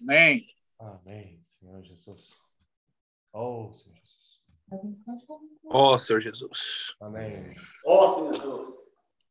Amém. 0.00 0.46
Amém, 0.78 1.40
Senhor 1.44 1.82
Jesus. 1.82 2.30
Oh, 3.32 3.72
Senhor 3.72 3.96
Jesus. 3.96 4.18
Ó 5.64 5.98
Senhor 5.98 6.20
Jesus. 6.20 6.94
Amém. 7.00 7.44
Ó 7.84 8.14
Senhor 8.14 8.34
Jesus. 8.34 8.74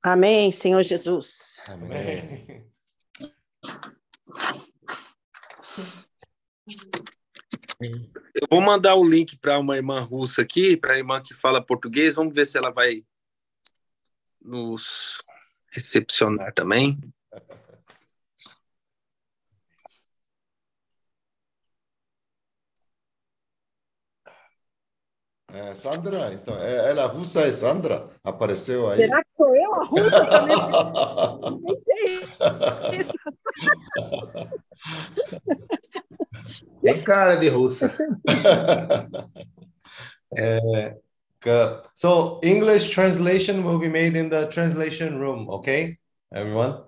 Amém, 0.03 0.51
Senhor 0.51 0.83
Jesus. 0.83 1.59
Amém. 1.67 2.67
Eu 7.79 8.47
vou 8.49 8.61
mandar 8.61 8.95
o 8.95 9.07
link 9.07 9.37
para 9.37 9.59
uma 9.59 9.75
irmã 9.75 9.99
russa 10.01 10.41
aqui, 10.41 10.75
para 10.75 10.93
a 10.93 10.97
irmã 10.97 11.21
que 11.21 11.33
fala 11.33 11.63
português. 11.63 12.15
Vamos 12.15 12.33
ver 12.33 12.45
se 12.45 12.57
ela 12.57 12.71
vai 12.71 13.05
nos 14.41 15.21
recepcionar 15.71 16.53
também. 16.53 16.99
É, 25.57 25.73
Sandra, 25.73 26.31
então, 26.33 26.55
é, 26.55 26.91
ela 26.91 27.01
é 27.01 27.05
russa 27.07 27.41
é 27.41 27.51
Sandra, 27.51 28.11
apareceu 28.23 28.91
aí. 28.91 28.97
Será 28.97 29.23
que 29.23 29.33
sou 29.33 29.55
eu 29.55 29.73
a 29.73 29.83
russa 29.85 30.25
também? 30.27 30.55
Nem 31.65 31.77
sei. 31.77 32.27
Tem 36.83 37.01
cara 37.03 37.35
de 37.37 37.49
russa. 37.49 37.91
É, 40.37 40.93
so, 41.93 42.41
English 42.43 42.93
translation 42.93 43.63
will 43.63 43.79
be 43.79 43.87
made 43.87 44.17
in 44.17 44.27
the 44.27 44.45
translation 44.47 45.17
room, 45.17 45.47
okay? 45.49 45.97
Everyone? 46.33 46.83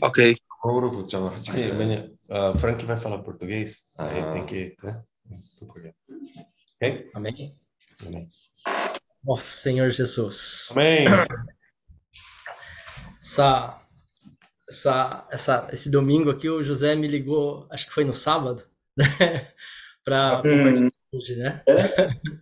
Ok. 0.00 0.36
Uh, 2.30 2.56
Frank 2.58 2.84
vai 2.84 2.96
falar 2.96 3.18
português, 3.24 3.82
aí 3.98 4.20
ah. 4.20 4.30
tem 4.30 4.46
que... 4.46 4.76
Né? 4.84 5.02
Okay? 6.80 7.10
Amém? 7.12 7.52
Amém. 8.05 8.29
Nossa, 9.23 9.43
Senhor 9.57 9.91
Jesus. 9.93 10.69
Amém. 10.71 11.05
Essa, 13.21 13.81
essa, 14.69 15.27
essa, 15.31 15.69
esse 15.71 15.89
domingo 15.89 16.29
aqui, 16.29 16.49
o 16.49 16.63
José 16.63 16.95
me 16.95 17.07
ligou, 17.07 17.67
acho 17.71 17.85
que 17.87 17.93
foi 17.93 18.03
no 18.03 18.13
sábado, 18.13 18.63
né? 18.97 19.05
Para 20.03 20.41
compartilhar 20.41 20.91
hoje, 21.13 21.35
né? 21.37 21.63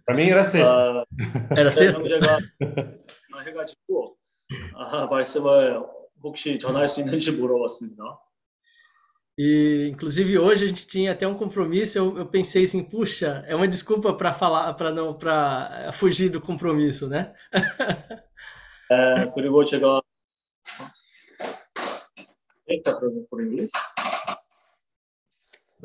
Pra 0.06 0.16
mim 0.16 0.30
era 0.30 0.44
sexta. 0.44 0.73
아, 0.73 1.06
Era 1.56 1.75
sexta? 1.75 2.02
형제가 2.02 2.39
해가지고 3.45 4.17
아, 4.75 5.06
말씀을 5.06 5.80
혹시 6.23 6.58
전할 6.59 6.88
수 6.88 7.02
있는지 7.02 7.31
물어봤습니다. 7.31 8.03
E 9.39 9.91
inclusive 9.92 10.39
hoje 10.39 10.65
a 10.65 10.69
gente 10.69 10.87
tinha 10.87 11.12
até 11.12 11.29
um 11.29 11.34
compromisso. 11.34 11.98
Eu, 11.98 12.17
eu 12.17 12.27
pensei 12.27 12.65
assim, 12.65 12.83
puxa, 12.83 13.45
é 13.47 13.55
uma 13.55 13.69
desculpa 13.69 14.15
para 14.15 14.33
falar, 14.33 14.73
para 14.75 14.91
não, 14.91 15.12
para 15.12 15.84
eh, 15.87 15.93
fugir 15.93 16.31
do 16.31 16.41
compromisso, 16.41 17.06
né? 17.06 17.34
é, 18.91 19.27
por 19.27 19.45
chegar. 19.67 20.01
Eita, 22.67 22.98
por 23.31 23.45
inglês. 23.45 23.70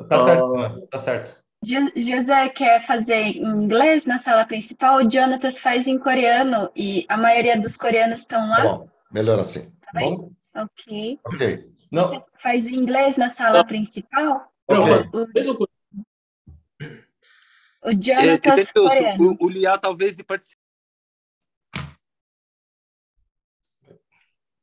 Tá 0.08 0.20
certo, 0.20 0.44
uh... 0.44 0.86
tá 0.88 0.98
certo. 0.98 1.42
José 1.94 2.48
quer 2.48 2.84
fazer 2.84 3.14
em 3.14 3.44
inglês 3.44 4.04
na 4.04 4.18
sala 4.18 4.44
principal, 4.44 4.98
o 4.98 5.08
faz 5.58 5.86
em 5.86 5.98
coreano 5.98 6.70
e 6.74 7.06
a 7.08 7.16
maioria 7.16 7.56
dos 7.60 7.76
coreanos 7.76 8.20
estão 8.20 8.48
lá. 8.48 8.56
Tá 8.56 8.62
bom, 8.62 8.88
melhor 9.12 9.38
assim. 9.38 9.70
Tá 9.80 9.92
bem? 9.94 10.16
Bom? 10.16 10.32
Ok. 10.56 11.20
Ok. 11.24 11.72
Não, 11.91 12.03
Você 12.03 12.19
faz 12.39 12.65
em 12.67 12.75
inglês 12.75 13.17
na 13.17 13.29
sala 13.29 13.65
principal? 13.65 14.51
Ok. 14.67 15.09
O, 15.13 15.27
Mesmo 15.33 15.55
com 15.57 15.63
o 15.63 15.67
É, 17.83 17.91
Jonatas 18.01 18.71
Deus, 18.73 18.89
coreano. 18.89 19.37
o, 19.39 19.45
o 19.45 19.49
Liá 19.49 19.77
talvez 19.77 20.21
participe. 20.21 20.61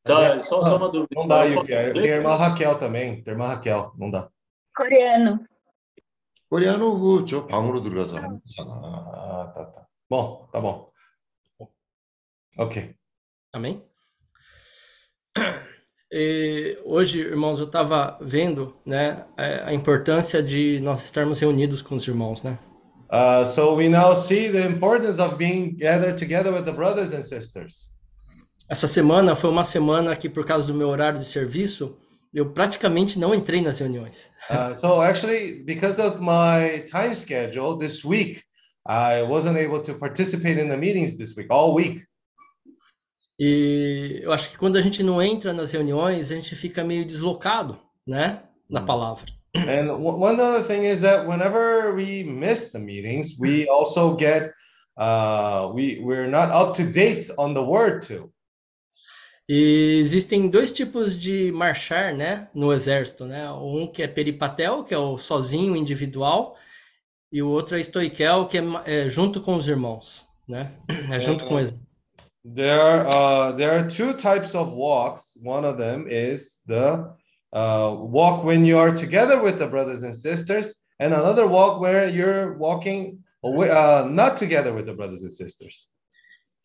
자, 0.06 0.42
só, 0.42 0.62
só 0.64 0.76
uma 0.76 0.90
dúvida. 0.90 1.14
não 1.14 1.26
dá, 1.26 1.44
Yuki. 1.44 1.68
Tem 1.68 2.12
a 2.12 2.16
irmã 2.16 2.36
Raquel 2.36 2.78
também. 2.78 3.22
Tem 3.22 3.32
a 3.32 3.34
irmã 3.34 3.48
Raquel, 3.48 3.92
não 3.96 4.10
dá. 4.10 4.30
Coreano. 4.76 5.46
코리아노 6.50 7.00
그저 7.00 7.46
방으로 7.48 7.82
들어가서 7.82 8.16
하는 8.16 8.40
거잖아. 8.40 8.72
Ah, 9.12 9.52
tá, 9.52 9.72
tá. 9.72 9.88
Bom, 10.08 10.48
tá 10.52 10.60
bom. 10.60 10.92
Ok. 12.58 12.94
Amém? 13.52 13.82
E 16.11 16.79
hoje, 16.85 17.19
irmãos, 17.19 17.59
eu 17.59 17.65
estava 17.65 18.17
vendo, 18.19 18.75
né, 18.83 19.25
é, 19.37 19.61
a 19.63 19.73
importância 19.73 20.41
de 20.41 20.79
nós 20.81 21.03
estarmos 21.03 21.39
reunidos 21.39 21.83
com 21.83 21.95
os 21.95 22.07
irmãos, 22.07 22.41
né? 22.41 22.57
Uh, 23.11 23.45
so 23.45 23.75
we 23.75 23.89
now 23.89 24.15
see 24.15 24.51
the 24.51 24.65
importance 24.65 25.19
of 25.19 25.35
being 25.35 25.75
gathered 25.75 26.17
together 26.17 26.51
with 26.53 26.63
the 26.63 26.71
brothers 26.71 27.13
and 27.13 27.23
sisters. 27.23 27.89
Essa 28.67 28.87
semana 28.87 29.35
foi 29.35 29.49
uma 29.49 29.63
semana 29.63 30.15
que, 30.15 30.29
por 30.29 30.45
causa 30.45 30.67
do 30.67 30.73
meu 30.75 30.89
horário 30.89 31.17
de 31.17 31.25
serviço, 31.25 31.97
eu 32.31 32.51
praticamente 32.51 33.17
não 33.17 33.33
entrei 33.33 33.61
nas 33.61 33.79
reuniões. 33.79 34.29
Uh, 34.49 34.75
so 34.75 35.01
actually, 35.01 35.63
because 35.63 35.99
of 35.99 36.19
my 36.21 36.83
time 36.85 37.15
schedule 37.15 37.77
this 37.79 38.03
week, 38.03 38.43
I 38.87 39.23
wasn't 39.23 39.57
able 39.57 39.81
to 39.81 39.95
participate 39.95 40.59
in 40.59 40.69
the 40.69 40.77
meetings 40.77 41.17
this 41.17 41.35
week, 41.35 41.51
all 41.51 41.73
week. 41.75 42.03
E 43.39 44.19
eu 44.21 44.31
acho 44.33 44.49
que 44.51 44.57
quando 44.57 44.75
a 44.77 44.81
gente 44.81 45.01
não 45.01 45.21
entra 45.21 45.53
nas 45.53 45.71
reuniões, 45.71 46.31
a 46.31 46.35
gente 46.35 46.55
fica 46.55 46.83
meio 46.83 47.05
deslocado, 47.05 47.79
né, 48.05 48.43
da 48.69 48.81
Hum. 48.81 48.85
palavra. 48.85 49.31
And 49.55 49.91
one 49.97 50.39
other 50.39 50.63
thing 50.63 50.85
is 50.85 50.99
that 51.01 51.25
whenever 51.27 51.95
we 51.95 52.23
miss 52.23 52.71
the 52.71 52.79
meetings, 52.79 53.37
we 53.39 53.67
also 53.69 54.15
get 54.17 54.53
uh, 54.97 55.71
we 55.73 55.99
we're 56.03 56.29
not 56.29 56.51
up 56.51 56.73
to 56.75 56.83
date 56.91 57.31
on 57.37 57.53
the 57.53 57.61
word 57.61 58.05
too. 58.05 58.31
E 59.47 59.97
existem 59.99 60.47
dois 60.47 60.71
tipos 60.71 61.19
de 61.19 61.51
marchar, 61.51 62.13
né, 62.13 62.47
no 62.53 62.71
exército, 62.71 63.25
né? 63.25 63.49
Um 63.51 63.87
que 63.87 64.03
é 64.03 64.07
peripatel, 64.07 64.83
que 64.83 64.93
é 64.93 64.97
o 64.97 65.17
sozinho, 65.17 65.75
individual, 65.75 66.55
e 67.31 67.41
o 67.41 67.49
outro 67.49 67.75
é 67.75 67.79
estoiquel, 67.79 68.47
que 68.47 68.57
é, 68.59 68.63
é 68.85 69.09
junto 69.09 69.41
com 69.41 69.55
os 69.55 69.67
irmãos, 69.67 70.27
né? 70.47 70.73
É 71.11 71.19
junto 71.19 71.45
com 71.45 71.55
o 71.55 71.59
exército. 71.59 71.98
There 72.45 73.05
uh, 73.05 73.51
there 73.51 73.71
are 73.71 73.89
two 73.89 74.13
types 74.13 74.55
of 74.55 74.73
walks. 74.73 75.37
One 75.43 75.65
of 75.65 75.77
them 75.77 76.07
is 76.09 76.61
the 76.65 77.13
uh, 77.51 77.95
walk 77.99 78.43
when 78.45 78.63
you 78.65 78.77
are 78.77 78.95
together 78.95 79.41
with 79.41 79.59
the 79.59 79.67
brothers 79.67 80.03
and 80.03 80.15
sisters, 80.15 80.81
and 80.99 81.13
another 81.13 81.47
walk 81.47 81.81
where 81.81 82.07
you're 82.07 82.57
walking 82.57 83.23
away, 83.43 83.69
uh, 83.69 84.05
not 84.05 84.37
together 84.37 84.73
with 84.73 84.85
the 84.85 84.93
brothers 84.93 85.21
and 85.23 85.31
sisters. 85.31 85.87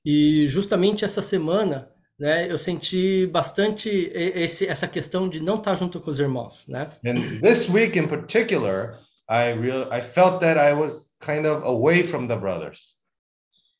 E 0.05 0.47
justamente 0.47 1.05
essa 1.05 1.23
semana, 1.23 1.89
né, 2.19 2.51
eu 2.51 2.59
senti 2.59 3.27
bastante 3.27 3.89
esse, 4.15 4.67
essa 4.67 4.87
questão 4.87 5.29
de 5.29 5.41
não 5.41 5.57
estar 5.57 5.75
junto 5.75 6.01
com 6.01 6.11
os 6.11 6.19
irmãos, 6.19 6.67
né? 6.69 6.89
And 7.05 7.41
this 7.41 7.69
week 7.69 7.99
in 7.99 8.07
particular, 8.07 8.99
I 9.29 9.53
real 9.53 9.89
I 9.91 10.01
felt 10.01 10.41
that 10.41 10.59
I 10.59 10.75
was 10.75 11.17
kind 11.21 11.47
of 11.47 11.65
away 11.65 12.05
from 12.05 12.29
the 12.29 12.37
brothers. 12.37 12.97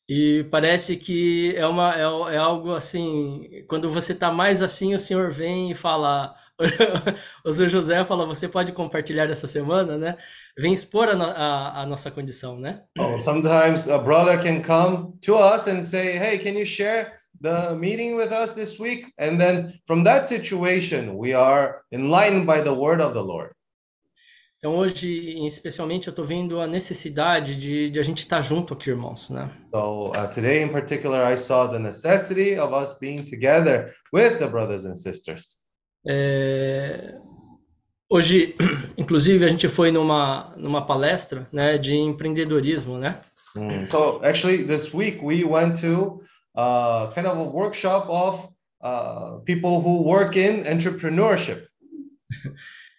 E 0.07 0.43
parece 0.51 0.97
que 0.97 1.55
é 1.55 1.65
uma 1.65 1.93
é, 1.95 2.35
é 2.35 2.37
algo 2.37 2.73
assim, 2.73 3.49
quando 3.67 3.89
você 3.89 4.13
está 4.13 4.31
mais 4.31 4.61
assim, 4.61 4.93
o 4.93 4.99
Senhor 4.99 5.31
vem 5.31 5.71
e 5.71 5.75
fala, 5.75 6.35
o 7.43 7.51
Senhor 7.51 7.69
José 7.69 8.05
fala, 8.05 8.25
você 8.25 8.47
pode 8.47 8.71
compartilhar 8.71 9.29
essa 9.29 9.47
semana, 9.47 9.97
né? 9.97 10.15
Vem 10.57 10.73
expor 10.73 11.09
a, 11.09 11.13
a, 11.13 11.81
a 11.81 11.85
nossa 11.87 12.11
condição, 12.11 12.59
né? 12.59 12.83
Oh, 12.99 13.17
sometimes 13.23 13.89
a 13.89 13.97
brother 13.97 14.39
can 14.39 14.61
come 14.61 15.17
to 15.21 15.35
us 15.35 15.67
and 15.67 15.81
say, 15.81 16.17
"Hey, 16.17 16.37
can 16.37 16.57
you 16.57 16.65
share 16.65 17.13
the 17.41 17.73
meeting 17.73 18.15
with 18.15 18.31
us 18.31 18.51
this 18.51 18.79
week?" 18.79 19.11
And 19.19 19.37
then 19.39 19.73
from 19.87 20.03
that 20.03 20.27
situation, 20.27 21.17
we 21.17 21.33
are 21.33 21.81
enlightened 21.91 22.45
by 22.45 22.61
the 22.61 22.73
word 22.73 23.01
of 23.01 23.13
the 23.13 23.23
Lord. 23.23 23.55
Então 24.57 24.77
hoje, 24.77 25.45
especialmente, 25.45 26.07
eu 26.07 26.11
estou 26.11 26.25
vendo 26.25 26.59
a 26.59 26.65
necessidade 26.65 27.55
de, 27.55 27.89
de 27.91 27.99
a 27.99 28.03
gente 28.03 28.19
estar 28.19 28.41
junto 28.41 28.73
aqui, 28.73 28.89
irmãos, 28.89 29.29
né? 29.29 29.51
So 29.73 30.07
uh, 30.09 30.27
today, 30.33 30.63
in 30.63 30.69
particular, 30.69 31.31
I 31.31 31.37
saw 31.37 31.67
the 31.67 31.77
necessity 31.77 32.57
of 32.57 32.73
us 32.73 32.97
being 32.99 33.17
together 33.17 33.93
with 34.11 34.39
the 34.39 34.47
brothers 34.47 34.85
and 34.85 34.95
sisters. 34.95 35.63
É, 36.07 37.15
Hoje, 38.09 38.55
inclusive, 38.97 39.43
a 39.43 39.47
gente 39.49 39.67
foi 39.67 39.91
numa, 39.91 40.53
numa 40.57 40.85
palestra, 40.85 41.47
né, 41.51 41.77
de 41.77 41.95
empreendedorismo, 41.95 42.97
né? 42.97 43.19
Mm. 43.55 43.85
So 43.85 44.19
actually, 44.23 44.63
this 44.63 44.93
week 44.93 45.21
we 45.23 45.43
went 45.43 45.81
to 45.81 46.21
uh, 46.55 47.09
kind 47.13 47.25
of 47.25 47.37
a 47.37 47.43
workshop 47.43 48.07
of 48.09 48.49
uh, 48.83 49.39
people 49.45 49.81
who 49.81 50.03
work 50.03 50.37
in 50.37 50.63
entrepreneurship. 50.65 51.67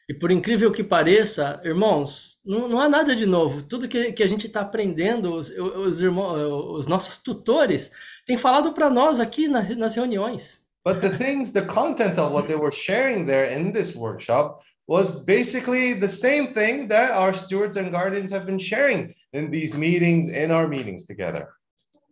E 0.09 0.15
por 0.15 0.31
incrível 0.31 0.71
que 0.71 0.85
pareça, 0.85 1.61
irmãos, 1.65 2.39
não, 2.45 2.69
não 2.69 2.81
há 2.81 2.89
nada 2.89 3.15
de 3.17 3.27
novo. 3.27 3.63
Tudo 3.63 3.89
que, 3.89 4.13
que 4.13 4.23
a 4.23 4.27
gente 4.27 4.47
está 4.47 4.61
aprendendo, 4.61 5.35
os, 5.35 5.51
os, 5.51 6.01
irmãos, 6.01 6.79
os 6.79 6.87
nossos 6.87 7.17
tutores 7.17 7.91
têm 8.25 8.37
falado 8.39 8.73
para 8.73 8.89
nós 8.89 9.19
aqui 9.19 9.49
na- 9.49 9.63
nas 9.75 9.97
reuniões. 9.97 10.65
But 10.85 11.01
the 11.01 11.11
things, 11.11 11.51
the 11.51 11.63
content 11.63 12.17
of 12.19 12.33
what 12.33 12.47
they 12.47 12.57
were 12.57 12.71
sharing 12.71 13.27
there 13.27 13.53
in 13.53 13.73
this 13.73 13.97
workshop 13.97 14.63
was 14.87 15.09
basically 15.25 15.99
the 15.99 16.07
same 16.07 16.53
thing 16.55 16.87
that 16.87 17.11
our 17.19 17.35
stewards 17.35 17.77
and 17.77 17.91
guardians 17.91 18.31
have 18.31 18.47
been 18.47 18.61
sharing 18.61 19.13
in 19.33 19.51
these 19.51 19.77
meetings, 19.77 20.29
in 20.29 20.53
our 20.53 20.69
meetings 20.69 21.05
together. 21.05 21.49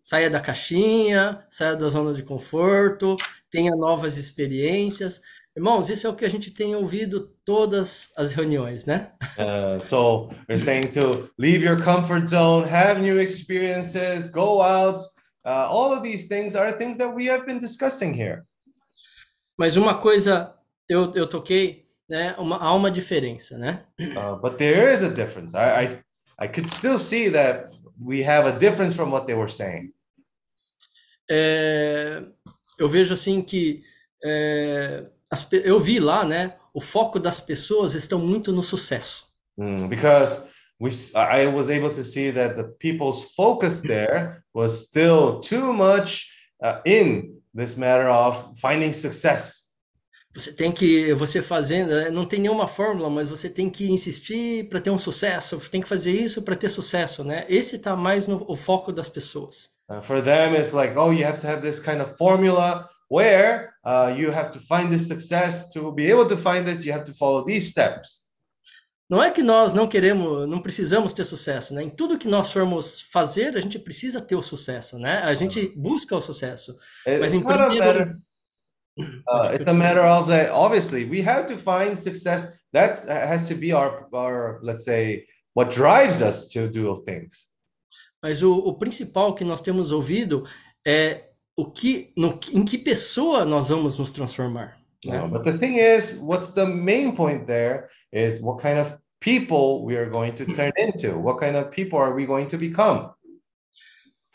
Saia 0.00 0.28
da 0.28 0.40
caixinha, 0.40 1.46
saia 1.48 1.76
da 1.76 1.88
zona 1.88 2.12
de 2.12 2.24
conforto, 2.24 3.16
tenha 3.48 3.70
novas 3.76 4.18
experiências. 4.18 5.22
Irmãos, 5.56 5.88
isso 5.88 6.06
é 6.06 6.10
o 6.10 6.16
que 6.16 6.24
a 6.24 6.28
gente 6.28 6.50
tem 6.50 6.74
ouvido 6.74 7.32
todas 7.44 8.12
as 8.16 8.32
reuniões, 8.32 8.84
né? 8.84 9.12
Uh, 9.38 9.80
so 9.80 10.28
we're 10.48 10.58
saying 10.58 10.88
to 10.88 11.30
leave 11.38 11.64
your 11.64 11.76
comfort 11.80 12.28
zone, 12.28 12.66
have 12.66 13.00
new 13.00 13.20
experiences, 13.20 14.28
go 14.30 14.60
out. 14.60 14.98
Uh, 15.44 15.68
all 15.68 15.92
of 15.92 16.02
these 16.02 16.26
things 16.26 16.56
are 16.56 16.72
things 16.76 16.96
that 16.96 17.14
we 17.14 17.28
have 17.28 17.46
been 17.46 17.60
discussing 17.60 18.12
here. 18.12 18.42
Mas 19.56 19.76
uma 19.76 19.98
coisa 19.98 20.54
eu, 20.88 21.12
eu 21.14 21.28
toquei, 21.28 21.86
né? 22.08 22.34
Uma, 22.36 22.56
há 22.56 22.74
uma 22.74 22.90
diferença, 22.90 23.56
né? 23.56 23.84
Uh, 24.00 24.36
but 24.40 24.56
there 24.56 24.92
is 24.92 25.04
a 25.04 25.08
difference. 25.08 25.54
I, 25.54 25.86
I 25.86 26.04
I 26.38 26.48
could 26.48 26.68
still 26.68 26.98
see 26.98 27.28
that 27.30 27.70
we 27.98 28.22
have 28.22 28.46
a 28.46 28.58
difference 28.58 28.96
from 28.96 29.10
what 29.10 29.26
they 29.26 29.34
were 29.34 29.50
saying. 29.50 29.92
É, 31.30 32.22
eu 32.78 32.88
vejo 32.88 33.14
assim 33.14 33.40
que 33.40 33.82
é, 34.22 35.06
as 35.34 35.52
eu 35.52 35.80
vi 35.80 35.98
lá, 35.98 36.24
né? 36.24 36.54
O 36.72 36.80
foco 36.80 37.18
das 37.18 37.40
pessoas 37.40 37.94
estão 37.94 38.18
muito 38.18 38.52
no 38.52 38.62
sucesso. 38.62 39.26
Mm, 39.58 39.88
because 39.88 40.40
we, 40.80 40.90
I 41.14 41.46
was 41.46 41.68
able 41.70 41.90
to 41.90 42.02
see 42.02 42.32
that 42.32 42.56
the 42.56 42.64
people's 42.78 43.34
focus 43.34 43.80
there 43.80 44.42
was 44.54 44.86
still 44.88 45.40
too 45.40 45.72
much 45.72 46.28
uh, 46.62 46.80
in 46.84 47.40
this 47.54 47.76
matter 47.76 48.08
of 48.08 48.58
finding 48.60 48.92
success. 48.92 49.64
Você 50.34 50.52
tem 50.52 50.72
que, 50.72 51.14
você 51.14 51.40
fazendo, 51.40 51.90
né, 51.90 52.10
não 52.10 52.24
tem 52.24 52.40
nenhuma 52.40 52.66
fórmula, 52.66 53.08
mas 53.08 53.28
você 53.28 53.48
tem 53.48 53.70
que 53.70 53.88
insistir 53.88 54.68
para 54.68 54.80
ter 54.80 54.90
um 54.90 54.98
sucesso, 54.98 55.60
tem 55.70 55.80
que 55.80 55.88
fazer 55.88 56.10
isso 56.10 56.42
para 56.42 56.56
ter 56.56 56.68
sucesso, 56.68 57.22
né? 57.22 57.44
Esse 57.48 57.76
está 57.76 57.94
mais 57.94 58.26
no 58.26 58.44
o 58.48 58.56
foco 58.56 58.92
das 58.92 59.08
pessoas. 59.08 59.70
Uh, 59.88 60.02
for 60.02 60.20
them, 60.20 60.56
it's 60.56 60.72
like, 60.72 60.96
oh, 60.98 61.12
you 61.12 61.24
have 61.24 61.38
to 61.38 61.46
have 61.46 61.60
this 61.60 61.78
kind 61.78 62.00
of 62.00 62.16
formula 62.16 62.88
where 63.10 63.70
uh, 63.84 64.14
you 64.16 64.30
have 64.30 64.50
to 64.50 64.58
find 64.60 64.90
this 64.90 65.06
success. 65.08 65.68
To 65.74 65.92
be 65.92 66.10
able 66.10 66.26
to 66.26 66.36
find 66.36 66.64
this, 66.66 66.84
you 66.84 66.92
have 66.92 67.04
to 67.04 67.12
follow 67.12 67.44
these 67.44 67.70
steps. 67.70 68.22
Não 69.10 69.22
é 69.22 69.30
que 69.30 69.42
nós 69.42 69.74
não 69.74 69.86
queremos, 69.86 70.48
não 70.48 70.60
precisamos 70.62 71.12
ter 71.12 71.24
sucesso, 71.26 71.74
né? 71.74 71.82
Em 71.82 71.90
tudo 71.90 72.18
que 72.18 72.26
nós 72.26 72.50
formos 72.50 73.02
fazer, 73.12 73.54
a 73.56 73.60
gente 73.60 73.78
precisa 73.78 74.20
ter 74.20 74.34
o 74.34 74.42
sucesso, 74.42 74.98
né? 74.98 75.18
A 75.22 75.34
gente 75.34 75.68
busca 75.76 76.16
o 76.16 76.20
sucesso. 76.22 76.72
It- 77.06 77.20
Mas 77.20 77.32
It's 77.34 77.42
em 77.42 77.46
primeiro- 77.46 77.78
matter. 77.78 78.18
Uh, 78.98 79.52
it's 79.54 79.66
a 79.68 79.74
matter 79.74 80.04
of 80.04 80.28
that. 80.30 80.50
Obviously, 80.52 81.04
we 81.04 81.20
have 81.20 81.46
to 81.48 81.56
find 81.58 81.96
success. 81.98 82.48
That 82.72 82.96
has 83.08 83.46
to 83.48 83.54
be 83.54 83.72
our, 83.74 84.08
our, 84.12 84.58
let's 84.62 84.84
say, 84.84 85.26
what 85.54 85.70
drives 85.74 86.22
us 86.22 86.48
to 86.52 86.68
do 86.68 87.02
things. 87.04 87.48
Mas 88.22 88.42
o, 88.42 88.54
o 88.56 88.74
principal 88.78 89.34
que 89.34 89.44
nós 89.44 89.60
temos 89.60 89.92
ouvido 89.92 90.46
é 90.86 91.28
o 91.56 91.70
que, 91.70 92.12
no, 92.16 92.38
em 92.52 92.64
que 92.64 92.78
pessoa 92.78 93.44
nós 93.44 93.68
vamos 93.68 93.98
nos 93.98 94.10
transformar. 94.10 94.78
né? 95.04 95.22
Uh, 95.22 95.28
but 95.28 95.44
the 95.44 95.56
thing 95.56 95.78
is, 95.78 96.18
what's 96.20 96.52
the 96.52 96.64
main 96.64 97.14
point 97.14 97.46
there 97.46 97.88
is 98.12 98.40
what 98.40 98.60
kind 98.60 98.78
of 98.78 98.96
people 99.20 99.84
we 99.84 99.96
are 99.96 100.08
going 100.08 100.32
to 100.32 100.44
turn 100.46 100.72
into. 100.76 101.18
What 101.18 101.40
kind 101.40 101.56
of 101.56 101.70
people 101.70 101.98
are 101.98 102.14
we 102.14 102.26
going 102.26 102.48
to 102.48 102.58
become? 102.58 103.10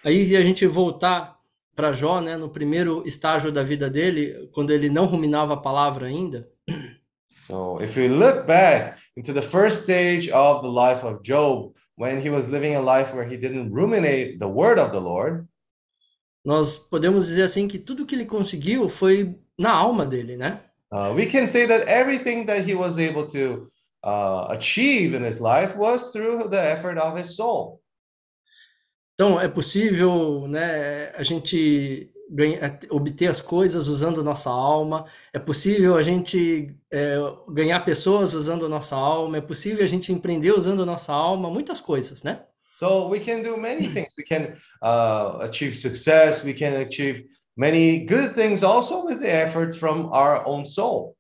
Aí 0.04 0.26
se 0.26 0.36
a 0.36 0.42
gente 0.42 0.66
voltar 0.66 1.38
para 1.76 1.94
Jó, 1.94 2.22
né, 2.22 2.38
no 2.38 2.50
primeiro 2.50 3.04
estágio 3.06 3.52
da 3.52 3.64
vida 3.64 3.90
dele, 3.90 4.50
quando 4.54 4.72
ele 4.72 4.90
não 4.90 5.06
ruminava 5.06 5.54
a 5.54 5.58
palavra 5.58 6.08
ainda, 6.08 6.48
So 7.40 7.80
if 7.82 7.96
we 7.96 8.08
look 8.10 8.46
back 8.46 8.98
into 9.16 9.34
the 9.34 9.42
first 9.42 9.84
stage 9.84 10.30
of 10.30 10.62
the 10.62 10.68
life 10.68 11.04
of 11.04 11.24
Job, 11.24 11.74
when 11.96 12.22
he 12.22 12.30
was 12.30 12.50
living 12.50 12.76
a 12.76 12.82
life 12.82 13.14
where 13.14 13.24
he 13.24 13.38
didn't 13.38 13.72
ruminate 13.72 14.40
the 14.40 14.48
word 14.48 14.78
of 14.78 14.92
the 14.92 15.00
Lord, 15.00 15.48
nós 16.44 16.76
podemos 16.78 17.26
dizer 17.28 17.44
assim 17.44 17.68
que 17.68 17.78
tudo 17.78 18.06
que 18.06 18.16
ele 18.16 18.26
conseguiu 18.26 18.88
foi 18.90 19.36
na 19.58 19.72
alma 19.72 20.06
dele, 20.06 20.38
né? 20.38 20.62
uh, 20.92 21.14
we 21.14 21.26
can 21.26 21.46
say 21.46 21.68
that 21.68 21.88
everything 21.88 22.46
that 22.46 22.62
he 22.62 22.76
was 22.76 22.98
able 23.00 23.26
to 23.26 23.70
uh, 24.04 24.48
achieve 24.50 25.14
in 25.14 25.24
his 25.24 25.40
life 25.40 25.78
was 25.78 26.12
through 26.12 26.50
the 26.50 26.72
effort 26.72 26.98
of 26.98 27.18
his 27.18 27.36
soul. 27.36 27.82
Então 29.14 29.40
é 29.40 29.50
possível, 29.50 30.48
né, 30.48 31.10
a 31.10 31.24
gente 31.24 32.10
ganha, 32.30 32.80
obter 32.90 33.28
as 33.28 33.42
coisas 33.42 33.90
usando 33.90 34.24
nossa 34.24 34.50
alma, 34.50 35.06
é 35.34 35.40
possível 35.40 35.98
a 35.98 36.02
gente 36.02 36.74
é, 36.90 37.18
ganhar 37.50 37.82
pessoas 37.82 38.34
usando 38.34 38.70
nossa 38.70 38.96
alma, 38.96 39.38
é 39.38 39.42
possível 39.42 39.84
a 39.84 39.88
gente 39.88 40.14
empreender 40.14 40.54
usando 40.54 40.86
nossa 40.86 41.12
alma, 41.12 41.50
muitas 41.50 41.82
coisas, 41.82 42.24
né? 42.24 42.46
So 42.80 43.10
we 43.10 43.20
can 43.20 43.44
do 43.44 43.58
many 43.58 43.88
things. 43.94 44.14
We 44.18 44.24
can 44.24 44.56
uh, 44.82 45.40
achieve 45.42 45.76
success. 45.76 46.46
We 46.46 46.54
can 46.54 46.76
achieve 46.76 47.26
many 47.58 48.06
good 48.06 48.32
things 48.32 48.64
also 48.64 49.06
with 49.06 49.20
the 49.20 49.30
effort 49.30 49.76
from 49.76 50.10
our 50.14 50.48
own 50.48 50.66
soul. 50.66 51.18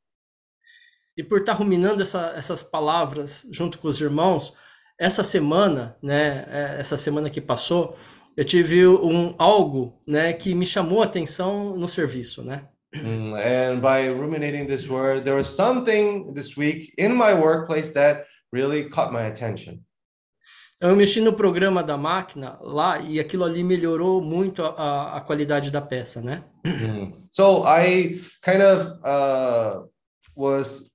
E 1.17 1.23
por 1.23 1.39
estar 1.39 1.57
ruminando 1.57 2.01
essa, 2.01 2.31
essas 2.33 2.63
palavras 2.63 3.45
junto 3.51 3.77
com 3.77 3.89
os 3.89 3.99
irmãos, 3.99 4.53
essa 4.97 5.21
semana, 5.21 5.97
né, 6.01 6.45
essa 6.79 6.95
semana 6.95 7.29
que 7.29 7.41
passou, 7.41 7.93
eu 8.37 8.45
tive 8.45 8.87
um 8.87 9.35
algo, 9.37 9.99
né, 10.07 10.31
que 10.31 10.55
me 10.55 10.65
chamou 10.65 11.01
a 11.01 11.05
atenção 11.05 11.75
no 11.75 11.89
serviço, 11.89 12.41
né? 12.41 12.69
Mm, 12.95 13.35
and 13.35 13.81
by 13.81 14.07
ruminating 14.07 14.65
this 14.65 14.89
word, 14.89 15.25
there 15.25 15.35
was 15.35 15.49
something 15.49 16.33
this 16.33 16.55
week 16.55 16.93
in 16.97 17.09
my 17.09 17.33
workplace 17.33 17.91
that 17.91 18.25
really 18.53 18.89
caught 18.89 19.11
my 19.11 19.27
attention. 19.27 19.83
Eu 20.81 20.95
mexi 20.95 21.19
no 21.19 21.33
programa 21.33 21.83
da 21.83 21.97
máquina 21.97 22.57
lá 22.61 22.99
e 22.99 23.19
aquilo 23.19 23.43
ali 23.43 23.63
melhorou 23.63 24.21
muito 24.21 24.63
a, 24.63 24.69
a, 24.69 25.17
a 25.17 25.21
qualidade 25.21 25.69
da 25.71 25.81
peça, 25.81 26.21
né? 26.21 26.41
Mm. 26.65 27.27
So 27.31 27.65
I 27.65 28.15
kind 28.41 28.61
of 28.61 28.87
uh, 29.03 29.89
was, 30.37 30.89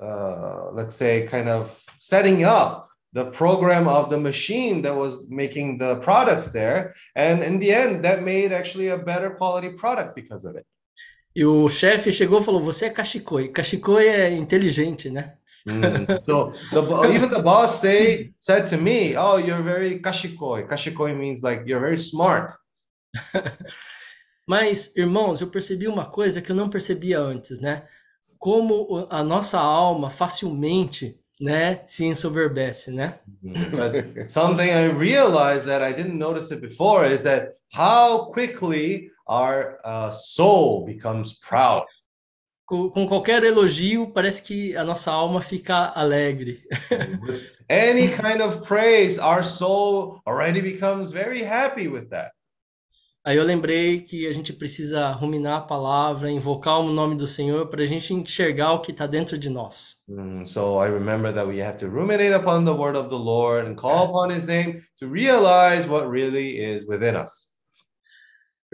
uh, 0.00 0.72
let's 0.74 0.94
say, 0.94 1.28
kind 1.28 1.48
of 1.48 1.70
setting 2.00 2.44
up 2.44 2.86
the 3.12 3.26
program 3.26 3.86
of 3.86 4.08
the 4.08 4.16
machine 4.16 4.80
that 4.82 4.96
was 4.96 5.28
making 5.28 5.76
the 5.76 5.96
products 5.96 6.50
there. 6.50 6.94
And 7.14 7.42
in 7.42 7.58
the 7.58 7.72
end, 7.72 8.02
that 8.04 8.22
made 8.22 8.54
actually 8.54 8.88
a 8.88 8.96
better 8.96 9.36
quality 9.36 9.76
product 9.76 10.14
because 10.14 10.46
of 10.46 10.56
it. 10.56 10.64
E 11.34 11.44
o 11.44 11.68
chefe 11.68 12.10
chegou 12.10 12.40
e 12.40 12.44
falou: 12.44 12.62
Você 12.62 12.86
é 12.86 12.90
Kashikoi. 12.90 13.48
Kashikoi 13.48 14.08
é 14.08 14.32
inteligente, 14.32 15.10
né? 15.10 15.34
Mm. 15.66 16.06
so 16.24 16.52
the, 16.72 17.10
even 17.12 17.28
the 17.30 17.42
boss 17.42 17.80
say 17.80 18.32
said 18.38 18.66
to 18.68 18.76
me, 18.76 19.16
"Oh, 19.16 19.36
you're 19.36 19.62
very 19.62 19.98
kashikoi." 20.00 20.68
Kashikoi 20.68 21.16
means 21.16 21.42
like 21.42 21.64
you're 21.66 21.80
very 21.80 21.98
smart. 21.98 22.52
Mas, 24.46 24.94
irmãos, 24.96 25.40
eu 25.40 25.48
percebi 25.48 25.88
uma 25.88 26.04
coisa 26.06 26.40
que 26.40 26.52
eu 26.52 26.56
não 26.56 26.68
percebia 26.68 27.18
antes, 27.18 27.58
né? 27.60 27.84
Como 28.38 28.86
o- 28.88 29.06
a 29.10 29.24
nossa 29.24 29.58
alma 29.58 30.08
facilmente, 30.08 31.18
né, 31.40 31.82
se 31.86 32.04
ensoberbece, 32.04 32.92
né? 32.92 33.18
But 33.42 34.28
something 34.30 34.68
I 34.70 34.86
realized 34.88 35.66
that 35.66 35.82
I 35.82 35.92
didn't 35.92 36.16
notice 36.16 36.52
it 36.52 36.60
before 36.60 37.04
is 37.12 37.22
that 37.22 37.54
how 37.74 38.30
quickly 38.32 39.10
our 39.26 39.78
uh, 39.84 40.10
soul 40.12 40.84
becomes 40.84 41.38
proud. 41.40 41.84
Com, 42.66 42.90
com 42.90 43.06
qualquer 43.06 43.44
elogio, 43.44 44.08
parece 44.08 44.42
que 44.42 44.76
a 44.76 44.82
nossa 44.82 45.12
alma 45.12 45.40
fica 45.40 45.92
alegre. 45.94 46.62
any 47.70 48.08
kind 48.08 48.42
of 48.42 48.66
praise, 48.66 49.18
our 49.18 49.42
soul 49.44 50.20
already 50.26 50.60
becomes 50.60 51.12
very 51.12 51.42
happy 51.44 51.86
with 51.86 52.08
that. 52.10 52.32
Aí 53.26 53.36
eu 53.36 53.44
lembrei 53.44 54.02
que 54.02 54.24
a 54.28 54.32
gente 54.32 54.52
precisa 54.52 55.10
ruminar 55.10 55.58
a 55.58 55.60
palavra, 55.60 56.30
invocar 56.30 56.78
o 56.78 56.92
nome 56.92 57.16
do 57.16 57.26
Senhor 57.26 57.66
para 57.66 57.82
a 57.82 57.86
gente 57.86 58.14
enxergar 58.14 58.72
o 58.74 58.80
que 58.80 58.92
está 58.92 59.04
dentro 59.04 59.36
de 59.36 59.50
nós. 59.50 59.96
Mm, 60.08 60.46
so 60.46 60.80
I 60.80 60.88
remember 60.88 61.32
that 61.32 61.44
we 61.44 61.60
have 61.60 61.76
to 61.78 61.88
ruminate 61.88 62.32
upon 62.32 62.64
the 62.64 62.72
word 62.72 62.96
of 62.96 63.08
the 63.08 63.18
Lord 63.18 63.66
and 63.66 63.74
call 63.74 64.10
upon 64.10 64.30
his 64.30 64.46
name 64.46 64.80
to 65.00 65.08
realize 65.08 65.88
what 65.88 66.08
really 66.08 66.56
is 66.58 66.86
within 66.86 67.16
us. 67.16 67.55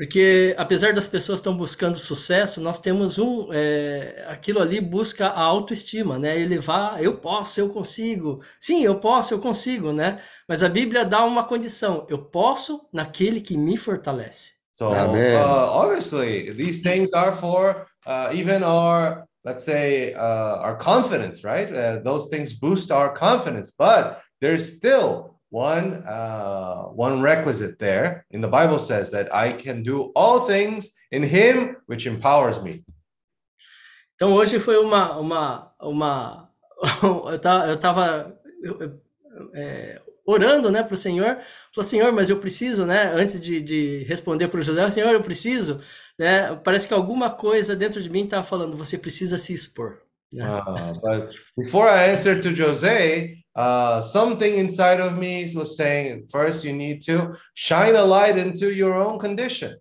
Porque 0.03 0.53
apesar 0.59 0.93
das 0.93 1.07
pessoas 1.07 1.39
estão 1.39 1.57
buscando 1.57 1.97
sucesso, 1.97 2.61
nós 2.61 2.81
temos 2.81 3.21
um, 3.21 3.53
é, 3.53 4.25
aquilo 4.27 4.61
ali 4.61 4.81
busca 4.81 5.29
a 5.29 5.41
autoestima, 5.41 6.19
né? 6.19 6.41
Elevar, 6.41 7.01
eu 7.01 7.19
posso, 7.19 7.61
eu 7.61 7.69
consigo. 7.69 8.43
Sim, 8.59 8.83
eu 8.83 8.97
posso, 8.97 9.33
eu 9.33 9.39
consigo, 9.39 9.93
né? 9.93 10.19
Mas 10.49 10.65
a 10.65 10.69
Bíblia 10.69 11.05
dá 11.05 11.25
uma 11.25 11.45
condição: 11.45 12.05
eu 12.11 12.19
posso 12.19 12.81
naquele 12.93 13.41
que 13.41 13.57
me 13.57 13.77
fortalece. 13.77 14.55
So 14.73 14.89
Amen. 14.89 15.37
uh, 15.37 15.71
obviously, 15.71 16.53
these 16.53 16.83
things 16.83 17.13
are 17.15 17.33
for 17.33 17.87
uh, 18.05 18.35
even 18.35 18.65
our, 18.65 19.25
let's 19.45 19.63
say, 19.63 20.15
uh, 20.15 20.65
our 20.65 20.77
confidence, 20.79 21.45
right? 21.45 21.73
Uh, 21.73 22.01
those 22.03 22.29
things 22.29 22.53
boost 22.53 22.91
our 22.91 23.15
confidence, 23.15 23.71
but 23.79 24.21
there's 24.41 24.79
still 24.79 25.32
one 25.53 26.03
uh, 26.07 26.89
one 26.95 27.21
requisite 27.21 27.79
there. 27.79 28.25
In 28.31 28.41
the 28.41 28.49
Bible 28.49 28.79
says 28.79 29.11
that 29.11 29.33
I 29.33 29.53
can 29.53 29.83
do 29.83 30.11
all 30.17 30.47
things 30.47 30.93
in 31.13 31.23
Him 31.23 31.77
which 31.87 32.09
empowers 32.09 32.63
me. 32.63 32.83
Então 34.15 34.33
hoje 34.33 34.59
foi 34.59 34.79
uma, 34.79 35.19
uma, 35.19 35.73
uma 35.81 36.49
eu 37.31 37.39
tava, 37.39 37.67
eu 37.67 37.77
tava 37.77 38.39
é, 39.55 40.01
orando, 40.25 40.71
né, 40.71 40.83
para 40.83 40.95
o 40.95 40.97
Senhor, 40.97 41.39
falou, 41.75 41.89
Senhor, 41.89 42.13
mas 42.13 42.31
eu 42.31 42.39
preciso, 42.39 42.87
né, 42.87 43.13
antes 43.15 43.41
de, 43.41 43.61
de 43.61 44.05
responder 44.05 44.49
para 44.49 44.61
o 44.61 44.63
José, 44.63 44.91
Senhor, 44.91 45.13
eu 45.13 45.23
preciso, 45.23 45.81
né, 46.19 46.55
parece 46.63 46.87
que 46.87 46.95
alguma 46.95 47.31
coisa 47.31 47.75
dentro 47.75 48.01
de 48.01 48.11
mim 48.11 48.25
estava 48.25 48.45
falando, 48.45 48.77
você 48.77 48.97
precisa 48.97 49.39
se 49.39 49.53
expor. 49.53 49.99
Né? 50.33 50.45
Uh, 50.47 51.01
but 51.01 51.35
before 51.57 51.89
I 51.89 52.11
answered 52.11 52.43
to 52.43 52.55
Jose, 52.55 53.42
uh, 53.57 54.03
something 54.03 54.59
inside 54.59 55.01
of 55.01 55.17
me 55.19 55.45
was 55.55 55.77
saying, 55.77 56.27
first 56.31 56.65
you 56.65 56.73
need 56.73 57.01
to 57.05 57.35
shine 57.55 57.95
a 57.97 58.05
light 58.05 58.39
into 58.39 58.73
your 58.73 58.95
own 58.95 59.19
condition. 59.19 59.77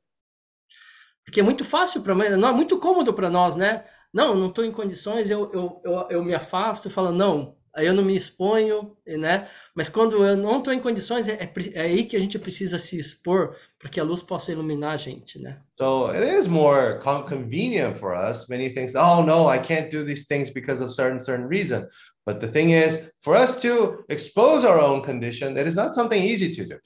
Porque 1.25 1.39
é 1.39 1.43
muito 1.43 1.63
fácil 1.63 2.01
para 2.01 2.15
não 2.15 2.49
é 2.49 2.51
muito 2.51 2.77
cômodo 2.79 3.13
para 3.13 3.29
nós, 3.29 3.55
né? 3.55 3.85
Não, 4.13 4.35
não 4.35 4.47
estou 4.47 4.65
em 4.65 4.71
condições, 4.71 5.31
eu, 5.31 5.49
eu, 5.53 5.81
eu, 5.85 6.07
eu 6.09 6.23
me 6.23 6.33
afasto 6.33 6.89
e 6.89 6.91
falo, 6.91 7.13
não, 7.13 7.55
aí 7.73 7.85
eu 7.85 7.93
não 7.93 8.03
me 8.03 8.15
exponho, 8.15 8.97
né? 9.07 9.47
Mas 9.73 9.87
quando 9.87 10.23
eu 10.25 10.35
não 10.35 10.57
estou 10.59 10.73
em 10.73 10.79
condições, 10.79 11.27
é, 11.27 11.33
é, 11.33 11.53
é, 11.73 11.81
aí 11.81 12.05
que 12.05 12.17
a 12.17 12.19
gente 12.19 12.37
precisa 12.37 12.77
se 12.77 12.99
expor 12.99 13.55
para 13.79 13.89
que 13.89 13.99
a 13.99 14.03
luz 14.03 14.21
possa 14.21 14.51
iluminar 14.51 14.93
a 14.93 14.97
gente, 14.97 15.41
né? 15.41 15.61
So 15.79 16.07
it 16.07 16.23
is 16.23 16.47
more 16.47 16.99
convenient 16.99 17.97
for 17.97 18.13
us. 18.13 18.47
Many 18.49 18.69
things, 18.69 18.93
oh 18.95 19.23
no, 19.23 19.49
I 19.49 19.59
can't 19.59 19.89
do 19.89 20.03
these 20.05 20.27
things 20.27 20.51
because 20.51 20.83
of 20.83 20.93
certain 20.93 21.19
certain 21.19 21.47
reason. 21.47 21.87
But 22.25 22.39
the 22.39 22.47
thing 22.47 22.71
is, 22.71 23.11
for 23.21 23.35
us 23.35 23.61
to 23.61 24.03
expose 24.09 24.63
our 24.63 24.79
own 24.79 25.01
condition, 25.01 25.57
it 25.57 25.67
is 25.67 25.75
not 25.75 25.93
something 25.93 26.21
easy 26.21 26.51
to 26.55 26.65
do. 26.65 26.79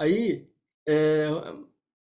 Aí, 0.00 0.46
é, 0.88 1.28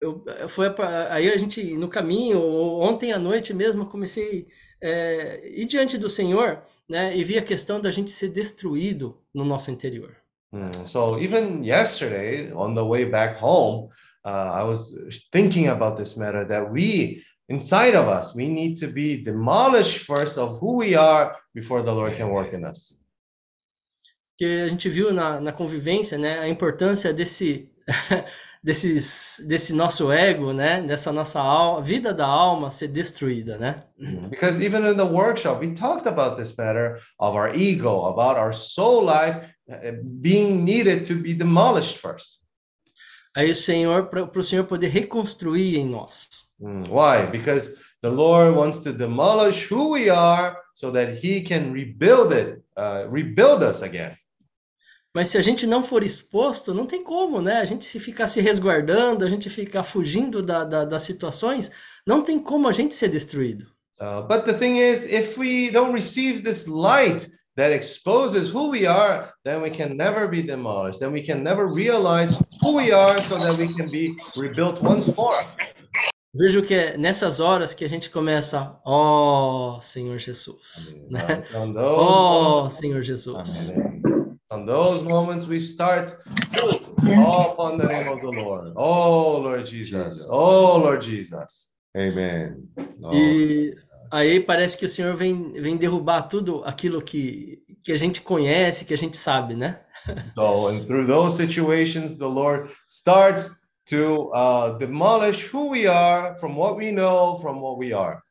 eu, 0.02 0.26
foi 0.50 0.68
aí 1.10 1.32
a 1.32 1.38
gente 1.38 1.76
no 1.76 1.88
caminho, 1.88 2.42
ontem 2.42 3.14
à 3.14 3.20
noite 3.20 3.54
mesmo, 3.54 3.84
eu 3.84 3.86
comecei 3.86 4.48
é, 4.82 5.48
ir 5.48 5.66
diante 5.66 5.98
do 5.98 6.10
Senhor, 6.10 6.62
né, 6.90 7.16
e 7.16 7.24
vi 7.24 7.38
a 7.38 7.44
questão 7.44 7.80
da 7.80 7.90
gente 7.90 8.12
ser 8.12 8.30
destruído 8.30 9.18
no 9.34 9.46
nosso 9.46 9.72
interior. 9.72 10.16
Mm, 10.54 10.86
so 10.86 11.18
even 11.20 11.64
yesterday, 11.64 12.52
on 12.54 12.76
the 12.76 12.84
way 12.84 13.06
back 13.06 13.42
home, 13.42 13.90
uh, 14.26 14.52
I 14.54 14.64
was 14.64 14.94
thinking 15.32 15.70
about 15.70 15.98
this 15.98 16.16
matter 16.16 16.46
that 16.48 16.70
we, 16.72 17.24
inside 17.50 17.96
of 17.96 18.08
us, 18.08 18.36
we 18.36 18.48
need 18.48 18.76
to 18.78 18.88
be 18.88 19.18
demolished 19.18 20.06
first 20.06 20.38
of 20.38 20.60
who 20.60 20.78
we 20.78 20.96
are 20.96 21.36
before 21.54 21.84
the 21.84 21.94
Lord 21.94 22.16
can 22.16 22.30
work 22.30 22.54
in 22.54 22.66
us. 22.66 23.00
Que 24.38 24.46
a 24.46 24.70
gente 24.70 24.90
viu 24.90 25.14
na, 25.14 25.40
na 25.40 25.52
convivência, 25.52 26.18
né, 26.18 26.40
a 26.40 26.48
importância 26.48 27.14
desse 27.14 27.70
desses, 28.64 29.44
desse 29.46 29.74
nosso 29.74 30.12
ego, 30.12 30.54
né? 30.54 30.82
Dessa 30.82 31.12
nossa 31.12 31.40
alma, 31.40 31.82
vida 31.82 32.14
da 32.14 32.26
alma 32.26 32.72
ser 32.72 32.88
destruída, 32.88 33.58
né? 33.58 33.84
Mm-hmm. 34.00 34.30
Because 34.30 34.64
even 34.64 34.86
in 34.90 34.96
the 34.96 35.04
workshop, 35.04 35.60
we 35.60 35.74
talked 35.74 36.08
about 36.08 36.38
this 36.38 36.56
matter 36.56 36.98
of 37.20 37.36
our 37.36 37.54
ego, 37.54 38.06
about 38.06 38.38
our 38.38 38.54
soul 38.54 39.04
life 39.04 39.46
uh, 39.70 39.92
being 40.22 40.64
needed 40.64 41.06
to 41.06 41.16
be 41.16 41.34
demolished 41.34 41.98
first. 41.98 42.42
Aí 43.36 43.50
o 43.50 43.56
Senhor, 43.56 44.08
para 44.08 44.40
o 44.40 44.44
Senhor 44.44 44.64
poder 44.66 44.88
reconstruir 44.88 45.76
em 45.76 45.88
nós. 45.88 46.43
Mm, 46.62 46.88
why? 46.90 47.26
Because 47.26 47.70
the 48.02 48.10
Lord 48.10 48.56
wants 48.56 48.80
to 48.80 48.94
demolish 48.94 49.68
who 49.68 49.90
we 49.90 50.10
are 50.10 50.58
so 50.76 50.92
that 50.92 51.16
He 51.16 51.42
can 51.42 51.72
rebuild 51.72 52.34
it, 52.34 52.64
uh, 52.78 53.06
rebuild 53.10 53.64
us 53.64 53.82
again. 53.82 54.16
Mas 55.16 55.30
se 55.30 55.38
a 55.38 55.42
gente 55.44 55.68
não 55.68 55.84
for 55.84 56.04
exposto, 56.04 56.74
não 56.74 56.88
tem 56.88 57.04
como, 57.04 57.40
né? 57.40 57.58
A 57.58 57.66
gente 57.66 57.86
se 57.86 58.00
ficar 58.00 58.26
se 58.26 58.42
resguardando, 58.42 59.24
a 59.24 59.30
gente 59.30 59.48
ficar 59.48 59.84
fugindo 59.84 60.42
da, 60.42 60.64
da, 60.64 60.86
das 60.86 61.04
situações, 61.04 61.70
não 62.06 62.24
tem 62.24 62.40
como 62.40 62.68
a 62.68 62.72
gente 62.72 62.96
ser 62.96 63.10
destruído. 63.10 63.68
Uh, 64.02 64.24
but 64.28 64.44
the 64.44 64.54
thing 64.54 64.80
is, 64.80 65.06
if 65.12 65.38
we 65.38 65.70
don't 65.70 65.94
receive 65.94 66.42
this 66.44 66.68
light 66.68 67.28
that 67.56 67.72
exposes 67.72 68.50
who 68.50 68.72
we 68.72 68.88
are, 68.88 69.32
then 69.46 69.62
we 69.62 69.70
can 69.70 69.96
never 69.96 70.28
be 70.28 70.42
demolished. 70.42 71.00
Then 71.00 71.14
we 71.14 71.22
can 71.22 71.44
never 71.44 71.68
realize 71.68 72.36
who 72.62 72.76
we 72.76 72.92
are 72.92 73.22
so 73.22 73.38
that 73.38 73.56
we 73.58 73.72
can 73.76 73.92
be 73.92 74.16
rebuilt 74.36 74.82
once 74.82 75.16
more. 75.16 75.32
Vejo 76.36 76.64
que 76.64 76.74
é 76.74 76.98
nessas 76.98 77.40
horas 77.40 77.76
que 77.76 77.86
a 77.86 77.88
gente 77.88 78.10
começa, 78.10 78.80
ó 78.84 79.78
oh, 79.78 79.82
Senhor 79.82 80.18
Jesus, 80.18 81.00
né? 81.08 81.44
Ó 81.78 82.66
oh, 82.66 82.72
Senhor 82.72 83.04
Jesus. 83.04 83.70
Amém. 83.70 84.02
On 84.54 84.68
those 84.68 85.02
moments, 85.02 85.48
we 85.48 85.58
start 85.60 86.16
upon 86.54 87.78
the 87.78 87.88
name 87.88 88.08
of 88.08 88.22
the 88.22 88.40
Lord. 88.40 88.74
Oh, 88.76 89.40
Lord 89.40 89.66
Jesus. 89.68 90.28
Oh, 90.30 90.78
Lord 90.78 91.04
Jesus. 91.04 91.72
Amen. 91.98 92.70
Oh. 93.02 93.12
E 93.12 93.76
aí 94.12 94.40
parece 94.40 94.78
que 94.78 94.86
o 94.86 94.90
Senhor 94.90 95.16
vem, 95.16 95.54
vem 95.54 95.76
derrubar 95.76 96.30
tudo 96.30 96.64
aquilo 96.66 97.02
que, 97.02 97.64
que 97.84 97.92
a 97.92 97.98
gente 97.98 98.22
conhece, 98.22 98.86
que 98.86 98.94
a 98.94 98.98
gente 98.98 99.18
sabe, 99.18 99.56
né? 99.56 99.80
So, 100.36 100.68
and 100.68 100.86
through 100.86 101.08
those 101.08 101.36
situations, 101.36 102.16
the 102.18 102.28
Lord 102.28 102.70
starts 102.88 103.63
to 103.90 104.32
uh, 104.34 104.78
demolish 104.78 105.50
who 105.54 105.70
we 105.70 105.88
are 105.88 106.36
from 106.38 106.56
what 106.56 106.76
we 106.78 106.92
know, 106.92 107.36
from 107.36 107.62
what 107.62 107.78
we 107.78 107.94
are. 107.94 108.22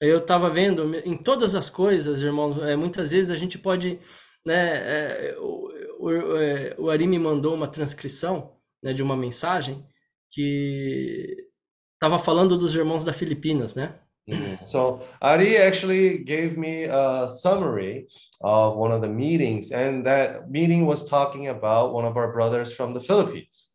Eu 0.00 0.18
estava 0.18 0.50
vendo 0.50 0.96
em 1.04 1.16
todas 1.16 1.54
as 1.54 1.70
coisas, 1.70 2.20
irmão, 2.20 2.64
é, 2.64 2.74
muitas 2.74 3.12
vezes 3.12 3.30
a 3.30 3.36
gente 3.36 3.56
pode 3.56 4.00
né, 4.44 5.30
é, 5.30 5.36
o, 5.38 5.68
o, 6.00 6.36
é, 6.36 6.74
o 6.76 6.90
Ari 6.90 7.06
me 7.06 7.18
mandou 7.18 7.54
uma 7.54 7.68
transcrição 7.68 8.56
né, 8.82 8.92
de 8.92 9.02
uma 9.02 9.16
mensagem 9.16 9.86
que 10.30 11.36
estava 11.94 12.18
falando 12.18 12.58
dos 12.58 12.74
irmãos 12.74 13.04
da 13.04 13.12
Filipinas, 13.12 13.76
né? 13.76 13.94
Mm-hmm. 14.28 14.64
So 14.64 15.00
Ari 15.20 15.56
actually 15.56 16.18
gave 16.24 16.56
me 16.56 16.84
a 16.84 17.28
summary 17.28 18.06
of 18.40 18.76
one 18.76 18.92
of 18.92 19.00
the 19.00 19.08
meetings, 19.08 19.72
and 19.72 20.04
that 20.04 20.48
meeting 20.48 20.86
was 20.86 21.04
talking 21.04 21.48
about 21.48 21.92
one 21.92 22.06
of 22.06 22.16
our 22.16 22.32
brothers 22.32 22.72
from 22.72 22.94
the 22.94 23.00
Philippines. 23.00 23.71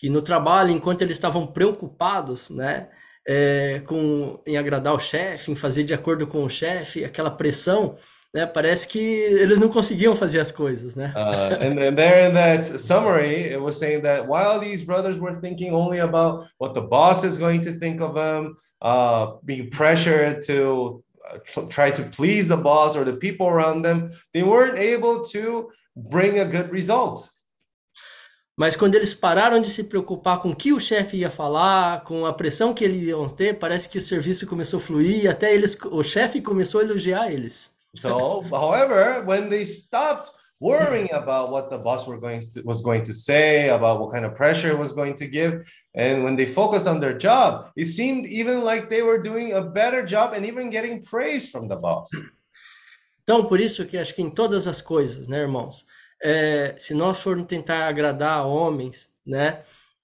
Que 0.00 0.08
no 0.08 0.22
trabalho, 0.22 0.70
enquanto 0.70 1.02
eles 1.02 1.18
estavam 1.18 1.46
preocupados, 1.46 2.48
né, 2.48 2.88
é, 3.28 3.82
com 3.84 4.40
em 4.46 4.56
agradar 4.56 4.94
o 4.94 4.98
chefe, 4.98 5.52
em 5.52 5.54
fazer 5.54 5.84
de 5.84 5.92
acordo 5.92 6.26
com 6.26 6.42
o 6.42 6.48
chefe, 6.48 7.04
aquela 7.04 7.30
pressão, 7.30 7.96
né? 8.32 8.46
Parece 8.46 8.88
que 8.88 8.98
eles 8.98 9.58
não 9.58 9.68
conseguiam 9.68 10.16
fazer 10.16 10.40
as 10.40 10.50
coisas, 10.50 10.94
né? 10.94 11.12
Uh, 11.14 11.54
and, 11.62 11.78
and 11.78 11.96
there 11.96 12.28
in 12.28 12.32
that 12.32 12.64
summary, 12.78 13.52
it 13.52 13.60
was 13.60 13.76
saying 13.76 14.00
that 14.02 14.26
while 14.26 14.58
these 14.58 14.84
brothers 14.84 15.18
were 15.18 15.38
thinking 15.40 15.74
only 15.74 16.00
about 16.00 16.48
what 16.58 16.72
the 16.72 16.80
boss 16.80 17.24
is 17.24 17.36
going 17.36 17.60
to 17.60 17.72
think 17.78 18.00
of 18.00 18.14
them, 18.14 18.56
uh, 18.82 19.36
being 19.44 19.68
pressured 19.68 20.42
to 20.46 21.02
uh, 21.28 21.38
try 21.68 21.90
to 21.90 22.02
please 22.04 22.46
the 22.48 22.56
boss 22.56 22.96
or 22.96 23.04
the 23.04 23.16
people 23.16 23.48
around 23.48 23.82
them, 23.82 24.10
they 24.32 24.44
weren't 24.44 24.78
able 24.78 25.22
to 25.24 25.70
bring 25.96 26.38
a 26.38 26.44
good 26.44 26.70
result. 26.70 27.28
Mas 28.60 28.76
quando 28.76 28.94
eles 28.94 29.14
pararam 29.14 29.58
de 29.58 29.70
se 29.70 29.84
preocupar 29.84 30.38
com 30.42 30.50
o 30.50 30.54
que 30.54 30.70
o 30.70 30.78
chefe 30.78 31.16
ia 31.16 31.30
falar, 31.30 32.04
com 32.04 32.26
a 32.26 32.32
pressão 32.34 32.74
que 32.74 32.84
eles 32.84 33.04
iam 33.04 33.26
ter, 33.26 33.58
parece 33.58 33.88
que 33.88 33.96
o 33.96 34.02
serviço 34.02 34.46
começou 34.46 34.78
a 34.78 34.82
fluir, 34.82 35.30
até 35.30 35.54
eles, 35.54 35.78
o 35.90 36.02
chefe 36.02 36.42
começou 36.42 36.82
a 36.82 36.84
elogiar 36.84 37.32
eles. 37.32 37.74
So, 37.96 38.44
however, 38.52 39.24
when 39.26 39.48
they 39.48 39.64
stopped 39.64 40.30
worrying 40.60 41.10
about 41.10 41.50
what 41.50 41.70
the 41.70 41.78
boss 41.78 42.06
were 42.06 42.20
going 42.20 42.40
to, 42.52 42.60
was 42.66 42.82
going 42.82 43.00
to 43.04 43.14
say, 43.14 43.70
about 43.70 43.98
what 43.98 44.12
kind 44.12 44.26
of 44.26 44.34
pressure 44.34 44.68
it 44.68 44.78
was 44.78 44.92
going 44.92 45.14
to 45.14 45.26
give, 45.26 45.64
and 45.94 46.22
when 46.22 46.36
they 46.36 46.44
focused 46.44 46.86
on 46.86 47.00
their 47.00 47.16
job, 47.16 47.72
it 47.76 47.86
seemed 47.86 48.26
even 48.26 48.62
like 48.62 48.90
they 48.90 49.00
were 49.00 49.22
doing 49.22 49.54
a 49.54 49.62
better 49.62 50.04
job 50.04 50.34
and 50.34 50.44
even 50.44 50.68
getting 50.68 51.02
praise 51.02 51.50
from 51.50 51.66
the 51.66 51.76
boss. 51.76 52.10
Então, 53.24 53.46
por 53.46 53.58
isso 53.58 53.86
que 53.86 53.96
acho 53.96 54.14
que 54.14 54.20
em 54.20 54.28
todas 54.28 54.66
as 54.66 54.82
coisas, 54.82 55.28
né, 55.28 55.38
irmãos, 55.38 55.86
é, 56.22 56.74
se 56.78 56.94
nós 56.94 57.20
formos 57.20 57.46
tentar 57.46 57.86
agradar 57.86 58.46
homens, 58.46 59.10
né, 59.26 59.60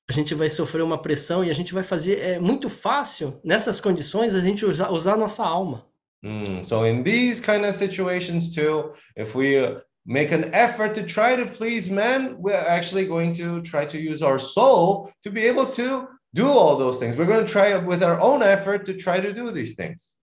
a 0.08 0.12
gente 0.12 0.35
vai 0.35 0.49
sofrer 0.49 0.82
uma 0.82 1.00
pressão 1.00 1.44
e 1.44 1.50
a 1.50 1.54
gente 1.54 1.75
vai 1.75 1.82
fazer, 1.82 2.20
é 2.20 2.38
muito 2.38 2.68
fácil, 2.68 3.40
nessas 3.44 3.80
condições, 3.80 4.35
a 4.35 4.40
gente 4.40 4.64
usar, 4.64 4.90
usar 4.90 5.14
a 5.14 5.16
nossa 5.16 5.44
alma. 5.44 5.85
Mm, 6.25 6.64
so 6.64 6.85
in 6.87 7.02
these 7.02 7.40
kind 7.40 7.64
of 7.64 7.75
situations 7.75 8.54
too, 8.54 8.92
if 9.16 9.35
we 9.35 9.58
uh, 9.58 9.80
make 10.06 10.32
an 10.32 10.50
effort 10.54 10.94
to 10.94 11.02
try 11.02 11.37
to 11.37 11.49
please 11.49 11.90
men, 11.90 12.37
we're 12.38 12.54
actually 12.54 13.06
going 13.06 13.32
to 13.35 13.61
try 13.62 13.85
to 13.85 13.99
use 13.99 14.23
our 14.23 14.38
soul 14.38 15.11
to 15.23 15.30
be 15.30 15.42
able 15.42 15.66
to 15.66 16.08
do 16.35 16.46
all 16.46 16.76
those 16.76 16.99
things. 16.99 17.16
We're 17.16 17.26
going 17.26 17.44
to 17.44 17.52
try 17.52 17.76
with 17.76 18.02
our 18.02 18.20
own 18.20 18.42
effort 18.42 18.87
to 18.87 18.94
try 18.94 19.20
to 19.20 19.32
do 19.32 19.50
these 19.50 19.75
things. 19.75 20.15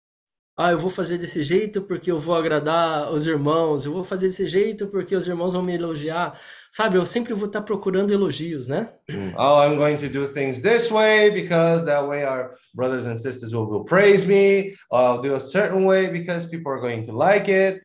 Ah, 0.57 0.71
eu 0.71 0.77
vou 0.77 0.89
fazer 0.89 1.17
desse 1.17 1.41
jeito 1.43 1.81
porque 1.81 2.11
eu 2.11 2.19
vou 2.19 2.35
agradar 2.35 3.11
os 3.11 3.25
irmãos. 3.25 3.85
Eu 3.85 3.93
vou 3.93 4.03
fazer 4.03 4.27
desse 4.27 4.47
jeito 4.47 4.87
porque 4.87 5.15
os 5.15 5.25
irmãos 5.25 5.53
vão 5.53 5.63
me 5.63 5.73
elogiar. 5.73 6.39
Sabe, 6.71 6.97
eu 6.97 7.05
sempre 7.05 7.33
vou 7.33 7.47
estar 7.47 7.61
procurando 7.61 8.11
elogios, 8.11 8.67
né? 8.67 8.93
Oh, 9.37 9.61
I'm 9.63 9.77
going 9.77 9.97
to 9.97 10.09
do 10.09 10.27
things 10.27 10.61
this 10.61 10.91
way 10.91 11.31
because 11.31 11.85
that 11.85 12.05
way 12.07 12.25
our 12.25 12.55
brothers 12.75 13.07
and 13.07 13.17
sisters 13.17 13.53
will, 13.53 13.65
will 13.65 13.85
praise 13.85 14.25
me. 14.25 14.75
I'll 14.91 15.21
do 15.21 15.35
a 15.35 15.39
certain 15.39 15.85
way 15.85 16.09
because 16.09 16.45
people 16.45 16.71
are 16.71 16.81
going 16.81 17.05
to 17.05 17.13
like 17.13 17.49
it. 17.49 17.81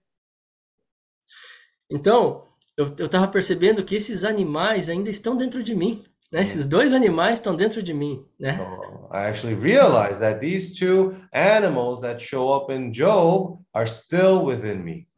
Então, 1.90 2.44
eu 2.76 3.06
estava 3.06 3.28
percebendo 3.28 3.84
que 3.84 3.94
esses 3.94 4.24
animais 4.24 4.88
ainda 4.88 5.08
estão 5.08 5.36
dentro 5.36 5.62
de 5.62 5.74
mim. 5.74 6.04
Né? 6.36 6.42
Esses 6.42 6.66
dois 6.66 6.92
animais 6.92 7.38
estão 7.38 7.56
dentro 7.56 7.82
de 7.82 7.94
mim, 7.94 8.22
né? 8.38 8.58
So 8.58 9.08
I 9.10 9.26
actually 9.26 9.54
realized 9.54 10.20
that 10.20 10.38
these 10.38 10.78
two 10.78 11.16
animals 11.32 12.00
that 12.02 12.22
show 12.22 12.54
up 12.54 12.70
in 12.70 12.92
Job 12.92 13.62
are 13.72 13.88
still 13.88 14.44
within 14.44 14.84
me. 14.84 15.08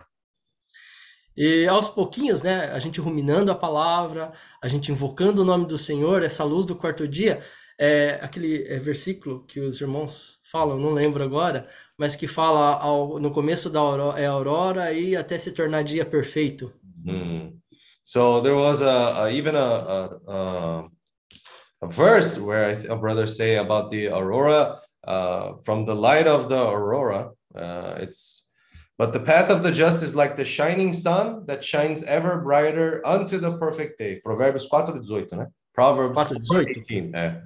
E 1.37 1.66
aos 1.66 1.88
pouquinhos, 1.88 2.44
né, 2.44 2.70
a 2.72 2.78
gente 2.78 3.00
ruminando 3.00 3.50
a 3.50 3.54
palavra, 3.56 4.30
a 4.62 4.68
gente 4.68 4.92
invocando 4.92 5.42
o 5.42 5.44
nome 5.44 5.66
do 5.66 5.76
Senhor, 5.76 6.22
essa 6.22 6.44
luz 6.44 6.64
do 6.64 6.76
quarto 6.76 7.08
dia, 7.08 7.40
é 7.76 8.20
aquele 8.22 8.62
é, 8.68 8.78
versículo 8.78 9.44
que 9.44 9.58
os 9.58 9.80
irmãos 9.80 10.38
falam, 10.52 10.78
não 10.78 10.92
lembro 10.92 11.25
agora, 11.25 11.66
mas 11.96 12.14
que 12.14 12.28
fala 12.28 12.75
ao, 12.75 13.18
no 13.18 13.32
começo 13.32 13.68
da 13.68 13.80
aurora, 13.80 14.20
é 14.20 14.26
aurora 14.26 14.92
e 14.92 15.16
até 15.16 15.37
se 15.37 15.50
tornar 15.50 15.82
dia 15.82 16.04
perfeito. 16.04 16.72
Hmm. 17.04 17.58
So 18.04 18.40
there 18.40 18.54
was 18.54 18.82
a, 18.82 19.25
a 19.25 19.32
even 19.32 19.56
a, 19.56 19.66
a 19.68 20.20
a 20.26 20.90
verse 21.87 22.38
where 22.38 22.70
I- 22.70 22.87
a 22.92 22.97
brother 22.97 23.26
say 23.26 23.56
about 23.58 23.90
the 23.90 24.08
aurora 24.08 24.78
uh, 25.06 25.54
from 25.64 25.85
the 25.87 25.94
light 25.94 26.26
of 26.26 26.49
the 26.49 26.61
aurora. 26.61 27.30
Uh, 27.54 27.97
it's 28.00 28.47
but 28.99 29.12
the 29.12 29.20
path 29.20 29.49
of 29.50 29.62
the 29.62 29.70
just 29.70 30.02
is 30.02 30.14
like 30.14 30.35
the 30.35 30.44
shining 30.44 30.92
sun 30.92 31.44
that 31.47 31.62
shines 31.62 32.02
ever 32.02 32.38
brighter 32.38 33.00
unto 33.06 33.38
the 33.38 33.56
perfect 33.58 33.99
day. 33.99 34.20
Provérbios 34.20 34.66
4:18, 34.68 35.37
né? 35.37 35.47
Proverbs 35.73 36.14
4:18. 36.16 36.82
4:18. 36.85 37.14
É. 37.14 37.42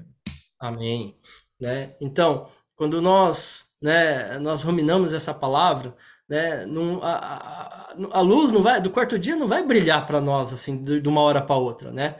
Amém. 0.59 1.15
Né? 1.61 1.95
Então, 2.01 2.47
quando 2.75 3.01
nós, 3.03 3.67
né, 3.83 4.39
nós 4.39 4.63
ruminamos 4.63 5.13
essa 5.13 5.35
palavra, 5.35 5.95
né, 6.29 6.65
não, 6.67 7.03
a, 7.03 7.13
a, 7.13 7.95
a 8.13 8.21
luz 8.21 8.51
não 8.51 8.63
vai, 8.63 8.81
do 8.81 8.91
quarto 8.91 9.19
dia 9.19 9.37
não 9.37 9.47
vai 9.47 9.63
brilhar 9.65 10.07
para 10.07 10.21
nós 10.21 10.53
assim 10.53 10.83
de, 10.83 11.01
de 11.01 11.09
uma 11.09 11.21
hora 11.21 11.43
para 11.43 11.57
outra, 11.57 11.93
né? 11.93 12.17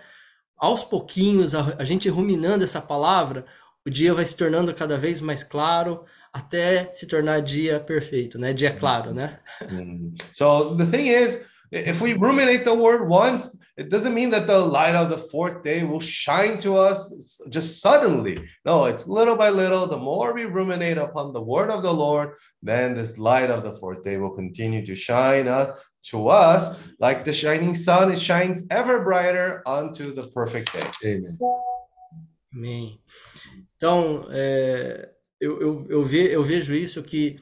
Aos 0.63 0.85
pouquinhos, 0.85 1.57
a, 1.57 1.75
a 1.77 1.85
gente 1.85 2.09
ruminando 2.09 2.63
essa 2.63 2.81
palavra, 2.81 3.45
o 3.85 3.91
dia 3.91 4.15
vai 4.15 4.25
se 4.25 4.37
tornando 4.37 4.73
cada 4.73 4.97
vez 4.97 5.21
mais 5.21 5.43
claro, 5.43 6.05
até 6.33 6.89
se 6.93 7.05
tornar 7.05 7.43
dia 7.43 7.81
perfeito, 7.81 8.39
né? 8.39 8.53
Dia 8.53 8.73
claro, 8.73 9.13
né? 9.13 9.41
So 10.33 10.77
the 10.77 10.87
thing 10.87 11.09
is, 11.09 11.45
if 11.73 12.01
we 12.01 12.13
ruminate 12.13 12.63
the 12.63 12.73
word 12.73 13.09
once, 13.09 13.59
it 13.77 13.89
doesn't 13.89 14.15
mean 14.15 14.31
that 14.31 14.47
the 14.47 14.57
light 14.57 14.95
of 14.95 15.09
the 15.09 15.19
fourth 15.19 15.65
day 15.65 15.83
will 15.83 16.01
shine 16.01 16.59
to 16.59 16.77
us 16.77 17.43
just 17.51 17.81
suddenly. 17.81 18.37
No, 18.65 18.85
it's 18.85 19.09
little 19.09 19.35
by 19.35 19.51
little. 19.51 19.89
The 19.89 19.99
more 19.99 20.33
we 20.33 20.45
ruminate 20.45 20.97
upon 20.97 21.33
the 21.33 21.43
word 21.43 21.73
of 21.73 21.83
the 21.83 21.93
Lord, 21.93 22.35
then 22.63 22.95
this 22.95 23.19
light 23.19 23.51
of 23.51 23.65
the 23.65 23.75
fourth 23.81 24.05
day 24.05 24.17
will 24.17 24.37
continue 24.37 24.87
to 24.87 24.95
shine 24.95 25.49
uh, 25.49 25.75
to 26.11 26.29
us 26.29 26.77
like 26.99 27.25
the 27.25 27.33
shining 27.33 27.75
sun. 27.75 28.11
It 28.13 28.21
shines 28.21 28.65
ever 28.71 29.01
brighter 29.01 29.63
unto 29.67 30.13
the 30.15 30.23
perfect 30.29 30.73
day. 30.73 31.17
Amen. 31.17 31.39
Amém. 32.55 33.01
Então, 33.77 34.27
é, 34.31 35.09
eu, 35.41 35.61
eu, 35.61 35.87
eu, 35.89 36.05
ve, 36.05 36.31
eu 36.31 36.43
vejo 36.43 36.75
isso 36.75 37.03
que 37.03 37.39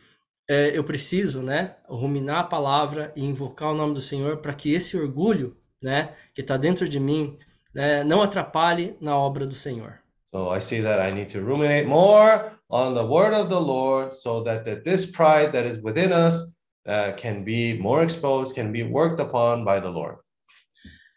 é, 0.49 0.77
eu 0.77 0.83
preciso, 0.85 1.43
né, 1.43 1.77
ruminar 1.89 2.41
a 2.41 2.45
palavra 2.45 3.13
e 3.15 3.25
invocar 3.25 3.71
o 3.71 3.75
nome 3.75 3.95
do 3.95 4.01
Senhor 4.01 4.39
para 4.39 4.55
que 4.55 4.73
esse 4.73 4.97
orgulho, 4.97 5.57
né, 5.83 6.15
que 6.35 6.41
está 6.41 6.57
dentro 6.57 6.89
de 6.89 6.99
mim, 6.99 7.37
né, 7.75 8.03
não 8.05 8.23
atrapalhe 8.23 8.97
na 9.01 9.17
obra 9.17 9.47
do 9.47 9.55
Senhor. 9.55 10.01
So 10.31 10.55
I 10.55 10.61
see 10.61 10.81
that 10.83 11.01
I 11.01 11.13
need 11.13 11.33
to 11.33 11.41
ruminate 11.41 11.87
more 11.87 12.53
on 12.69 12.95
the 12.95 13.03
word 13.03 13.35
of 13.35 13.49
the 13.49 13.59
Lord 13.59 14.15
so 14.15 14.43
that, 14.45 14.65
that 14.65 14.85
this 14.85 15.07
pride 15.07 15.53
that 15.53 15.67
is 15.67 15.83
within 15.83 16.13
us 16.13 16.55
uh, 16.87 17.17
can 17.17 17.43
be 17.43 17.79
more 17.79 18.05
exposed, 18.05 18.55
can 18.55 18.73
be 18.73 18.83
worked 18.83 19.21
upon 19.21 19.65
by 19.65 19.81
the 19.81 19.89
Lord. 19.89 20.19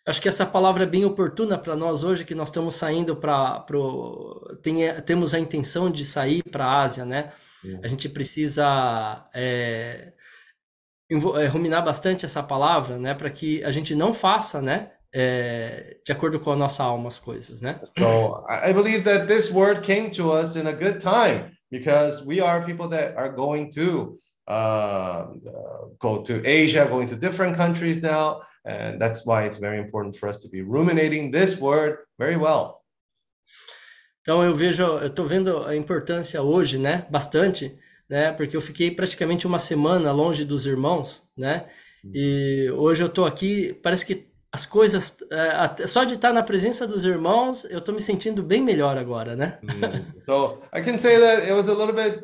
Acho 0.05 0.21
que 0.21 0.27
essa 0.27 0.45
palavra 0.45 0.83
é 0.83 0.85
bem 0.85 1.05
oportuna 1.05 1.57
para 1.57 1.77
nós 1.77 2.03
hoje, 2.03 2.25
que 2.25 2.35
nós 2.35 2.49
estamos 2.49 2.75
saindo 2.75 3.15
para 3.15 3.61
pro, 3.61 4.59
tem, 4.61 4.79
temos 5.05 5.33
a 5.33 5.39
intenção 5.39 5.89
de 5.89 6.03
sair 6.03 6.43
para 6.43 6.65
a 6.65 6.81
Ásia, 6.81 7.05
né? 7.05 7.31
A 7.81 7.87
gente 7.87 8.09
precisa 8.09 9.29
é, 9.33 10.11
é, 11.09 11.45
ruminar 11.47 11.85
bastante 11.85 12.25
essa 12.25 12.43
palavra, 12.43 12.97
né? 12.97 13.13
Para 13.13 13.29
que 13.29 13.63
a 13.63 13.71
gente 13.71 13.95
não 13.95 14.13
faça, 14.13 14.61
né? 14.61 14.91
é, 15.13 15.97
de 16.03 16.11
acordo 16.11 16.39
com 16.39 16.51
a 16.51 16.55
nossa 16.55 16.83
alma 16.83 17.07
as 17.07 17.19
coisas, 17.19 17.61
né? 17.61 17.79
So 17.97 18.43
I 18.49 18.73
believe 18.73 19.03
that 19.03 19.27
this 19.27 19.51
word 19.51 19.81
came 19.81 20.09
to 20.11 20.31
us 20.31 20.55
in 20.55 20.67
a 20.67 20.73
good 20.73 20.99
time 20.99 21.55
because 21.69 22.25
we 22.25 22.41
are 22.41 22.65
people 22.65 22.89
that 22.89 23.15
are 23.15 23.29
going 23.29 23.69
to 23.75 24.17
uh, 24.47 24.51
uh, 24.51 25.87
go 25.99 26.21
to 26.23 26.41
Asia, 26.45 26.85
going 26.85 27.07
to 27.07 27.15
different 27.15 27.55
countries 27.55 28.01
now. 28.01 28.41
And 28.65 28.99
that's 28.99 29.25
why 29.25 29.43
it's 29.45 29.57
very 29.57 29.79
important 29.79 30.15
for 30.15 30.29
us 30.29 30.41
to 30.41 30.49
be 30.49 30.61
ruminating 30.61 31.31
this 31.31 31.59
word 31.59 31.99
very 32.17 32.37
well. 32.37 32.81
Então 34.21 34.41
eu 34.43 34.53
vejo, 34.53 34.83
eu 34.83 35.07
estou 35.07 35.25
vendo 35.25 35.65
a 35.67 35.75
importância 35.75 36.41
hoje, 36.41 36.77
né? 36.77 37.05
Bastante, 37.09 37.77
né? 38.09 38.31
Porque 38.31 38.55
eu 38.55 38.61
fiquei 38.61 38.89
praticamente 38.89 39.45
uma 39.45 39.59
semana 39.59 40.13
longe 40.13 40.45
dos 40.45 40.65
irmãos, 40.65 41.29
né? 41.37 41.67
E 42.13 42.69
hoje 42.71 43.01
eu 43.03 43.07
estou 43.07 43.25
aqui, 43.25 43.73
parece 43.81 44.05
que 44.05 44.32
as 44.53 44.67
coisas, 44.67 45.17
até- 45.57 45.87
só 45.87 46.03
de 46.03 46.13
estar 46.13 46.31
na 46.31 46.43
presença 46.43 46.85
dos 46.85 47.03
irmãos, 47.05 47.65
eu 47.65 47.79
estou 47.79 47.95
me 47.95 47.99
sentindo 47.99 48.43
bem 48.43 48.61
melhor 48.61 48.99
agora, 48.99 49.35
né? 49.35 49.57
Mm. 49.63 50.21
so 50.21 50.59
I 50.71 50.83
can 50.83 50.95
say 50.95 51.19
that 51.19 51.41
it 51.43 51.53
was 51.53 51.67
a 51.69 51.73
little 51.73 51.93
bit 51.95 52.23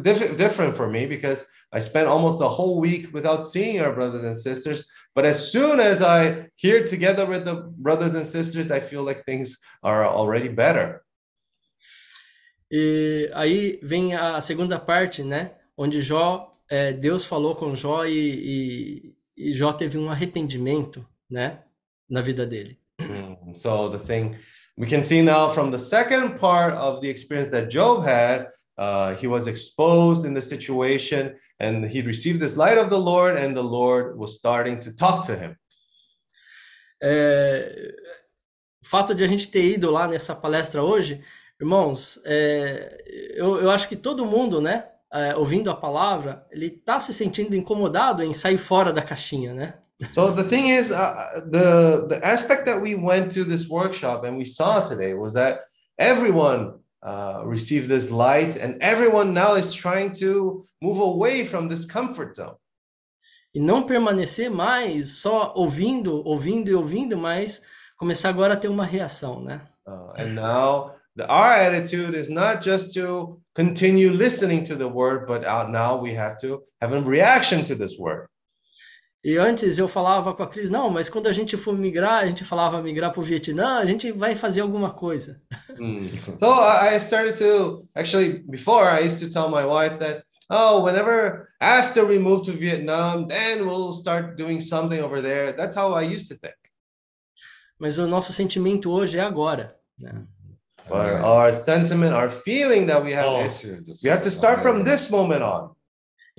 diff- 0.00 0.36
different 0.36 0.76
for 0.76 0.88
me 0.88 1.04
because 1.08 1.44
I 1.74 1.80
spent 1.80 2.06
almost 2.06 2.38
the 2.38 2.44
whole 2.46 2.80
week 2.80 3.10
without 3.12 3.44
seeing 3.44 3.80
our 3.80 3.92
brothers 3.92 4.22
and 4.22 4.36
sisters. 4.36 4.86
But 5.16 5.24
as 5.26 5.50
soon 5.50 5.80
as 5.80 6.00
I 6.00 6.48
here 6.54 6.84
together 6.84 7.26
with 7.26 7.44
the 7.44 7.56
brothers 7.76 8.14
and 8.14 8.24
sisters, 8.24 8.70
I 8.70 8.80
feel 8.80 9.02
like 9.04 9.24
things 9.24 9.58
are 9.82 10.06
already 10.06 10.48
better. 10.48 11.02
E 12.70 13.28
aí 13.34 13.80
vem 13.82 14.14
a 14.14 14.40
segunda 14.40 14.78
parte, 14.78 15.24
né? 15.24 15.56
Onde 15.76 16.00
Jó, 16.02 16.56
é, 16.70 16.92
Deus 16.92 17.24
falou 17.24 17.56
com 17.56 17.74
Jó 17.74 18.04
e, 18.04 18.12
e, 19.36 19.50
e 19.50 19.54
Jó 19.54 19.72
teve 19.72 19.98
um 19.98 20.08
arrependimento, 20.08 21.04
né? 21.30 21.62
Na 22.08 22.20
vida 22.20 22.46
dele. 22.46 22.78
Mm, 23.00 23.54
So 23.54 23.88
the 23.88 23.98
thing 23.98 24.36
we 24.76 24.86
can 24.86 25.02
see 25.02 25.22
now 25.22 25.48
from 25.48 25.70
the 25.70 25.78
second 25.78 26.38
part 26.38 26.74
of 26.74 27.00
the 27.00 27.08
experience 27.08 27.50
that 27.50 27.68
Job 27.68 28.04
had, 28.04 28.48
uh, 28.78 29.14
he 29.16 29.26
was 29.26 29.46
exposed 29.46 30.24
in 30.24 30.34
the 30.34 30.42
situation 30.42 31.34
and 31.60 31.84
he 31.84 32.00
received 32.00 32.40
this 32.40 32.56
light 32.56 32.78
of 32.78 32.88
the 32.88 32.98
Lord, 32.98 33.36
and 33.36 33.56
the 33.56 33.62
Lord 33.62 34.16
was 34.16 34.36
starting 34.36 34.78
to 34.80 34.94
talk 34.94 35.26
to 35.26 35.36
him. 35.36 35.56
É, 37.02 37.94
o 38.82 38.86
fato 38.86 39.14
de 39.14 39.24
a 39.24 39.26
gente 39.26 39.48
ter 39.48 39.64
ido 39.64 39.90
lá 39.90 40.06
nessa 40.06 40.34
palestra 40.34 40.82
hoje, 40.82 41.20
irmãos, 41.60 42.20
é, 42.24 43.32
eu, 43.34 43.60
eu 43.60 43.70
acho 43.70 43.88
que 43.88 43.96
todo 43.96 44.24
mundo, 44.24 44.60
né, 44.60 44.88
é, 45.12 45.34
ouvindo 45.36 45.70
a 45.70 45.76
palavra, 45.76 46.46
ele 46.50 46.66
está 46.66 47.00
se 47.00 47.12
sentindo 47.12 47.56
incomodado 47.56 48.22
em 48.22 48.32
sair 48.32 48.58
fora 48.58 48.92
da 48.92 49.02
caixinha, 49.02 49.54
né? 49.54 49.74
So 50.12 50.30
the 50.30 50.44
thing 50.44 50.68
is, 50.68 50.92
uh, 50.92 51.40
the 51.50 52.06
the 52.08 52.24
aspect 52.24 52.66
that 52.66 52.80
we 52.80 52.94
went 52.94 53.32
to 53.32 53.44
this 53.44 53.68
workshop 53.68 54.24
and 54.24 54.36
we 54.36 54.44
saw 54.44 54.80
today 54.80 55.14
was 55.14 55.32
that 55.34 55.64
everyone 55.98 56.78
uh, 57.02 57.42
received 57.44 57.88
this 57.88 58.10
light, 58.10 58.56
and 58.56 58.80
everyone 58.80 59.34
now 59.34 59.54
is 59.54 59.72
trying 59.72 60.12
to 60.12 60.64
move 60.80 61.00
away 61.00 61.44
from 61.44 61.68
this 61.68 61.84
comfort 61.84 62.36
zone. 62.36 62.56
E 63.54 63.60
não 63.60 63.82
permanecer 63.82 64.50
mais 64.50 65.18
só 65.18 65.52
ouvindo, 65.56 66.22
ouvindo 66.24 66.70
e 66.70 66.74
ouvindo, 66.74 67.16
mas 67.16 67.62
começar 67.96 68.28
agora 68.28 68.54
a 68.54 68.56
ter 68.56 68.68
uma 68.68 68.84
reação, 68.84 69.40
né? 69.40 69.62
Uh, 69.86 70.12
and 70.16 70.34
now 70.34 70.92
the, 71.16 71.24
our 71.24 71.52
attitude 71.52 72.14
is 72.14 72.28
not 72.28 72.62
just 72.62 72.92
to 72.92 73.40
continue 73.54 74.10
listening 74.10 74.62
to 74.62 74.76
the 74.76 74.86
word, 74.86 75.26
but 75.26 75.44
out 75.44 75.70
now 75.70 76.00
we 76.00 76.14
have 76.14 76.36
to 76.36 76.62
have 76.80 76.94
a 76.94 77.00
reaction 77.00 77.64
to 77.64 77.74
this 77.74 77.98
word. 77.98 78.28
E 79.24 79.36
antes 79.36 79.78
eu 79.78 79.88
falava 79.88 80.32
com 80.32 80.42
a 80.44 80.46
Cris, 80.46 80.70
não, 80.70 80.88
mas 80.88 81.08
quando 81.08 81.26
a 81.26 81.32
gente 81.32 81.56
for 81.56 81.76
migrar, 81.76 82.22
a 82.22 82.26
gente 82.26 82.44
falava 82.44 82.80
migrar 82.80 83.12
para 83.12 83.20
o 83.20 83.22
Vietnã, 83.22 83.78
a 83.78 83.86
gente 83.86 84.12
vai 84.12 84.36
fazer 84.36 84.60
alguma 84.60 84.90
coisa. 84.92 85.40
Mm. 85.76 86.08
So 86.38 86.46
I 86.52 86.98
started 87.00 87.36
to 87.38 87.82
actually 87.96 88.44
before 88.48 88.86
I 88.86 89.04
used 89.04 89.20
to 89.20 89.28
tell 89.28 89.48
my 89.48 89.64
wife 89.64 89.98
that 89.98 90.22
oh 90.50 90.84
whenever 90.84 91.48
after 91.60 92.04
we 92.06 92.18
move 92.18 92.44
to 92.44 92.52
Vietnam 92.52 93.26
then 93.26 93.66
we'll 93.66 93.92
start 93.92 94.36
doing 94.36 94.60
something 94.60 95.02
over 95.02 95.20
there. 95.20 95.52
That's 95.56 95.74
how 95.74 95.94
I 95.94 96.02
used 96.02 96.28
to 96.28 96.36
think. 96.36 96.54
Mas 97.78 97.98
o 97.98 98.06
nosso 98.06 98.32
sentimento 98.32 98.90
hoje 98.90 99.18
é 99.18 99.22
agora. 99.22 99.76
Né? 99.98 100.26
But 100.88 101.06
Amen. 101.06 101.24
our 101.24 101.52
sentiment, 101.52 102.14
our 102.14 102.30
feeling 102.30 102.86
that 102.86 103.02
we 103.04 103.12
have 103.12 103.26
Oh, 103.26 103.44
is 103.44 103.62
we 104.02 104.10
have 104.10 104.22
to 104.22 104.30
start 104.30 104.62
from 104.62 104.84
this 104.84 105.10
moment 105.10 105.42
on. 105.42 105.74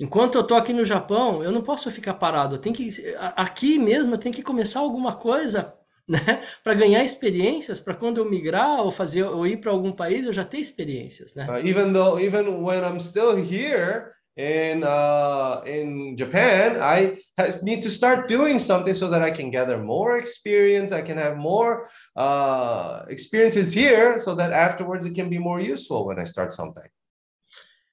Enquanto 0.00 0.36
eu 0.36 0.42
tô 0.42 0.54
aqui 0.54 0.72
no 0.72 0.82
Japão, 0.82 1.44
eu 1.44 1.52
não 1.52 1.60
posso 1.60 1.90
ficar 1.90 2.14
parado. 2.14 2.56
Tenho 2.56 2.74
que 2.74 2.88
aqui 3.36 3.78
mesmo 3.78 4.14
eu 4.14 4.18
tenho 4.18 4.34
que 4.34 4.42
começar 4.42 4.80
alguma 4.80 5.14
coisa, 5.14 5.74
né, 6.08 6.42
para 6.64 6.72
ganhar 6.72 7.04
experiências, 7.04 7.78
para 7.78 7.94
quando 7.94 8.16
eu 8.16 8.28
migrar 8.28 8.80
ou 8.80 8.90
fazer 8.90 9.24
ou 9.24 9.46
ir 9.46 9.58
para 9.58 9.70
algum 9.70 9.92
país, 9.92 10.24
eu 10.24 10.32
já 10.32 10.42
ter 10.42 10.58
experiências, 10.58 11.34
né? 11.34 11.46
Uh, 11.46 11.64
even 11.64 11.92
though 11.92 12.18
even 12.18 12.62
when 12.62 12.82
I'm 12.82 12.98
still 12.98 13.36
here 13.36 14.12
in 14.38 14.82
uh, 14.82 15.62
in 15.66 16.16
Japan, 16.16 16.80
I 16.80 17.18
need 17.62 17.82
to 17.82 17.90
start 17.90 18.26
doing 18.26 18.58
something 18.58 18.94
so 18.94 19.10
that 19.10 19.22
I 19.22 19.30
can 19.30 19.50
gather 19.50 19.76
more 19.76 20.18
experience. 20.18 20.92
I 20.92 21.02
can 21.02 21.18
have 21.18 21.36
more 21.36 21.88
uh, 22.16 23.04
experiences 23.08 23.70
here, 23.70 24.18
so 24.18 24.34
that 24.34 24.50
afterwards 24.50 25.04
it 25.04 25.14
can 25.14 25.28
be 25.28 25.38
more 25.38 25.60
useful 25.60 26.06
when 26.06 26.18
I 26.18 26.24
start 26.24 26.52
something. 26.52 26.88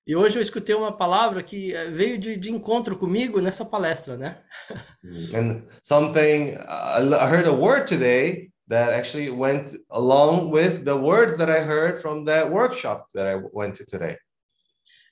E 0.08 0.16
hoje 0.16 0.40
eu 0.40 0.42
escutei 0.42 0.74
uma 0.74 0.96
palavra 0.96 1.44
que 1.44 1.74
eh, 1.74 1.90
veio 1.90 2.18
de, 2.18 2.38
de 2.38 2.50
encontro 2.50 2.98
comigo 2.98 3.42
nessa 3.42 3.66
palestra, 3.66 4.16
né? 4.16 4.42
And 5.36 5.64
something 5.84 6.56
I 6.56 7.28
heard 7.30 7.46
a 7.46 7.54
word 7.54 7.88
today 7.88 8.50
that 8.70 8.94
actually 8.94 9.30
went 9.30 9.76
along 9.90 10.50
with 10.50 10.86
the 10.86 10.96
words 10.96 11.36
that 11.36 11.50
I 11.50 11.60
heard 11.60 12.00
from 12.02 12.24
that 12.24 12.50
workshop 12.50 13.08
that 13.14 13.28
I 13.28 13.36
went 13.52 13.76
to 13.80 13.86
today. 13.86 14.18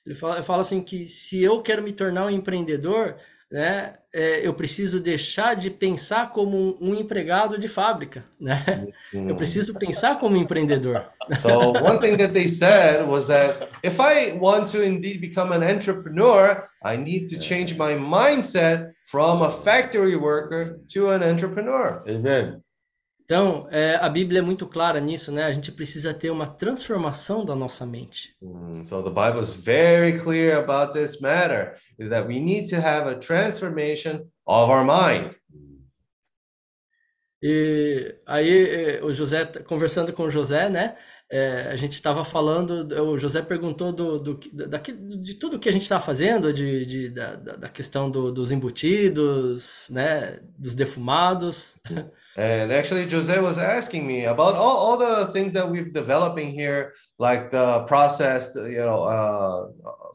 Ele 0.06 0.16
fala, 0.16 0.42
fala 0.42 0.62
assim 0.62 0.82
que 0.82 1.10
se 1.10 1.44
eu 1.44 1.62
quero 1.62 1.84
me 1.84 1.92
tornar 1.92 2.28
um 2.28 2.30
empreendedor, 2.30 3.18
né, 3.52 3.94
é, 4.14 4.46
eu 4.46 4.54
preciso 4.54 5.00
deixar 5.00 5.56
de 5.56 5.70
pensar 5.70 6.32
como 6.32 6.58
um, 6.58 6.90
um 6.90 6.96
empregado 6.96 7.58
de 7.60 7.68
fábrica, 7.68 8.26
né? 8.40 8.88
Eu 9.14 9.36
preciso 9.36 9.78
pensar 9.78 10.20
como 10.20 10.36
um 10.36 10.42
empreendedor. 10.42 11.06
So 11.42 11.74
one 11.84 12.00
thing 12.00 12.18
that 12.18 12.34
they 12.34 12.48
said 12.48 13.08
was 13.08 13.28
that 13.28 13.70
if 13.84 14.00
I 14.00 14.38
want 14.40 14.72
to 14.72 14.84
indeed 14.84 15.20
become 15.20 15.54
an 15.54 15.64
entrepreneur, 15.64 16.68
I 16.84 16.98
need 16.98 17.28
to 17.30 17.40
change 17.40 17.78
my 17.78 17.94
mindset 17.94 18.94
from 19.12 19.42
a 19.44 19.52
factory 19.52 20.16
worker 20.16 20.80
to 20.94 21.12
an 21.12 21.24
entrepreneur. 21.24 22.04
Amen. 22.08 22.62
Então, 23.26 23.68
é, 23.72 23.96
a 23.96 24.08
Bíblia 24.08 24.40
é 24.40 24.42
muito 24.42 24.68
clara 24.68 25.00
nisso, 25.00 25.32
né? 25.32 25.44
A 25.46 25.52
gente 25.52 25.72
precisa 25.72 26.14
ter 26.14 26.30
uma 26.30 26.48
transformação 26.48 27.44
da 27.44 27.56
nossa 27.56 27.86
mente. 27.86 28.36
Mm, 28.42 28.86
So 28.86 29.02
the 29.04 29.10
Bible 29.10 29.42
is 29.42 29.50
very 29.54 30.20
clear 30.20 30.58
about 30.60 30.94
this 30.94 31.20
matter 31.20 31.74
is 31.98 32.10
that 32.10 32.28
we 32.28 32.40
need 32.40 32.70
to 32.70 32.76
have 32.76 33.08
a 33.10 33.16
transformation 33.16 34.30
of 34.46 34.70
our 34.72 34.86
mind. 34.86 35.36
E 37.42 38.16
aí 38.26 38.98
é, 38.98 39.04
o 39.04 39.12
José, 39.14 39.46
conversando 39.64 40.12
com 40.14 40.24
o 40.24 40.32
José, 40.32 40.70
né? 40.70 40.98
é, 41.30 41.70
a 41.72 41.76
gente 41.76 41.94
estava 41.94 42.24
falando, 42.24 42.88
o 43.04 43.18
José 43.18 43.42
perguntou 43.42 43.92
do, 43.92 44.20
do, 44.20 44.40
daqui, 44.68 44.94
de 44.94 45.34
tudo 45.36 45.60
que 45.60 45.68
a 45.68 45.72
gente 45.72 45.82
está 45.82 46.00
fazendo, 46.00 46.54
de, 46.54 46.86
de- 46.86 47.10
da, 47.10 47.36
da 47.36 47.56
da 47.56 47.70
questão 47.70 48.10
do- 48.12 48.32
dos 48.32 48.52
embutidos, 48.52 49.88
né? 49.90 50.40
Dos 50.58 50.76
defumados. 50.76 51.80
And 52.38 52.72
actually, 52.74 53.10
Jose 53.10 53.40
was 53.40 53.58
asking 53.58 54.06
me 54.06 54.26
about 54.26 54.56
all, 54.56 54.76
all 54.78 54.98
the 54.98 55.28
things 55.32 55.54
that 55.54 55.70
we've 55.70 55.94
developing 55.94 56.52
here, 56.52 56.94
like 57.18 57.50
the 57.50 57.84
processed, 57.88 58.56
you 58.56 58.84
know, 58.84 59.04
uh, 59.04 59.68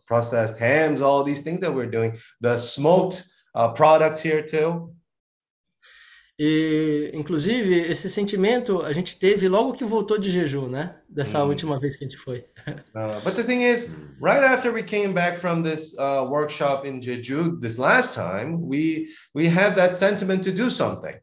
processed 0.07 0.59
hams, 0.59 1.01
all 1.01 1.25
these 1.25 1.41
things 1.41 1.61
that 1.61 1.73
we're 1.75 1.87
doing, 1.91 2.19
the 2.43 2.59
smoked 2.59 3.25
uh, 3.55 3.69
products 3.69 4.21
here 4.21 4.43
too. 4.43 4.93
E, 6.43 7.11
inclusive, 7.13 7.71
esse 7.91 8.09
sentimento 8.09 8.81
a 8.83 8.95
gente 8.95 9.19
teve 9.19 9.47
logo 9.47 9.75
que 9.75 9.85
voltou 9.85 10.17
de 10.19 10.31
jejum, 10.31 10.69
né? 10.69 10.97
Dessa 11.07 11.43
Hum. 11.45 11.49
última 11.49 11.79
vez 11.79 11.97
que 11.97 12.05
a 12.05 12.09
gente 12.09 12.19
foi. 12.19 12.45
Uh, 12.95 13.21
but 13.23 13.35
the 13.37 13.43
thing 13.45 13.63
is, 13.63 13.91
right 14.21 14.43
after 14.43 14.73
we 14.73 14.83
came 14.83 15.13
back 15.13 15.37
from 15.39 15.63
this 15.63 15.95
uh, 15.99 16.25
workshop 16.29 16.85
in 16.87 17.01
Jeju 17.01 17.61
this 17.61 17.79
last 17.79 18.15
time, 18.15 18.61
we 18.67 19.09
we 19.35 19.49
had 19.49 19.75
that 19.75 19.95
sentiment 19.95 20.43
to 20.45 20.51
do 20.53 20.71
something. 20.71 21.15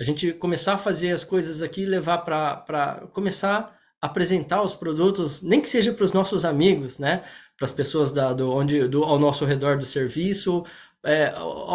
A 0.00 0.04
gente 0.04 0.32
começar 0.32 0.74
a 0.74 0.78
fazer 0.78 1.10
as 1.10 1.22
coisas 1.22 1.62
aqui, 1.62 1.84
levar 1.84 2.18
para 2.18 3.02
começar 3.12 3.76
a 4.00 4.06
apresentar 4.06 4.62
os 4.62 4.74
produtos, 4.74 5.42
nem 5.42 5.60
que 5.60 5.68
seja 5.68 5.92
para 5.92 6.04
os 6.06 6.12
nossos 6.12 6.42
amigos, 6.42 6.98
né? 6.98 7.22
Para 7.58 7.66
as 7.66 7.72
pessoas 7.72 8.10
da, 8.10 8.32
do, 8.32 8.50
onde, 8.50 8.88
do, 8.88 9.04
ao 9.04 9.18
nosso 9.18 9.44
redor 9.44 9.76
do 9.76 9.84
serviço, 9.84 10.64
é, 11.04 11.34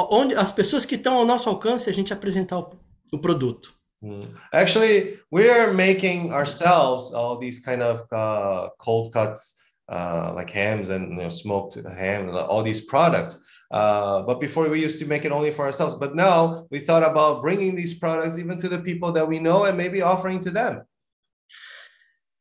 onde 0.09 0.33
as 0.33 0.51
pessoas 0.51 0.85
que 0.85 0.95
estão 0.95 1.17
ao 1.17 1.25
nosso 1.25 1.47
alcance, 1.47 1.88
a 1.88 1.93
gente 1.93 2.11
apresentar 2.11 2.57
o, 2.57 2.71
o 3.13 3.19
produto. 3.19 3.75
Mm. 4.01 4.21
Actually, 4.51 5.19
we're 5.31 5.71
making 5.71 6.31
ourselves 6.33 7.13
all 7.13 7.38
these 7.38 7.59
kind 7.59 7.83
of 7.83 8.01
uh, 8.11 8.69
cold 8.79 9.11
cuts, 9.11 9.55
uh, 9.88 10.33
like 10.33 10.51
hams 10.51 10.89
and 10.89 11.11
you 11.11 11.23
know, 11.23 11.29
smoked 11.29 11.77
ham, 11.88 12.29
all 12.29 12.63
these 12.63 12.85
products. 12.85 13.39
Uh, 13.71 14.21
but 14.23 14.39
before 14.39 14.69
we 14.69 14.80
used 14.80 14.99
to 14.99 15.06
make 15.06 15.25
it 15.25 15.32
only 15.32 15.51
for 15.51 15.65
ourselves, 15.65 15.95
but 15.95 16.15
now 16.15 16.67
we 16.69 16.80
thought 16.80 17.04
about 17.04 17.41
bringing 17.41 17.75
these 17.75 17.93
products 17.97 18.38
even 18.38 18.58
to 18.58 18.69
the 18.69 18.78
people 18.78 19.12
that 19.12 19.28
we 19.28 19.39
know 19.39 19.65
and 19.65 19.75
maybe 19.78 20.01
offering 20.01 20.39
to 20.41 20.51
them. 20.51 20.84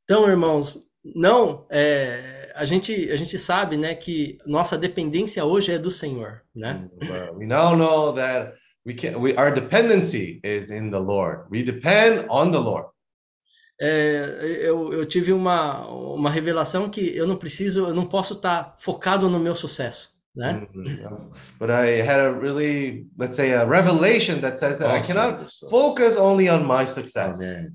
Então, 0.05 0.29
irmãos, 0.29 0.79
não, 1.03 1.67
é, 1.71 2.53
a 2.55 2.65
gente 2.65 3.11
a 3.11 3.17
gente 3.17 3.39
sabe, 3.39 3.77
né, 3.77 3.95
que 3.95 4.39
nossa 4.47 4.77
dependência 4.77 5.45
hoje 5.45 5.73
é 5.73 5.79
do 5.79 5.91
Senhor, 5.91 6.43
né? 6.55 6.89
But 7.01 7.37
we 7.37 7.47
now 7.47 7.75
know 7.75 8.13
that 8.15 8.55
we 8.87 8.95
can. 8.95 9.19
We 9.19 9.35
our 9.37 9.53
dependency 9.53 10.41
is 10.45 10.71
in 10.71 10.91
the 10.91 11.01
Lord. 11.01 11.47
We 11.51 11.63
depend 11.63 12.27
on 12.29 12.51
the 12.53 12.59
Lord. 12.59 12.89
É, 13.81 14.61
eu, 14.63 14.93
eu 14.93 15.05
tive 15.05 15.33
uma, 15.33 15.85
uma 15.89 16.31
revelação 16.31 16.89
que 16.89 17.17
eu 17.17 17.27
não 17.27 17.37
preciso, 17.37 17.89
eu 17.89 17.95
não 17.95 18.07
posso 18.07 18.35
estar 18.35 18.77
focado 18.79 19.29
no 19.29 19.41
meu 19.41 19.55
sucesso, 19.55 20.14
né? 20.35 20.67
Mhm. 20.75 21.31
But 21.59 21.71
I 21.71 22.01
had 22.03 22.19
a 22.21 22.31
really, 22.33 23.07
let's 23.19 23.37
say, 23.37 23.53
a 23.53 23.65
revelation 23.65 24.41
that 24.41 24.59
says 24.59 24.79
that 24.79 24.91
I 24.91 25.01
Awesome. 25.01 25.15
cannot 25.15 25.47
focus 25.71 26.17
only 26.17 26.49
on 26.49 26.65
my 26.67 26.87
success. 26.87 27.41
Amém. 27.41 27.71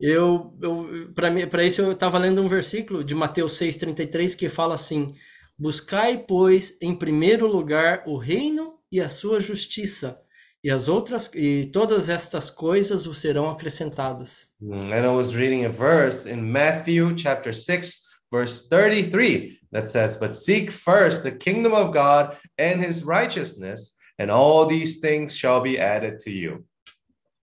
Eu, 0.00 0.56
eu 0.60 1.12
para 1.14 1.30
mim, 1.30 1.46
para 1.46 1.64
isso 1.64 1.80
eu 1.82 1.92
estava 1.92 2.18
lendo 2.18 2.42
um 2.42 2.48
versículo 2.48 3.04
de 3.04 3.14
Mateus 3.14 3.52
6:33 3.56 4.34
que 4.34 4.48
fala 4.48 4.74
assim: 4.74 5.14
Buscai, 5.58 6.24
pois, 6.26 6.76
em 6.80 6.94
primeiro 6.94 7.46
lugar 7.46 8.02
o 8.06 8.16
reino 8.16 8.74
e 8.90 9.00
a 9.00 9.08
sua 9.08 9.38
justiça, 9.40 10.18
e 10.64 10.70
as 10.70 10.88
outras 10.88 11.30
e 11.34 11.66
todas 11.72 12.08
estas 12.08 12.50
coisas 12.50 13.04
vos 13.04 13.18
serão 13.18 13.48
acrescentadas. 13.50 14.48
Mm, 14.60 14.92
And 14.92 15.04
I 15.04 15.08
was 15.08 15.30
reading 15.32 15.64
a 15.66 15.70
verse 15.70 16.28
in 16.28 16.40
Matthew 16.42 17.16
chapter 17.16 17.54
6, 17.54 18.02
verse 18.32 18.68
33 18.68 19.58
that 19.72 19.88
says, 19.88 20.16
But 20.16 20.36
seek 20.36 20.70
first 20.70 21.22
the 21.22 21.32
kingdom 21.32 21.72
of 21.72 21.92
God 21.92 22.36
and 22.58 22.80
his 22.80 23.02
righteousness, 23.02 23.96
and 24.18 24.30
all 24.30 24.66
these 24.66 25.00
things 25.00 25.34
shall 25.36 25.60
be 25.60 25.78
added 25.78 26.18
to 26.20 26.30
you. 26.30 26.64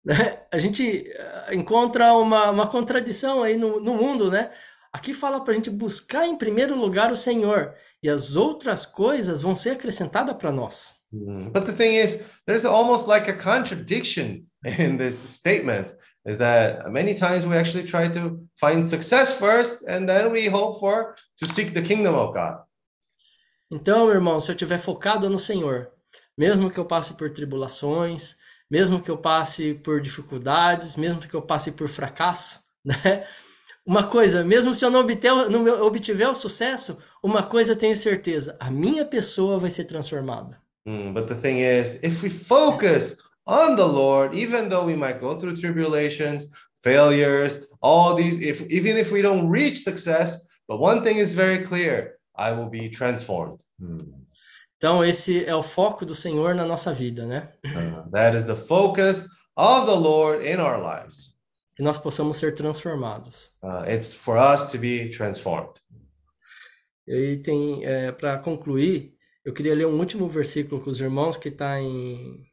A 0.52 0.60
gente 0.60 1.08
eh, 1.10 1.54
encontra 1.54 2.13
uma, 2.13 2.52
uma 2.52 2.67
contradição 2.67 3.41
aí 3.41 3.58
no, 3.58 3.80
no 3.80 3.95
mundo, 3.95 4.30
né? 4.30 4.52
Aqui 4.91 5.13
fala 5.13 5.43
para 5.43 5.54
a 5.54 5.56
gente 5.56 5.71
buscar 5.71 6.28
em 6.28 6.38
primeiro 6.38 6.76
lugar 6.76 7.12
o 7.12 7.15
Senhor 7.15 7.73
e 8.04 8.10
as 8.10 8.36
outras 8.36 8.86
coisas 8.86 9.41
vão 9.41 9.56
ser 9.56 9.71
acrescentadas 9.71 10.36
para 10.36 10.52
nós. 10.52 10.95
Mm, 11.12 11.52
But 11.52 11.65
the 11.65 11.73
thing 11.73 11.95
is, 11.95 12.21
there's 12.45 12.65
almost 12.65 13.08
like 13.08 13.30
a 13.30 13.34
contradiction 13.34 14.45
in 14.65 14.97
this 14.97 15.15
statement 15.15 15.95
is 16.25 16.38
that 16.38 16.89
many 16.89 17.13
times 17.13 17.45
we 17.45 17.57
actually 17.57 17.86
try 17.86 18.09
to 18.09 18.39
find 18.59 18.88
success 18.88 19.38
first 19.38 19.83
and 19.88 20.07
then 20.07 20.31
we 20.31 20.47
hope 20.47 20.79
for 20.79 21.15
to 21.38 21.45
seek 21.45 21.73
the 21.73 21.81
kingdom 21.81 22.15
of 22.15 22.33
God. 22.33 22.63
Então, 23.71 24.09
irmão, 24.12 24.39
se 24.39 24.51
eu 24.51 24.53
estiver 24.53 24.77
focado 24.77 25.29
no 25.29 25.39
Senhor, 25.39 25.89
mesmo 26.38 26.69
que 26.69 26.79
eu 26.79 26.86
passe 26.86 27.13
por 27.15 27.31
tribulações, 27.31 28.38
mesmo 28.69 29.01
que 29.01 29.09
eu 29.09 29.17
passe 29.17 29.73
por 29.73 29.99
dificuldades, 29.99 30.95
mesmo 30.95 31.21
que 31.21 31.33
eu 31.33 31.41
passe 31.41 31.71
por 31.71 31.89
fracasso, 31.89 32.59
né? 32.86 33.25
Uma 33.86 34.07
coisa, 34.07 34.45
mesmo 34.45 34.73
se 34.73 34.86
eu 34.86 34.89
não 34.89 35.01
obter, 35.01 35.33
não 35.49 35.86
obtiver 35.86 36.29
o 36.29 36.36
sucesso, 36.36 36.97
uma 37.21 37.43
coisa 37.43 37.73
eu 37.73 37.75
tenho 37.75 37.95
certeza, 37.95 38.55
a 38.59 38.71
minha 38.71 39.03
pessoa 39.03 39.59
vai 39.59 39.69
ser 39.69 39.83
transformada. 39.83 40.62
Mm, 40.86 41.13
but 41.13 41.27
the 41.27 41.36
thing 41.36 41.59
is, 41.59 42.01
if 42.01 42.23
we 42.23 42.29
focus 42.29 43.22
on 43.45 43.75
the 43.75 43.86
Lord, 43.86 44.34
even 44.34 44.69
though 44.69 44.86
we 44.86 44.95
might 44.95 45.19
go 45.19 45.36
through 45.36 45.56
tribulations, 45.56 46.51
failures, 46.82 47.65
all 47.82 48.15
these, 48.15 48.39
if 48.39 48.62
even 48.69 48.97
if 48.97 49.12
we 49.12 49.21
don't 49.21 49.49
reach 49.49 49.79
success, 49.79 50.47
but 50.67 50.79
one 50.79 51.03
thing 51.03 51.17
is 51.17 51.34
very 51.34 51.65
clear, 51.65 52.17
I 52.36 52.51
will 52.51 52.69
be 52.69 52.89
transformed. 52.89 53.60
Hum. 53.82 54.25
Então, 54.77 55.03
esse 55.03 55.45
é 55.45 55.56
o 55.56 55.63
foco 55.63 56.06
do 56.06 56.13
Senhor 56.13 56.53
na 56.53 56.65
nossa 56.65 56.91
vida, 56.91 57.25
né? 57.25 57.49
Uh, 57.65 58.10
that 58.12 58.36
is 58.36 58.43
the 58.43 58.56
focus 58.56 59.29
of 59.56 59.86
the 59.86 59.95
Lord 59.95 60.45
in 60.45 60.60
our 60.60 60.77
lives. 60.77 61.32
Que 61.75 61.82
nós 61.82 61.97
possamos 61.97 62.38
ser 62.38 62.53
transformados. 62.53 63.51
Uh, 63.63 63.89
it's 63.89 64.13
for 64.13 64.38
us 64.38 64.71
to 64.71 64.77
be 64.77 65.10
transformed. 65.10 65.79
E 67.08 67.13
aí 67.13 67.38
tem, 67.38 67.82
para 68.17 68.38
concluir, 68.39 69.13
eu 69.43 69.53
queria 69.53 69.75
ler 69.75 69.88
um 69.88 69.99
último 69.99 70.27
versículo 70.29 70.82
com 70.82 70.89
os 70.89 71.01
irmãos 71.01 71.36
que 71.36 71.49
está 71.49 71.79
em 71.79 72.45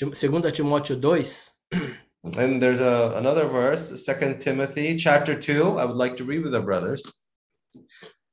2 0.00 0.52
Timóteo 0.52 0.96
2, 0.96 1.50
And 2.36 2.60
there's 2.60 2.80
a, 2.80 3.16
another 3.16 3.46
verse, 3.48 3.90
2 4.04 4.38
Timothy 4.38 4.96
chapter 4.96 5.38
2, 5.38 5.78
I 5.78 5.84
would 5.84 5.96
like 5.96 6.16
to 6.16 6.24
read 6.24 6.42
with 6.42 6.52
the 6.52 6.60
brothers. 6.60 7.02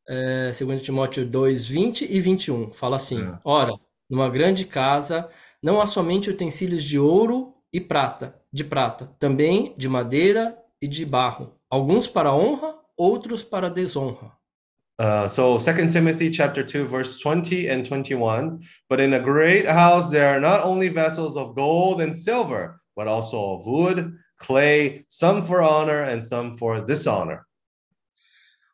é, 0.08 0.51
2 0.51 0.82
Timóteo 0.82 1.25
2, 1.25 1.65
20 1.67 2.06
e 2.06 2.19
21. 2.19 2.71
Fala 2.73 2.95
assim: 2.95 3.21
É. 3.21 3.39
Ora, 3.43 3.73
numa 4.10 4.30
grande 4.30 4.65
casa 4.65 5.30
não 5.62 5.82
há 5.82 5.86
somente 5.86 6.30
utensílios 6.30 6.84
de 6.84 6.99
ouro 6.99 7.54
e 7.73 7.82
prata, 7.82 8.39
de 8.51 8.63
prata, 8.63 9.08
também 9.19 9.73
de 9.78 9.89
madeira 9.89 10.58
e 10.82 10.88
de 10.88 11.06
barro, 11.06 11.56
alguns 11.69 12.08
para 12.08 12.34
honra, 12.34 12.75
outros 12.95 13.43
para 13.43 13.69
desonra. 13.69 14.32
Uh, 14.97 15.27
so 15.27 15.58
2 15.58 15.91
Timothy 15.91 16.29
chapter 16.29 16.63
2 16.63 16.86
verse 16.86 17.19
20 17.19 17.67
and 17.67 17.86
21 17.86 18.63
but 18.89 19.01
in 19.01 19.13
a 19.13 19.19
great 19.19 19.67
house 19.67 20.10
there 20.10 20.29
are 20.29 20.39
not 20.39 20.63
only 20.63 20.88
vessels 20.88 21.36
of 21.36 21.53
gold 21.53 21.99
and 21.99 22.15
silver 22.15 22.79
but 22.95 23.05
also 23.05 23.55
of 23.55 23.67
wood 23.67 24.15
clay 24.39 25.05
some 25.10 25.43
for 25.43 25.62
honor 25.62 26.03
and 26.03 26.23
some 26.23 26.55
for 26.55 26.79
dishonor 26.79 27.45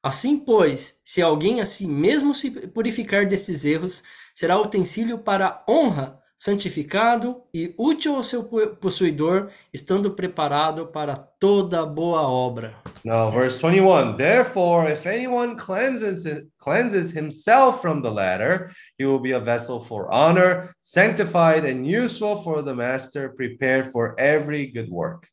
Assim, 0.03 0.39
pois, 0.39 0.99
se 1.03 1.21
alguém 1.21 1.61
a 1.61 1.65
si 1.65 1.85
mesmo 1.85 2.33
se 2.33 2.49
purificar 2.49 3.27
desses 3.27 3.65
erros, 3.65 4.01
será 4.33 4.59
utensílio 4.59 5.19
para 5.19 5.63
honra, 5.69 6.19
santificado 6.35 7.43
e 7.53 7.75
útil 7.77 8.15
ao 8.15 8.23
seu 8.23 8.43
po- 8.43 8.75
possuidor, 8.77 9.51
estando 9.71 10.09
preparado 10.15 10.87
para 10.87 11.15
toda 11.15 11.85
boa 11.85 12.23
obra. 12.23 12.80
Now 13.03 13.31
verse 13.31 13.59
21 13.59 14.17
therefore 14.17 14.87
if 14.89 15.05
anyone 15.05 15.55
cleanses 15.57 16.27
cleanses 16.59 17.11
himself 17.11 17.81
from 17.81 18.01
the 18.01 18.11
latter 18.11 18.71
he 18.97 19.05
will 19.05 19.19
be 19.19 19.31
a 19.31 19.39
vessel 19.39 19.79
for 19.79 20.11
honor 20.11 20.73
sanctified 20.81 21.65
and 21.65 21.85
useful 21.87 22.35
for 22.43 22.61
the 22.61 22.73
master 22.73 23.29
prepared 23.29 23.91
for 23.91 24.19
every 24.19 24.67
good 24.67 24.89
work. 24.89 25.27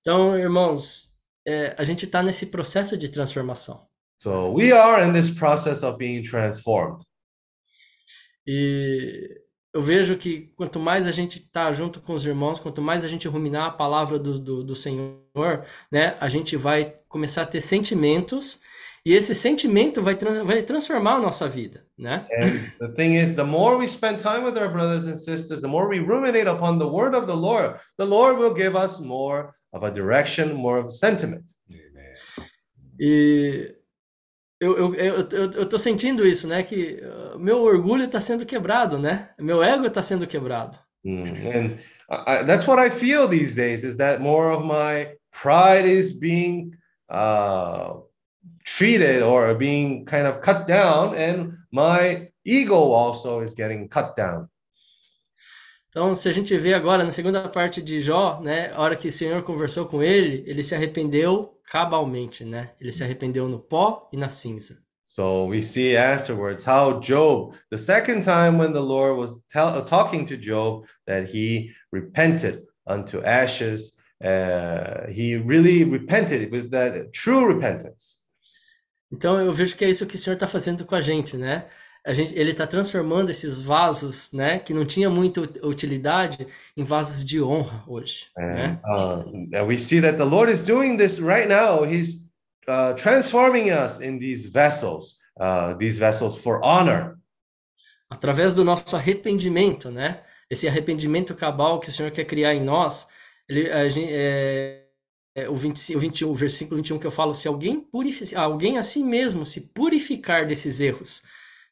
Então, 0.00 0.36
irmãos, 0.36 1.12
é, 1.46 1.76
a 1.78 1.84
gente 1.84 2.06
está 2.06 2.22
nesse 2.22 2.46
processo 2.46 2.96
de 2.96 3.08
transformação. 3.08 3.86
so 4.22 4.52
we 4.52 4.70
are 4.70 5.02
in 5.02 5.12
this 5.12 5.30
process 5.30 5.82
of 5.82 5.98
being 5.98 6.22
transformed. 6.22 7.02
E 8.46 9.41
eu 9.74 9.80
vejo 9.80 10.16
que 10.16 10.52
quanto 10.56 10.78
mais 10.78 11.06
a 11.06 11.12
gente 11.12 11.38
está 11.38 11.72
junto 11.72 12.00
com 12.00 12.12
os 12.12 12.26
irmãos, 12.26 12.60
quanto 12.60 12.82
mais 12.82 13.04
a 13.04 13.08
gente 13.08 13.26
ruminar 13.26 13.66
a 13.66 13.70
palavra 13.70 14.18
do, 14.18 14.38
do, 14.38 14.62
do 14.62 14.76
Senhor, 14.76 15.64
né, 15.90 16.16
a 16.20 16.28
gente 16.28 16.56
vai 16.56 16.94
começar 17.08 17.42
a 17.42 17.46
ter 17.46 17.60
sentimentos 17.60 18.60
e 19.04 19.14
esse 19.14 19.34
sentimento 19.34 20.00
vai, 20.00 20.16
vai 20.44 20.62
transformar 20.62 21.14
a 21.14 21.20
nossa 21.20 21.48
vida, 21.48 21.84
né? 21.98 22.24
And 22.38 22.70
the 22.78 22.94
thing 22.94 23.16
is, 23.16 23.34
the 23.34 23.42
more 23.42 23.76
we 23.76 23.88
spend 23.88 24.22
time 24.22 24.44
with 24.44 24.56
our 24.56 24.70
brothers 24.70 25.06
and 25.06 25.16
sisters, 25.16 25.60
the 25.60 25.66
more 25.66 25.88
we 25.88 25.98
ruminate 25.98 26.48
upon 26.48 26.78
the 26.78 26.86
word 26.86 27.16
of 27.16 27.26
the 27.26 27.34
Lord, 27.34 27.80
the 27.98 28.04
Lord 28.04 28.38
will 28.38 28.54
give 28.54 28.76
us 28.76 29.00
more 29.00 29.50
of 29.72 29.84
a 29.84 29.90
direction, 29.90 30.52
more 30.54 30.78
of 30.78 30.86
a 30.86 30.90
sentiment. 30.90 31.42
E 33.00 33.74
eu, 34.62 34.94
eu, 34.94 34.94
eu, 34.94 35.50
eu, 35.52 35.68
tô 35.68 35.78
sentindo 35.78 36.26
isso, 36.26 36.46
né? 36.46 36.62
Que 36.62 37.02
uh, 37.34 37.38
meu 37.38 37.60
orgulho 37.62 38.04
está 38.04 38.20
sendo 38.20 38.46
quebrado, 38.46 38.98
né? 38.98 39.30
Meu 39.38 39.62
ego 39.62 39.86
está 39.86 40.02
sendo 40.02 40.26
quebrado. 40.26 40.78
Mm, 41.04 41.26
And 41.46 41.78
I- 42.08 42.44
that's 42.44 42.66
what 42.68 42.78
I 42.80 42.90
feel 42.90 43.26
these 43.28 43.54
days 43.56 43.82
is 43.82 43.96
that 43.96 44.20
more 44.20 44.54
of 44.54 44.62
my 44.64 45.16
pride 45.32 45.84
is 45.88 46.12
being 46.12 46.70
uh, 47.10 47.94
treated 48.64 49.22
or 49.22 49.54
being 49.56 50.04
kind 50.04 50.26
of 50.26 50.40
cut 50.40 50.66
down, 50.66 51.14
and 51.16 51.52
my 51.72 52.28
ego 52.44 52.92
also 52.92 53.42
is 53.42 53.54
getting 53.54 53.88
cut 53.88 54.14
down. 54.16 54.48
Então, 55.92 56.16
se 56.16 56.26
a 56.26 56.32
gente 56.32 56.56
vê 56.56 56.72
agora 56.72 57.04
na 57.04 57.10
segunda 57.10 57.46
parte 57.50 57.82
de 57.82 58.00
Jó, 58.00 58.40
né, 58.40 58.72
a 58.72 58.80
hora 58.80 58.96
que 58.96 59.08
o 59.08 59.12
Senhor 59.12 59.42
conversou 59.42 59.84
com 59.84 60.02
ele, 60.02 60.42
ele 60.46 60.62
se 60.62 60.74
arrependeu 60.74 61.60
cabalmente, 61.66 62.46
né? 62.46 62.70
Ele 62.80 62.90
se 62.90 63.04
arrependeu 63.04 63.46
no 63.46 63.58
pó 63.58 64.08
e 64.10 64.16
na 64.16 64.30
cinza. 64.30 64.78
So 65.04 65.44
we 65.44 65.60
see 65.60 65.94
afterwards 65.94 66.64
how 66.66 66.98
Job, 66.98 67.54
the 67.70 67.76
second 67.76 68.22
time 68.22 68.58
when 68.58 68.72
the 68.72 68.80
Lord 68.80 69.18
was 69.18 69.42
tell, 69.52 69.84
talking 69.84 70.24
to 70.24 70.36
Job, 70.38 70.86
that 71.06 71.26
he 71.26 71.68
repented 71.92 72.62
unto 72.86 73.20
ashes. 73.22 73.98
Uh, 74.24 75.10
he 75.10 75.36
really 75.36 75.84
repented 75.84 76.50
with 76.50 76.70
that 76.70 77.12
true 77.12 77.46
repentance. 77.46 78.22
Então, 79.12 79.38
eu 79.38 79.52
vejo 79.52 79.76
que 79.76 79.84
é 79.84 79.90
isso 79.90 80.06
que 80.06 80.16
o 80.16 80.18
Senhor 80.18 80.36
está 80.36 80.46
fazendo 80.46 80.86
com 80.86 80.94
a 80.94 81.02
gente, 81.02 81.36
né? 81.36 81.68
A 82.04 82.12
gente, 82.12 82.34
ele 82.36 82.50
está 82.50 82.66
transformando 82.66 83.30
esses 83.30 83.60
vasos, 83.60 84.32
né, 84.32 84.58
que 84.58 84.74
não 84.74 84.84
tinha 84.84 85.08
muita 85.08 85.42
ut- 85.42 85.60
utilidade, 85.64 86.46
em 86.76 86.84
vasos 86.84 87.24
de 87.24 87.40
honra 87.40 87.84
hoje, 87.86 88.26
né? 88.36 88.80
And, 88.82 88.82
uh, 88.84 89.56
and 89.56 89.66
we 89.66 89.76
see 89.78 90.00
that 90.00 90.16
the 90.18 90.24
Lord 90.24 90.50
is 90.52 90.64
doing 90.64 90.96
this 90.96 91.20
right 91.20 91.48
now. 91.48 91.84
He's 91.84 92.28
uh, 92.68 92.94
transforming 92.96 93.70
us 93.70 94.00
in 94.00 94.18
these 94.18 94.48
vessels, 94.50 95.18
uh, 95.40 95.76
these 95.78 95.98
vessels 95.98 96.38
for 96.38 96.60
honor. 96.64 97.18
através 98.10 98.52
do 98.54 98.64
nosso 98.64 98.94
arrependimento, 98.96 99.90
né? 99.90 100.22
Esse 100.50 100.68
arrependimento 100.68 101.34
cabal 101.34 101.80
que 101.80 101.88
o 101.88 101.92
Senhor 101.92 102.10
quer 102.10 102.24
criar 102.26 102.54
em 102.54 102.62
nós, 102.62 103.08
ele, 103.48 103.70
a 103.70 103.88
gente, 103.88 104.12
é, 104.12 104.84
é, 105.34 105.48
o, 105.48 105.56
25, 105.56 105.98
o 105.98 106.00
21, 106.00 106.30
o 106.30 106.34
versículo 106.34 106.76
21 106.76 106.98
que 106.98 107.06
eu 107.06 107.10
falo, 107.10 107.34
se 107.34 107.48
alguém, 107.48 107.80
purifi, 107.80 108.34
alguém 108.36 108.76
a 108.76 108.82
si 108.82 109.02
mesmo 109.02 109.46
se 109.46 109.72
purificar 109.72 110.46
desses 110.46 110.80
erros, 110.80 111.22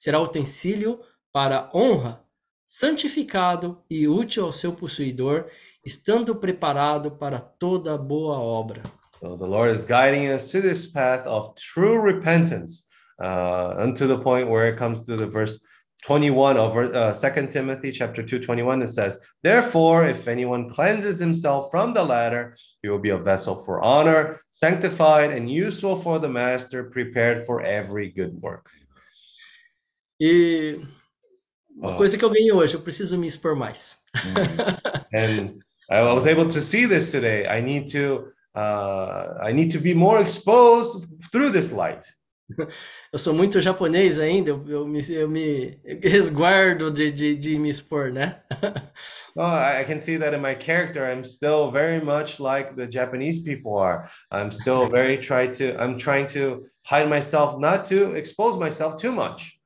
será 0.00 0.18
utensílio 0.18 0.98
para 1.30 1.70
honra, 1.74 2.24
santificado 2.64 3.84
e 3.88 4.08
útil 4.08 4.44
ao 4.44 4.52
seu 4.52 4.72
possuidor, 4.72 5.46
estando 5.84 6.34
preparado 6.34 7.12
para 7.12 7.38
toda 7.38 7.96
boa 7.98 8.38
obra. 8.38 8.82
So 9.20 9.36
the 9.36 9.46
Lord 9.46 9.76
is 9.76 9.84
guiding 9.84 10.32
us 10.32 10.50
to 10.50 10.62
this 10.62 10.86
path 10.86 11.26
of 11.26 11.54
true 11.54 12.00
repentance, 12.00 12.86
uh, 13.20 13.76
unto 13.78 14.06
the 14.08 14.18
point 14.18 14.48
where 14.48 14.66
it 14.66 14.78
comes 14.78 15.04
to 15.04 15.14
the 15.14 15.26
verse 15.26 15.60
21 16.04 16.56
of 16.56 16.76
uh, 16.76 17.12
2 17.12 17.46
Timothy 17.48 17.92
chapter 17.92 18.22
2, 18.22 18.38
21. 18.40 18.80
It 18.80 18.86
says, 18.86 19.18
Therefore, 19.42 20.08
if 20.08 20.26
anyone 20.26 20.70
cleanses 20.70 21.18
himself 21.18 21.70
from 21.70 21.92
the 21.92 22.02
latter, 22.02 22.56
he 22.82 22.88
will 22.88 22.98
be 22.98 23.10
a 23.10 23.18
vessel 23.18 23.54
for 23.54 23.82
honor, 23.82 24.40
sanctified 24.50 25.30
and 25.30 25.50
useful 25.50 25.96
for 25.96 26.18
the 26.18 26.28
master, 26.28 26.84
prepared 26.84 27.44
for 27.44 27.60
every 27.60 28.10
good 28.10 28.32
work. 28.40 28.70
E 30.20 30.80
uma 31.76 31.94
Ah. 31.94 31.96
coisa 31.96 32.18
que 32.18 32.24
eu 32.24 32.30
ganhei 32.30 32.52
hoje, 32.52 32.74
eu 32.74 32.80
preciso 32.82 33.16
me 33.16 33.26
expor 33.26 33.56
mais. 33.56 33.98
and 35.14 35.60
I 35.90 36.02
was 36.02 36.26
able 36.26 36.46
to 36.46 36.60
see 36.60 36.86
this 36.86 37.10
today. 37.10 37.46
I 37.46 37.60
need 37.62 37.90
to 37.92 38.26
uh, 38.56 39.38
I 39.42 39.52
need 39.52 39.70
to 39.72 39.80
be 39.80 39.94
more 39.94 40.20
exposed 40.20 41.06
through 41.32 41.52
this 41.52 41.70
light. 41.72 42.06
Eu 43.12 43.18
sou 43.18 43.32
muito 43.32 43.60
japonês 43.60 44.18
ainda, 44.18 44.50
eu, 44.50 44.64
eu 44.68 44.84
me, 44.86 45.00
eu 45.08 45.28
me 45.28 45.78
resguardo 46.02 46.90
de, 46.90 47.08
de, 47.12 47.36
de 47.36 47.56
me 47.60 47.68
expor, 47.70 48.10
né? 48.12 48.40
Oh, 49.36 49.54
I 49.54 49.84
can 49.84 50.00
see 50.00 50.18
that 50.18 50.34
in 50.34 50.40
my 50.42 50.56
character. 50.56 51.04
I'm 51.04 51.22
still 51.24 51.70
very 51.70 52.04
much 52.04 52.40
like 52.40 52.74
the 52.74 52.88
Japanese 52.90 53.38
people 53.44 53.78
are. 53.78 54.10
I'm 54.32 54.50
still 54.50 54.88
very 54.90 55.18
try 55.18 55.46
to. 55.46 55.76
I'm 55.80 55.96
trying 55.96 56.26
to 56.34 56.64
hide 56.84 57.08
myself, 57.08 57.56
not 57.60 57.84
to 57.90 58.16
expose 58.16 58.58
myself 58.58 58.96
too 58.96 59.12
much. 59.12 59.56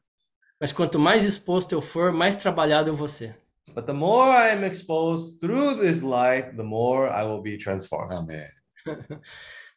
Mas 0.61 0.73
quanto 0.73 0.99
mais 0.99 1.25
exposto 1.25 1.73
eu 1.73 1.81
for, 1.81 2.13
mais 2.13 2.37
trabalhado 2.37 2.91
eu 2.91 2.95
vou 2.95 3.09
ser. 3.09 3.39
But 3.75 3.87
the 3.87 3.93
more 3.93 4.31
I 4.31 4.53
am 4.53 4.65
exposed 4.65 5.41
through 5.41 5.81
this 5.81 6.03
light, 6.03 6.57
the 6.57 6.63
more 6.63 7.11
I 7.11 7.25
will 7.25 7.43
be 7.43 7.59
transformed. 7.59 8.15
Amém. 8.15 8.47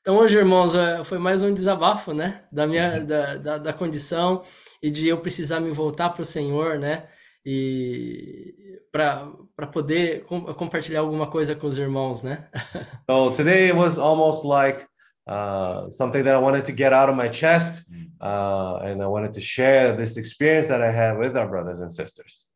Então 0.07 0.15
hoje, 0.15 0.37
irmãos, 0.37 0.73
é, 0.73 1.03
foi 1.03 1.17
mais 1.17 1.43
um 1.43 1.53
desabafo, 1.53 2.13
né? 2.13 2.45
Da 2.49 2.65
minha 2.65 3.03
da, 3.03 3.35
da, 3.35 3.57
da 3.57 3.73
condição 3.73 4.41
e 4.81 4.89
de 4.89 5.05
eu 5.09 5.17
precisar 5.17 5.59
me 5.59 5.69
voltar 5.69 6.11
para 6.11 6.21
o 6.21 6.25
Senhor, 6.25 6.79
né? 6.79 7.09
E 7.45 8.79
para 8.89 9.29
para 9.53 9.67
poder 9.67 10.23
com, 10.23 10.53
compartilhar 10.53 11.01
alguma 11.01 11.27
coisa 11.27 11.55
com 11.55 11.67
os 11.67 11.77
irmãos, 11.77 12.23
né? 12.23 12.47
So 13.11 13.31
today 13.35 13.65
it 13.65 13.75
was 13.75 13.97
almost 13.97 14.45
like 14.47 14.87
uh, 15.27 15.89
something 15.89 16.23
that 16.23 16.35
I 16.35 16.39
wanted 16.39 16.65
to 16.65 16.71
get 16.71 16.93
out 16.93 17.09
of 17.09 17.15
my 17.15 17.29
chest, 17.29 17.89
uh, 18.21 18.77
and 18.83 19.01
I 19.01 19.07
wanted 19.07 19.33
to 19.33 19.41
share 19.41 19.95
this 19.95 20.17
experience 20.17 20.67
that 20.67 20.81
I 20.81 20.91
had 20.91 21.17
with 21.17 21.35
our 21.37 21.47
brothers 21.47 21.79
and 21.79 21.91
sisters. 21.91 22.47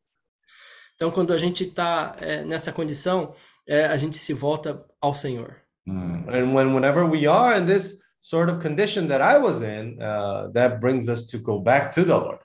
Então, 0.95 1.09
quando 1.09 1.33
a 1.33 1.37
gente 1.37 1.63
está 1.63 2.15
nessa 2.45 2.71
condição, 2.71 3.33
é, 3.67 3.85
a 3.87 3.97
gente 3.97 4.19
se 4.19 4.33
volta 4.33 4.85
ao 5.01 5.15
Senhor. 5.15 5.55
And 5.87 6.53
when 6.53 6.75
whenever 6.75 7.03
we 7.05 7.25
are 7.25 7.57
in 7.59 7.65
this 7.65 8.01
sort 8.19 8.49
of 8.49 8.61
condition 8.61 9.07
that 9.07 9.19
I 9.19 9.37
was 9.37 9.61
in, 9.61 9.97
uh, 9.99 10.51
that 10.53 10.79
brings 10.79 11.09
us 11.09 11.25
to 11.31 11.39
go 11.39 11.59
back 11.59 11.91
to 11.93 12.05
the 12.05 12.15
Lord. 12.15 12.39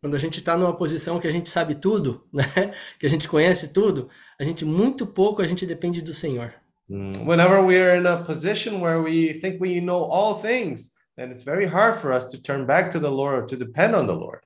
Quando 0.00 0.16
a 0.16 0.18
gente 0.18 0.40
está 0.40 0.56
numa 0.56 0.76
posição 0.76 1.20
que 1.20 1.28
a 1.28 1.30
gente 1.30 1.48
sabe 1.48 1.74
tudo, 1.74 2.26
né? 2.32 2.74
Que 2.98 3.06
a 3.06 3.08
gente 3.08 3.28
conhece 3.28 3.72
tudo, 3.72 4.08
a 4.38 4.44
gente 4.44 4.64
muito 4.64 5.06
pouco 5.06 5.42
a 5.42 5.46
gente 5.46 5.64
depende 5.64 6.02
do 6.02 6.12
Senhor. 6.12 6.52
Mm, 6.90 7.24
Whenever 7.24 7.62
we 7.64 7.76
are 7.78 7.96
in 7.96 8.06
a 8.06 8.24
position 8.24 8.80
where 8.80 9.00
we 9.00 9.34
think 9.40 9.60
we 9.60 9.80
know 9.80 10.02
all 10.10 10.40
things, 10.42 10.90
then 11.16 11.30
it's 11.30 11.44
very 11.44 11.66
hard 11.66 11.94
for 11.96 12.12
us 12.12 12.30
to 12.32 12.42
turn 12.42 12.66
back 12.66 12.90
to 12.92 12.98
the 12.98 13.10
Lord 13.10 13.34
or 13.42 13.46
to 13.46 13.56
depend 13.56 13.94
on 13.94 14.06
the 14.06 14.14
Lord. 14.14 14.40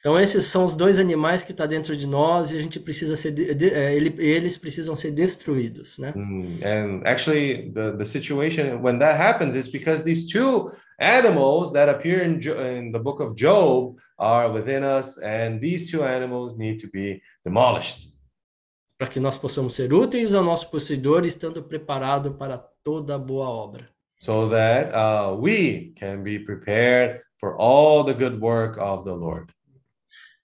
Então 0.00 0.18
esses 0.20 0.44
são 0.44 0.66
os 0.66 0.74
dois 0.74 0.98
animais 0.98 1.42
que 1.42 1.52
está 1.52 1.64
dentro 1.64 1.96
de 1.96 2.06
nós 2.06 2.50
e 2.50 2.58
a 2.58 2.60
gente 2.60 2.78
precisa 2.78 3.16
ser, 3.16 3.32
ele, 3.38 4.14
eles 4.18 4.54
precisam 4.54 4.94
ser 4.94 5.12
destruídos, 5.12 5.96
né? 5.98 6.12
Mm, 6.14 6.58
And 6.62 7.02
actually, 7.06 7.70
the, 7.72 7.96
the 7.96 8.04
situation 8.04 8.82
when 8.82 8.98
that 8.98 9.16
happens 9.18 9.56
is 9.56 9.66
because 9.66 10.02
these 10.04 10.26
two 10.30 10.70
animals 11.00 11.72
that 11.72 11.88
appear 11.88 12.22
in, 12.22 12.38
Jo- 12.38 12.60
in 12.60 12.92
the 12.92 12.98
book 12.98 13.20
of 13.22 13.34
Job 13.34 13.96
are 14.18 14.52
within 14.52 14.82
us, 14.84 15.16
and 15.22 15.58
these 15.60 15.90
two 15.90 16.02
animals 16.04 16.54
need 16.58 16.78
to 16.80 16.88
be 16.92 17.22
demolished. 17.42 18.08
Para 18.98 19.08
que 19.08 19.18
nós 19.18 19.36
possamos 19.36 19.74
ser 19.74 19.92
úteis 19.92 20.34
ao 20.34 20.44
nosso 20.44 20.70
possuidor, 20.70 21.24
estando 21.24 21.62
preparado 21.62 22.34
para 22.34 22.58
toda 22.82 23.18
boa 23.18 23.48
obra. 23.48 23.94
so 24.24 24.46
that 24.48 24.92
uh, 24.94 25.34
we 25.34 25.92
can 25.96 26.22
be 26.22 26.38
prepared 26.38 27.20
for 27.36 27.56
all 27.56 28.02
the 28.02 28.14
good 28.14 28.40
work 28.40 28.78
of 28.78 29.04
the 29.04 29.12
Lord. 29.12 29.52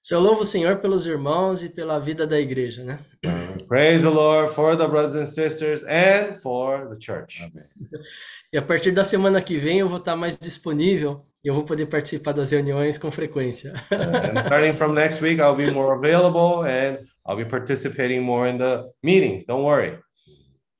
Se 0.03 0.15
eu 0.15 0.21
louvo 0.21 0.43
o 0.43 0.45
Senhor 0.45 0.79
pelos 0.79 1.07
irmãos 1.07 1.63
e 1.63 1.69
pela 1.69 1.99
vida 1.99 2.27
da 2.27 2.39
igreja, 2.39 2.85
né? 2.85 2.99
Uh, 3.25 3.65
praise 3.67 4.03
the 4.03 4.11
Lord 4.11 4.53
for 4.53 4.77
the 4.77 4.87
brothers 4.87 5.15
and 5.15 5.27
sisters 5.27 5.83
and 5.85 6.37
for 6.39 6.89
the 6.89 6.99
church. 7.01 7.43
Amém. 7.43 7.65
E 8.53 8.59
a 8.59 8.63
partir 8.63 8.91
da 8.93 9.05
semana 9.05 9.41
que 9.41 9.57
vem 9.57 9.79
eu 9.79 9.89
vou 9.89 9.99
estar 9.99 10.17
mais 10.17 10.39
disponível 10.39 11.25
e 11.43 11.49
eu 11.49 11.55
vou 11.55 11.65
poder 11.65 11.87
participar 11.87 12.33
das 12.33 12.51
reuniões 12.51 12.99
com 12.99 13.11
frequência. 13.11 13.73
and 13.91 14.47
starting 14.47 14.77
from 14.77 14.93
next 14.93 15.23
week, 15.23 15.41
I'll 15.41 15.57
be 15.57 15.71
more 15.71 15.95
available 15.95 16.65
and 16.67 16.99
I'll 17.27 17.37
be 17.37 17.45
participating 17.45 18.21
more 18.21 18.49
in 18.49 18.59
the 18.59 18.85
meetings. 19.03 19.45
Don't 19.47 19.65
worry. 19.65 19.99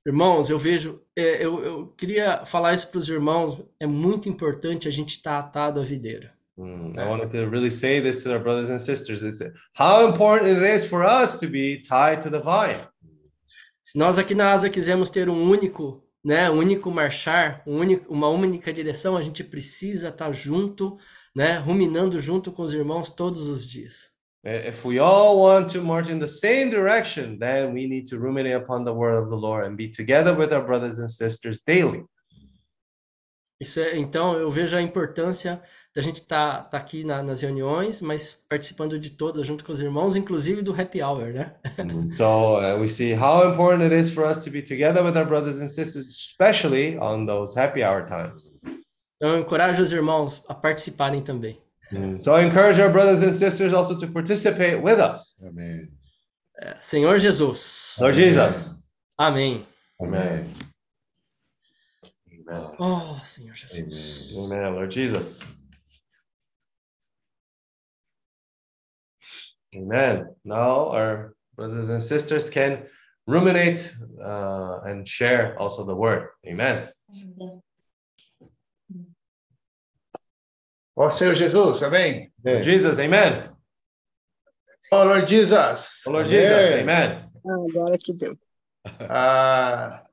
Irmãos, 0.07 0.49
eu 0.49 0.59
vejo, 0.59 1.01
é, 1.17 1.45
eu, 1.45 1.63
eu 1.63 1.87
queria 1.89 2.45
falar 2.47 2.73
isso 2.73 2.89
para 2.91 2.99
os 2.99 3.09
irmãos, 3.09 3.63
é 3.79 3.87
muito 3.87 4.29
importante 4.29 4.89
a 4.89 4.91
gente 4.91 5.11
estar 5.11 5.39
atado 5.39 5.79
à 5.79 5.85
videira. 5.85 6.33
Mm, 6.57 6.99
I 6.99 7.05
wanted 7.07 7.31
to 7.33 7.49
really 7.49 7.71
say 7.71 8.01
this 8.01 8.23
to 8.23 8.31
our 8.31 8.41
brothers 8.41 8.71
and 8.71 8.79
sisters. 8.79 9.23
It's 9.23 9.41
how 9.75 10.09
important 10.09 10.51
it 10.51 10.63
is 10.63 10.85
for 10.85 11.05
us 11.05 11.39
to 11.41 11.47
be 11.47 11.81
tied 11.81 12.23
to 12.23 12.31
the 12.31 12.41
vine. 12.41 12.81
Se 13.83 13.99
nós 13.99 14.19
aqui 14.19 14.35
na 14.35 14.53
Asa 14.53 14.71
quisermos 14.71 15.09
ter 15.09 15.29
um 15.29 15.51
único, 15.51 16.03
né, 16.25 16.51
único 16.51 16.91
marchar, 16.91 17.63
único, 17.67 18.13
uma 18.13 18.29
única 18.29 18.73
direção, 18.73 19.17
a 19.17 19.23
gente 19.23 19.43
precisa 19.43 20.09
estar 20.09 20.33
junto, 20.33 20.99
né, 21.35 21.57
ruminando 21.59 22.21
junto 22.21 22.53
com 22.53 22.63
os 22.63 22.75
irmãos 22.75 23.09
todos 23.09 23.49
os 23.49 23.67
dias. 23.67 24.11
If 24.43 24.87
we 24.87 24.99
all 24.99 25.39
want 25.39 25.71
to 25.73 25.83
march 25.83 26.11
in 26.11 26.19
the 26.19 26.27
same 26.27 26.71
direction, 26.71 27.39
then 27.39 27.75
we 27.75 27.87
need 27.87 28.09
to 28.09 28.17
ruminate 28.17 28.57
upon 28.57 28.85
the 28.85 28.93
word 28.93 29.23
of 29.23 29.29
the 29.29 29.37
Lord 29.37 29.67
and 29.67 29.77
be 29.77 29.89
together 29.91 30.35
with 30.35 30.51
our 30.53 30.65
brothers 30.65 30.99
and 30.99 31.09
sisters 31.09 31.61
daily. 31.67 32.05
Isso 33.61 33.79
é, 33.79 33.99
então 33.99 34.39
eu 34.39 34.51
vejo 34.51 34.75
a 34.75 34.81
importância 34.81 35.63
da 35.95 36.03
gente 36.03 36.21
estar 36.21 36.59
tá, 36.59 36.63
tá 36.63 36.79
aqui 36.79 37.03
na, 37.03 37.23
nas 37.23 37.41
reuniões, 37.41 38.01
mas 38.01 38.35
participando 38.49 38.99
de 38.99 39.11
todas 39.11 39.47
junto 39.47 39.65
com 39.65 39.73
os 39.73 39.81
irmãos, 39.81 40.17
inclusive 40.17 40.63
do 40.63 40.73
happy 40.73 41.03
hour, 41.03 41.33
né? 41.33 41.55
so 42.13 42.59
uh, 42.59 42.79
we 42.81 42.89
see 42.89 43.13
how 43.13 43.51
important 43.51 43.83
it 43.83 43.95
is 43.95 44.09
for 44.09 44.25
us 44.25 44.45
to 44.45 44.51
be 44.51 44.63
together 44.63 45.03
with 45.05 45.17
our 45.17 45.27
brothers 45.27 45.59
and 45.59 45.69
sisters, 45.69 46.07
especially 46.07 46.97
on 46.99 47.27
those 47.27 47.59
happy 47.59 47.83
hour 47.83 48.07
times. 48.07 48.61
Então 49.17 49.31
eu 49.31 49.41
encorajo 49.41 49.83
os 49.83 49.93
irmãos 49.93 50.45
a 50.49 50.55
participarem 50.55 51.23
também. 51.23 51.61
Mm, 51.93 52.17
So 52.17 52.37
I 52.37 52.45
encourage 52.45 52.81
our 52.81 52.91
brothers 52.91 53.23
and 53.23 53.33
sisters 53.33 53.75
also 53.75 53.99
to 53.99 54.07
participate 54.13 54.77
with 54.77 54.99
us. 55.01 55.35
Amém. 55.43 55.89
Senhor 56.81 57.19
Jesus. 57.19 57.97
Lord 58.01 58.17
Jesus. 58.17 58.81
Amém. 59.19 59.65
Amém. 60.01 60.47
Amen. 62.49 62.77
Oh, 62.79 63.19
Senhor 63.25 63.55
Jesus. 63.55 64.37
Amen, 64.37 64.75
Lord 64.75 64.93
Jesus. 64.93 65.60
Amen. 69.77 70.35
Now 70.45 70.91
our 70.91 71.35
brothers 71.55 71.91
and 71.91 72.03
sisters 72.03 72.51
can 72.51 72.87
ruminate 73.27 73.95
uh, 74.23 74.81
and 74.85 75.07
share 75.07 75.57
also 75.59 75.85
the 75.85 75.95
word. 75.95 76.29
Amen. 76.47 76.89
Ó 80.97 81.11
Senhor 81.11 81.35
Jesus, 81.35 81.83
amém? 81.83 82.31
Lord 82.45 82.65
Jesus, 82.65 82.99
amen. 82.99 83.51
Ó 84.93 85.05
Lord 85.05 85.27
Jesus. 85.27 86.05
Lord 86.07 86.27
Amen. 86.27 86.41
Jesus, 86.41 86.81
amen. 86.83 87.31
Ah, 87.47 87.65
agora 87.71 87.97
que 87.97 88.13
deu. 88.13 88.37
A 89.09 90.05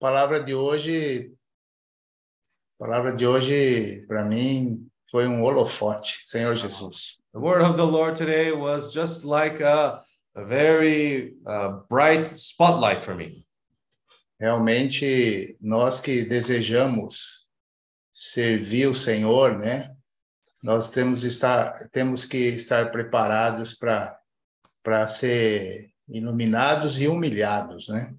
palavra 0.00 0.42
de 0.42 0.54
hoje, 0.54 1.32
palavra 2.78 3.14
de 3.14 3.26
hoje 3.26 4.04
para 4.06 4.24
mim 4.24 4.89
foi 5.10 5.26
um 5.26 5.42
holofote, 5.42 6.20
Senhor 6.24 6.54
Jesus. 6.54 7.20
The 7.32 7.40
word 7.40 7.62
of 7.62 7.76
the 7.76 7.84
Lord 7.84 8.14
today 8.14 8.52
was 8.52 8.92
just 8.92 9.24
like 9.24 9.60
a, 9.60 10.04
a 10.36 10.44
very 10.44 11.34
uh, 11.46 11.80
bright 11.88 12.28
spotlight 12.28 13.02
for 13.02 13.14
me. 13.14 13.44
Realmente 14.38 15.56
nós 15.60 16.00
que 16.00 16.24
desejamos 16.24 17.46
servir 18.12 18.86
o 18.86 18.94
Senhor, 18.94 19.58
né? 19.58 19.90
Nós 20.62 20.90
temos 20.90 21.24
estar 21.24 21.88
temos 21.90 22.24
que 22.24 22.38
estar 22.38 22.90
preparados 22.90 23.74
para 23.74 24.16
para 24.82 25.06
ser 25.06 25.90
iluminados 26.08 27.00
e 27.00 27.08
humilhados, 27.08 27.88
né? 27.88 28.14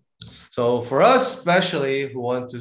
So 0.51 0.81
for 0.81 1.01
us, 1.01 1.37
especially 1.37 2.13
who 2.13 2.21
want 2.21 2.49
to 2.51 2.59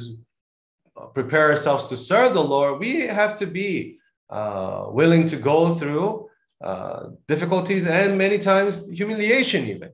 prepare 1.13 1.49
ourselves 1.49 1.89
to 1.89 1.97
serve 1.97 2.33
the 2.33 2.41
Lord, 2.41 2.79
we 2.79 3.07
have 3.07 3.35
to 3.35 3.45
be 3.45 4.00
uh, 4.31 4.89
willing 4.91 5.25
to 5.25 5.37
go 5.37 5.75
through 5.75 6.29
uh, 6.63 7.09
difficulties 7.27 7.85
and 7.85 8.17
many 8.17 8.39
times 8.39 8.87
humiliation 8.87 9.65
even. 9.65 9.91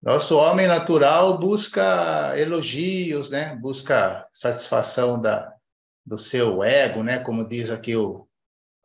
Nosso 0.00 0.38
homem 0.38 0.68
natural 0.68 1.38
busca 1.38 2.32
elogios, 2.38 3.30
né? 3.30 3.56
Busca 3.60 4.24
satisfação 4.32 5.20
da, 5.20 5.52
do 6.06 6.16
seu 6.16 6.62
ego, 6.62 7.02
né? 7.02 7.18
Como 7.18 7.48
diz 7.48 7.68
aqui 7.70 7.96
o 7.96 8.28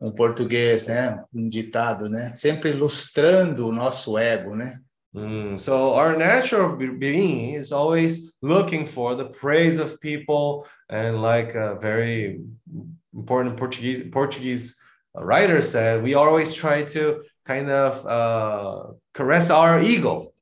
um 0.00 0.12
português, 0.12 0.86
né? 0.86 1.24
Um 1.32 1.48
ditado, 1.48 2.08
né? 2.08 2.30
Sempre 2.32 2.70
ilustrando 2.70 3.68
o 3.68 3.72
nosso 3.72 4.18
ego, 4.18 4.56
né? 4.56 4.78
Mm, 5.14 5.56
so 5.56 5.94
our 5.94 6.18
natural 6.18 6.76
be- 6.76 6.90
being 6.90 7.54
is 7.54 7.70
always 7.70 8.32
looking 8.42 8.84
for 8.84 9.16
the 9.16 9.26
praise 9.26 9.78
of 9.78 9.96
people, 10.00 10.66
and 10.90 11.22
like 11.22 11.56
a 11.56 11.76
very 11.76 12.40
important 13.14 13.56
Portuguese 13.56 14.10
Portuguese 14.10 14.76
writer 15.14 15.62
said, 15.62 16.02
we 16.02 16.14
always 16.14 16.52
try 16.52 16.82
to 16.82 17.22
kind 17.46 17.70
of 17.70 18.04
uh, 18.06 18.92
caress 19.14 19.50
our 19.50 19.80
ego. 19.80 20.32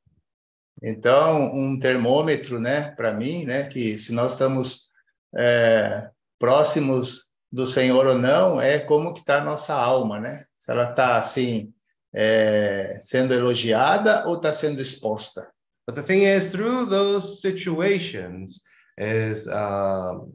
Então, 0.83 1.55
um 1.55 1.79
termômetro, 1.79 2.59
né? 2.59 2.93
Para 2.97 3.13
mim, 3.13 3.45
né? 3.45 3.69
Que 3.69 3.97
se 3.97 4.13
nós 4.13 4.33
estamos 4.33 4.89
é, 5.37 6.09
próximos 6.41 7.31
do 7.53 7.67
Senhor 7.67 8.07
ou 8.07 8.19
não, 8.19 8.61
é 8.61 8.81
como 8.81 9.13
que 9.13 9.21
está 9.21 9.39
a 9.39 9.45
nossa 9.45 9.75
alma, 9.75 10.19
né? 10.19 10.43
Se 10.59 10.73
ela 10.73 10.91
está 10.91 11.19
assim 11.19 11.73
é, 12.15 12.99
sendo 13.01 13.33
elogiada 13.33 14.27
ou 14.27 14.37
está 14.37 14.53
sendo 14.53 14.81
exposta. 14.81 15.49
But 15.87 15.97
the 15.97 16.03
thing 16.03 16.25
is, 16.25 16.51
through 16.51 16.87
those 16.87 17.41
situations, 17.41 18.61
is 18.99 19.47
um, 19.49 20.33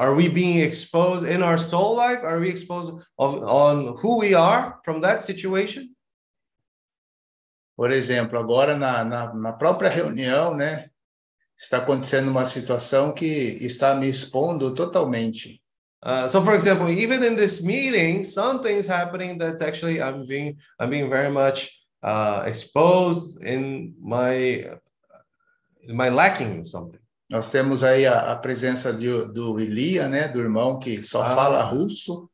are 0.00 0.14
we 0.14 0.28
being 0.28 0.60
exposed 0.60 1.26
in 1.26 1.42
our 1.42 1.58
soul 1.58 1.94
life? 1.94 2.24
Are 2.24 2.40
we 2.40 2.48
exposed 2.48 3.04
of, 3.18 3.42
on 3.42 3.98
who 3.98 4.18
we 4.18 4.32
are 4.32 4.80
from 4.82 5.02
that 5.02 5.22
situation? 5.22 5.94
Por 7.76 7.90
exemplo, 7.90 8.38
agora 8.38 8.76
na, 8.76 9.04
na, 9.04 9.34
na 9.34 9.52
própria 9.52 9.90
reunião, 9.90 10.54
né? 10.56 10.86
Está 11.54 11.76
acontecendo 11.76 12.30
uma 12.30 12.46
situação 12.46 13.12
que 13.12 13.58
está 13.60 13.94
me 13.94 14.08
expondo 14.08 14.74
totalmente. 14.74 15.60
Uh, 16.02 16.26
so, 16.26 16.40
for 16.40 16.54
example, 16.54 16.88
even 16.88 17.22
in 17.22 17.36
this 17.36 17.62
meeting, 17.62 18.24
something's 18.24 18.86
happening 18.86 19.36
that's 19.36 19.60
actually 19.60 20.00
I'm 20.00 20.24
being 20.26 20.56
I'm 20.78 20.88
being 20.88 21.10
very 21.10 21.30
much 21.30 21.68
uh, 22.02 22.44
exposed 22.46 23.42
in 23.42 23.94
my 24.00 24.32
in 25.82 25.94
my 25.94 26.08
lacking 26.08 26.64
something. 26.64 26.99
Nós 27.30 27.48
temos 27.48 27.84
aí 27.84 28.06
a, 28.06 28.32
a 28.32 28.36
presença 28.36 28.92
de, 28.92 29.06
do 29.32 29.60
Elia, 29.60 30.08
né? 30.08 30.26
Do 30.26 30.40
irmão 30.40 30.78
que 30.80 31.02
só 31.04 31.22
Ah. 31.22 31.34
fala 31.34 31.62
russo. 31.62 32.28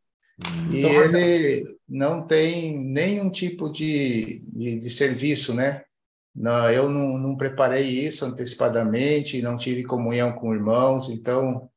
E 0.71 0.79
Então, 0.79 0.91
ele 1.05 1.65
não 1.89 2.27
tem 2.27 2.79
nenhum 2.79 3.31
tipo 3.31 3.71
de, 3.71 4.43
de, 4.53 4.79
de 4.79 4.91
serviço, 4.91 5.55
né? 5.55 5.83
Não, 6.35 6.71
eu 6.71 6.89
não, 6.91 7.17
não 7.19 7.37
preparei 7.37 7.83
isso 7.83 8.25
antecipadamente, 8.27 9.41
não 9.41 9.57
tive 9.57 9.85
comunhão 9.85 10.33
com 10.33 10.55
irmãos, 10.55 11.09
então 11.09 11.71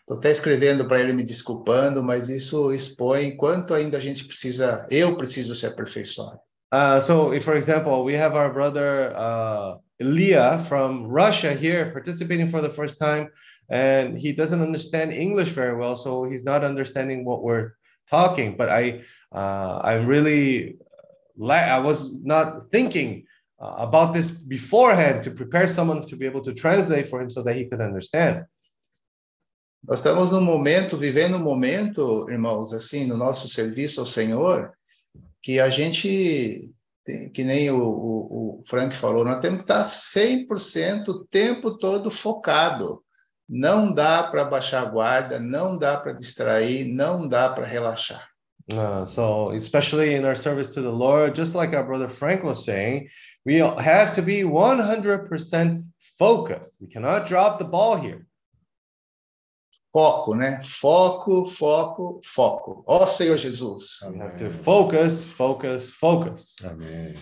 estou 0.00 0.18
até 0.18 0.30
escrevendo 0.32 0.86
para 0.88 1.00
ele 1.00 1.12
me 1.12 1.22
desculpando, 1.22 2.02
mas 2.02 2.28
isso 2.28 2.72
expõe 2.72 3.36
quanto 3.36 3.72
ainda 3.74 3.98
a 3.98 4.00
gente 4.00 4.24
precisa, 4.24 4.84
eu 4.90 5.16
preciso 5.16 5.54
ser 5.54 5.68
aperfeiçoado. 5.68 6.40
Uh, 6.74 7.00
so, 7.00 7.32
if, 7.34 7.44
for 7.44 7.56
example, 7.56 8.02
we 8.02 8.16
have 8.16 8.34
our 8.34 8.52
brother 8.52 9.12
uh, 9.14 9.78
Ilya 10.02 10.64
from 10.68 11.06
Russia 11.06 11.54
here 11.54 11.90
participating 11.92 12.48
for 12.48 12.60
the 12.60 12.74
first 12.78 12.98
time, 12.98 13.30
and 13.70 14.18
he 14.18 14.32
doesn't 14.32 14.60
understand 14.60 15.12
English 15.12 15.50
very 15.50 15.76
well, 15.76 15.96
so 15.96 16.24
he's 16.24 16.44
not 16.44 16.64
understanding 16.64 17.24
what 17.24 17.42
we're 17.42 17.68
talking. 18.10 18.56
But 18.56 18.68
I, 18.68 18.82
uh, 19.34 19.80
I'm 19.88 20.06
really, 20.06 20.76
I 21.48 21.78
was 21.78 21.98
not 22.22 22.70
thinking 22.70 23.24
uh, 23.62 23.74
about 23.78 24.12
this 24.12 24.30
beforehand 24.30 25.22
to 25.24 25.30
prepare 25.30 25.66
someone 25.66 26.02
to 26.06 26.16
be 26.16 26.26
able 26.26 26.42
to 26.42 26.52
translate 26.52 27.08
for 27.08 27.20
him 27.22 27.30
so 27.30 27.42
that 27.42 27.56
he 27.56 27.64
could 27.68 27.80
understand. 27.80 28.44
Nós 29.84 29.98
estamos 29.98 30.30
num 30.30 30.40
momento, 30.40 30.96
vivendo 30.96 31.36
um 31.36 31.42
momento, 31.42 32.30
irmãos, 32.30 32.72
assim, 32.72 33.04
no 33.04 33.16
nosso 33.16 33.48
serviço 33.48 33.98
ao 33.98 34.06
Senhor, 34.06 34.72
que 35.42 35.58
a 35.58 35.68
gente, 35.68 36.72
que 37.34 37.44
nem 37.44 37.70
o, 37.70 37.78
o, 37.78 38.60
o 38.60 38.62
Frank 38.64 38.94
falou, 38.94 39.24
nós 39.24 39.40
temos 39.40 39.62
que 39.62 39.72
estar 39.72 39.82
100% 39.82 41.08
o 41.08 41.24
tempo 41.24 41.76
todo 41.76 42.10
focado 42.10 43.02
não 43.48 43.92
dá 43.92 44.22
para 44.22 44.44
baixar 44.44 44.82
a 44.82 44.90
guarda, 44.90 45.38
não 45.38 45.76
dá 45.76 45.98
para 45.98 46.14
distrair, 46.14 46.86
não 46.86 47.28
dá 47.28 47.50
para 47.50 47.66
relaxar. 47.66 48.26
Uh, 48.72 49.04
so, 49.04 49.52
especially 49.52 50.14
in 50.14 50.24
our 50.24 50.36
service 50.36 50.72
to 50.72 50.80
the 50.80 50.88
Lord, 50.88 51.34
just 51.34 51.54
like 51.54 51.74
our 51.74 51.84
brother 51.84 52.08
Frank 52.08 52.44
was 52.44 52.64
saying, 52.64 53.08
we 53.44 53.58
have 53.58 54.14
to 54.14 54.22
be 54.22 54.42
100% 54.42 55.82
focused. 56.18 56.78
We 56.80 56.88
cannot 56.88 57.26
drop 57.26 57.58
the 57.58 57.64
ball 57.64 57.96
here. 57.96 58.24
Foco, 59.92 60.34
né? 60.34 60.58
Foco, 60.62 61.44
foco, 61.44 62.20
foco. 62.24 62.82
Ó 62.86 63.06
Senhor 63.06 63.36
Jesus. 63.36 64.00
We 64.02 64.20
have 64.20 64.38
to 64.38 64.50
focus, 64.50 65.24
focus, 65.24 65.90
focus. 65.90 66.56
Amém. 66.64 67.14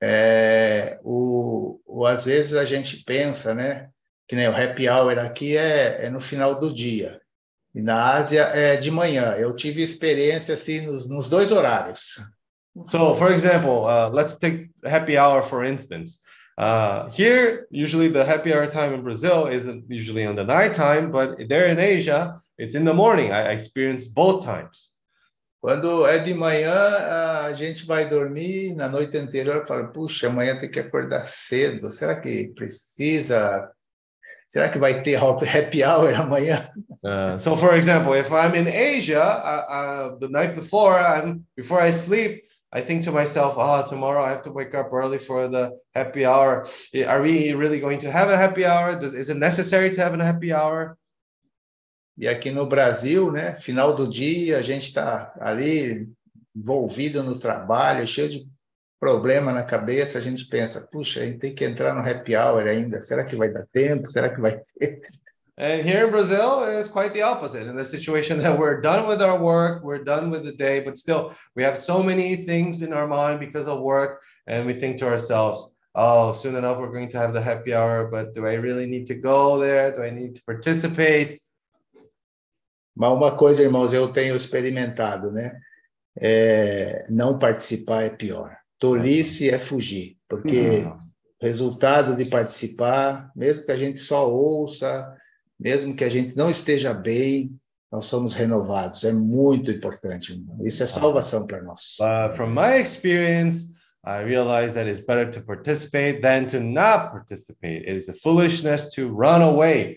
É, 0.00 0.98
o, 1.04 1.78
o, 1.84 2.06
às 2.06 2.24
vezes 2.24 2.54
a 2.54 2.64
gente 2.64 3.04
pensa, 3.04 3.54
né? 3.54 3.90
Que 4.26 4.34
nem 4.34 4.48
o 4.48 4.56
happy 4.56 4.88
hour 4.88 5.18
aqui 5.18 5.56
é, 5.56 6.06
é 6.06 6.10
no 6.10 6.20
final 6.20 6.58
do 6.58 6.72
dia. 6.72 7.20
E 7.74 7.82
na 7.82 8.14
Ásia 8.14 8.42
é 8.54 8.76
de 8.76 8.90
manhã. 8.90 9.34
Eu 9.34 9.54
tive 9.54 9.82
experiência 9.82 10.54
assim 10.54 10.80
nos, 10.80 11.06
nos 11.08 11.28
dois 11.28 11.52
horários. 11.52 12.18
So, 12.88 13.16
for 13.16 13.32
example, 13.32 13.82
uh, 13.84 14.08
let's 14.12 14.36
take 14.36 14.70
happy 14.84 15.18
hour 15.18 15.42
for 15.42 15.64
instance. 15.64 16.20
Uh, 16.58 17.08
here, 17.10 17.68
usually 17.70 18.08
the 18.08 18.24
happy 18.24 18.52
hour 18.52 18.66
time 18.66 18.92
in 18.92 19.00
Brazil 19.00 19.46
isn't 19.46 19.84
usually 19.88 20.26
on 20.26 20.34
the 20.34 20.42
night 20.42 20.74
time, 20.74 21.12
but 21.12 21.38
there 21.48 21.68
in 21.68 21.78
Asia, 21.78 22.36
it's 22.58 22.74
in 22.74 22.84
the 22.84 22.92
morning. 22.92 23.30
I, 23.30 23.42
I 23.42 23.52
experienced 23.52 24.12
both 24.12 24.44
times. 24.44 24.90
Quando 25.60 26.04
é 26.06 26.18
de 26.18 26.34
manhã, 26.34 27.46
a 27.46 27.52
gente 27.52 27.86
vai 27.86 28.08
dormir, 28.08 28.74
na 28.74 28.88
noite 28.88 29.16
anterior 29.16 29.66
fala, 29.66 29.86
puxa, 29.92 30.26
amanhã 30.26 30.56
tem 30.56 30.68
que 30.68 30.80
acordar 30.80 31.24
cedo. 31.24 31.90
Será 31.92 32.20
que 32.20 32.52
precisa? 32.54 33.70
Será 34.48 34.68
que 34.68 34.78
vai 34.78 35.02
ter 35.02 35.16
happy 35.16 35.84
hour 35.84 36.12
amanhã? 36.14 36.60
Uh, 37.04 37.38
so, 37.38 37.56
for 37.56 37.74
example, 37.76 38.14
if 38.14 38.32
I'm 38.32 38.54
in 38.56 38.66
Asia, 38.66 39.20
uh, 39.20 39.72
uh, 39.72 40.18
the 40.18 40.28
night 40.28 40.56
before, 40.56 40.98
I'm 40.98 41.44
before 41.56 41.80
I 41.80 41.92
sleep, 41.92 42.47
I 42.70 42.82
think 42.82 43.02
to 43.04 43.12
myself, 43.12 43.56
ah, 43.56 43.82
oh, 43.82 43.88
tomorrow 43.88 44.22
I 44.22 44.28
have 44.28 44.42
to 44.42 44.52
wake 44.52 44.74
up 44.74 44.92
early 44.92 45.18
for 45.18 45.48
the 45.48 45.72
happy 45.94 46.26
hour. 46.26 46.66
Are 47.06 47.22
we 47.22 47.52
really 47.54 47.80
going 47.80 47.98
to 48.00 48.10
have 48.10 48.28
a 48.28 48.36
happy 48.36 48.66
hour? 48.66 48.98
Is 49.02 49.30
it 49.30 49.38
necessary 49.38 49.90
to 49.94 50.00
have 50.02 50.12
a 50.12 50.24
happy 50.24 50.52
hour? 50.52 50.98
E 52.18 52.26
aqui 52.26 52.50
no 52.50 52.66
Brasil, 52.66 53.30
né, 53.30 53.54
final 53.56 53.94
do 53.94 54.08
dia, 54.08 54.58
a 54.58 54.62
gente 54.62 54.86
está 54.86 55.32
ali 55.40 56.10
envolvido 56.54 57.22
no 57.22 57.38
trabalho, 57.38 58.06
cheio 58.06 58.28
de 58.28 58.48
problema 58.98 59.52
na 59.52 59.62
cabeça, 59.62 60.18
a 60.18 60.20
gente 60.20 60.44
pensa, 60.48 60.88
puxa, 60.90 61.20
a 61.20 61.26
gente 61.26 61.38
tem 61.38 61.54
que 61.54 61.64
entrar 61.64 61.94
no 61.94 62.00
happy 62.00 62.36
hour 62.36 62.66
ainda, 62.66 63.00
será 63.00 63.24
que 63.24 63.36
vai 63.36 63.48
dar 63.48 63.64
tempo? 63.72 64.10
Será 64.10 64.34
que 64.34 64.40
vai 64.40 64.60
ter? 64.78 65.00
And 65.60 65.82
here 65.82 66.04
in 66.04 66.12
Brazil, 66.12 66.62
it's 66.62 66.86
quite 66.86 67.12
the 67.12 67.22
opposite. 67.22 67.66
In 67.66 67.74
the 67.74 67.84
situation 67.84 68.38
that 68.38 68.56
we're 68.56 68.80
done 68.80 69.08
with 69.08 69.20
our 69.20 69.36
work, 69.36 69.82
we're 69.82 70.04
done 70.04 70.30
with 70.30 70.44
the 70.44 70.52
day, 70.52 70.78
but 70.78 70.96
still 70.96 71.34
we 71.56 71.64
have 71.64 71.76
so 71.76 72.00
many 72.00 72.36
things 72.36 72.80
in 72.82 72.92
our 72.92 73.08
mind 73.08 73.40
because 73.40 73.66
of 73.66 73.80
work, 73.80 74.22
and 74.46 74.64
we 74.64 74.72
think 74.72 74.98
to 74.98 75.08
ourselves, 75.08 75.74
oh, 75.96 76.32
soon 76.32 76.54
enough 76.54 76.78
we're 76.78 76.92
going 76.92 77.08
to 77.08 77.18
have 77.18 77.32
the 77.32 77.42
happy 77.42 77.74
hour, 77.74 78.06
but 78.06 78.36
do 78.36 78.46
I 78.46 78.54
really 78.54 78.86
need 78.86 79.06
to 79.06 79.16
go 79.16 79.58
there? 79.58 79.90
Do 79.90 80.04
I 80.04 80.10
need 80.10 80.36
to 80.36 80.42
participate? 80.46 81.40
Mas 82.96 83.12
uma 83.12 83.32
coisa, 83.32 83.64
irmãos, 83.64 83.92
eu 83.92 84.12
tenho 84.12 84.36
experimentado, 84.36 85.32
né? 85.32 85.58
É, 86.20 87.04
não 87.10 87.36
participar 87.36 88.04
é 88.04 88.10
pior. 88.10 88.56
Tolice 88.78 89.50
é 89.50 89.58
fugir, 89.58 90.16
porque 90.28 90.84
o 91.40 91.44
resultado 91.44 92.14
de 92.14 92.26
participar, 92.26 93.32
mesmo 93.34 93.64
que 93.64 93.72
a 93.72 93.76
gente 93.76 93.98
só 93.98 94.28
ouça, 94.30 95.16
mesmo 95.58 95.94
que 95.94 96.04
a 96.04 96.08
gente 96.08 96.36
não 96.36 96.50
esteja 96.50 96.94
bem, 96.94 97.58
nós 97.90 98.04
somos 98.04 98.34
renovados. 98.34 99.04
É 99.04 99.12
muito 99.12 99.70
importante. 99.70 100.32
Irmão. 100.32 100.58
Isso 100.62 100.82
é 100.82 100.86
salvação 100.86 101.46
para 101.46 101.62
nós. 101.62 101.96
But 101.98 102.36
from 102.36 102.50
my 102.50 102.80
experience, 102.80 103.66
I 104.04 104.22
realize 104.22 104.74
that 104.74 104.88
it's 104.88 105.04
better 105.04 105.30
to 105.30 105.40
participate 105.40 106.20
than 106.20 106.46
to 106.48 106.60
not 106.60 107.10
participate. 107.10 107.88
It 107.88 107.96
is 107.96 108.08
a 108.08 108.14
foolishness 108.14 108.92
to 108.94 109.08
run 109.08 109.42
away. 109.42 109.96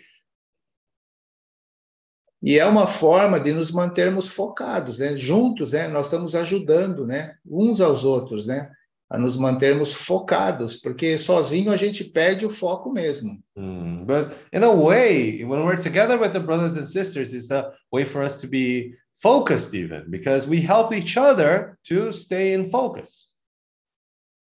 E 2.43 2.57
é 2.57 2.66
uma 2.66 2.88
forma 2.88 3.39
de 3.39 3.53
nos 3.53 3.72
mantermos 3.72 4.28
focados, 4.28 4.97
né? 4.97 5.16
Juntos, 5.16 5.74
né? 5.74 5.88
Nós 5.88 6.07
estamos 6.07 6.34
ajudando, 6.34 7.05
né? 7.05 7.36
Uns 7.45 7.80
aos 7.80 8.03
outros, 8.03 8.47
né? 8.47 8.72
A 9.12 9.18
nos 9.18 9.36
mantermos 9.36 9.93
focados, 9.93 10.78
porque 10.78 11.18
sozinho 11.18 11.70
a 11.70 11.76
gente 11.76 12.05
perde 12.05 12.45
o 12.45 12.49
foco 12.49 12.89
mesmo. 12.89 13.43
Mm, 13.57 14.05
but 14.05 14.32
in 14.53 14.64
a 14.64 14.72
way, 14.72 15.43
when 15.43 15.66
we're 15.66 15.76
together 15.76 16.18
with 16.18 16.32
the 16.32 16.39
brothers 16.39 16.78
and 16.78 16.86
sisters, 16.86 17.34
it's 17.34 17.51
a 17.51 17.74
way 17.91 18.05
for 18.05 18.24
us 18.24 18.39
to 18.39 18.47
be 18.47 18.95
focused 19.22 19.74
even, 19.74 20.09
because 20.09 20.47
we 20.47 20.62
help 20.62 20.93
each 20.93 21.18
other 21.18 21.78
to 21.84 22.14
stay 22.14 22.53
in 22.53 22.70
focus. 22.70 23.32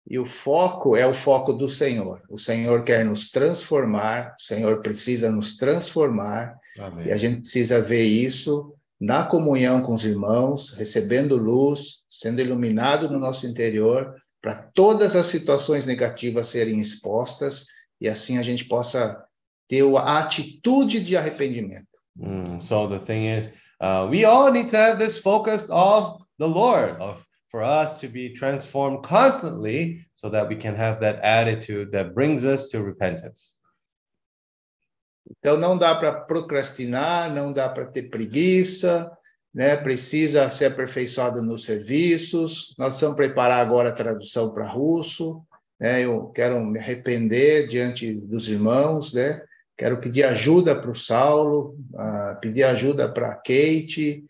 E 0.09 0.17
o 0.19 0.25
foco 0.25 0.97
é 0.97 1.07
o 1.07 1.13
foco 1.13 1.53
do 1.53 1.69
Senhor. 1.69 2.21
O 2.31 2.39
Senhor 2.39 2.85
quer 2.85 3.05
nos 3.05 3.31
transformar, 3.31 4.35
o 4.39 4.43
Senhor 4.43 4.81
precisa 4.81 5.31
nos 5.31 5.57
transformar, 5.57 6.55
Amém. 6.79 7.09
e 7.09 7.13
a 7.13 7.17
gente 7.17 7.41
precisa 7.41 7.81
ver 7.81 8.05
isso 8.05 8.75
na 9.01 9.25
comunhão 9.25 9.83
com 9.83 9.95
os 9.95 10.05
irmãos, 10.05 10.71
recebendo 10.71 11.37
luz, 11.37 12.05
sendo 12.09 12.41
iluminado 12.41 13.11
no 13.11 13.19
nosso 13.19 13.47
interior, 13.47 14.15
para 14.43 14.57
todas 14.75 15.15
as 15.15 15.27
situações 15.27 15.87
negativas 15.87 16.49
serem 16.49 16.81
expostas 16.81 17.67
e 18.01 18.09
assim 18.09 18.37
a 18.37 18.43
gente 18.43 18.65
possa 18.65 19.25
ter 19.69 19.85
a 19.97 20.19
atitude 20.19 21.01
de 21.01 21.17
arrependimento. 21.17 21.87
Mm, 22.19 22.61
so 22.61 22.89
the 22.89 22.99
thing 22.99 23.29
is, 23.29 23.53
uh, 23.81 24.07
we 24.11 24.25
all 24.25 24.51
need 24.53 24.69
to 24.69 24.77
have 24.77 24.99
this 24.99 25.19
focus 25.19 25.71
of 25.71 26.23
the 26.39 26.47
Lord, 26.47 27.01
of 27.01 27.25
for 27.49 27.63
us 27.63 28.01
to 28.01 28.09
be 28.09 28.33
transformed 28.33 29.05
constantly, 29.07 30.05
so 30.15 30.29
that 30.31 30.49
we 30.49 30.57
can 30.57 30.75
have 30.75 31.01
that 31.01 31.21
attitude 31.23 31.93
that 31.93 32.15
brings 32.15 32.45
us 32.45 32.71
to 32.71 32.83
repentance. 32.83 33.59
Então 35.39 35.57
não 35.57 35.79
dá 35.79 35.95
para 35.95 36.13
procrastinar, 36.13 37.33
não 37.33 37.53
dá 37.53 37.69
para 37.69 37.87
ter 37.87 38.11
preguiça, 38.11 39.11
né? 39.55 39.77
Precisa 39.77 40.49
ser 40.49 40.67
aperfeiçoado 40.67 41.43
nos 41.43 41.65
serviços. 41.65 42.75
Nós 42.79 43.01
vamos 43.01 43.17
preparar 43.17 43.61
agora 43.61 43.91
a 43.91 43.95
tradução 43.95 44.53
para 44.53 44.69
russo, 44.69 45.43
né? 45.79 46.05
Eu 46.05 46.27
quero 46.29 46.61
me 46.65 46.79
arrepender 46.79 47.67
diante 47.67 48.13
dos 48.27 48.49
irmãos, 48.49 49.13
né? 49.13 49.43
Quero 49.77 50.01
pedir 50.01 50.25
ajuda 50.25 50.75
para 50.77 50.91
o 50.91 50.97
Saulo, 50.97 51.77
uh, 51.93 52.41
pedir 52.41 52.65
ajuda 52.65 53.11
para 53.11 53.33
a 53.33 53.35
Kate. 53.35 54.23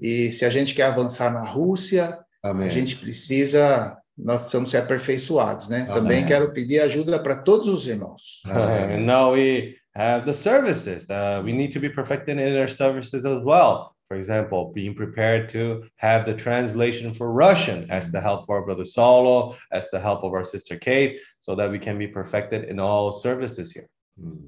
E 0.00 0.30
se 0.30 0.44
a 0.44 0.50
gente 0.50 0.74
quer 0.74 0.84
avançar 0.84 1.32
na 1.32 1.44
Rússia, 1.44 2.18
Amém. 2.42 2.66
a 2.66 2.70
gente 2.70 2.96
precisa, 2.96 3.96
nós 4.16 4.42
precisamos 4.42 4.70
ser 4.70 4.78
aperfeiçoados, 4.78 5.68
né? 5.68 5.82
Amém. 5.82 5.94
Também 5.94 6.26
quero 6.26 6.52
pedir 6.52 6.80
ajuda 6.80 7.18
para 7.22 7.36
todos 7.36 7.66
os 7.68 7.86
irmãos. 7.86 8.42
and 8.46 9.04
now 9.06 9.32
we 9.32 9.74
have 9.94 10.24
the 10.26 10.32
services. 10.32 11.08
Uh, 11.08 11.42
we 11.44 11.52
need 11.52 11.72
to 11.72 11.80
be 11.80 11.88
perfected 11.88 12.38
in 12.38 12.60
our 12.60 12.70
services 12.70 13.24
as 13.24 13.42
well. 13.42 13.94
For 14.10 14.16
example, 14.16 14.72
being 14.74 14.92
prepared 14.96 15.48
to 15.50 15.84
have 15.94 16.26
the 16.26 16.34
translation 16.34 17.14
for 17.14 17.30
Russian 17.30 17.86
as 17.90 18.10
the 18.10 18.20
help 18.20 18.44
for 18.44 18.56
our 18.56 18.64
brother 18.64 18.82
Solo, 18.84 19.54
as 19.70 19.88
the 19.92 20.00
help 20.00 20.24
of 20.24 20.32
our 20.32 20.42
sister 20.42 20.76
Kate, 20.76 21.20
so 21.40 21.54
that 21.54 21.70
we 21.70 21.78
can 21.78 21.96
be 21.96 22.08
perfected 22.08 22.64
in 22.64 22.80
all 22.80 23.12
services 23.12 23.70
here. 23.70 23.88
Hum. 24.20 24.40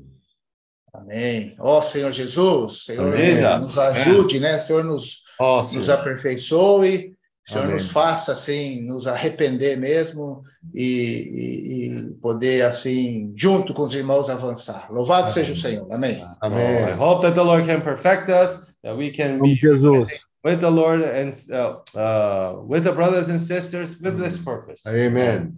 Amém. 0.93 1.55
Ó 1.61 1.81
Senhor 1.81 2.11
Jesus, 2.11 2.87
Senhor 2.87 3.13
Beleza. 3.13 3.61
nos 3.61 3.79
ajude, 3.79 4.41
né? 4.41 4.59
Senhor 4.59 4.83
nos, 4.83 5.23
Nossa, 5.39 5.77
nos 5.77 5.89
aperfeiçoe, 5.89 7.15
Senhor 7.47 7.63
Amém. 7.63 7.75
nos 7.75 7.89
faça 7.93 8.33
assim, 8.33 8.85
nos 8.85 9.07
arrepender 9.07 9.77
mesmo 9.79 10.41
e, 10.75 10.83
e- 10.83 11.99
e 11.99 12.15
poder 12.21 12.65
assim, 12.65 13.33
junto 13.37 13.73
com 13.73 13.85
os 13.85 13.95
irmãos 13.95 14.29
avançar. 14.29 14.89
Louvado 14.93 15.23
Amém. 15.23 15.33
seja 15.35 15.53
o 15.53 15.57
Senhor. 15.57 15.87
Amém. 15.93 16.17
So 16.17 16.25
I 16.25 16.37
Amém. 16.43 16.95
hope 16.99 17.23
that 17.23 17.35
the 17.37 17.43
Lord 17.43 17.65
can 17.65 17.81
perfect 17.81 18.29
us, 18.29 18.72
that 18.83 18.97
we 18.97 19.11
can 19.11 19.41
be 19.41 19.55
Jesus. 19.55 20.27
with 20.45 20.61
the 20.61 20.71
Lord 20.71 21.03
and 21.03 21.33
uh, 21.51 21.79
uh, 21.97 22.61
with 22.67 22.85
the 22.85 22.93
brothers 22.93 23.29
and 23.29 23.41
sisters 23.41 24.01
with 24.01 24.19
this 24.19 24.39
purpose. 24.39 24.87
Amém. 24.87 25.55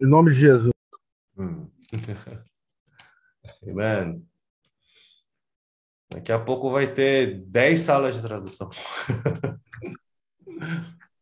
Em 0.00 0.06
nome 0.06 0.30
de 0.30 0.36
Jesus. 0.36 0.72
Hum. 1.38 1.68
Amen. 3.68 4.26
Daqui 6.10 6.32
a 6.32 6.38
pouco 6.38 6.70
vai 6.70 6.86
ter 6.86 7.40
10 7.46 7.80
salas 7.80 8.14
de 8.14 8.22
tradução. 8.22 8.70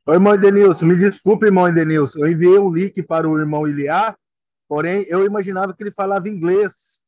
Oi, 0.04 0.14
irmão 0.14 0.34
Edenilson, 0.34 0.86
me 0.86 0.96
desculpe, 0.96 1.46
irmão 1.46 1.68
Edenilson. 1.68 2.18
Eu 2.20 2.32
enviei 2.32 2.58
um 2.58 2.72
link 2.72 3.02
para 3.02 3.28
o 3.28 3.38
irmão 3.38 3.66
Iliá, 3.66 4.14
porém 4.68 5.06
eu 5.08 5.24
imaginava 5.24 5.72
que 5.72 5.82
ele 5.82 5.90
falava 5.90 6.28
inglês. 6.28 7.00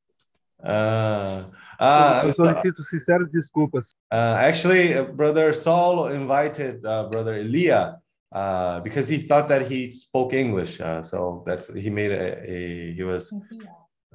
Ah, 0.61 1.47
ah, 1.79 2.23
eu 2.25 2.33
solicito 2.33 2.83
sinceras 2.85 3.31
desculpas. 3.31 3.95
uh, 4.13 4.37
actually, 4.39 4.99
uh, 4.99 5.13
Brother 5.13 5.55
Saul 5.55 6.13
invited 6.13 6.85
uh, 6.85 7.09
Brother 7.09 7.37
Elia 7.37 7.97
uh, 8.33 8.81
because 8.83 9.09
he 9.09 9.27
thought 9.27 9.49
that 9.49 9.71
he 9.71 9.91
spoke 9.91 10.35
English. 10.35 10.81
Uh, 10.81 11.03
so 11.03 11.43
that's 11.47 11.69
he 11.75 11.91
made 11.91 12.13
a, 12.13 12.43
a 12.45 12.95
he 12.95 13.03
was 13.03 13.31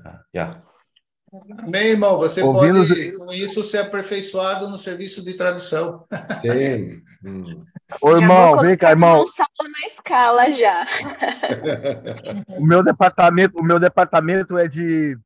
uh, 0.06 0.18
yeah. 0.34 0.62
Amém, 1.64 1.90
irmão. 1.90 2.18
Você 2.18 2.42
Ouvindo- 2.42 2.80
pode, 2.88 3.12
com 3.16 3.32
isso, 3.32 3.62
ser 3.62 3.80
aperfeiçoado 3.80 4.68
no 4.68 4.80
serviço 4.80 5.24
de 5.24 5.36
tradução. 5.36 6.08
Sim. 6.42 7.04
Hum. 7.24 7.64
Ô, 8.02 8.16
irmão, 8.16 8.58
vem 8.58 8.76
cá, 8.76 8.90
irmão. 8.90 9.24
um 9.24 9.28
Saulo 9.28 9.72
na 9.72 9.88
escala 9.88 10.52
já. 10.52 10.88
O 12.58 12.66
meu 12.66 12.84
departamento, 12.84 13.60
o 13.60 13.64
meu 13.64 13.80
departamento 13.80 14.58
é 14.58 14.68
de 14.68 15.20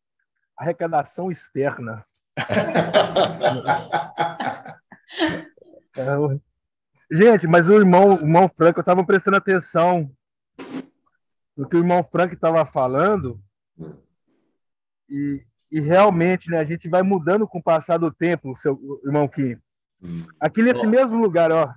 arrecadação 0.58 1.32
externa. 1.32 2.04
Gente, 7.12 7.48
mas 7.48 7.70
o 7.70 7.76
irmão, 7.76 8.16
o 8.16 8.22
irmão 8.22 8.50
Franco, 8.50 8.80
eu 8.80 8.82
estava 8.82 9.04
prestando 9.04 9.38
atenção 9.38 10.10
no 11.56 11.70
que 11.70 11.76
o 11.76 11.80
irmão 11.80 12.04
Franco 12.04 12.34
estava 12.34 12.66
falando 12.66 13.40
e, 15.08 15.44
e 15.72 15.80
realmente, 15.80 16.50
né, 16.50 16.58
a 16.58 16.64
gente 16.64 16.90
vai 16.90 17.04
mudando 17.04 17.48
com 17.48 17.60
o 17.60 17.64
passar 17.64 17.98
do 17.98 18.12
tempo, 18.12 18.58
seu 18.58 18.80
irmão 19.06 19.28
Kim. 19.28 19.56
Aqui 20.40 20.64
nesse 20.64 20.88
mesmo 20.88 21.22
lugar, 21.22 21.52
ó, 21.52 21.72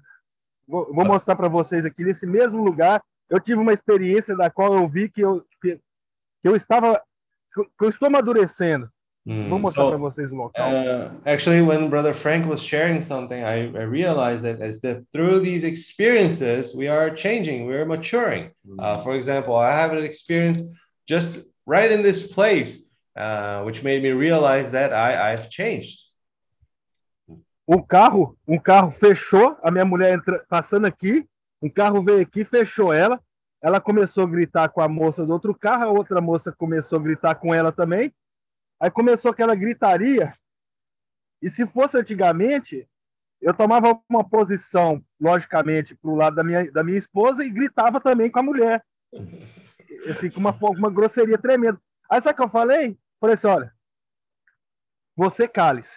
vou, 0.67 0.95
vou 0.95 1.05
mostrar 1.05 1.37
para 1.37 1.49
vocês 1.49 1.85
aqui 1.85 2.03
nesse 2.03 2.27
mesmo 2.27 2.65
lugar, 2.65 3.03
eu 3.29 3.41
tive 3.41 3.61
uma 3.61 3.73
experiência 3.73 4.37
da 4.37 4.51
qual 4.51 4.75
eu 4.75 4.89
vi 4.89 5.09
que 5.09 5.21
eu 5.21 5.45
que, 5.61 5.81
que 6.43 6.49
eu 6.49 6.57
estava 6.57 7.03
que 7.53 7.85
eu 7.85 7.89
estou 7.89 8.07
amadurecendo. 8.07 8.91
Mm, 9.27 9.49
Vou 9.49 9.59
mostrar 9.59 9.83
so, 9.83 9.89
para 9.89 9.99
vocês 9.99 10.31
o 10.31 10.37
local. 10.37 10.70
Uh, 10.70 11.11
actually, 11.24 11.61
when 11.61 11.91
Brother 11.91 12.14
Frank 12.14 12.47
was 12.47 12.62
sharing 12.62 13.03
something, 13.03 13.43
I, 13.43 13.66
I 13.77 13.85
realized 13.85 14.45
that 14.45 14.62
as 14.62 14.81
that 14.83 15.03
through 15.12 15.41
these 15.41 15.64
experiences, 15.64 16.72
we 16.77 16.87
are 16.87 17.11
changing, 17.11 17.66
we're 17.66 17.85
maturing. 17.85 18.53
Uh, 18.79 19.03
for 19.03 19.16
example, 19.16 19.57
I 19.57 19.72
have 19.72 19.93
an 19.93 20.05
experience 20.05 20.62
just 21.09 21.45
right 21.66 21.91
in 21.91 22.03
this 22.03 22.33
place, 22.33 22.89
uh, 23.16 23.64
which 23.64 23.83
made 23.83 24.01
me 24.05 24.11
realize 24.11 24.70
that 24.70 24.93
I, 24.93 25.33
I've 25.33 25.51
changed. 25.51 26.05
Um 27.68 27.83
carro, 27.83 28.37
um 28.47 28.61
carro 28.61 28.93
fechou, 28.93 29.57
a 29.61 29.72
minha 29.72 29.85
mulher 29.85 30.14
entra, 30.14 30.45
passando 30.49 30.87
aqui, 30.87 31.27
um 31.61 31.68
carro 31.68 32.01
veio 32.01 32.20
aqui, 32.20 32.45
fechou 32.45 32.93
ela. 32.93 33.20
Ela 33.61 33.81
começou 33.81 34.22
a 34.22 34.27
gritar 34.29 34.68
com 34.68 34.81
a 34.81 34.89
moça 34.89 35.27
do 35.27 35.33
outro 35.33 35.53
carro, 35.53 35.83
a 35.83 35.91
outra 35.91 36.20
moça 36.20 36.53
começou 36.53 37.01
a 37.01 37.03
gritar 37.03 37.35
com 37.35 37.53
ela 37.53 37.72
também. 37.72 38.12
Aí 38.81 38.91
começou 38.91 39.31
aquela 39.31 39.55
gritaria. 39.55 40.33
E 41.43 41.51
se 41.51 41.66
fosse 41.66 41.97
antigamente, 41.97 42.89
eu 43.41 43.55
tomava 43.55 44.01
uma 44.09 44.29
posição, 44.29 45.03
logicamente, 45.20 45.95
para 45.95 46.11
o 46.11 46.16
lado 46.16 46.37
da 46.37 46.45
minha, 46.45 46.70
da 46.72 46.83
minha 46.83 46.99
esposa 46.99 47.45
e 47.45 47.51
gritava 47.51 48.01
também 48.01 48.31
com 48.31 48.39
a 48.39 48.43
mulher. 48.43 48.85
Assim, 50.11 50.31
com 50.31 50.41
uma, 50.41 50.53
uma 50.53 50.91
grosseria 50.91 51.39
tremenda. 51.39 51.81
Aí 52.11 52.20
sabe 52.20 52.35
o 52.35 52.37
que 52.37 52.43
eu 52.43 52.49
falei? 52.49 52.99
Falei 53.20 53.35
assim: 53.35 53.47
olha, 53.47 53.72
você 55.16 55.49
cale-se. 55.49 55.97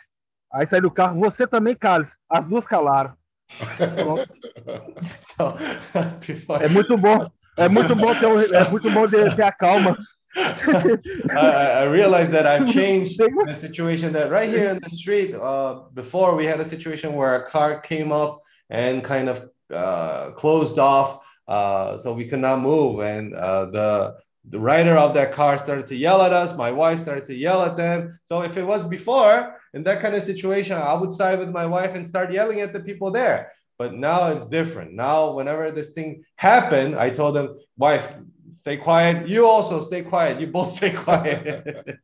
Aí 0.51 0.65
saí 0.65 0.82
do 0.82 0.91
carro, 0.91 1.19
você 1.19 1.47
também 1.47 1.75
cale-se. 1.75 2.13
As 2.30 2.47
duas 2.47 2.65
calaram. 2.65 3.17
É 6.61 6.67
muito 6.67 6.97
bom. 6.97 7.30
É 7.57 7.67
muito 7.67 7.95
bom 7.95 8.13
ter, 8.17 8.55
é 8.55 8.69
muito 8.69 8.89
bom 8.91 9.09
ter 9.09 9.43
a 9.43 9.51
calma. 9.51 9.97
I, 10.36 11.82
I 11.82 11.84
realized 11.84 12.32
that 12.32 12.45
I've 12.45 12.71
changed 12.71 13.19
the 13.19 13.53
situation 13.53 14.13
that 14.13 14.30
right 14.32 14.49
here 14.49 14.69
in 14.69 14.80
the 14.80 14.89
street, 14.89 15.34
uh, 15.34 15.82
before 15.93 16.36
we 16.36 16.45
had 16.45 16.59
a 16.59 16.65
situation 16.65 17.13
where 17.13 17.36
a 17.36 17.49
car 17.49 17.80
came 17.80 18.11
up 18.11 18.41
and 18.69 19.03
kind 19.03 19.30
of 19.30 19.49
uh, 19.73 20.32
closed 20.32 20.77
off, 20.77 21.25
uh, 21.47 21.97
so 21.97 22.13
we 22.13 22.27
could 22.27 22.39
not 22.39 22.61
move. 22.61 22.99
And 22.99 23.34
uh, 23.34 23.65
the 23.65 24.15
the 24.49 24.59
rider 24.59 24.97
of 24.97 25.13
that 25.13 25.34
car 25.34 25.57
started 25.57 25.86
to 25.88 25.95
yell 25.95 26.21
at 26.21 26.34
us. 26.34 26.55
My 26.55 26.71
wife 26.71 26.99
started 26.99 27.25
to 27.27 27.36
yell 27.36 27.61
at 27.63 27.77
them. 27.77 28.19
So 28.25 28.41
if 28.41 28.57
it 28.57 28.63
was 28.63 28.84
before 28.84 29.55
in 29.73 29.84
that 29.84 30.01
kind 30.01 30.15
of 30.15 30.23
situation, 30.23 30.77
I 30.77 30.93
would 30.93 31.13
side 31.13 31.39
with 31.39 31.49
my 31.49 31.65
wife 31.65 31.93
and 31.95 32.05
start 32.05 32.32
yelling 32.32 32.61
at 32.61 32.73
the 32.73 32.80
people 32.80 33.11
there. 33.11 33.51
But 33.77 33.93
now 33.93 34.27
it's 34.27 34.45
different. 34.45 34.93
Now, 34.93 35.32
whenever 35.32 35.71
this 35.71 35.91
thing 35.91 36.23
happened, 36.36 36.95
I 36.95 37.09
told 37.11 37.36
them, 37.36 37.57
wife, 37.77 38.13
stay 38.60 38.78
quiet. 38.78 39.28
You 39.28 39.45
also 39.47 39.82
stay 39.82 40.03
quiet. 40.03 40.39
You 40.41 40.51
both 40.51 40.76
stay 40.76 40.91
quiet. 40.91 41.99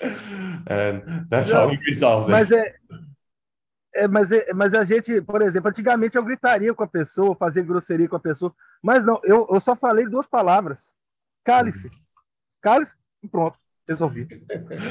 and 0.00 1.26
that's 1.28 1.50
how 1.50 1.68
we 1.68 1.76
resolved 1.86 2.30
Mas 2.30 2.50
it. 2.50 2.72
é, 3.94 4.02
é, 4.04 4.08
mas 4.08 4.30
é, 4.30 4.52
mas 4.54 4.72
a 4.74 4.84
gente, 4.84 5.20
por 5.22 5.42
exemplo, 5.42 5.68
antigamente 5.70 6.16
eu 6.16 6.24
gritaria 6.24 6.72
com 6.72 6.84
a 6.84 6.88
pessoa, 6.88 7.34
fazia 7.34 7.62
grosseria 7.62 8.08
com 8.08 8.16
a 8.16 8.20
pessoa, 8.20 8.54
mas 8.82 9.04
não, 9.04 9.20
eu, 9.24 9.46
eu 9.50 9.60
só 9.60 9.74
falei 9.74 10.06
duas 10.06 10.26
palavras: 10.26 10.78
cale-se, 11.44 11.90
cale-se 12.62 12.94
e 13.22 13.28
pronto, 13.28 13.58
resolvi. 13.88 14.28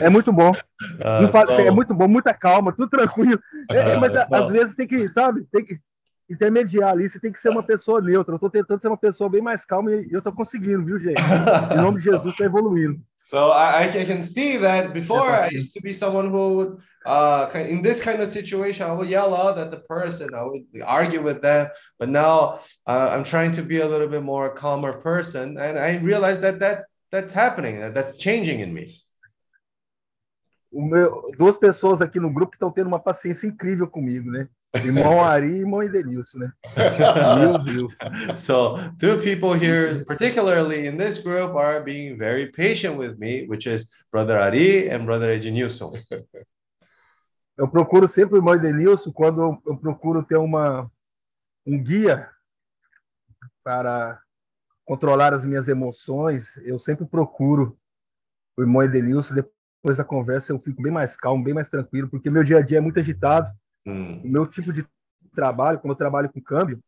É 0.02 0.10
muito 0.10 0.34
bom. 0.34 0.52
Uh, 0.52 1.32
fa- 1.32 1.46
so- 1.46 1.54
É 1.54 1.72
muito 1.72 1.94
bom, 1.94 2.08
muita 2.08 2.34
calma, 2.34 2.74
tudo 2.74 2.90
tranquilo. 2.90 3.40
É, 3.72 3.94
Ah, 3.94 4.00
mas 4.00 4.12
so- 4.14 4.36
às 4.36 4.50
vezes 4.50 4.76
tem 4.76 4.88
que, 4.88 5.08
sabe, 5.10 5.46
tem 5.52 5.64
que 5.64 5.80
intermediar 6.30 6.92
ali, 6.92 7.10
você 7.10 7.20
tem 7.20 7.32
que 7.32 7.40
ser 7.40 7.50
uma 7.50 7.64
pessoa 7.64 8.02
neutra. 8.02 8.36
Eu 8.36 8.40
tô 8.40 8.50
tentando 8.50 8.82
ser 8.82 8.88
uma 8.88 8.98
pessoa 8.98 9.30
bem 9.30 9.42
mais 9.42 9.66
calma 9.66 9.92
e 9.92 10.08
eu 10.12 10.22
tô 10.22 10.32
conseguindo, 10.32 10.84
viu, 10.84 11.00
gente? 11.00 11.22
Em 11.74 11.78
nome 11.78 11.98
de 11.98 12.04
Jesus, 12.04 12.36
tá 12.36 12.46
evoluindo. 12.46 13.00
So 13.28 13.52
I, 13.52 13.90
I 13.90 14.06
can 14.06 14.24
see 14.24 14.58
that 14.60 14.94
before 14.94 15.30
I 15.30 15.50
used 15.54 15.74
to 15.74 15.82
be 15.82 15.94
someone 15.94 16.30
who 16.30 16.56
would, 16.56 16.78
uh, 17.06 17.50
in 17.56 17.82
this 17.82 18.00
kind 18.00 18.22
of 18.22 18.30
situation, 18.30 18.88
I 18.88 18.94
would 18.94 19.10
yell 19.10 19.36
out 19.36 19.58
at 19.60 19.70
the 19.70 19.82
person, 19.86 20.34
I 20.34 20.44
would 20.44 20.64
argue 20.86 21.22
with 21.22 21.42
them. 21.42 21.68
But 22.00 22.08
now 22.08 22.60
uh, 22.88 23.10
I'm 23.12 23.26
trying 23.26 23.52
to 23.54 23.64
be 23.64 23.82
a 23.82 23.86
little 23.86 24.08
bit 24.08 24.24
more 24.24 24.50
calmer 24.56 24.94
person, 24.94 25.58
and 25.58 25.78
I 25.78 25.98
realize 25.98 26.40
that 26.40 26.60
that 26.60 26.86
that's 27.12 27.34
happening, 27.34 27.82
that 27.82 27.94
that's 27.94 28.18
changing 28.18 28.62
in 28.62 28.74
me. 28.74 28.88
Meu- 30.72 31.30
duas 31.38 31.58
pessoas 31.58 32.02
aqui 32.02 32.22
no 32.22 32.32
grupo 32.32 32.54
estão 32.54 32.72
tendo 32.72 32.88
uma 32.88 33.00
paciência 33.00 33.46
incrível 33.46 33.88
comigo, 33.90 34.32
né? 34.32 34.48
Irmão 34.76 35.24
Ari 35.24 35.48
e 35.48 35.60
irmão 35.60 35.82
Edenilson, 35.82 36.40
né? 36.40 36.52
Meu 37.40 37.58
Deus. 37.58 37.96
So 38.38 38.78
two 39.00 39.20
people 39.22 39.54
here, 39.54 40.04
particularly 40.06 40.88
in 40.88 40.98
this 40.98 41.18
group, 41.20 41.56
are 41.56 41.82
being 41.82 42.18
very 42.18 42.52
patient 42.52 42.98
with 42.98 43.18
me, 43.18 43.48
which 43.48 43.68
is 43.68 43.90
Brother 44.12 44.38
Ari 44.38 44.90
and 44.90 45.06
Brother 45.06 45.30
Ejinilson. 45.32 45.94
Eu 47.58 47.68
procuro 47.68 48.08
sempre 48.08 48.36
o 48.36 48.38
irmão 48.38 48.54
Edenilson 48.54 49.12
quando 49.12 49.42
eu, 49.42 49.62
eu 49.66 49.78
procuro 49.78 50.24
ter 50.24 50.38
uma, 50.38 50.92
um 51.66 51.82
guia 51.82 52.30
para 53.64 54.22
controlar 54.86 55.34
as 55.34 55.44
minhas 55.44 55.68
emoções. 55.68 56.56
Eu 56.58 56.78
sempre 56.78 57.06
procuro 57.06 57.78
o 58.56 58.62
irmão 58.62 58.84
Edenilson. 58.84 59.34
Depois 59.34 59.98
da 59.98 60.04
conversa, 60.04 60.52
eu 60.52 60.60
fico 60.60 60.82
bem 60.82 60.92
mais 60.92 61.16
calmo, 61.18 61.44
bem 61.44 61.54
mais 61.54 61.70
tranquilo, 61.70 62.10
porque 62.10 62.30
meu 62.30 62.44
dia 62.44 62.60
a 62.60 62.62
dia 62.62 62.78
é 62.78 62.82
muito 62.82 63.00
agitado. 63.00 63.50
Hmm. 63.88 64.20
O 64.22 64.28
meu 64.28 64.46
tipo 64.46 64.74
de 64.74 64.86
trabalho, 65.34 65.80
como 65.80 65.94
eu 65.94 65.98
trabalho 65.98 66.30
com 66.30 66.42
câmbio, 66.42 66.80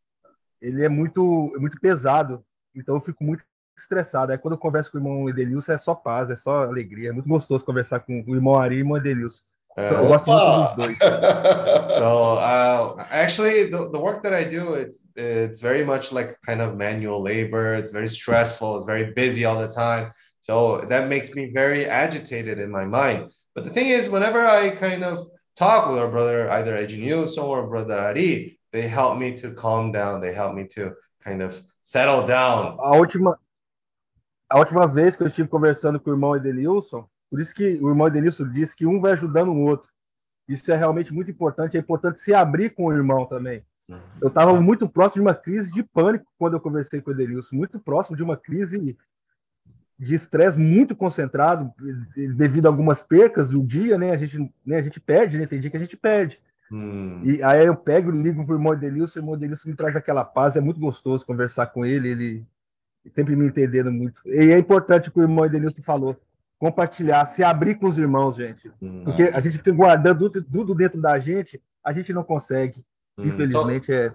ele 0.60 0.84
é 0.84 0.88
muito, 0.88 1.50
é 1.56 1.58
muito 1.58 1.80
pesado. 1.80 2.44
Então 2.76 2.94
eu 2.96 3.00
fico 3.00 3.24
muito 3.24 3.42
estressado. 3.78 4.32
Aí 4.32 4.38
quando 4.38 4.54
eu 4.54 4.58
converso 4.58 4.92
com 4.92 4.98
o 4.98 5.00
irmão 5.00 5.28
Edenilson, 5.28 5.72
é 5.72 5.78
só 5.78 5.94
paz, 5.94 6.28
é 6.28 6.36
só 6.36 6.64
alegria. 6.64 7.08
É 7.08 7.12
muito 7.12 7.28
gostoso 7.28 7.64
conversar 7.64 8.00
com 8.00 8.22
o 8.26 8.34
irmão 8.34 8.56
Ari 8.58 8.74
e 8.74 8.78
o 8.78 8.80
irmão 8.80 8.98
Edenilson. 8.98 9.42
Eu 9.76 10.04
Uh, 10.04 10.08
gosto 10.08 10.26
muito 10.26 10.44
dos 10.44 10.76
dois. 10.76 10.98
so 11.96 12.34
uh, 12.36 12.96
actually 13.10 13.70
the, 13.70 13.88
the 13.92 13.98
work 13.98 14.20
that 14.20 14.34
i 14.34 14.42
do 14.42 14.74
it's 14.74 15.06
it's 15.16 15.60
very 15.60 15.84
much 15.84 16.12
like 16.12 16.36
kind 16.44 16.60
of 16.60 16.76
manual 16.76 17.22
labor 17.22 17.74
it's 17.74 17.92
very 17.92 18.08
stressful 18.08 18.76
it's 18.76 18.84
very 18.84 19.12
busy 19.14 19.44
all 19.44 19.56
the 19.56 19.68
time 19.68 20.10
so 20.40 20.84
that 20.88 21.08
makes 21.08 21.34
me 21.36 21.52
very 21.52 21.86
agitated 21.86 22.58
in 22.58 22.68
my 22.68 22.84
mind 22.84 23.30
but 23.54 23.62
the 23.62 23.70
thing 23.70 23.86
is 23.86 24.10
whenever 24.10 24.44
i 24.44 24.70
kind 24.70 25.04
of 25.04 25.18
talk 25.60 25.90
with 25.90 25.98
our 25.98 26.10
brother 26.10 26.50
either 26.52 26.74
Ejinilson 26.82 27.44
or 27.44 27.68
brother 27.68 27.98
ari 28.00 28.58
they 28.72 28.88
help 28.88 29.18
me 29.18 29.34
to 29.34 29.52
calm 29.52 29.92
down 29.92 30.18
they 30.18 30.32
help 30.32 30.54
me 30.54 30.64
to 30.64 30.82
kind 31.22 31.42
of 31.42 31.50
settle 31.82 32.24
down 32.24 32.78
A 32.80 32.96
última, 32.96 33.38
a 34.48 34.58
última 34.58 34.86
vez 34.86 35.16
que 35.16 35.22
eu 35.22 35.26
estive 35.26 35.48
conversando 35.48 36.00
com 36.00 36.08
o 36.08 36.14
irmão 36.14 36.34
Edenilson, 36.34 37.06
por 37.30 37.40
isso 37.40 37.54
que 37.54 37.78
o 37.82 37.90
irmão 37.90 38.06
Edenilson 38.06 38.48
disse 38.48 38.74
que 38.74 38.86
um 38.86 39.00
vai 39.00 39.12
ajudando 39.12 39.52
o 39.52 39.60
outro. 39.60 39.88
Isso 40.48 40.72
é 40.72 40.76
realmente 40.76 41.12
muito 41.12 41.30
importante. 41.30 41.76
É 41.76 41.80
importante 41.80 42.20
se 42.20 42.34
abrir 42.34 42.70
com 42.70 42.86
o 42.86 42.92
irmão 42.92 43.26
também. 43.26 43.62
Eu 44.20 44.28
estava 44.28 44.60
muito 44.60 44.88
próximo 44.88 45.22
de 45.22 45.28
uma 45.28 45.34
crise 45.34 45.70
de 45.72 45.82
pânico 45.82 46.26
quando 46.38 46.54
eu 46.54 46.60
conversei 46.60 47.00
com 47.00 47.10
o 47.10 47.12
Edenilson, 47.12 47.54
muito 47.54 47.78
próximo 47.78 48.16
de 48.16 48.22
uma 48.22 48.36
crise 48.36 48.96
de 50.00 50.14
estresse 50.14 50.58
muito 50.58 50.96
concentrado 50.96 51.70
devido 52.34 52.64
a 52.64 52.68
algumas 52.70 53.02
percas 53.02 53.50
do 53.50 53.62
dia, 53.62 53.98
né? 53.98 54.12
A 54.12 54.16
gente, 54.16 54.50
né, 54.64 54.78
a 54.78 54.82
gente 54.82 54.98
perde, 54.98 55.36
né? 55.36 55.46
Tem 55.46 55.60
dia 55.60 55.68
que 55.68 55.76
a 55.76 55.80
gente 55.80 55.94
perde. 55.94 56.40
Hmm. 56.70 57.20
E 57.22 57.42
aí 57.42 57.66
eu 57.66 57.76
pego 57.76 58.10
e 58.10 58.22
ligo 58.22 58.46
pro 58.46 58.54
irmão 58.54 58.72
Edenilson, 58.72 59.18
o 59.18 59.22
irmão 59.22 59.34
Edenilson 59.34 59.68
me 59.68 59.76
traz 59.76 59.94
aquela 59.94 60.24
paz, 60.24 60.56
é 60.56 60.60
muito 60.60 60.80
gostoso 60.80 61.26
conversar 61.26 61.66
com 61.66 61.84
ele, 61.84 62.08
ele 62.08 62.46
sempre 63.14 63.36
me 63.36 63.46
entendendo 63.46 63.92
muito. 63.92 64.22
E 64.24 64.52
é 64.52 64.58
importante 64.58 65.10
o 65.10 65.12
que 65.12 65.18
o 65.18 65.22
irmão 65.22 65.44
Edenilson 65.44 65.82
falou, 65.82 66.16
compartilhar, 66.58 67.26
se 67.26 67.44
abrir 67.44 67.74
com 67.74 67.86
os 67.86 67.98
irmãos, 67.98 68.36
gente. 68.36 68.72
Hmm. 68.80 69.04
Porque 69.04 69.24
a 69.24 69.40
gente 69.42 69.58
fica 69.58 69.72
guardando 69.72 70.30
tudo, 70.30 70.74
dentro 70.74 70.98
da 70.98 71.18
gente, 71.18 71.60
a 71.84 71.92
gente 71.92 72.10
não 72.10 72.24
consegue. 72.24 72.82
Hmm. 73.18 73.28
Infelizmente 73.28 73.92
é, 73.92 74.14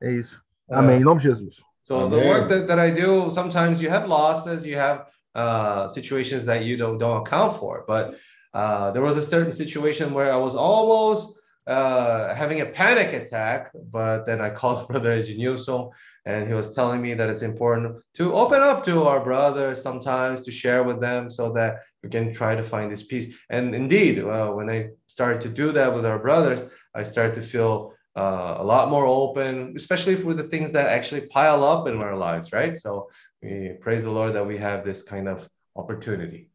é 0.00 0.10
isso. 0.10 0.42
Amém. 0.70 1.00
Em 1.00 1.04
nome 1.04 1.20
de 1.20 1.28
Jesus. 1.28 1.62
So 1.86 2.08
the 2.08 2.18
work 2.18 2.48
that, 2.48 2.66
that 2.66 2.80
I 2.80 2.90
do, 2.90 3.30
sometimes 3.30 3.80
you 3.80 3.88
have 3.90 4.08
losses, 4.08 4.66
you 4.66 4.74
have 4.74 5.06
uh, 5.36 5.86
situations 5.86 6.44
that 6.46 6.64
you 6.64 6.76
don't, 6.76 6.98
don't 6.98 7.24
account 7.24 7.56
for. 7.58 7.84
But 7.86 8.16
uh, 8.52 8.90
there 8.90 9.02
was 9.02 9.16
a 9.16 9.22
certain 9.22 9.52
situation 9.52 10.12
where 10.12 10.32
I 10.32 10.36
was 10.36 10.56
almost 10.56 11.38
uh, 11.68 12.34
having 12.34 12.60
a 12.60 12.66
panic 12.66 13.12
attack, 13.12 13.70
but 13.92 14.26
then 14.26 14.40
I 14.40 14.50
called 14.58 14.88
Brother 14.88 15.16
Ednilson 15.16 15.92
and 16.24 16.48
he 16.48 16.54
was 16.54 16.74
telling 16.74 17.00
me 17.00 17.14
that 17.14 17.30
it's 17.30 17.42
important 17.42 18.02
to 18.14 18.34
open 18.34 18.62
up 18.62 18.82
to 18.82 19.04
our 19.04 19.22
brothers 19.22 19.80
sometimes 19.80 20.40
to 20.40 20.50
share 20.50 20.82
with 20.82 21.00
them 21.00 21.30
so 21.30 21.52
that 21.52 21.78
we 22.02 22.08
can 22.08 22.34
try 22.34 22.56
to 22.56 22.64
find 22.64 22.90
this 22.90 23.04
peace. 23.04 23.32
And 23.48 23.76
indeed, 23.76 24.24
uh, 24.24 24.50
when 24.50 24.68
I 24.68 24.88
started 25.06 25.40
to 25.42 25.48
do 25.48 25.70
that 25.70 25.94
with 25.94 26.04
our 26.04 26.18
brothers, 26.18 26.68
I 26.96 27.04
started 27.04 27.34
to 27.34 27.42
feel 27.42 27.95
uh, 28.16 28.56
a 28.58 28.64
lot 28.64 28.88
more 28.88 29.06
open, 29.06 29.74
especially 29.76 30.14
with 30.24 30.36
the 30.38 30.44
things 30.44 30.70
that 30.72 30.88
actually 30.88 31.22
pile 31.28 31.62
up 31.62 31.86
in 31.86 32.00
our 32.00 32.16
lives, 32.16 32.52
right? 32.52 32.76
So 32.76 33.08
we 33.42 33.76
praise 33.80 34.04
the 34.04 34.10
Lord 34.10 34.34
that 34.34 34.46
we 34.46 34.56
have 34.58 34.84
this 34.84 35.02
kind 35.02 35.28
of 35.28 35.48
opportunity. 35.76 36.48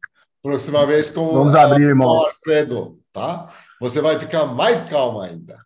Próxima 0.44 0.84
vez 0.86 1.08
com 1.08 1.32
Vamos 1.32 1.54
abrir, 1.54 1.84
irmão. 1.84 2.08
Alfredo, 2.08 2.98
tá? 3.12 3.48
Você 3.80 4.00
vai 4.00 4.18
ficar 4.18 4.46
mais 4.46 4.80
calmo 4.80 5.20
ainda. 5.20 5.56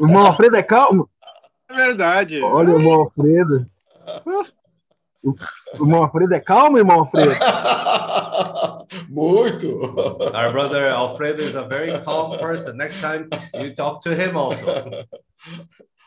O 0.00 0.06
irmão 0.06 0.26
Alfredo 0.26 0.56
é 0.56 0.62
calmo? 0.62 1.08
É 1.68 1.74
verdade. 1.74 2.40
Olha 2.40 2.70
o 2.70 2.78
irmão 2.78 2.94
Alfredo. 2.94 3.66
O 5.22 5.34
o 5.74 5.84
irmão 5.84 6.02
Alfredo 6.02 6.34
é 6.34 6.40
calmo, 6.40 6.78
irmão 6.78 7.00
Alfredo? 7.00 7.30
Muito. 9.10 9.82
Our 10.32 10.52
brother 10.52 10.88
Alfredo 10.88 11.42
is 11.42 11.56
a 11.56 11.64
very 11.66 11.90
calm 12.04 12.38
person. 12.38 12.76
Next 12.76 13.00
time 13.00 13.28
you 13.54 13.74
talk 13.74 14.00
to 14.04 14.14
him 14.14 14.36
also. 14.36 15.04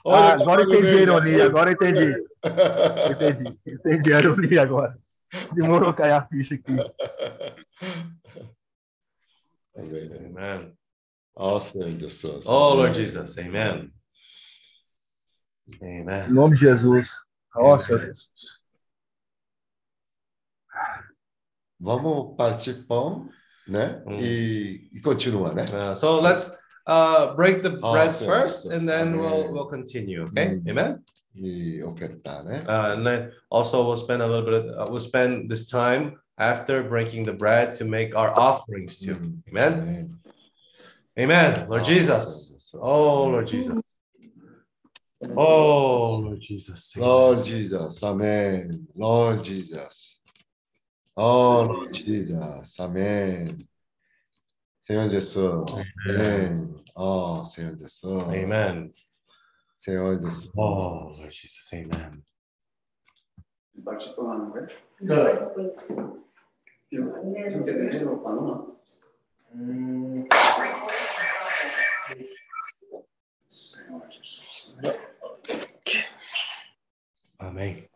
Ah, 0.06 0.34
Olha 0.34 0.34
agora 0.34 0.62
o 0.62 0.66
entendi 0.66 0.86
a 0.86 0.90
dele. 0.90 1.02
ironia, 1.04 1.46
agora 1.46 1.72
entendi. 1.72 2.14
Entendi, 3.10 3.60
entendi 3.66 4.14
a 4.14 4.20
ironia 4.20 4.62
agora. 4.62 5.00
Demorou 5.54 5.90
a 5.90 5.94
cair 5.94 6.12
a 6.12 6.26
ficha 6.28 6.56
aqui. 6.56 6.76
Amen. 9.78 10.74
Ó 11.38 11.58
Senhor 11.62 11.90
Jesus. 11.98 12.46
Oh, 12.46 12.74
Lord 12.74 12.98
Jesus. 12.98 13.38
Amen. 13.38 13.94
Amen. 15.82 16.28
Em 16.28 16.34
nome 16.34 16.56
de 16.56 16.62
Jesus. 16.62 17.10
Nossa, 17.56 18.12
Vamos 21.84 22.36
partir 22.38 22.86
pão, 22.88 23.28
né? 23.68 24.02
E, 24.22 24.90
e 24.94 25.02
continua, 25.02 25.54
né? 25.54 25.66
So 25.96 26.22
let's 26.22 26.58
uh, 26.88 27.36
break 27.36 27.62
the 27.62 27.78
Oh, 27.84 27.92
bread 27.92 28.14
so- 28.14 28.26
first, 28.26 28.72
and 28.72 28.88
then 28.88 29.18
we'll 29.20 29.52
we'll 29.52 29.68
continue. 29.70 30.24
Okay, 30.24 30.56
Mm. 30.56 30.70
Amen. 30.70 31.00
E 31.36 31.84
ofertar, 31.84 32.44
né? 32.46 32.64
Uh, 32.68 32.94
and 32.96 33.04
then 33.06 33.32
also 33.50 33.84
we'll 33.86 33.98
spend 33.98 34.22
a 34.22 34.28
little 34.28 34.46
bit. 34.46 34.54
Of, 34.54 34.66
uh, 34.88 34.92
we'll 34.92 35.02
spend 35.02 35.50
this 35.50 35.68
time 35.68 36.14
after 36.38 36.84
breaking 36.84 37.24
the 37.26 37.34
bread 37.34 37.76
to 37.76 37.86
make 37.86 38.16
our 38.16 38.32
offerings 38.40 39.00
too. 39.00 39.16
Hum. 39.16 39.44
Amen. 39.50 39.74
Amém. 39.74 40.10
Amen. 41.20 41.68
Lord 41.68 41.82
Oh, 41.82 41.86
Jesus. 41.86 42.74
Oh, 42.80 43.26
Lord 43.26 43.48
Jesus. 43.48 44.00
Oh, 45.36 46.20
Lord 46.24 46.40
Jesus. 46.42 46.96
Lord 46.98 47.44
Jesus, 47.46 48.04
Amen. 48.04 48.88
Lord 48.96 49.44
Jesus. 49.44 50.13
Oh, 51.16 51.64
Lord 51.70 51.94
Jesus. 51.94 52.80
Amém. 52.80 53.68
Senhor 54.82 55.10
Jesus. 55.10 55.70
Amém. 56.10 56.76
Oh, 56.96 57.46
Senhor 57.46 57.76
Jesus. 57.76 58.04
Amen. 58.06 58.92
Senhor 59.78 60.18
Jesus. 60.18 60.50
Oh, 60.58 61.14
Lord 61.16 61.32
Jesus. 61.32 61.72
Amen. 61.74 62.24
같이 63.86 64.16
또 64.16 64.30
하는 64.32 64.52
거예요? 64.52 64.68
네. 65.02 65.18
이렇게 66.92 67.72
내려놓고 67.74 68.30
하나? 68.30 68.66
음. 69.54 70.28
Senhor 73.48 74.10
Jesus. 74.10 74.74
Amém. 77.40 77.93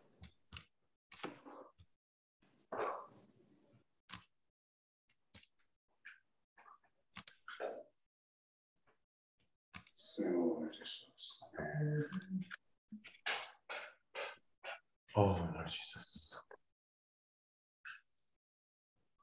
Oh, 15.16 15.32
Lord 15.54 15.68
Jesus. 15.68 16.36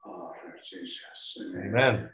Oh, 0.04 0.10
Lord 0.10 0.60
Jesus. 0.62 1.36
Amen. 1.54 2.10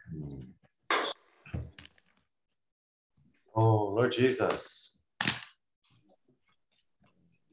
Oh, 3.54 3.90
Lord 3.90 4.14
Jesus. 4.14 5.02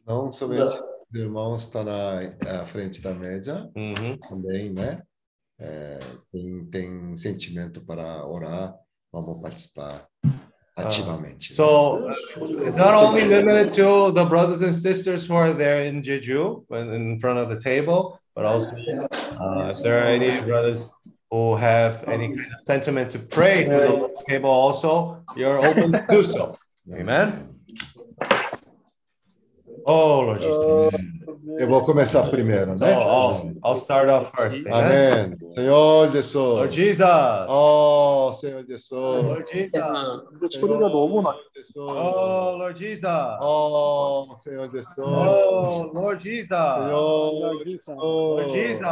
Não 0.06 0.32
somente 0.32 0.74
os 1.12 1.20
irmãos 1.20 1.64
estão 1.64 1.84
na 1.84 2.20
à 2.62 2.66
frente 2.68 3.02
da 3.02 3.14
média, 3.14 3.72
Mhm. 3.76 4.18
também, 4.20 4.72
né? 4.72 5.04
É, 5.60 6.00
tem, 6.32 6.70
tem 6.70 7.18
sentimento 7.18 7.86
para 7.86 8.26
orar, 8.26 8.74
vamos 9.12 9.42
participar 9.42 10.08
ativamente. 10.86 11.54
So 11.54 12.10
it's 12.40 12.76
not 12.76 12.94
only 12.94 13.26
limited 13.26 13.72
to 13.74 14.12
the 14.12 14.26
brothers 14.26 14.62
and 14.62 14.74
sisters 14.74 15.28
who 15.28 15.36
are 15.36 15.54
there 15.54 15.84
in 15.84 16.02
Jeju, 16.02 16.66
in 16.72 17.20
front 17.20 17.40
of 17.40 17.50
the 17.50 17.60
table, 17.60 18.20
but 18.36 18.46
also 18.46 18.68
uh, 19.40 19.70
if 19.72 19.82
there 19.84 20.04
are 20.04 20.14
any 20.14 20.42
brothers 20.42 20.92
who 21.32 21.56
have 21.56 22.04
any 22.08 22.28
kind 22.28 22.40
of 22.40 22.66
sentiment 22.66 23.12
to 23.12 23.20
pray 23.20 23.66
for 23.66 24.10
the 24.10 24.24
table, 24.28 24.50
also 24.50 25.24
you're 25.38 25.64
open 25.66 25.92
to 25.92 26.06
do 26.10 26.24
so. 26.24 26.56
Amen. 26.94 27.56
Oh, 29.86 30.22
Lord 30.22 30.42
Jesus. 30.42 31.19
Eu 31.58 31.68
vou 31.68 31.86
começar 31.86 32.24
primeiro, 32.30 32.78
so, 32.78 32.86
né? 32.86 32.94
I'll, 32.94 33.54
I'll 33.64 33.76
start 33.76 34.10
off 34.10 34.32
first. 34.36 34.66
Amém. 34.68 35.38
Senhor 35.56 36.12
Jesus. 36.12 36.34
Lord 36.36 36.76
Jesus. 36.76 37.46
Oh, 37.50 38.34
Senhor 38.34 38.64
Jesus. 38.64 38.92
Lord 38.92 39.46
Jesus. 39.52 39.76
Oh, 41.78 42.56
Lord 42.58 42.80
Jesus. 42.80 43.06
Oh, 43.42 44.36
Senhor 44.38 44.68
Jesus. 44.72 44.98
Oh, 44.98 45.92
Lord 45.94 46.22
Jesus. 46.22 46.76
Senhor 46.76 47.64
Jesus. 47.64 48.54
Jesus. 48.54 48.86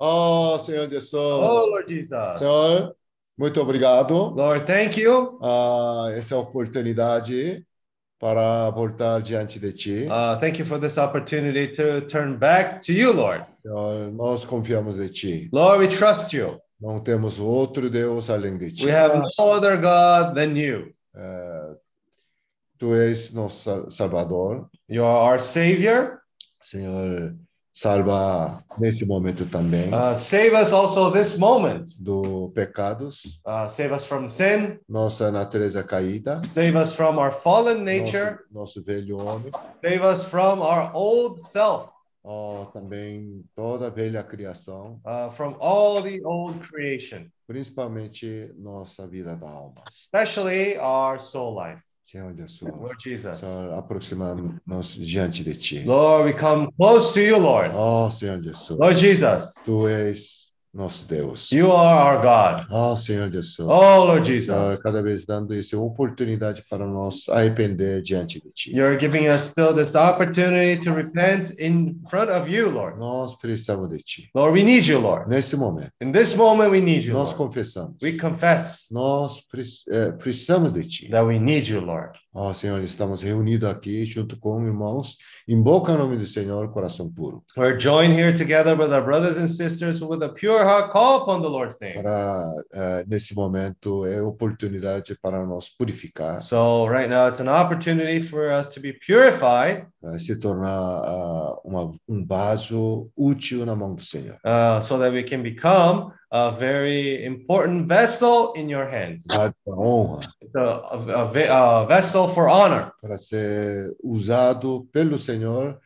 Oh, 0.00 0.58
Senhor 0.58 0.88
Jesus. 0.88 1.14
Oh, 1.14 1.66
Lord 1.66 1.88
Jesus. 1.88 2.38
Senhor, 2.38 2.96
muito 3.38 3.60
obrigado. 3.60 4.34
Lord, 4.34 4.64
thank 4.64 5.00
you. 5.00 5.38
Ah, 5.42 6.08
essa 6.14 6.34
é 6.34 6.38
oportunidade 6.38 7.66
para 8.24 8.70
voltar 8.70 9.20
diante 9.20 9.60
de 9.60 9.70
Ti. 9.70 10.06
Uh, 10.06 10.38
thank 10.40 10.58
you 10.58 10.64
for 10.64 10.78
this 10.80 10.96
opportunity 10.96 11.68
to 11.68 12.00
turn 12.06 12.38
back 12.38 12.80
to 12.80 12.90
you, 12.90 13.12
Lord. 13.12 13.42
Nós 14.16 14.46
confiamos 14.46 14.98
em 14.98 15.08
Ti. 15.08 15.50
Lord, 15.52 15.80
we 15.80 15.88
trust 15.88 16.32
you. 16.34 16.58
Não 16.80 17.00
temos 17.00 17.38
outro 17.38 17.90
Deus 17.90 18.30
além 18.30 18.56
de 18.56 18.72
Ti. 18.72 18.86
We 18.86 18.92
have 18.92 19.14
no 19.14 19.28
other 19.38 19.76
God 19.76 20.34
than 20.34 20.56
you. 20.56 20.90
Eh, 21.14 21.74
tu 22.78 22.94
és 22.94 23.30
nosso 23.34 23.62
sal- 23.62 23.90
Salvador. 23.90 24.70
You 24.88 25.04
are 25.04 25.32
our 25.34 25.38
Savior. 25.38 26.22
Senhor, 26.62 27.34
salva 27.74 28.46
nesse 28.78 29.04
momento 29.04 29.44
também 29.46 29.88
Uh, 29.92 30.14
save 30.14 30.52
us 30.54 30.72
also 30.72 31.10
this 31.10 31.36
moment. 31.36 31.84
do 32.00 32.50
pecados, 32.54 33.40
Uh, 33.44 33.68
save 33.68 33.92
us 33.92 34.06
from 34.06 34.28
sin. 34.28 34.78
nossa 34.88 35.32
natureza 35.32 35.82
caída, 35.82 36.40
Save 36.42 36.76
us 36.78 36.92
from 36.92 37.18
our 37.18 37.32
fallen 37.32 37.82
nature. 37.82 38.38
nosso, 38.52 38.78
nosso 38.78 38.84
velho 38.84 39.16
homem, 39.20 39.50
Save 39.82 40.04
us 40.06 40.24
from 40.24 40.60
our 40.62 40.92
old 40.94 41.42
self. 41.44 41.90
ó, 42.24 42.64
também 42.72 43.44
toda 43.56 43.88
a 43.88 43.90
velha 43.90 44.22
criação, 44.22 45.00
Uh, 45.04 45.28
from 45.32 45.56
all 45.60 46.00
the 46.00 46.20
old 46.24 46.52
creation, 46.70 47.26
principalmente 47.46 48.50
nossa 48.56 49.06
vida 49.06 49.36
da 49.36 49.48
alma. 49.50 49.82
especially 49.88 50.76
our 50.78 51.18
soul 51.20 51.54
life. 51.60 51.82
Senhor 52.04 52.34
Lord 52.62 52.96
Jesus. 53.00 53.40
Senhor, 53.40 53.72
aproximamos 53.74 54.94
diante 54.98 55.42
de 55.42 55.54
Ti. 55.54 55.84
Lord, 55.84 56.26
we 56.26 56.32
come 56.38 56.70
close 56.76 57.14
to 57.14 57.20
you, 57.20 57.38
Lord. 57.38 57.72
Ó 57.74 58.10
Senhor 58.10 58.38
Jesus, 58.38 58.68
Lord 58.70 58.96
Jesus, 58.96 59.54
Tu 59.64 59.88
és 59.88 60.43
nosso 60.74 61.06
Deus. 61.06 61.50
you 61.52 61.70
are 61.70 62.16
our 62.16 62.22
God. 62.22 62.64
Ó 62.72 62.96
Senhor 62.96 63.30
Jesus, 63.30 63.60
Oh, 63.60 64.04
Lord 64.06 64.26
Jesus, 64.26 64.78
cada 64.80 65.00
vez 65.02 65.24
dando 65.24 65.54
essa 65.54 65.78
oportunidade 65.78 66.64
para 66.68 66.84
nós 66.86 67.28
arrepender 67.28 68.02
diante 68.02 68.40
de 68.40 68.50
Ti. 68.52 68.74
you're 68.74 68.98
giving 68.98 69.28
us 69.28 69.44
still 69.44 69.72
this 69.72 69.94
opportunity 69.94 70.76
to 70.82 70.92
repent 70.92 71.52
in 71.60 72.00
front 72.10 72.28
of 72.30 72.48
you, 72.50 72.68
Lord. 72.70 72.98
Nós 72.98 73.36
precisamos 73.36 73.88
de 73.88 73.98
Ti. 73.98 74.28
Lord, 74.34 74.52
we 74.52 74.64
need 74.64 74.84
you, 74.86 74.98
Lord. 74.98 75.28
Nesse 75.28 75.56
momento, 75.56 75.92
In 76.00 76.10
this 76.12 76.34
moment, 76.36 76.70
we 76.70 76.80
need 76.80 77.04
you, 77.04 77.12
nós 77.14 77.26
Lord. 77.32 77.36
confessamos. 77.36 77.96
We 78.02 78.18
confess 78.18 78.86
Nós 78.90 79.42
eh, 79.90 80.12
precisamos 80.18 80.72
de 80.72 80.82
Ti. 80.82 81.08
that 81.10 81.24
we 81.24 81.38
need 81.38 81.68
you, 81.68 81.80
Lord. 81.80 82.18
Ó 82.36 82.52
Senhor, 82.52 82.82
estamos 82.82 83.22
reunidos 83.22 83.68
aqui 83.70 84.04
junto 84.04 84.36
com 84.36 84.60
irmãos. 84.66 85.16
Invoca 85.46 85.92
o 85.92 85.98
nome 85.98 86.16
do 86.16 86.26
Senhor, 86.26 86.68
coração 86.72 87.08
puro. 87.08 87.44
We're 87.56 87.78
joined 87.78 88.12
here 88.18 88.32
together 88.34 88.76
with 88.76 88.92
our 88.92 89.04
brothers 89.04 89.36
and 89.36 89.46
sisters 89.46 90.00
with 90.02 90.20
a 90.20 90.28
pure 90.30 90.64
heart, 90.64 90.90
call 90.90 91.22
upon 91.22 91.42
the 91.42 91.48
Lord's 91.48 91.78
name. 91.80 91.94
Para 91.94 92.42
eh, 92.74 93.04
nesse 93.06 93.36
momento 93.36 94.04
é 94.04 94.20
oportunidade 94.20 95.16
para 95.22 95.46
nós 95.46 95.68
purificar, 95.68 96.40
So 96.40 96.88
right 96.88 97.08
now 97.08 97.28
it's 97.28 97.40
an 97.40 97.48
opportunity 97.48 98.18
for 98.20 98.50
us 98.50 98.74
to 98.74 98.80
be 98.80 98.92
purified, 98.92 99.86
eh, 100.04 100.18
se 100.18 100.34
tornar 100.34 100.72
ah, 100.72 101.56
uma, 101.64 101.94
um 102.08 102.26
vaso 102.26 103.08
útil 103.16 103.64
na 103.64 103.76
mão 103.76 103.94
do 103.94 104.02
Senhor. 104.04 104.38
uh, 104.44 104.80
so 104.82 104.98
that 104.98 105.12
we 105.12 105.22
can 105.22 105.40
become 105.40 106.12
a 106.34 106.50
very 106.50 107.24
important 107.24 107.86
vessel 107.86 108.52
in 108.54 108.68
your 108.68 108.88
hands. 108.90 109.24
Vaso 109.28 109.54
da 109.64 109.72
honra 109.72 110.26
It's 110.42 110.56
a, 110.56 110.66
a, 110.66 111.82
a 111.82 111.86
vessel 111.86 112.26
for 112.28 112.48
honor 112.48 112.90
para 113.00 113.16
ser 113.18 113.94
usado 114.02 114.84
pelo 114.92 115.16
Senhor 115.16 115.78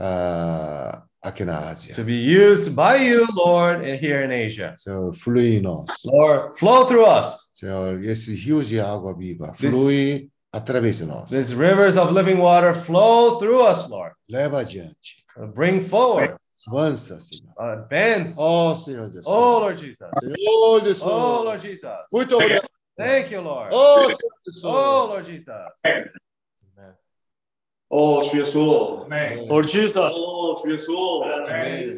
ah, 0.00 1.02
aqui 1.22 1.44
na 1.44 1.70
Ásia. 1.70 1.94
to 1.94 2.02
be 2.02 2.14
used 2.16 2.74
by 2.74 2.96
you, 2.96 3.26
Lord, 3.34 3.82
here 3.84 4.22
in 4.24 4.30
Asia. 4.32 4.74
Senhor, 4.78 5.12
flui 5.12 5.56
em 5.56 5.60
nós. 5.60 5.86
Lord, 6.06 6.56
flow 6.58 6.86
through 6.86 7.04
us. 7.04 7.50
Senhor, 7.54 8.00
esses 8.02 8.42
rios 8.42 8.68
de 8.68 8.80
água 8.80 9.14
viva, 9.14 9.52
This- 9.58 10.26
através 10.52 10.96
de 10.98 11.04
nós. 11.04 11.28
These 11.28 11.54
rivers 11.54 11.98
of 11.98 12.10
living 12.12 12.38
water 12.38 12.72
flow 12.74 13.38
through 13.38 13.60
us, 13.62 13.86
Lord. 13.88 14.12
Leva 14.30 14.60
adiante. 14.60 15.24
Uh, 15.36 15.46
Bring 15.46 15.82
forward, 15.82 16.36
Avança, 16.67 17.19
Senhor. 17.19 17.53
advance. 17.57 18.35
Ó 18.39 18.75
Senhor 18.75 19.07
Jesus. 19.09 19.27
Oh, 19.27 19.59
Lord 19.59 19.77
Jesus. 19.79 20.09
Senhor 20.23 20.79
Jesus. 20.81 21.03
Oh, 21.03 21.43
Lord 21.43 21.61
Jesus. 21.61 21.89
Muito 22.11 22.35
obrigado. 22.35 22.67
Thank 22.97 23.31
you, 23.33 23.41
Lord. 23.41 23.69
Ó 23.73 24.05
Senhor 24.05 24.17
Jesus. 24.45 24.63
Oh, 24.63 25.05
Lord 25.07 25.25
Jesus. 25.25 25.49
Amen. 25.85 26.09
어, 27.89 28.21
주 28.23 28.39
예수. 28.39 29.05
Lord 29.47 29.67
Jesus. 29.67 29.95
Oh, 30.15 30.51
어, 30.51 30.55
주 30.55 30.71
예수. 30.73 30.91
Amém. 31.23 31.89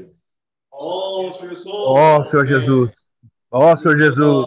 어, 0.72 1.32
주 1.32 1.50
예수. 1.50 1.70
Ó 1.72 2.22
Senhor 2.24 2.46
Jesus. 2.46 3.06
Ó 3.52 3.76
Senhor 3.76 3.98
Jesus. 3.98 4.46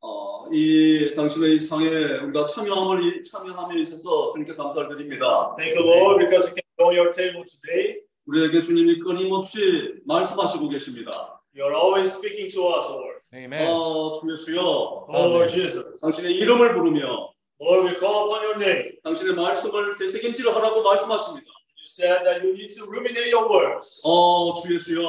어, 0.00 0.48
이 0.52 1.14
당신의 1.16 1.56
이 1.56 1.60
상에 1.60 1.86
우리가 1.86 2.44
참여함을 2.46 3.02
이- 3.02 3.24
참여함에 3.24 3.80
있어서 3.80 4.32
주님께 4.32 4.54
감사를 4.56 4.92
드립니다. 4.94 5.54
Thank 5.56 5.76
you, 5.78 5.84
Lord, 5.86 6.24
because 6.24 6.46
we 6.50 6.54
can 6.54 6.64
join 6.78 6.96
your 6.96 7.10
table 7.12 7.44
today. 7.46 7.87
우리에게 8.29 8.61
주님이 8.61 8.99
끊임없이 8.99 9.95
말씀하시고 10.05 10.69
계십니다. 10.69 11.41
You're 11.55 11.73
always 11.73 12.13
speaking 12.13 12.47
to 12.53 12.75
us, 12.75 12.87
Lord. 12.87 13.19
Amen. 13.33 13.67
어, 13.67 14.13
주 14.13 14.31
예수여. 14.31 15.07
Lord 15.09 15.51
Jesus. 15.51 15.99
당신의 15.99 16.35
이름을 16.37 16.75
부르며 16.75 17.33
Lord, 17.59 17.89
we 17.89 17.99
call 17.99 18.29
upon 18.29 18.43
your 18.45 18.63
name. 18.63 18.91
당신의 19.03 19.33
말씀을 19.33 19.95
되새김질을 19.95 20.55
하라고 20.55 20.83
말씀하십니다. 20.83 21.48
You 21.89 22.05
said 22.05 22.21
that 22.23 22.43
you 22.43 22.53
need 22.53 22.69
to 22.77 22.85
ruminate 22.85 23.33
your 23.33 23.49
words. 23.49 24.03
어, 24.05 24.53
주 24.61 24.75
예수여. 24.75 25.01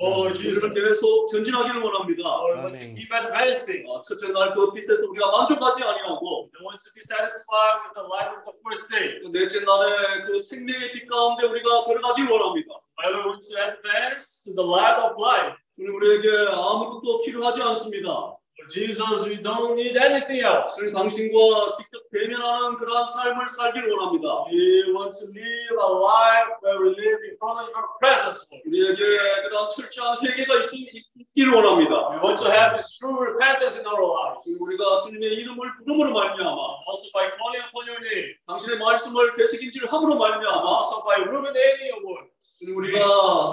Lord 0.00 0.38
Jesus. 0.38 0.62
우리는 0.62 0.70
계속 0.86 1.26
전진하기를 1.26 1.82
원합니다. 1.82 2.22
Lord, 2.22 2.78
to 2.78 2.94
keep 2.94 3.10
advancing. 3.10 3.82
어, 3.90 4.00
첫째 4.02 4.30
날그 4.30 4.72
빛에서 4.72 5.02
우리가 5.10 5.32
만족하지 5.32 5.82
아니하고 5.82 6.48
We 6.54 6.62
want 6.62 6.78
to 6.78 6.90
be 6.94 7.02
satisfied 7.02 7.82
with 7.82 7.94
the 7.98 8.06
light 8.06 8.30
of 8.38 8.46
the 8.46 8.54
first 8.62 8.86
day. 8.86 9.18
그 9.18 9.34
넷째 9.34 9.66
날에 9.66 10.30
그 10.30 10.38
생명의 10.38 10.92
빛 10.94 11.08
가운데 11.10 11.44
우리가 11.44 11.82
걸어가길 11.90 12.30
원합니다. 12.30 12.70
We 13.02 13.18
want 13.18 13.42
to 13.42 13.58
advance 13.58 14.46
to 14.46 14.54
the 14.54 14.62
light 14.62 14.94
of 14.94 15.18
life. 15.18 15.58
주님 15.74 15.90
우리에게 15.90 16.54
아무것도 16.54 17.22
필요하지 17.26 17.62
않습니다. 17.62 18.38
Lord 18.58 18.70
Jesus, 18.74 19.26
we 19.28 19.36
don't 19.40 19.76
need 19.76 19.96
anything 19.96 20.42
else. 20.42 20.74
당신과 20.92 21.72
직접 21.78 22.02
대면하는 22.10 22.76
그러한 22.78 23.06
삶을 23.06 23.48
살길 23.48 23.86
원합니다. 23.88 24.50
We 24.50 24.90
want 24.92 25.14
to 25.14 25.30
live 25.30 25.78
a 25.78 25.90
life 25.94 26.50
where 26.62 26.82
we 26.82 26.90
live 26.90 27.22
in 27.22 27.38
front 27.38 27.62
of 27.62 27.70
your 27.70 27.86
presence. 28.02 28.50
우리에게 28.66 28.98
그러한 29.46 29.68
철저한 29.70 30.18
회개가 30.26 30.54
있, 30.74 30.90
있기를 31.14 31.54
원합니다. 31.54 32.10
We 32.10 32.18
want 32.18 32.42
to 32.42 32.50
have 32.50 32.74
this 32.74 32.98
true 32.98 33.14
repentance 33.14 33.78
in 33.78 33.86
our 33.86 34.02
lives. 34.02 34.42
우리가 34.42 35.06
주님의 35.06 35.38
이름을 35.38 35.62
부름으로 35.86 36.12
말미암아, 36.12 36.60
also 36.90 37.06
by 37.14 37.30
calling 37.38 37.62
upon 37.62 37.86
your 37.86 38.02
name. 38.02 38.34
당신의 38.48 38.78
말씀을 38.82 39.38
되새김질 39.38 39.86
함으로 39.86 40.18
말미암아, 40.18 40.66
also 40.66 41.06
by 41.06 41.22
ruminating 41.30 41.94
your 41.94 42.02
words. 42.02 42.66
우리가 42.74 42.98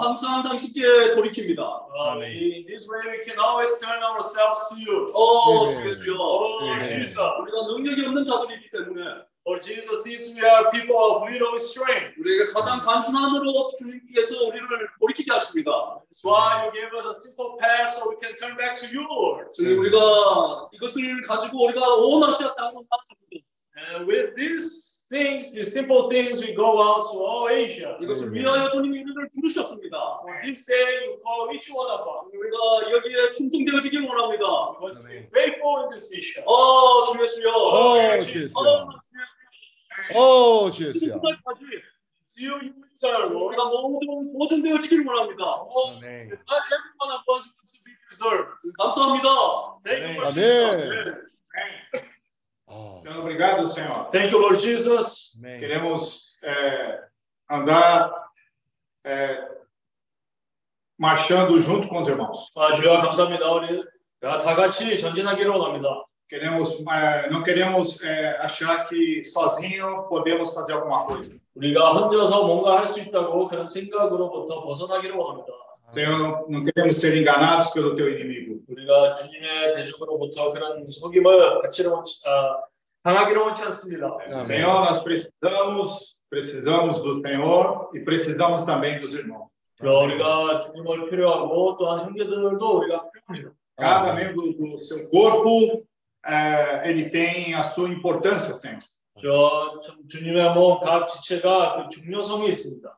항상 0.02 0.42
당신께 0.42 1.14
돌이킵니다. 1.14 1.62
아멘. 1.94 2.26
In 2.26 2.66
this 2.66 2.90
way 2.90 3.06
we 3.06 3.22
can 3.22 3.38
always 3.38 3.70
turn 3.78 4.02
ourselves 4.02 4.66
to 4.70 4.82
you. 4.82 4.95
어, 5.12 5.68
주 5.68 5.88
예수여. 5.88 6.14
어, 6.16 6.60
아멘. 6.60 6.84
Jesus. 6.84 7.18
우리가 7.18 7.66
능력이 7.68 8.06
없는 8.06 8.24
자들이기 8.24 8.70
때문에 8.70 9.26
Lord 9.46 9.62
Jesus, 9.62 10.02
since 10.02 10.34
we 10.34 10.42
are 10.42 10.70
people 10.72 10.98
of 10.98 11.22
little 11.22 11.54
strength, 11.54 12.18
우리에게 12.18 12.50
가장 12.52 12.82
단순함으로 12.82 13.70
주님께서 13.78 14.42
우리를 14.44 14.66
돌이키게 14.98 15.32
하십니다. 15.32 15.70
That's 16.10 16.24
why 16.26 16.66
you 16.66 16.72
gave 16.72 16.90
us 16.98 17.06
a 17.06 17.14
simple 17.14 17.54
path 17.60 17.94
so 17.94 18.10
we 18.10 18.16
can 18.18 18.34
turn 18.34 18.56
back 18.58 18.74
to 18.82 18.90
you, 18.90 19.06
Lord. 19.06 19.52
주님, 19.54 19.78
우리가 19.78 20.68
이것을 20.72 21.22
가지고 21.22 21.64
우리가 21.66 21.94
온 21.94 22.24
아시아 22.24 22.54
땅으로 22.56 22.84
나갑니다. 22.90 23.46
And 23.78 24.10
with 24.10 24.34
these 24.34 24.95
things, 25.08 25.52
these 25.52 25.72
simple 25.72 26.08
things, 26.10 26.42
we 26.42 26.54
go 26.54 26.82
out 26.82 27.04
to 27.12 27.18
all 27.18 27.48
Asia. 27.50 27.96
이것을 28.02 28.32
위하여 28.32 28.68
주님이 28.68 29.02
우리를 29.02 29.30
부르셨습니다. 29.34 29.96
For 30.22 30.42
this 30.42 30.66
day, 30.66 31.06
you 31.06 31.18
call 31.22 31.50
each 31.54 31.70
one 31.70 31.90
of 31.90 32.02
us. 32.06 32.32
우리가 32.34 32.90
여기에 32.90 33.30
충성되어지길 33.32 34.06
원합니다. 34.08 34.44
To 34.78 34.90
be 35.08 35.26
faithful 35.30 35.84
in 35.84 35.90
this 35.90 36.10
mission. 36.12 36.44
어, 36.46 37.04
주 37.04 37.22
예수여. 37.22 37.50
어, 37.52 38.18
주 38.18 38.40
예수여. 38.40 38.58
어, 38.58 38.90
주 39.00 39.18
예수여. 39.18 39.46
오, 40.14 40.70
주였어요. 40.70 40.92
지금까지 40.92 41.64
지요 42.26 42.58
유일자로 42.60 43.46
우리가 43.46 43.64
모든 43.64 44.32
보존되어지길 44.36 45.06
원합니다. 45.06 45.42
어, 45.44 45.92
not 46.02 46.02
everyone 46.04 47.12
of 47.16 47.24
us 47.34 47.48
to 47.64 47.78
be 47.84 47.94
preserved. 48.04 48.50
감사합니다. 48.76 49.28
Thank 49.84 50.04
you, 50.04 50.20
Lord 50.20 50.38
아멘. 50.38 52.15
Jesus. 52.67 52.67
아, 52.67 53.01
Senhor, 53.03 53.19
obrigado, 53.19 53.67
Senhor. 53.67 54.09
Thank 54.11 54.31
you, 54.31 54.39
Lord 54.39 54.61
Jesus. 54.61 55.37
Amen. 55.39 55.59
Queremos 55.59 56.37
é, 56.43 57.03
andar 57.49 58.11
é, 59.03 59.47
marchando 60.97 61.59
junto 61.59 61.87
com 61.87 61.99
os 61.99 62.07
irmãos. 62.07 62.47
아, 62.55 62.75
주여 62.75 63.01
감사합니다. 63.01 63.51
우리 63.51 63.83
다 64.21 64.55
같이 64.55 64.97
전진하기를 64.99 65.51
원합니다. 65.51 66.05
Queremos, 66.29 66.79
é, 66.87 67.29
não 67.29 67.43
queremos 67.43 68.01
é, 68.05 68.37
achar 68.39 68.87
que 68.87 69.21
sozinho 69.25 70.07
podemos 70.07 70.53
fazer 70.53 70.73
alguma 70.73 71.05
coisa. 71.05 71.35
우리가 71.55 71.91
혼자서 71.91 72.47
뭔가 72.47 72.77
할 72.77 72.85
수 72.87 73.01
있다고 73.01 73.47
그런 73.49 73.67
생각으로부터 73.67 74.63
벗어나기를 74.63 75.13
원합니다. 75.13 75.51
Senhor, 75.89 76.17
não, 76.17 76.47
não 76.49 76.63
queremos 76.63 76.95
ser 77.01 77.17
enganados 77.17 77.71
pelo 77.71 77.95
teu 77.95 78.09
inimigo. 78.09 78.61
우리가 78.67 79.11
주님의 79.13 79.75
대적으로부터 79.75 80.53
그런 80.53 80.89
속임을 80.89 81.61
받지를 81.63 81.91
원치, 81.91 82.21
아, 82.25 82.61
당하기를 83.03 83.41
원치 83.41 83.63
않습니다. 83.63 84.17
Senhor, 84.45 84.85
nós 84.85 85.03
precisamos, 85.03 86.19
precisamos 86.29 87.01
do 87.01 87.21
Senhor 87.21 87.89
e 87.93 87.99
precisamos 88.05 88.65
também 88.65 88.99
dos 89.01 89.13
irmãos. 89.15 89.51
주여, 89.75 89.99
우리가 90.03 90.61
주님을 90.61 91.09
필요하고 91.09 91.75
또한 91.77 92.05
형제들도 92.05 92.77
우리가 92.77 93.09
필요합니다. 93.27 93.51
Cada 93.77 94.13
membro 94.13 94.53
do 94.53 94.77
seu 94.77 95.09
corpo, 95.09 95.83
é, 96.23 96.87
ele 96.89 97.09
tem 97.09 97.53
a 97.55 97.63
sua 97.63 97.89
importância, 97.89 98.53
Senhor. 98.53 98.79
저 99.21 99.81
참 99.83 99.97
주님의 100.07 100.53
몸 100.53 100.79
각 100.79 101.07
지체가 101.07 101.75
그 101.75 101.89
중요성이 101.89 102.47
있습니다. 102.49 102.97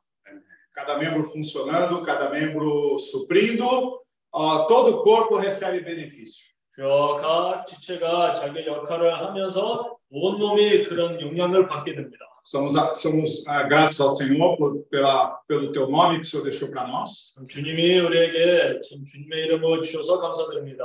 Cada 0.77 0.97
membro 0.97 1.23
funcionando, 1.29 2.01
cada 2.03 2.29
membro 2.29 2.97
suprindo, 2.97 4.01
ó, 4.31 4.65
todo 4.67 4.97
o 4.97 5.03
corpo 5.03 5.37
recebe 5.37 5.81
benefício. 5.81 6.51
저각 6.75 7.67
지체가 7.67 8.33
자기 8.33 8.65
역할을 8.65 9.13
하면서 9.19 9.95
온 10.09 10.39
몸이 10.39 10.85
그런 10.85 11.19
영향을 11.21 11.67
받게 11.67 11.93
됩니다. 11.93 12.25
Somos, 12.45 12.75
a- 12.75 12.93
somos 12.93 13.47
ah, 13.47 13.63
gratos 13.63 14.01
ao 14.01 14.13
Senhor 14.17 14.57
por, 14.57 14.83
pela, 14.91 15.39
pelo 15.47 15.71
teu 15.71 15.87
nome 15.89 16.15
que 16.19 16.23
o 16.23 16.25
Senhor 16.25 16.43
deixou 16.43 16.69
para 16.71 16.85
nós. 16.85 17.33
참 17.37 17.47
주님이 17.47 17.99
우리에게 17.99 18.81
참 18.81 19.05
주님의 19.05 19.45
이름을 19.45 19.81
주셔서 19.83 20.19
감사드립니다. 20.19 20.83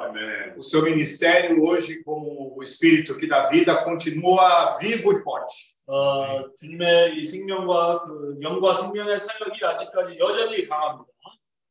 O 0.57 0.63
seu 0.63 0.83
ministério 0.85 1.65
hoje, 1.65 2.05
como 2.05 2.55
o 2.57 2.63
Espírito 2.63 3.17
que 3.17 3.27
dá 3.27 3.49
vida, 3.49 3.83
continua 3.83 4.77
vivo 4.79 5.11
e 5.13 5.23
forte. 5.23 5.72
어, 5.94 6.52
주님의 6.56 7.20
이 7.20 7.24
생명과 7.24 8.06
그 8.06 8.40
영과 8.42 8.74
생명의 8.74 9.16
사역이 9.16 9.64
아직까지 9.64 10.18
여전히 10.18 10.68
강합니다. 10.68 11.14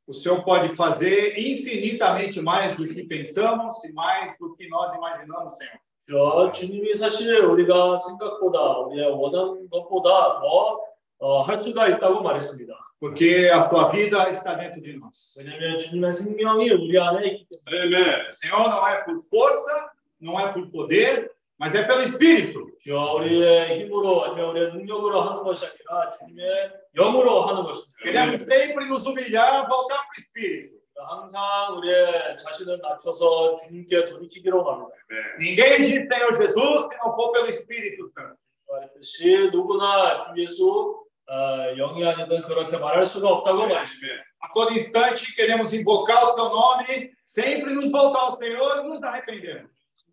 O 0.07 0.13
Senhor 0.13 0.45
pode 0.45 0.75
fazer 0.77 1.37
infinitamente 1.37 2.41
mais 2.41 2.77
do 2.77 2.87
que 2.87 3.03
pensamos 3.03 3.83
e 3.85 3.93
mais 3.93 4.39
do 4.39 4.55
que 4.55 4.69
nós 4.69 4.95
imaginamos, 4.95 5.57
Senhor. 5.59 5.81
저 5.99 6.53
주님이 6.53 6.95
사실 6.95 7.37
우리가 7.37 7.97
생각보다 7.97 8.79
우리가 8.87 9.09
원하는 9.09 9.69
것보다 9.69 10.41
더 10.41 10.81
어, 11.19 11.43
할 11.43 11.61
수가 11.61 11.89
있다고 11.89 12.23
말했습니다. 12.23 12.75
Porque 13.01 13.51
a 13.51 13.69
sua 13.69 13.91
vida 13.91 14.31
está 14.31 14.55
dentro 14.55 14.81
de 14.81 14.99
nós. 14.99 15.37
왜냐하면 15.37 15.79
주님의 15.79 16.13
생명이 16.13 16.71
우리 16.71 16.97
안에 16.97 17.27
있기 17.27 17.49
때문에. 17.67 18.31
Senhor 18.31 18.69
não 18.69 18.87
é 18.87 19.03
por 19.03 19.21
força, 19.25 19.91
não 20.21 20.39
é 20.39 20.53
por 20.53 20.71
poder, 20.71 21.29
mas 21.63 21.77
é 21.77 21.85
pelo 21.85 22.03
Espírito. 22.03 22.73
우리의 22.85 23.79
힘으로 23.79 24.25
아니면 24.25 24.51
우리의 24.51 24.73
능력으로 24.73 25.21
하는 25.21 25.45
것이 25.45 25.65
아니라 25.65 26.11
주님의 26.11 26.73
영으로 26.97 27.43
하는 27.43 27.63
것입니다. 27.63 28.03
Queremos 28.03 28.43
sempre 28.43 28.87
nos 28.89 29.07
humilhar, 29.07 29.69
voltar 29.69 30.03
para 30.03 30.11
o 30.11 30.19
Espírito. 30.19 30.75
항상 30.97 31.79
우리의 31.79 32.37
자신을 32.37 32.81
낮춰서 32.83 33.55
주님께 33.55 34.07
돌이키기로 34.07 34.65
합니다. 34.65 34.97
Ninguém 35.39 35.85
diz 35.85 36.09
Senhor 36.11 36.37
Jesus 36.37 36.83
se 36.83 36.97
não 36.99 37.15
for 37.15 37.31
pelo 37.31 37.49
Espírito 37.49 38.11
Santo. 38.11 38.37
말했듯이 38.69 39.51
누구나 39.53 40.19
주 40.19 40.33
예수 40.43 40.99
어, 41.29 41.75
영이 41.77 42.05
아니든 42.05 42.43
그렇게 42.43 42.77
말할 42.77 43.05
수가 43.05 43.29
없다고 43.29 43.69
말했습니다. 43.69 44.25
A 44.43 44.53
todo 44.53 44.73
instante 44.73 45.33
queremos 45.37 45.73
invocar 45.73 46.25
o 46.25 46.35
seu 46.35 46.49
nome, 46.49 47.13
sempre 47.25 47.73
nos 47.73 47.89
voltar 47.89 48.19
ao 48.19 48.37
Senhor 48.37 48.81
e 48.81 48.89
nos 48.89 49.01
arrependemos. 49.01 49.71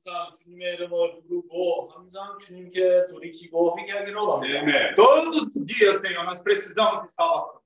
항상 0.08 0.32
주님의 0.32 0.74
이름을 0.74 1.22
부르고 1.22 1.90
항상 1.94 2.38
주님께 2.38 3.06
돌이키고 3.10 3.76
회개하기로 3.78 4.32
합니다. 4.32 4.94
Todos 4.96 5.42
os 5.42 5.66
dias, 5.66 6.00
Senhor, 6.00 6.24
nós 6.24 6.42
precisamos 6.42 7.02
de 7.06 7.12
salvação. 7.14 7.60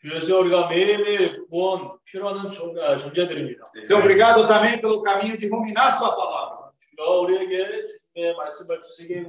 그래서 0.00 0.38
우리가 0.38 0.68
매일매일 0.68 1.46
구원 1.48 1.98
필요한 2.04 2.48
존- 2.50 2.78
아, 2.78 2.96
존재들입니다. 2.96 3.64
Senhor, 3.84 4.00
obrigado 4.02 4.46
também 4.46 4.80
pelo 4.80 5.02
caminho 5.02 5.36
de 5.36 5.48
ruminar 5.48 5.92
Sua 5.98 6.14
palavra. 6.14 6.70
주여 6.80 7.20
우리에게 7.22 7.86
주님의 7.86 8.36
말씀을 8.36 8.80
되새김, 8.80 9.28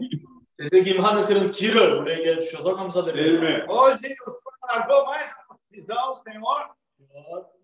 되새김하는 0.58 1.26
그런 1.26 1.52
길을 1.52 1.98
우리에게 2.02 2.40
주셔서 2.40 2.76
감사드립니다. 2.76 3.66
Hoje 3.68 3.96
o 3.96 3.98
Senhor 3.98 4.60
largou 4.70 5.06
mais 5.06 5.34
uma 5.50 5.58
visão, 5.72 6.14
Senhor. 6.16 6.70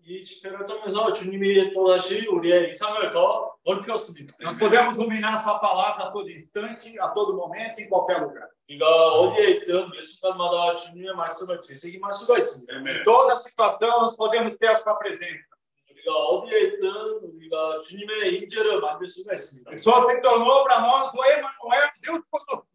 이 0.04 0.24
집회를 0.24 0.64
통해서 0.66 1.12
주님이 1.12 1.72
또다시 1.72 2.26
우리의 2.26 2.70
이상을 2.70 3.10
더 3.10 3.54
넓혔습니다. 3.64 4.34
Nós 4.40 4.56
podemos 4.56 4.96
ruminar 4.96 5.42
Sua 5.42 5.58
palavra 5.58 6.06
a 6.06 6.12
todo 6.12 6.28
instante, 6.30 6.98
a 7.00 7.08
todo 7.12 7.34
momento, 7.34 7.80
em 7.80 7.88
qualquer 7.88 8.22
lugar. 8.22 8.48
우리가 8.68 8.86
어디에 8.86 9.50
있든 9.50 9.90
매 9.90 10.02
순간마다 10.02 10.74
주님의 10.76 11.14
말씀을 11.14 11.60
되새김할 11.60 12.12
수가 12.12 12.38
있습니다. 12.38 12.72
Em 12.74 13.02
toda 13.04 13.36
situação, 13.36 13.88
nós 14.02 14.16
podemos 14.16 14.56
ter 14.58 14.68
a 14.68 14.78
Sua 14.78 14.96
presença. 14.98 15.44
우리가 15.90 16.14
어디에 16.14 16.60
있든 16.62 16.86
우리가 17.34 17.80
주님의 17.80 18.34
임재를 18.36 18.80
만들 18.80 19.08
수가 19.08 19.34
있습니다. 19.34 19.72
O 19.72 19.78
Senhor 19.78 20.10
se 20.10 20.20
tornou 20.22 20.64
para 20.64 20.80
nós 20.80 21.10
o 21.12 21.24
Emanuel, 21.24 21.90
Deus 22.00 22.22
conosco. 22.30 22.66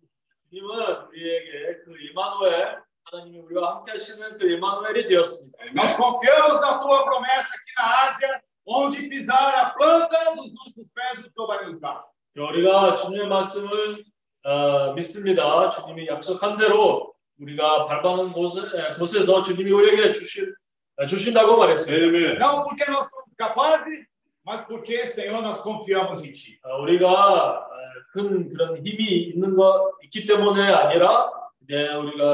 주님은 0.50 1.08
우리에게 1.08 1.80
그 1.86 1.96
이마누엘 1.98 2.84
하나님이 3.13 3.39
우리와 3.39 3.77
함께 3.77 3.93
하시는 3.93 4.37
그 4.37 4.51
이마누엘이 4.51 5.05
되었습니다. 5.05 5.65
Nós 5.75 5.97
confiamos 5.97 6.61
na 6.61 6.79
Tua 6.81 7.05
promessa 7.05 7.55
aqui 7.55 7.73
na 7.79 8.11
Ásia, 8.11 8.43
onde 8.67 9.09
pisar 9.09 9.55
a 9.55 9.71
planta 9.71 10.35
dos 10.35 10.53
nossos 10.53 10.87
pés, 10.93 11.25
o 11.25 11.31
Senhor 11.31 11.47
vai 11.47 11.65
nos 11.67 11.81
dar. 11.81 12.03
우리가 12.37 12.97
주님의 12.97 13.29
말씀을 13.29 14.05
어, 14.45 14.93
믿습니다. 14.95 15.71
주님이 15.71 16.09
약속한 16.09 16.59
대로 16.59 17.15
우리가 17.39 17.87
밟아는 17.87 18.33
곳에, 18.33 18.61
에, 18.61 18.95
곳에서 18.99 19.41
주님이 19.43 19.71
우리에게 19.71 20.13
주실, 20.13 20.55
에, 20.99 21.07
주신다고 21.07 21.57
말했습니다. 21.59 22.39
Não 22.39 22.65
porque 22.65 22.85
nós 22.91 23.09
somos 23.09 23.31
capazes, 23.39 24.05
mas 24.45 24.67
porque, 24.67 25.07
Senhor, 25.07 25.41
nós 25.43 25.63
confiamos 25.63 26.23
em 26.25 26.33
Ti. 26.33 26.59
어, 26.65 26.83
우리가 26.83 27.69
에, 27.71 28.03
큰 28.13 28.49
그런 28.49 28.77
힘이 28.85 29.31
있는 29.31 29.55
것 29.57 29.93
있기 30.03 30.27
때문에 30.27 30.73
아니라 30.73 31.31
네, 31.31 31.46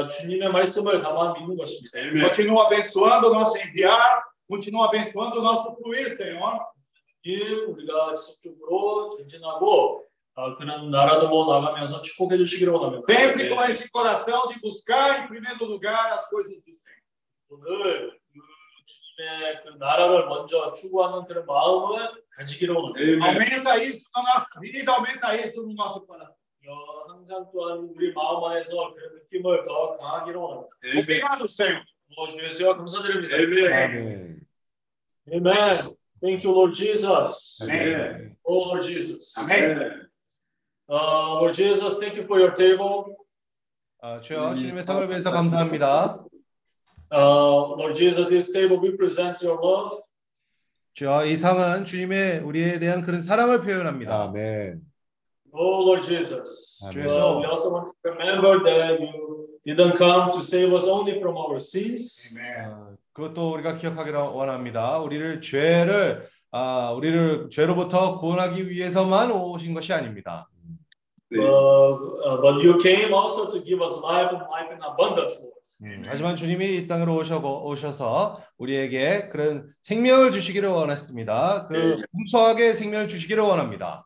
주님의 0.08 0.50
말씀을 0.50 1.00
다만 1.00 1.32
믿는 1.34 1.56
것입니다. 1.56 2.00
Continua 2.26 2.66
abençoando 2.66 3.28
o 3.28 3.34
nosso 3.34 3.58
enviar, 3.58 4.22
continua 4.48 4.86
abençoando 4.86 5.40
o 5.40 5.42
nosso 5.42 5.76
fluir, 5.76 6.16
Senhor. 6.16 6.60
주님, 7.22 7.68
우리가 7.68 8.14
지속적으로 8.14 9.10
전진하고 9.10 10.04
어, 10.34 10.56
그런 10.56 10.90
나라들로 10.90 11.46
나가면서 11.46 12.00
축복해 12.00 12.38
주시기를 12.38 12.72
원합니다. 12.72 13.04
Sempre 13.12 13.48
com 13.50 13.64
esse 13.64 13.90
coração 13.90 14.48
de 14.48 14.60
buscar 14.60 15.24
em 15.24 15.28
primeiro 15.28 15.64
lugar 15.66 16.12
as 16.12 16.28
coisas 16.30 16.56
do 16.64 16.72
Senhor. 16.72 17.02
오늘 17.50 18.18
그 18.32 18.40
주님의 18.86 19.62
그 19.64 19.68
나라를 19.78 20.26
먼저 20.26 20.72
추구하는 20.72 21.24
그런 21.26 21.44
마음을 21.44 22.22
가지기를 22.36 22.74
원합니다. 22.74 23.26
Aumenta 23.26 23.82
isso 23.82 24.08
na 24.14 24.22
nossa 24.22 24.60
vida, 24.60 24.92
aumenta 24.92 25.34
isso 25.34 25.60
no 25.62 25.74
nosso 25.74 26.06
coração. 26.06 26.34
어, 26.67 27.11
항상 27.11 27.45
또한 27.51 27.79
우리 27.95 28.13
마음 28.13 28.43
안에서 28.45 28.93
그런 28.93 29.15
느낌을 29.15 29.63
더 29.63 29.91
강하기를 29.97 30.39
원합니다. 30.39 30.75
Obrigado, 30.97 31.45
Senhor. 31.45 31.83
어, 32.15 32.29
주 32.29 32.43
예수와 32.43 32.77
감사드립니다. 32.77 33.35
아멘. 33.35 34.41
Amen. 35.31 35.95
Thank 36.21 36.45
you, 36.45 36.53
Lord 36.53 36.73
Jesus. 36.73 37.61
Amen. 37.63 38.37
Oh, 38.43 38.69
Lord 38.69 38.83
Jesus. 38.83 39.35
Amém. 39.37 40.07
Uh, 40.87 41.39
Lord 41.39 41.53
Jesus, 41.53 41.99
thank 41.99 42.15
you 42.15 42.23
for 42.25 42.39
your 42.39 42.53
table. 42.53 43.15
아, 44.01 44.19
주여 44.19 44.55
주님의 44.55 44.83
상을 44.83 45.09
위해서 45.09 45.31
감사합니다. 45.31 46.23
Uh, 47.11 47.75
Lord 47.77 47.95
Jesus, 47.95 48.29
this 48.29 48.51
table 48.53 48.79
represents 48.79 49.43
your 49.45 49.59
love. 49.61 50.01
주여 50.93 51.25
이 51.25 51.35
상은 51.35 51.85
주님의 51.85 52.39
우리에 52.39 52.79
대한 52.79 53.01
그런 53.01 53.23
사랑을 53.23 53.61
표현합니다. 53.61 54.23
아멘. 54.23 54.92
Oh, 55.55 55.85
Lord 55.85 56.03
Jesus. 56.03 56.83
Amen. 56.89 57.09
Uh, 57.09 57.37
we 57.37 57.45
also 57.45 57.71
want 57.71 57.87
to 57.87 58.11
remember 58.11 58.63
that 58.63 58.99
you 58.99 59.75
didn't 59.75 59.97
come 59.97 60.29
to 60.31 60.41
save 60.41 60.73
us 60.73 60.85
only 60.85 61.21
from 61.21 61.37
our 61.37 61.59
sins, 61.59 62.35
아, 62.39 62.95
그것도 63.13 63.53
우리가 63.53 63.77
기억하기를 63.77 64.19
원합니다. 64.19 64.97
우리를 64.97 65.41
죄를 65.41 66.27
아, 66.51 66.91
우리를 66.91 67.49
죄로부터 67.51 68.19
구원하기 68.19 68.69
위해서만 68.69 69.31
오신 69.31 69.73
것이 69.73 69.93
아닙니다. 69.93 70.49
uh, 71.35 71.41
uh, 71.41 72.41
but 72.41 72.61
you 72.61 72.77
came 72.79 73.13
also 73.13 73.49
to 73.49 73.59
give 73.63 73.81
us 73.81 73.97
life 74.03 74.29
and 74.31 74.43
life 74.49 74.69
in 74.71 74.79
abundance, 74.81 75.41
Lord. 75.41 75.53
음, 75.83 76.03
하지만 76.05 76.35
주님이 76.35 76.75
이 76.75 76.87
땅으로 76.87 77.15
오셔고, 77.15 77.67
오셔서 77.67 78.39
우리에게 78.57 79.29
그런 79.29 79.71
생명을 79.81 80.31
주시기를 80.31 80.69
원했습니다. 80.69 81.67
그 81.67 81.97
풍성하게 82.11 82.73
생명을 82.73 83.07
주시기를 83.07 83.43
원합니다. 83.43 84.05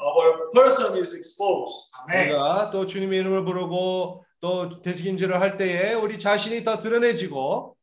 our 0.00 0.50
person 0.54 0.98
is 0.98 1.14
exposed. 1.14 1.90
우리가 2.08 2.70
또 2.70 2.86
주님의 2.86 3.18
이름을 3.20 3.44
부르고 3.44 4.24
또 4.40 4.82
되새김질을 4.82 5.40
할 5.40 5.56
때에 5.56 5.94
우리 5.94 6.18
자신이 6.18 6.64
더 6.64 6.78
드러내지고 6.78 7.76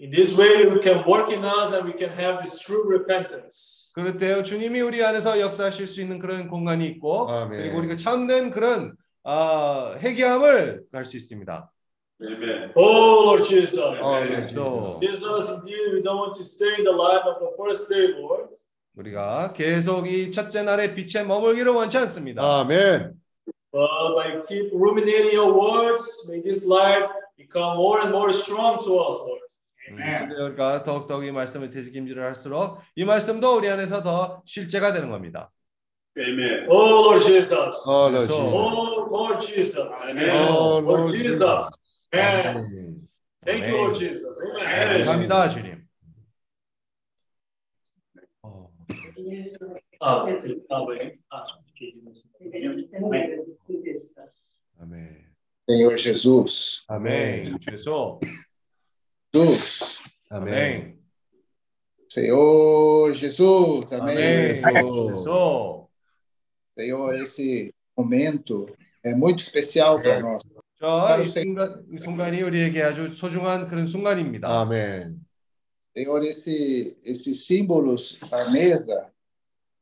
In 0.00 0.10
this 0.10 0.36
way, 0.36 0.64
you 0.64 0.80
can 0.82 1.04
work 1.06 1.30
in 1.30 1.44
us 1.44 1.72
and 1.72 1.86
we 1.86 1.92
can 1.96 2.10
have 2.10 2.42
this 2.42 2.58
true 2.58 2.82
repentance. 2.88 3.92
그럴 3.94 4.16
때 4.16 4.42
주님이 4.42 4.80
우리 4.80 5.04
안에서 5.04 5.38
역사하실 5.38 5.86
수 5.86 6.00
있는 6.00 6.18
그런 6.18 6.48
공간이 6.48 6.86
있고 6.88 7.28
아멘. 7.28 7.60
그리고 7.60 7.78
우리가 7.78 7.96
참된 7.96 8.50
그런 8.50 8.96
아, 9.22 9.94
회개함을 10.00 10.84
갈 10.90 11.04
수 11.04 11.16
있습니다. 11.16 11.70
Oh 12.74 13.22
Lord 13.26 13.44
Jesus. 13.44 13.78
아멘. 13.80 14.48
그래서 14.48 14.98
Jesus, 15.00 15.50
indeed, 15.50 15.92
we 15.94 16.02
don't 16.02 16.18
want 16.18 16.34
to 16.34 16.42
stay 16.44 16.74
in 16.78 16.84
the 16.84 16.94
life 16.94 17.26
of 17.26 17.38
the 17.40 17.50
first 17.56 17.88
day, 17.88 18.14
Lord. 18.18 18.48
우리가 18.96 19.52
계속 19.54 20.06
이 20.06 20.30
첫째 20.30 20.62
날의 20.62 20.94
빛에 20.94 21.24
머물기를 21.24 21.72
원치 21.72 21.98
않습니다. 21.98 22.42
아멘. 22.42 23.14
But 23.72 24.14
by 24.14 24.44
keep 24.46 24.70
ruminating 24.74 25.34
your 25.34 25.52
words, 25.52 26.04
may 26.28 26.42
this 26.42 26.68
life 26.68 27.08
become 27.38 27.76
more 27.78 28.00
and 28.02 28.12
more 28.12 28.28
strong 28.30 28.78
to 28.84 29.00
us, 29.00 29.16
Lord. 29.26 29.42
음, 29.90 29.96
근데 29.96 30.42
우리가 30.42 30.82
더욱더욱 30.82 31.24
이 31.24 31.32
말씀을 31.32 31.70
되새김질을 31.70 32.22
할수록 32.22 32.78
이 32.94 33.04
말씀도 33.04 33.56
우리 33.56 33.68
안에서 33.68 34.02
더 34.02 34.42
실제가 34.44 34.92
되는 34.92 35.10
겁니다. 35.10 35.50
Oh 36.68 37.08
Lord 37.08 37.24
Jesus. 37.24 37.88
어, 37.88 38.08
Lord 38.10 38.28
Jesus. 38.28 38.52
Oh 38.52 39.08
Lord 39.10 39.46
Jesus. 39.46 39.78
Oh, 39.78 40.80
Lord 40.84 41.10
Jesus. 41.10 41.70
Amen. 42.14 42.56
아멘. 42.56 43.08
Thank 43.44 43.66
you, 43.66 43.76
Lord 43.76 43.98
Jesus. 43.98 44.36
Amen. 44.60 44.98
감사합니다, 44.98 45.48
주님. 45.48 45.81
아, 49.99 50.25
네. 50.25 50.55
아, 50.69 50.85
네. 50.89 51.17
아, 51.29 51.45
아멘. 54.79 55.27
Senhor 55.67 55.97
Jesus. 55.97 56.85
아멘. 56.87 57.59
주소. 57.59 58.19
Jesus. 59.33 60.01
아멘. 60.29 60.97
Senhor 62.07 63.13
Jesus. 63.13 63.93
Amém. 63.93 64.15
아멘. 64.17 64.55
Jesus. 64.55 65.19
주소. 65.19 65.89
Senhor, 66.77 67.15
esse 67.15 67.73
momento 67.97 68.65
é 69.03 69.13
muito 69.15 69.39
especial 69.39 70.01
para 70.01 70.21
nós. 70.21 70.43
자, 70.79 71.17
이 71.19 71.25
순간, 71.25 71.83
이 71.91 71.97
순간이 71.97 72.41
우리에게 72.43 72.83
아주 72.83 73.11
소중한 73.11 73.67
그런 73.67 73.87
순간입니다. 73.87 74.47
Amém. 74.47 75.19
Senhor, 75.95 76.23
esse, 76.23 76.95
esses 77.03 77.47
símbolos 77.47 78.19
à 78.31 78.51
mesa, 78.51 79.10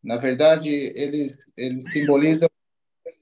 na 0.03 0.17
verdade, 0.17 0.93
eles, 0.97 1.37
eles 1.57 1.85
simbolizam 1.93 2.49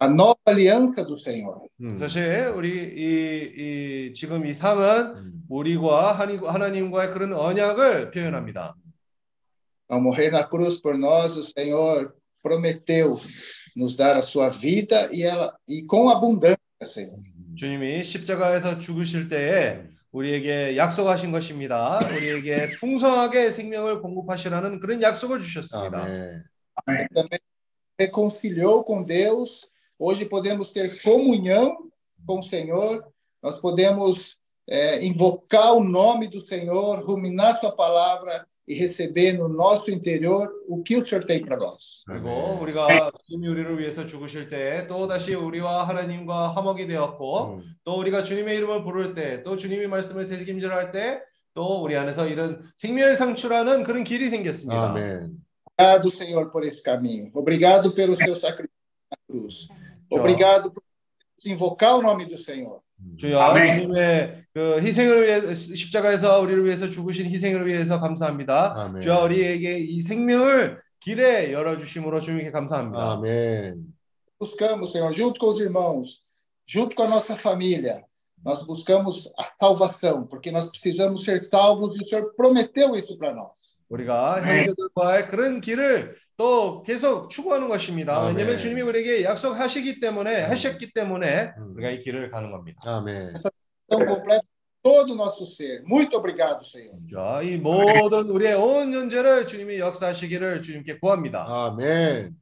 a 0.00 0.08
nova 0.08 0.38
aliança 0.46 1.04
do 1.04 1.18
Senhor. 1.18 1.68
음. 1.80 1.96
사실 1.96 2.52
우리 2.54 2.70
이, 2.70 4.10
이 4.10 4.12
지금 4.14 4.46
이 4.46 4.54
상은 4.54 5.32
우리와 5.48 6.12
하나님과의 6.12 7.12
그런 7.12 7.32
언약을 7.34 8.10
표현합니다. 8.12 8.74
Ao 9.90 10.00
morrer 10.00 10.30
na 10.30 10.44
cruz 10.44 10.80
por 10.80 10.98
nós, 10.98 11.36
o 11.38 11.42
Senhor 11.42 12.14
prometeu 12.42 13.18
nos 13.74 13.96
dar 13.96 14.16
a 14.16 14.22
sua 14.22 14.50
vida 14.50 15.08
e 15.12 15.22
ela 15.22 15.56
e 15.66 15.84
com 15.86 16.08
abundância, 16.10 16.58
Senhor. 16.84 17.18
주님이 17.56 18.04
십자가에서 18.04 18.78
죽으실 18.78 19.28
때에 19.28 19.82
우리에게 20.12 20.76
약속하신 20.76 21.32
것입니다. 21.32 21.98
우리에게 21.98 22.76
풍성하게 22.78 23.50
생명을 23.50 24.00
공급하시라는 24.00 24.78
그런 24.78 25.02
약속을 25.02 25.42
주셨습니다. 25.42 26.06
Amém. 26.85 27.07
Também 27.13 27.39
reconciliou 27.99 28.83
com 28.83 29.03
Deus. 29.03 29.67
Hoje 29.97 30.25
podemos 30.25 30.71
ter 30.71 31.01
comunhão 31.01 31.77
com 32.25 32.39
o 32.39 32.43
Senhor. 32.43 33.05
Nós 33.41 33.59
podemos 33.59 34.37
é, 34.67 35.05
invocar 35.05 35.73
o 35.73 35.83
nome 35.83 36.27
do 36.27 36.41
Senhor, 36.41 37.05
ruminar 37.05 37.59
sua 37.59 37.71
palavra 37.71 38.45
e 38.65 38.73
receber 38.73 39.33
no 39.33 39.49
nosso 39.49 39.91
interior 39.91 40.49
o 40.69 40.81
que 40.81 40.95
o 40.95 41.05
Senhor 41.05 41.25
tem 41.25 41.43
para 41.43 41.57
nós. 41.57 42.03
그리고 42.07 42.57
우리가 42.61 43.11
주님이 43.27 43.47
우리를 43.49 43.77
위해서 43.79 44.05
죽으실 44.05 44.47
때 44.47 44.87
또 44.87 45.05
다시 45.07 45.33
우리와 45.35 45.83
하나님과 45.87 46.55
화목이 46.55 46.87
되었고 46.87 47.59
또 47.83 47.99
우리가 47.99 48.23
주님의 48.23 48.55
이름을 48.57 48.83
부를 48.83 49.13
때 49.13 49.43
또 49.43 49.57
주님이 49.57 49.87
말씀을 49.87 50.25
되새김질할 50.27 50.91
때 50.91 51.21
또 51.53 51.83
우리 51.83 51.95
안에서 51.95 52.27
이런 52.27 52.63
생명을 52.77 53.15
상출하는 53.15 53.83
그런 53.83 54.03
길이 54.03 54.29
생겼습니다. 54.29 54.95
Amém. 54.95 55.37
Obrigado, 55.77 56.09
Senhor, 56.09 56.51
por 56.51 56.63
esse 56.63 56.81
caminho. 56.83 57.31
Obrigado 57.33 57.91
pelo 57.91 58.15
seu 58.15 58.35
sacrifício 58.35 58.77
na 59.11 59.17
cruz. 59.27 59.67
Obrigado 60.09 60.71
por 60.71 60.83
invocar 61.45 61.95
o 61.95 62.01
nome 62.01 62.25
do 62.25 62.37
Senhor. 62.37 62.81
주여 63.17 63.37
아멘. 63.37 63.81
주님의 63.81 64.45
그 64.53 64.79
희생을 64.79 65.23
위해 65.23 65.53
십자가에서 65.53 66.39
우리를 66.41 66.63
위해서 66.63 66.89
죽으신 66.89 67.25
희생을 67.25 67.67
위해서 67.67 67.99
감사합니다. 67.99 68.73
아멘. 68.77 69.01
주여 69.01 69.23
우리에게 69.23 69.79
이 69.79 70.01
생명을 70.01 70.81
길에 70.99 71.51
열어 71.51 71.77
주심으로 71.77 72.21
주님께 72.21 72.51
감사합니다. 72.51 73.13
Amém. 73.13 73.93
Buscamos, 74.39 74.91
Senhor, 74.91 75.11
junto 75.13 75.39
com 75.39 75.47
os 75.47 75.59
irmãos, 75.59 76.21
junto 76.65 76.95
com 76.95 77.03
a 77.03 77.07
nossa 77.07 77.37
família, 77.37 78.03
nós 78.43 78.65
buscamos 78.65 79.31
a 79.37 79.45
salvação, 79.57 80.27
porque 80.27 80.51
nós 80.51 80.69
precisamos 80.69 81.23
ser 81.23 81.43
salvos 81.45 81.95
e 81.95 82.03
o 82.03 82.07
Senhor 82.07 82.33
prometeu 82.35 82.95
isso 82.95 83.17
para 83.17 83.33
nós. 83.33 83.57
우리가 83.88 84.42
형제들과의 84.42 85.28
그런 85.28 85.60
길을 85.60 86.16
또 86.36 86.82
계속 86.82 87.30
추구하는 87.30 87.68
것입니다. 87.68 88.18
아멘. 88.18 88.36
왜냐하면 88.36 88.58
주님이 88.58 88.82
우리에게 88.82 89.24
약속하시기 89.24 90.00
때문에 90.00 90.42
하셨기 90.42 90.92
때문에 90.92 91.52
우리가 91.74 91.90
이 91.90 92.00
길을 92.00 92.30
가는 92.30 92.50
겁니다. 92.50 92.80
Completa 93.90 94.40
todo 94.82 95.12
o 95.12 95.16
nosso 95.16 95.44
ser. 95.46 95.82
Muito 95.84 96.16
obrigado, 96.16 96.62
Senhor. 96.62 96.96
자, 97.12 97.42
이 97.42 97.56
모든 97.56 98.28
우리의 98.30 98.54
온 98.54 98.92
현재를 98.92 99.46
주님이 99.46 99.78
역사하시기를 99.78 100.62
주님께 100.62 100.98
구합니다. 100.98 101.46
Amém. 101.48 102.34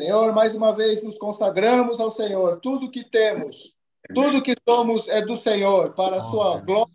Senhor, 0.00 0.32
mais 0.32 0.54
uma 0.54 0.72
vez 0.72 1.02
nos 1.02 1.18
consagramos 1.18 1.98
ao 2.00 2.10
Senhor. 2.10 2.60
Tudo 2.60 2.90
que 2.90 3.04
temos, 3.04 3.74
tudo 4.14 4.42
que 4.42 4.54
somos 4.68 5.08
é 5.08 5.24
do 5.24 5.36
Senhor, 5.36 5.94
para 5.94 6.18
a 6.18 6.20
sua 6.20 6.60
glória 6.60 6.92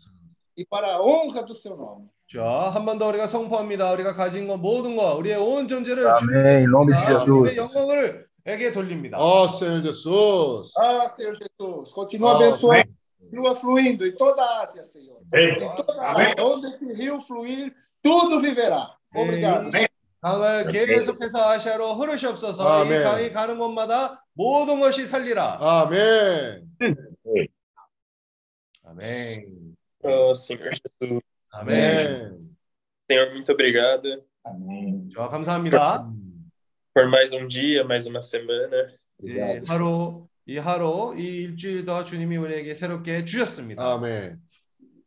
e 0.56 0.64
para 0.64 0.94
a 0.94 1.02
honra 1.02 1.42
do 1.42 1.54
seu 1.54 1.76
nome. 1.76 2.08
자, 2.34 2.42
한 2.74 2.84
번 2.84 2.98
더 2.98 3.06
우리가 3.08 3.26
선포합니다. 3.28 3.92
우리가 3.92 4.14
가진 4.16 4.48
것 4.48 4.56
모든 4.56 4.96
것, 4.96 5.14
우리의 5.14 5.36
온 5.36 5.68
존재를 5.68 6.04
Amém, 6.08 6.64
em 6.64 6.66
nome 6.66 6.92
de 6.92 6.98
주님께 7.24 7.54
Jesus. 7.54 7.56
영광을 7.56 8.26
에게 8.46 8.72
돌립니다. 8.72 9.16
Ó 9.18 9.46
Senhor 9.46 9.82
Jesus. 9.84 10.72
Ah, 10.76 11.06
Senhor 11.08 11.32
Jesus, 11.32 11.92
continua 11.94 12.32
Ah, 12.32 12.36
abençoando, 12.36 12.90
continua 13.20 13.54
fluindo 13.54 14.04
em 14.06 14.12
toda 14.16 14.42
a 14.42 14.62
Ásia, 14.62 14.82
Senhor. 14.82 15.20
Amém. 15.32 15.54
Em 15.62 15.76
toda 15.76 16.02
a 16.02 16.10
Amém. 16.10 16.26
Ásia, 16.32 16.44
onde 16.44 16.66
esse 16.66 16.92
rio 16.94 17.20
fluir, 17.20 17.72
tudo 18.02 18.40
viverá. 18.42 18.90
Obrigado. 19.14 19.68
이 19.78 19.86
강을 20.20 20.68
계속해서 20.68 21.38
아시아로 21.50 21.94
흐르시옵소서. 21.94 22.62
아멘. 22.66 23.00
이 23.00 23.04
강이 23.04 23.32
가는 23.32 23.58
곳마다 23.58 24.24
모든 24.34 24.80
것이 24.80 25.06
살리라. 25.06 25.58
Amém. 25.62 26.66
아멘. 28.84 29.76
Oh, 30.02 30.34
Senhor 30.34 30.70
Jesus. 31.00 31.22
Amém. 31.53 32.55
Senhor, 33.09 33.31
muito 33.33 33.51
obrigado 33.51 34.07
자, 35.13 35.27
감사합니다. 35.29 36.07
por 36.93 37.09
mais 37.09 37.33
um 37.33 37.47
dia, 37.47 37.83
mais 37.83 38.07
uma 38.07 38.21
semana. 38.21 38.93
이 39.21 39.37
하루 39.67 40.27
이 40.47 40.57
하루 40.57 41.13
이 41.17 41.43
일주일 41.43 41.85
더 41.85 42.03
주님이 42.03 42.37
우리에게 42.37 42.73
새롭게 42.73 43.25
주셨습니다. 43.25 43.81
Amém. 43.93 44.37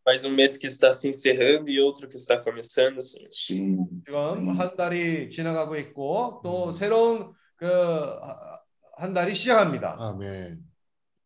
Mais 0.04 0.24
um 0.24 0.32
mês 0.34 0.58
que 0.58 0.66
está 0.66 0.92
se 0.92 1.08
encerrando 1.08 1.70
e 1.70 1.80
outro 1.80 2.08
que 2.08 2.16
está 2.16 2.36
começando, 2.36 3.00
Senhor. 3.02 3.86
지금 4.04 4.58
한 4.58 4.76
달이 4.76 5.30
지나가고 5.30 5.76
있고 5.76 6.40
또 6.42 6.72
새로운 6.72 7.32
그 7.56 7.66
한 8.96 9.12
달이 9.12 9.34
시작합니다. 9.34 9.96
Amém. 9.98 10.58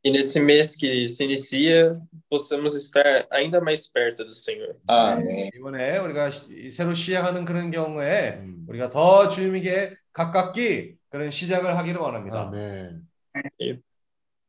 E 0.03 0.09
nesse 0.09 0.39
mês 0.39 0.75
que 0.75 1.07
se 1.07 1.23
inicia, 1.25 1.93
possamos 2.29 2.75
estar 2.75 3.27
ainda 3.29 3.61
mais 3.61 3.87
perto 3.87 4.25
do 4.25 4.33
Senhor. 4.33 4.73
Amém. 4.87 5.51
이번에 5.53 5.99
우리가 5.99 6.31
시- 6.31 6.71
새로 6.71 6.95
시작하는 6.95 7.45
그런 7.45 7.69
경우에 7.69 8.41
우리가 8.67 8.89
더 8.89 9.29
주님에게 9.29 9.95
가깝게 10.11 10.95
그런 11.09 11.29
시작을 11.29 11.77
하기를 11.77 12.01
원합니다. 12.01 12.47
Amém. 12.47 13.01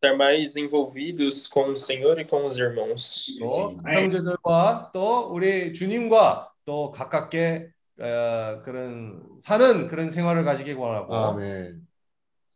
Estar 0.03 0.17
mais 0.17 0.57
envolvidos 0.57 1.47
com 1.47 1.71
o 1.71 1.77
Senhor 1.77 2.19
e 2.19 2.25
com 2.25 2.47
os 2.47 2.57
irmãos. 2.59 3.37
또 3.39 3.79
형제들과 3.87 4.91
또 4.95 5.29
우리 5.33 5.73
주님과 5.75 6.51
또 6.65 6.91
가깝게 6.91 7.69
어, 8.01 8.61
그런 8.65 9.23
사는 9.41 9.87
그런 9.87 10.11
생활을 10.11 10.45
가지기 10.45 10.73
원하고 10.73 11.15
Amém. 11.15 11.87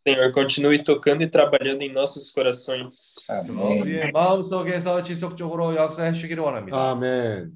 Senhor, 0.05 0.31
continue 0.31 0.83
tocando 0.83 1.21
e 1.21 1.27
trabalhando 1.27 1.83
em 1.83 1.91
nossos 1.91 2.31
corações. 2.31 3.25
우리의 3.81 4.11
마음 4.11 4.41
속에서 4.41 5.01
지속적으로 5.03 5.75
역사해 5.75 6.13
주기를 6.13 6.43
원합니다. 6.43 6.91
Amém. 6.91 7.51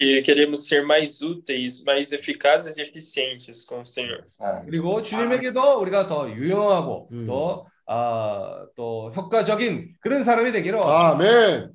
E 0.00 0.20
queremos 0.22 0.66
ser 0.66 0.82
mais 0.82 1.22
úteis, 1.22 1.84
mais 1.84 2.10
eficazes 2.10 2.76
e 2.78 2.82
eficientes 2.82 3.64
com 3.64 3.82
o 3.82 3.86
Senhor. 3.86 4.24
그리고 4.64 5.02
주님에게도 5.02 5.80
우리가 5.80 6.08
더 6.08 6.28
유용하고 6.28 7.08
또, 7.26 7.66
아, 7.86 8.66
또 8.74 9.12
효과적인 9.14 9.94
그런 10.00 10.24
사람이 10.24 10.50
되기를 10.50 10.78
원합니다. 10.78 11.28
Amém. 11.28 11.70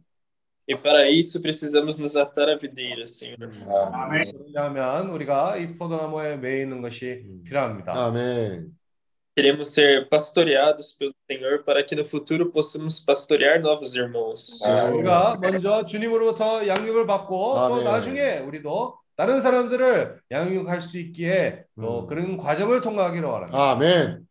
E 0.67 0.75
para 0.75 1.09
isso 1.09 1.41
precisamos 1.41 1.97
nos 1.97 2.15
atar 2.15 2.49
à 2.49 2.57
videira, 2.57 3.03
Senhor. 3.05 3.49
그러려면 3.49 5.09
우리가 5.09 5.55
이 5.57 5.77
포도나무에 5.77 6.35
매이는 6.37 6.81
것이 6.81 7.23
필요합니다. 7.45 7.93
Amém. 7.95 8.75
Queremos 9.35 9.69
ser 9.69 10.09
pastoreados 10.09 10.91
pelo 10.93 11.13
Senhor 11.31 11.63
para 11.63 11.81
que 11.83 11.95
no 11.95 12.03
futuro 12.03 12.51
possamos 12.51 12.99
pastorear 12.99 13.61
novos 13.61 13.95
irmãos. 13.95 14.61
우리가 14.67 15.37
먼저 15.39 15.85
주님으로부터 15.85 16.67
양육을 16.67 17.05
받고 17.07 17.53
또 17.53 17.75
아멘. 17.75 17.83
나중에 17.85 18.39
우리도 18.39 18.97
다른 19.15 19.41
사람들을 19.41 20.19
양육할 20.31 20.81
수 20.81 20.97
있기에 20.97 21.63
또 21.79 22.05
그런 22.07 22.37
과정을 22.37 22.81
통과하기를 22.81 23.27
원합니다. 23.27 23.71
Amém. 23.71 24.25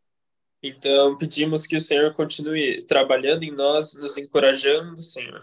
Então, 0.60 1.16
pedimos 1.16 1.66
que 1.66 1.76
o 1.76 1.80
Senhor 1.80 2.12
continue 2.14 2.84
trabalhando 2.86 3.44
em 3.44 3.52
nós, 3.52 3.94
nos 3.94 4.18
encorajando, 4.18 5.00
Senhor. 5.00 5.40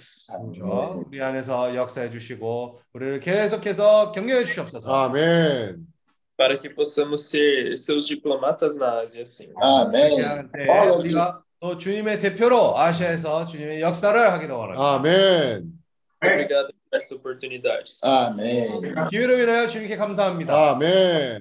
어, 0.61 1.03
우리 1.07 1.21
안에서 1.21 1.73
역사해 1.73 2.09
주시고 2.09 2.81
우리를 2.93 3.21
계속해서 3.21 4.11
격려해 4.11 4.43
주시옵소서. 4.43 4.91
Amém. 4.93 5.87
Para 6.39 6.57
que 6.57 6.69
possamos 6.69 7.29
ser 7.29 7.77
seus 7.77 8.07
diplomatas 8.07 8.77
na 8.77 8.99
Ásia, 9.01 9.25
Senhor. 9.25 9.55
그렇게 9.55 10.21
할 10.21 10.49
때 10.51 10.67
우리가 10.99 11.41
또 11.61 11.77
주님의 11.77 12.19
대표로 12.19 12.77
아시아에서 12.77 13.45
주님의 13.47 13.79
역사를 13.81 14.19
하기를 14.33 14.53
원합니다. 14.53 14.95
Amém. 14.95 15.71
Obrigado 16.21 16.67
por 16.89 16.97
essa 16.97 17.15
oportunidade. 17.15 17.89
Senhor. 17.95 18.31
Amém. 18.31 19.09
기회를 19.09 19.45
위하여 19.47 19.67
주님께 19.67 19.95
감사합니다. 19.95 20.71
Amém. 20.71 21.39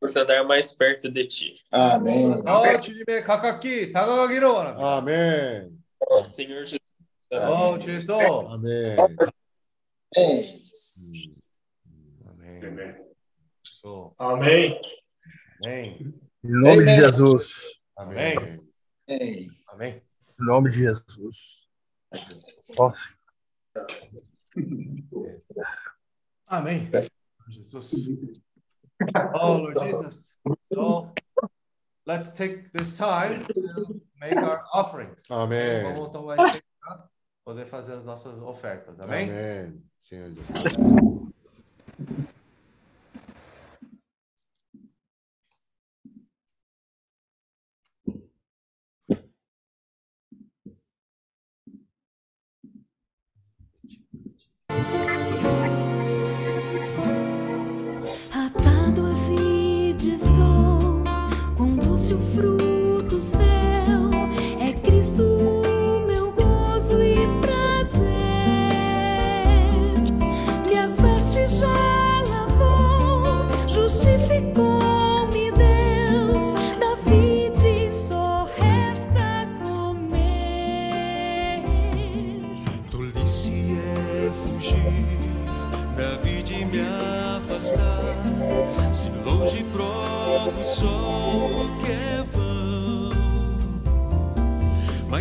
Por 0.00 0.08
se 0.08 0.20
andar 0.20 0.44
mais 0.46 0.70
perto 0.78 1.10
de 1.10 1.26
Ti. 1.26 1.54
Amém. 1.72 2.40
더 2.44 2.80
주님의 2.80 3.24
가깝게 3.24 3.90
다가가기를 3.90 4.46
원합니다. 4.46 4.98
Amém. 4.98 5.70
Ó 6.08 6.20
Senhor 6.22 6.64
Jesus. 6.64 6.78
어, 7.32 7.76
주 7.80 7.90
예수. 7.94 8.12
Amém. 8.14 8.96
아멘. 8.96 9.16
또, 9.16 9.26
Amém. 12.28 12.62
아멘. 12.62 13.01
Amém. 14.17 14.79
Amém. 15.61 16.13
Em 16.41 16.51
nome 16.51 16.71
Amém. 16.71 16.85
de 16.85 16.95
Jesus. 16.95 17.55
Amém. 17.97 18.37
Amém. 18.37 19.47
Amém. 19.67 20.01
Em 20.39 20.45
nome 20.45 20.71
de 20.71 20.79
Jesus. 20.79 21.37
Posso? 22.75 23.17
Amém. 26.47 26.89
Jesus. 27.49 28.09
Oh, 29.33 29.57
Lord 29.57 29.79
Jesus. 29.79 30.37
So, 30.63 31.13
let's 32.05 32.31
take 32.31 32.69
this 32.71 32.97
time 32.97 33.43
to 33.53 34.01
make 34.17 34.37
our 34.37 34.63
offerings. 34.73 35.29
Amém. 35.29 35.83
Vamos 35.83 36.09
tomar 36.09 36.37
esse 36.47 36.63
poder 37.43 37.65
fazer 37.65 37.95
as 37.95 38.05
nossas 38.05 38.39
ofertas. 38.39 38.97
Amém? 39.01 39.29
Amém. 39.29 39.83
Senhor 40.01 40.29
Jesus. 40.29 40.47
Estou, 60.09 61.03
com 61.57 61.75
doce 61.75 62.13
o 62.13 62.17
fruto 62.17 62.72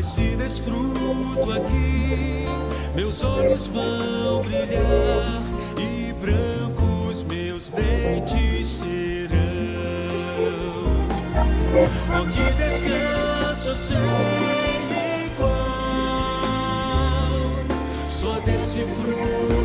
mas 0.03 0.07
se 0.09 0.37
desfruto 0.37 1.53
aqui, 1.53 2.45
meus 2.97 3.23
olhos 3.23 3.67
vão 3.67 4.43
brilhar 4.43 5.41
e 5.79 6.13
brancos 6.15 7.23
meus 7.23 7.71
dentes 7.71 8.67
serão. 8.67 9.33
Que 12.33 12.53
descanso 12.65 13.77
sem 13.77 13.97
igual, 15.27 15.53
só 18.09 18.41
desse 18.41 18.81
fruto 18.81 19.62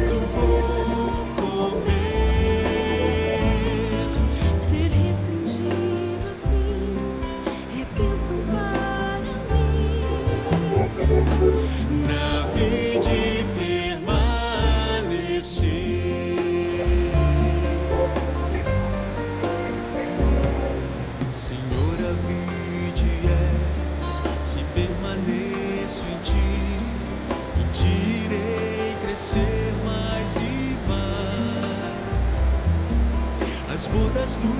As 33.88 33.94
bodas 33.94 34.36
do 34.36 34.54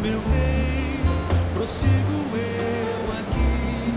meu 0.00 0.22
rei, 0.30 1.04
prossigo 1.52 2.34
eu 2.34 3.12
aqui, 3.12 3.94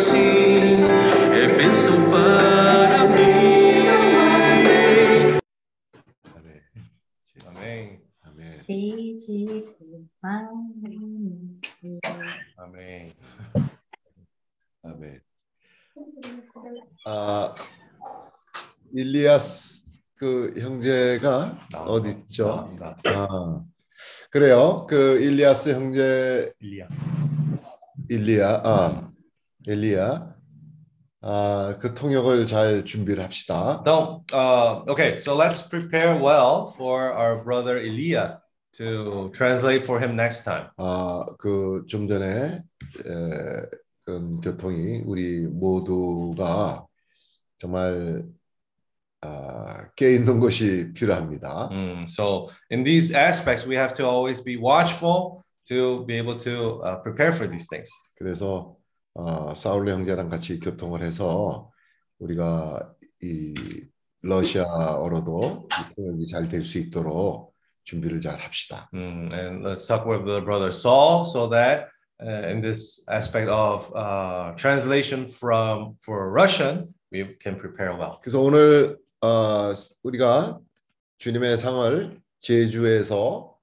E. 0.00 0.40
Amém. 7.42 8.02
Amém. 12.56 13.14
Amém. 14.82 15.20
아, 17.06 17.54
일리아스 18.94 19.84
그 20.14 20.54
형제가 20.58 21.68
어디 21.74 22.10
있죠? 22.10 22.62
아, 23.06 23.64
그래요. 24.30 24.86
그 24.88 25.20
일리아스 25.20 25.70
형제 25.70 26.52
일리야. 26.60 26.88
일리야, 28.08 28.62
아, 28.64 29.12
엘리야. 29.70 30.34
아, 31.22 31.76
그 31.80 31.94
통역을 31.94 32.46
잘 32.46 32.84
준비를 32.84 33.22
합시다. 33.22 33.82
Então, 33.82 34.24
uh, 34.32 34.82
okay, 34.90 35.16
so 35.18 35.36
let's 35.36 35.62
prepare 35.62 36.16
well 36.20 36.72
for 36.76 37.12
our 37.12 37.44
brother 37.44 37.78
Elia 37.78 38.26
to 38.78 39.30
translate 39.36 39.84
for 39.84 40.00
him 40.02 40.16
next 40.16 40.44
time. 40.44 40.68
아, 40.78 41.24
그 41.38 41.84
좀 41.88 42.08
전에 42.08 42.60
에, 43.04 43.62
그런 44.04 44.40
교통이 44.40 45.02
우리 45.04 45.46
모두가 45.46 46.86
정말 47.58 48.24
아, 49.20 49.90
깨 49.94 50.14
있는 50.14 50.40
것이 50.40 50.92
필요합니다. 50.94 51.68
Mm, 51.70 52.08
so, 52.08 52.48
in 52.70 52.82
these 52.82 53.14
aspects, 53.14 53.66
we 53.66 53.76
have 53.76 53.92
to 53.94 54.06
always 54.06 54.40
be 54.42 54.56
watchful 54.56 55.44
to 55.68 56.02
be 56.06 56.16
able 56.16 56.38
to 56.38 56.80
uh, 56.82 56.96
prepare 57.02 57.30
for 57.30 57.46
these 57.46 57.68
things. 57.68 57.90
그래서 58.16 58.79
어, 59.20 59.54
사울의 59.54 59.94
형제랑 59.94 60.28
같이 60.30 60.58
교통을 60.60 61.02
해서 61.02 61.70
우리가 62.18 62.92
이 63.22 63.54
러시아어로도 64.22 65.68
이 65.68 65.94
통역이 65.94 66.26
잘 66.30 66.48
될 66.48 66.62
수 66.64 66.78
있도록 66.78 67.54
준비를 67.84 68.20
잘 68.20 68.38
합시다. 68.40 68.88
Mm, 68.94 69.32
and 69.32 69.64
let's 69.66 69.86
talk 69.86 70.06
with 70.06 70.24
the 70.24 70.40
brother 70.40 70.70
Saul 70.72 71.24
so 71.24 71.48
that 71.50 71.88
uh, 72.22 72.48
in 72.50 72.60
this 72.62 73.02
aspect 73.10 73.48
of 73.48 73.90
uh, 73.94 74.54
translation 74.56 75.26
from 75.26 75.96
for 76.00 76.30
Russian, 76.32 76.94
we 77.12 77.36
can 77.42 77.58
prepare 77.58 77.96
well. 77.96 78.20
그래서 78.22 78.40
오늘 78.40 78.98
어, 79.20 79.74
우리가 80.02 80.58
주님의 81.18 81.58
상을 81.58 82.20
제주에서 82.40 83.54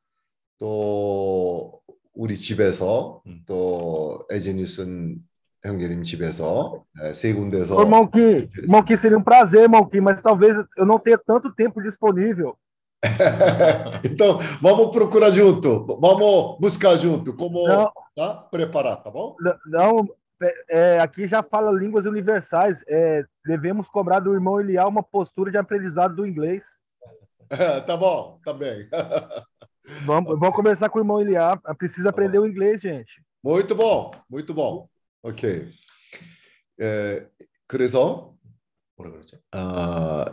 또 0.60 1.82
우리 2.14 2.36
집에서 2.36 3.22
또 3.46 4.26
에제니슨 4.32 5.20
형제님 5.67 6.03
집에서 6.03 6.73
네, 7.01 7.13
세 7.13 7.33
군데서 7.35 7.77
Ô, 7.77 7.83
irmão 7.83 8.07
Kim, 8.07 8.49
irmão 8.59 8.83
Kim, 8.83 8.97
seria 8.97 9.17
um 9.19 9.23
prazer, 9.23 9.63
irmão 9.63 9.89
Kim, 9.89 10.01
mas 10.01 10.21
talvez 10.21 10.57
eu 10.77 10.85
não 10.85 10.99
tenha 10.99 11.17
tanto 11.19 11.53
tempo 11.55 11.81
disponível. 11.83 12.57
então 14.05 14.39
vamos 14.61 14.91
procurar 14.93 15.31
junto, 15.31 15.85
vamos 16.01 16.59
buscar 16.61 16.97
junto 16.97 17.35
como 17.35 17.67
Não. 17.67 17.93
tá 18.15 18.35
preparar, 18.51 19.03
tá 19.03 19.11
bom? 19.11 19.37
N- 19.41 19.55
Não, 19.67 20.09
é, 20.69 20.99
aqui 21.01 21.27
já 21.27 21.43
fala 21.43 21.71
línguas 21.73 22.07
universais. 22.07 22.83
É, 22.89 23.25
devemos 23.45 23.89
cobrar 23.89 24.21
do 24.21 24.33
irmão 24.35 24.61
Eliá 24.61 24.87
uma 24.87 25.03
postura 25.03 25.51
de 25.51 25.59
aprendizado 25.59 26.15
do 26.17 26.27
inglês. 26.27 26.63
tá 27.87 27.97
bom, 27.97 28.39
tá 28.45 28.53
bem. 28.53 28.89
Vamos, 30.07 30.39
vamos 30.39 30.57
conversar 30.57 30.89
com 30.89 30.99
o 30.99 31.03
irmão 31.03 31.21
Eliá. 31.21 31.57
Precisa 31.77 32.11
aprender 32.11 32.39
o 32.39 32.47
inglês, 32.47 32.81
gente. 32.81 33.23
Muito 33.43 33.75
bom, 33.75 34.13
muito 34.31 34.55
bom. 34.55 34.89
Ok. 35.28 35.68
É, 36.80 37.26
그래서 37.68 38.34
뭐라 38.96 39.12
그러죠? 39.12 39.38
어, 39.52 40.24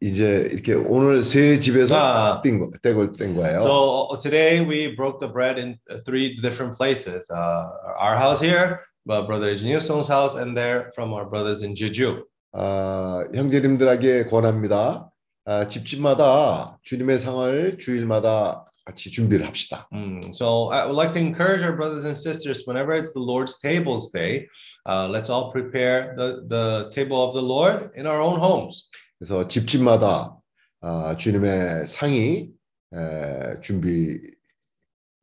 이제 0.00 0.48
이렇게 0.50 0.72
오늘 0.72 1.22
세 1.22 1.60
집에서 1.60 1.96
아. 1.96 2.40
뗀 2.40 2.58
거, 2.58 2.70
떼고 2.80 3.12
뗀 3.12 3.34
거예요. 3.34 3.60
So 3.60 4.08
uh, 4.10 4.18
today 4.18 4.64
we 4.64 4.96
broke 4.96 5.20
the 5.20 5.30
bread 5.30 5.58
in 5.60 5.78
uh, 5.90 5.98
three 6.06 6.40
different 6.40 6.78
places. 6.78 7.30
Uh, 7.30 7.68
our 8.00 8.16
house 8.16 8.40
here, 8.40 8.80
uh, 9.10 9.20
brother 9.26 9.54
Song's 9.80 10.08
house, 10.08 10.36
and 10.36 10.56
there 10.56 10.90
from 10.94 11.12
our 11.12 11.28
brothers 11.28 11.62
in 11.62 11.74
Jeju. 11.74 12.24
아, 12.54 13.26
형제님들에게 13.34 14.28
권합니다. 14.28 15.10
아, 15.44 15.66
집집마다 15.66 16.78
주님의 16.82 17.18
상을 17.18 17.76
주일마다 17.78 18.64
같이 18.84 19.10
준비를 19.10 19.46
합시다. 19.46 19.86
Mm, 19.92 20.32
So 20.32 20.70
I 20.72 20.84
would 20.86 20.96
like 20.96 21.12
to 21.12 21.20
encourage 21.20 21.62
our 21.62 21.76
brothers 21.76 22.04
and 22.04 22.16
sisters 22.16 22.66
whenever 22.66 22.92
it's 22.94 23.12
the 23.12 23.20
Lord's 23.22 23.60
tables 23.60 24.10
day, 24.10 24.48
uh, 24.88 25.08
let's 25.08 25.30
all 25.30 25.52
prepare 25.52 26.14
the, 26.16 26.42
the 26.48 26.90
table 26.90 27.22
of 27.22 27.32
the 27.34 27.42
Lord 27.42 27.90
in 27.96 28.06
our 28.06 28.20
own 28.20 28.40
homes. 28.40 28.88
그래서 29.18 29.46
집집마다 29.46 30.36
아, 30.80 31.16
주님의 31.16 31.86
상이 31.86 32.50
에, 32.94 33.60
준비 33.60 34.18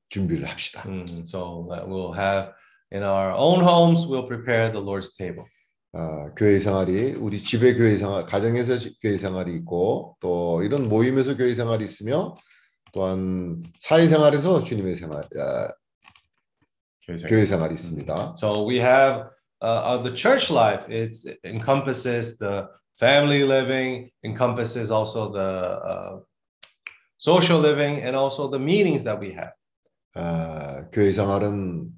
준비를 0.10 0.46
합시다. 0.48 0.84
Mm, 0.88 1.22
so 1.26 1.68
we'll 1.86 2.14
have 2.18 2.52
in 2.92 3.04
our 3.04 3.32
own 3.36 3.60
homes, 3.62 4.08
we'll 4.08 4.26
prepare 4.26 4.72
the 4.72 4.82
Lord's 4.82 5.16
table. 5.18 5.46
아, 5.94 6.32
교회 6.38 6.60
생활이 6.60 7.14
우리 7.20 7.42
집의 7.44 7.76
교회 7.76 7.98
생활, 7.98 8.26
가정에서 8.26 8.78
지- 8.78 8.96
교회 9.02 9.18
생활이 9.18 9.54
있고 9.58 10.16
또 10.22 10.64
이런 10.64 10.84
모임에서 10.84 11.36
교회 11.36 11.54
생활이 11.54 11.84
있으며 11.84 12.36
또한 12.94 13.64
사회 13.80 14.08
생활에서 14.08 14.64
주님의 14.64 14.96
생활, 14.96 15.22
아, 15.40 15.68
교회 17.28 17.46
생활이 17.46 17.74
있습니다. 17.74 18.36
So 18.38 18.66
we 18.68 18.80
have 18.80 19.30
uh, 19.62 19.98
uh, 19.98 20.04
the 20.04 20.16
church 20.16 20.52
life. 20.52 20.88
It 20.90 21.16
encompasses 21.44 22.38
the 22.38 22.68
family 23.00 23.44
living, 23.44 24.12
encompasses 24.24 24.92
also 24.92 25.32
the 25.32 25.80
uh, 25.82 26.20
social 27.18 27.60
living, 27.60 28.04
and 28.04 28.16
also 28.16 28.48
the 28.50 28.60
meetings 28.60 29.04
that 29.04 29.20
we 29.20 29.34
have. 29.34 29.54
아, 30.16 30.86
교회 30.92 31.14
생활은 31.14 31.90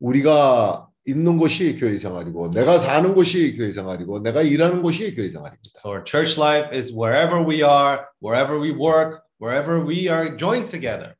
우리가 0.00 0.88
있는 1.06 1.38
곳이 1.38 1.76
교회 1.76 1.96
생활이고 1.98 2.50
내가 2.50 2.78
사는 2.78 3.14
곳이 3.14 3.56
교회 3.56 3.72
생활이고 3.72 4.20
내가 4.20 4.42
일하는 4.42 4.82
곳이 4.82 5.14
교회 5.14 5.30
생활입니다. 5.30 5.80
So 5.80 5.90
our 5.90 6.04
church 6.04 6.38
life 6.38 6.70
is 6.76 6.92
wherever 6.92 7.42
we 7.42 7.62
are, 7.62 8.04
wherever 8.20 8.60
we 8.60 8.72
work, 8.72 9.22
wherever 9.39 9.79
we 9.79 10.09
are 10.09 10.37
joined 10.37 10.69
together. 10.69 11.15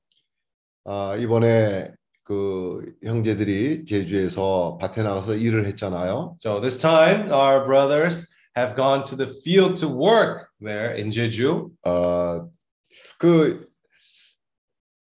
아, 0.85 1.15
이번에 1.17 1.91
그 2.23 2.93
형제들이 3.03 3.85
제주에서 3.85 4.77
밭에 4.81 5.03
나가서 5.03 5.35
일을 5.35 5.65
했잖아요. 5.65 6.37
So 6.39 6.61
this 6.61 6.79
time, 6.79 7.31
our 7.31 7.65
brothers 7.65 8.33
have 8.57 8.75
gone 8.75 9.03
to 9.05 9.15
the 9.15 9.31
field 9.43 9.77
to 9.77 9.87
work 9.87 10.49
there 10.61 10.95
in 10.97 11.11
Jeju. 11.11 11.71
어, 11.85 12.49
그 13.19 13.67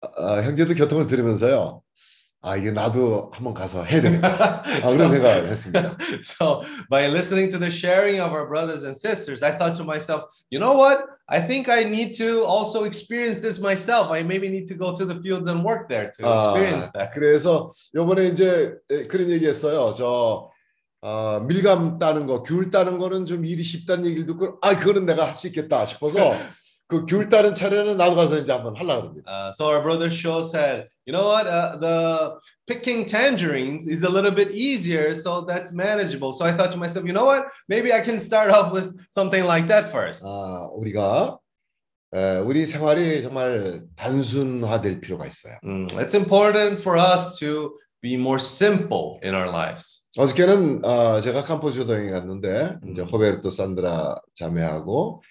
어, 0.01 0.41
형제들 0.41 0.75
교통을 0.75 1.07
들으면서요. 1.07 1.81
아, 2.46 2.56
이게 2.56 2.70
나도 2.70 3.30
한번 3.32 3.54
가서 3.54 3.82
해야 3.84 4.02
되겠다. 4.02 4.62
아, 4.62 4.90
그런 4.90 5.08
생각을 5.10 5.46
했습니다. 5.46 5.96
So 6.20 6.60
by 6.90 7.06
listening 7.08 7.50
to 7.50 7.58
the 7.58 7.72
sharing 7.72 8.20
of 8.20 8.32
our 8.36 8.46
brothers 8.46 8.84
and 8.84 8.94
sisters, 8.94 9.42
I 9.42 9.56
thought 9.56 9.74
to 9.78 9.84
myself, 9.84 10.28
you 10.50 10.60
know 10.60 10.76
what? 10.76 11.06
I 11.26 11.40
think 11.40 11.70
I 11.72 11.84
need 11.84 12.12
to 12.18 12.44
also 12.44 12.84
experience 12.84 13.40
this 13.40 13.58
myself. 13.58 14.12
I 14.12 14.22
maybe 14.22 14.48
need 14.52 14.68
to 14.68 14.76
go 14.76 14.92
to 14.94 15.06
the 15.06 15.16
fields 15.24 15.48
and 15.48 15.64
work 15.64 15.88
there 15.88 16.12
to 16.12 16.20
experience 16.36 16.92
아, 16.92 16.98
that. 16.98 17.10
그래서 17.16 17.72
요번에 17.94 18.28
이제 18.28 18.76
에, 18.90 19.06
그런 19.06 19.30
얘기했어요. 19.30 19.94
저 19.96 20.50
어, 21.00 21.40
밀감 21.40 21.98
따는 21.98 22.26
거, 22.26 22.42
귤 22.42 22.70
따는 22.70 22.98
거는 22.98 23.24
좀 23.24 23.44
일이 23.46 23.62
쉽다는 23.64 24.04
얘기를 24.04 24.26
듣고 24.26 24.58
아, 24.60 24.76
그거는 24.76 25.06
내가 25.06 25.26
할 25.26 25.34
수 25.34 25.46
있겠다 25.46 25.86
싶어서 25.86 26.36
그 26.86 27.06
귤 27.06 27.28
따는 27.28 27.54
차례는 27.54 27.96
나도 27.96 28.14
가서 28.14 28.38
이제 28.38 28.52
한번 28.52 28.76
하려고 28.76 29.08
합니다. 29.08 29.24
Uh, 29.30 29.52
so 29.52 29.66
our 29.66 29.82
brother 29.82 30.10
Sho 30.10 30.42
said, 30.42 30.88
you 31.06 31.12
know 31.12 31.24
what? 31.26 31.46
Uh, 31.46 31.76
the 31.80 32.34
picking 32.66 33.06
tangerines 33.06 33.88
is 33.88 34.02
a 34.04 34.08
little 34.10 34.30
bit 34.30 34.52
easier, 34.52 35.14
so 35.14 35.40
that's 35.46 35.72
manageable. 35.72 36.32
So 36.34 36.44
I 36.44 36.52
thought 36.52 36.70
to 36.72 36.76
myself, 36.78 37.06
you 37.06 37.12
know 37.14 37.24
what? 37.24 37.46
Maybe 37.68 37.92
I 37.92 38.00
can 38.02 38.18
start 38.20 38.50
off 38.50 38.72
with 38.72 38.92
something 39.10 39.44
like 39.44 39.66
that 39.68 39.90
first. 39.90 40.22
아, 40.24 40.68
우리가 40.76 41.38
에, 42.14 42.38
우리 42.44 42.66
생활이 42.66 43.22
정말 43.22 43.82
단순화될 43.96 45.00
필요가 45.00 45.26
있어요. 45.26 45.56
Mm, 45.64 45.88
It's 45.98 46.14
important 46.14 46.78
for 46.80 46.98
us 46.98 47.38
to 47.40 47.72
be 48.02 48.14
more 48.16 48.38
simple 48.38 49.18
in 49.24 49.34
our 49.34 49.48
lives. 49.48 50.02
어저께는 50.18 50.84
어, 50.84 51.20
제가 51.22 51.42
캄보디아에 51.44 52.10
갔는데 52.12 52.76
이제 52.92 53.02
호베르토 53.02 53.50
산드라 53.50 54.16
자매하고 54.36 55.22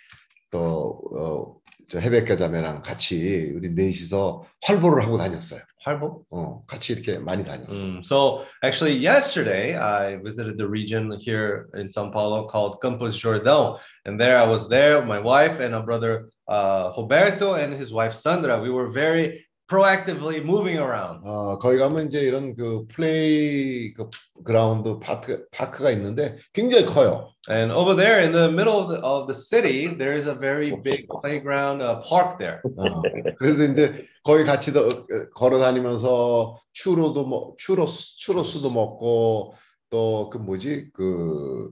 또 0.52 1.00
어, 1.14 1.58
저 1.90 1.98
헤베카 1.98 2.36
자매랑 2.36 2.82
같이 2.82 3.52
우리 3.56 3.70
넷이서 3.74 4.44
활보를 4.62 5.02
하고 5.04 5.16
다녔어요. 5.16 5.60
활보? 5.84 6.24
어, 6.30 6.62
같이 6.66 6.92
이렇게 6.92 7.18
많이 7.18 7.44
다녔어요. 7.44 7.80
Mm, 7.80 8.02
So 8.04 8.44
actually, 8.62 8.98
yesterday 8.98 9.74
I 9.76 10.16
visited 10.22 10.58
the 10.58 10.68
region 10.68 11.12
here 11.18 11.66
in 11.74 11.86
São 11.86 12.12
Paulo 12.12 12.46
called 12.46 12.78
Campos 12.82 13.16
Jordão, 13.16 13.78
and 14.04 14.20
there 14.20 14.36
I 14.38 14.46
was 14.46 14.68
there, 14.68 14.98
with 14.98 15.08
my 15.08 15.18
wife 15.20 15.60
and 15.60 15.74
our 15.74 15.82
brother 15.84 16.28
uh, 16.48 16.92
Roberto 16.96 17.54
and 17.54 17.72
his 17.72 17.92
wife 17.94 18.12
Sandra. 18.14 18.60
We 18.60 18.68
were 18.70 18.90
very 18.90 19.46
proactively 19.73 20.37
moving 20.43 20.77
around. 20.77 21.21
어, 21.25 21.57
거기 21.57 21.77
가면 21.77 22.07
이제 22.07 22.19
이런 22.19 22.55
그 22.55 22.85
플레이 22.87 23.93
그 23.93 24.09
그라운드 24.43 24.99
파크 24.99 25.45
파크가 25.51 25.89
있는데 25.91 26.37
굉장히 26.53 26.85
커요. 26.85 27.29
And 27.49 27.73
over 27.73 27.95
there 27.95 28.21
in 28.21 28.31
the 28.31 28.49
middle 28.49 28.77
of 28.77 28.89
the, 28.89 29.01
of 29.01 29.27
the 29.27 29.33
city, 29.33 29.87
there 29.97 30.15
is 30.15 30.27
a 30.27 30.35
very 30.35 30.71
big 30.83 31.07
playground 31.21 31.81
uh, 31.81 31.99
park 32.07 32.37
there. 32.37 32.61
어, 32.77 33.01
그래서 33.39 33.65
이제 33.65 34.05
거기 34.23 34.43
같이 34.43 34.71
더, 34.71 35.05
걸어 35.33 35.57
다니면서 35.59 36.55
추로도 36.73 37.25
먹 37.27 37.57
추로스 37.57 38.17
추로스도 38.17 38.69
먹고 38.69 39.55
또 39.89 40.29
그 40.31 40.37
뭐지 40.37 40.89
그 40.93 41.71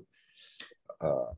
어, 1.00 1.32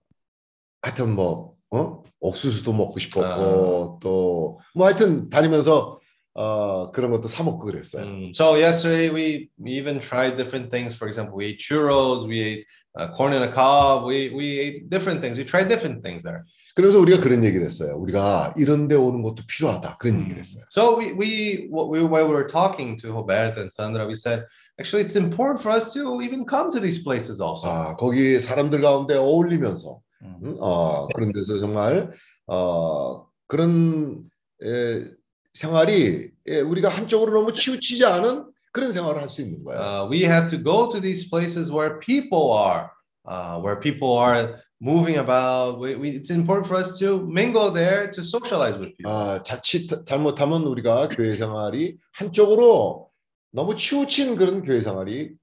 하여튼 0.81 1.15
뭐 1.15 1.53
어? 1.71 2.03
옥수수도 2.19 2.71
먹고 2.71 2.99
싶었고 2.99 3.99
또뭐 4.01 4.85
하여튼 4.85 5.29
다니면서 5.29 5.99
어 6.35 6.89
그런 6.91 7.11
것도 7.11 7.27
사 7.27 7.43
먹고 7.43 7.65
그랬어요. 7.65 8.05
Mm, 8.05 8.31
So 8.33 8.55
yesterday 8.55 9.09
we 9.09 9.49
even 9.65 9.99
tried 9.99 10.35
different 10.35 10.71
things. 10.71 10.95
For 10.95 11.07
example, 11.07 11.37
we 11.37 11.45
ate 11.53 11.59
churros, 11.59 12.27
we 12.27 12.39
ate 12.41 12.65
uh, 12.97 13.13
corn 13.15 13.33
in 13.33 13.43
a 13.43 13.51
cob, 13.51 14.05
we 14.05 14.33
we 14.33 14.59
ate 14.59 14.89
different 14.89 15.21
things. 15.21 15.37
We 15.37 15.45
tried 15.45 15.69
different 15.69 16.01
things 16.01 16.23
there. 16.23 16.43
그래서 16.75 16.97
우리가 16.99 17.21
그런 17.21 17.43
얘기를 17.45 17.63
했어요. 17.63 17.95
우리가 17.97 18.55
이런 18.57 18.87
데 18.87 18.95
오는 18.95 19.21
것도 19.21 19.43
필요하다. 19.47 19.97
그런 19.99 20.21
얘기를 20.21 20.39
했어요. 20.39 20.65
So 20.71 20.97
we 20.97 21.13
we 21.13 21.69
we 21.69 22.01
while 22.01 22.25
we 22.25 22.33
were 22.33 22.47
talking 22.47 22.97
to 22.97 23.13
Roberto 23.13 23.61
and 23.61 23.69
Sandra, 23.71 24.07
we 24.07 24.15
said 24.15 24.45
actually 24.81 25.05
it's 25.05 25.15
important 25.15 25.61
for 25.61 25.69
us 25.69 25.93
to 25.93 26.19
even 26.23 26.47
come 26.49 26.71
to 26.71 26.79
these 26.81 27.03
places 27.03 27.43
also. 27.43 27.69
아, 27.69 27.95
거기 27.95 28.39
사람들 28.39 28.81
가운데 28.81 29.15
어울리면서 29.17 29.99
음, 30.23 30.57
어, 30.59 31.07
그런 31.13 31.31
데서 31.31 31.59
정말 31.59 32.09
어, 32.47 33.27
그런 33.47 34.23
에, 34.63 35.05
생활이 35.53 36.31
예, 36.47 36.59
우리가 36.61 36.89
한쪽으로 36.89 37.31
너무 37.33 37.53
치우치지 37.53 38.05
않은 38.05 38.45
그런 38.71 38.91
생활을 38.91 39.21
할 39.21 39.29
수 39.29 39.41
있는 39.41 39.63
거예요. 39.63 39.79
Uh, 39.79 40.09
we 40.09 40.23
have 40.25 40.47
to 40.49 40.57
go 40.61 40.89
to 40.89 40.99
these 40.99 41.29
places 41.29 41.71
where 41.71 41.99
people 41.99 42.51
are, 42.51 42.89
uh, 43.27 43.59
where 43.61 43.79
people 43.79 44.17
are 44.17 44.59
moving 44.81 45.19
about. 45.19 45.79
We, 45.79 45.95
we, 45.95 46.09
it's 46.17 46.31
important 46.31 46.65
for 46.67 46.75
us 46.75 46.97
to 46.99 47.21
mingle 47.29 47.71
there 47.71 48.09
to 48.09 48.21
socialize 48.23 48.77
with 48.79 48.97
people. 48.97 49.11
아, 49.13 49.43
자칫 49.43 49.87
잘못하면 50.05 50.63
우리가 50.63 51.09
교회 51.09 51.35
생활이 51.35 51.97
한쪽으로 52.13 53.09
너무 53.51 53.75
치우친 53.75 54.35
그런 54.35 54.63
교회 54.63 54.81
생활이 54.81 55.35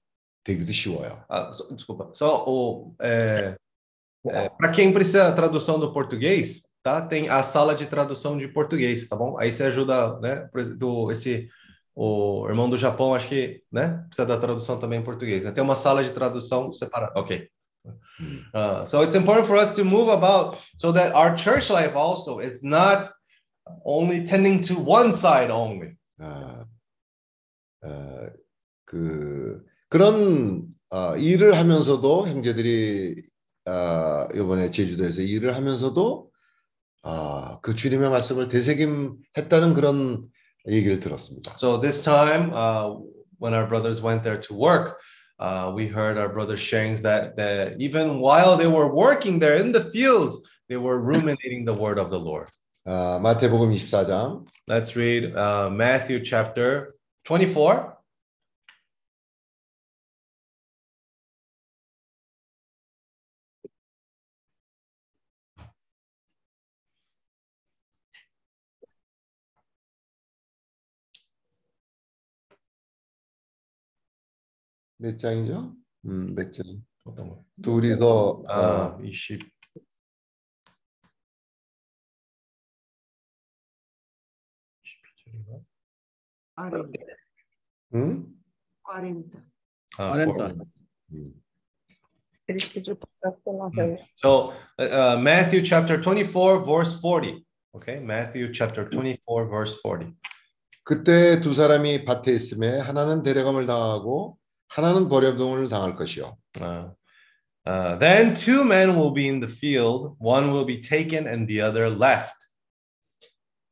되기도 0.42 0.72
쉬워요. 0.72 1.22
Ah, 1.28 1.50
so- 1.52 1.68
desculpa. 1.74 2.10
Só 2.14 2.44
o 2.48 2.94
é, 3.00 3.54
para 4.58 4.72
quem 4.72 4.92
precisa 4.92 5.24
da 5.30 5.32
tradução 5.32 5.78
do 5.78 5.92
português, 5.92 6.66
tá? 6.83 7.01
Tem 7.01 7.29
a 7.29 7.41
sala 7.43 7.73
de 7.75 7.85
tradução 7.85 8.37
de 8.37 8.47
português, 8.47 9.07
tá 9.07 9.15
bom? 9.15 9.37
Aí 9.39 9.51
você 9.51 9.63
ajuda, 9.63 10.19
né? 10.19 10.47
por 10.51 10.61
exemplo, 10.61 10.79
Do 10.79 11.11
esse 11.11 11.49
o 11.95 12.45
irmão 12.49 12.69
do 12.69 12.77
Japão, 12.77 13.15
acho 13.15 13.29
que, 13.29 13.63
né? 13.71 14.03
Precisa 14.07 14.25
da 14.25 14.37
tradução 14.37 14.77
também 14.77 14.99
em 14.99 15.03
português. 15.03 15.45
Né? 15.45 15.51
Tem 15.51 15.63
uma 15.63 15.77
sala 15.77 16.03
de 16.03 16.11
tradução 16.11 16.73
separada. 16.73 17.13
Ok. 17.15 17.49
Uh, 18.53 18.85
so 18.85 19.03
it's 19.03 19.15
important 19.15 19.45
for 19.45 19.55
us 19.55 19.75
to 19.75 19.85
move 19.85 20.09
about 20.09 20.57
so 20.75 20.91
that 20.91 21.13
our 21.15 21.37
church 21.37 21.69
life 21.71 21.95
also 21.95 22.39
is 22.39 22.63
not 22.63 23.07
only 23.85 24.25
tending 24.25 24.59
to 24.61 24.75
one 24.75 25.11
side 25.11 25.51
only. 25.51 25.95
아, 26.19 26.65
어, 27.83 28.29
그 28.85 29.63
그런 29.89 30.67
어, 30.89 31.15
일을 31.17 31.57
하면서도 31.57 32.27
형제들이 32.27 33.23
아, 33.65 34.27
이번에 34.33 34.71
제주도에서 34.71 35.21
일을 35.21 35.55
하면서도 35.55 36.28
아, 37.02 37.58
그 37.62 37.74
주님의 37.74 38.10
말씀을 38.10 38.48
되새김했다는 38.48 39.74
그런 39.74 40.28
얘기를 40.68 41.00
들었습니다. 41.00 41.54
So 41.56 41.80
this 41.80 42.02
time, 42.04 42.52
uh, 42.52 42.96
when 43.38 43.54
our 43.54 43.66
brothers 43.66 44.02
went 44.02 44.22
there 44.22 44.38
to 44.40 44.54
work, 44.54 44.98
uh, 45.38 45.72
we 45.74 45.88
heard 45.88 46.18
our 46.18 46.28
brother 46.28 46.56
sharing 46.56 46.96
that, 47.02 47.36
that 47.36 47.80
even 47.80 48.20
while 48.20 48.56
they 48.56 48.66
were 48.66 48.92
working 48.92 49.38
there 49.38 49.56
in 49.56 49.72
the 49.72 49.90
fields, 49.90 50.40
they 50.68 50.76
were 50.76 51.00
ruminating 51.00 51.64
the 51.64 51.72
word 51.72 51.98
of 51.98 52.10
the 52.10 52.18
Lord. 52.18 52.48
아, 52.86 53.18
마태복음 53.22 53.72
24장 53.72 54.44
Let's 54.68 54.96
read 54.96 55.34
uh, 55.36 55.68
Matthew 55.70 56.22
chapter 56.24 56.94
24. 57.24 57.99
몇 75.00 75.18
장이죠? 75.18 75.74
음, 76.04 76.34
몇 76.34 76.52
장? 76.52 76.64
어떤 77.04 77.30
거? 77.30 77.42
둘이서 77.62 78.42
아, 78.48 78.60
어, 78.60 79.00
20. 79.02 79.40
응? 87.94 88.26
40. 88.82 89.30
아, 89.96 90.12
40. 90.12 90.24
four. 90.26 90.66
음. 91.12 91.32
Mm. 92.52 93.96
So 94.14 94.52
uh, 94.78 95.16
Matthew 95.18 95.62
chapter 95.62 96.00
24 96.00 96.64
verse 96.64 97.00
40. 97.00 97.44
Okay, 97.76 98.00
Matthew 98.00 98.52
chapter 98.52 98.90
24 98.90 99.48
verse 99.48 99.80
40. 99.80 100.14
그때 100.82 101.40
두 101.40 101.54
사람이 101.54 102.04
밭에 102.04 102.32
있음에 102.34 102.80
하나는 102.80 103.22
데려감을 103.22 103.66
당하고 103.66 104.39
하나는 104.70 105.08
버려둠을 105.08 105.68
당할 105.68 105.96
것이요. 105.96 106.36
Uh, 106.60 106.90
uh, 107.66 107.98
then 107.98 108.34
two 108.34 108.62
men 108.64 108.96
will 108.96 109.12
be 109.12 109.28
in 109.28 109.40
the 109.40 109.50
field, 109.50 110.16
one 110.18 110.50
will 110.52 110.64
be 110.64 110.80
taken 110.80 111.26
and 111.26 111.46
the 111.46 111.60
other 111.60 111.90
left. 111.90 112.34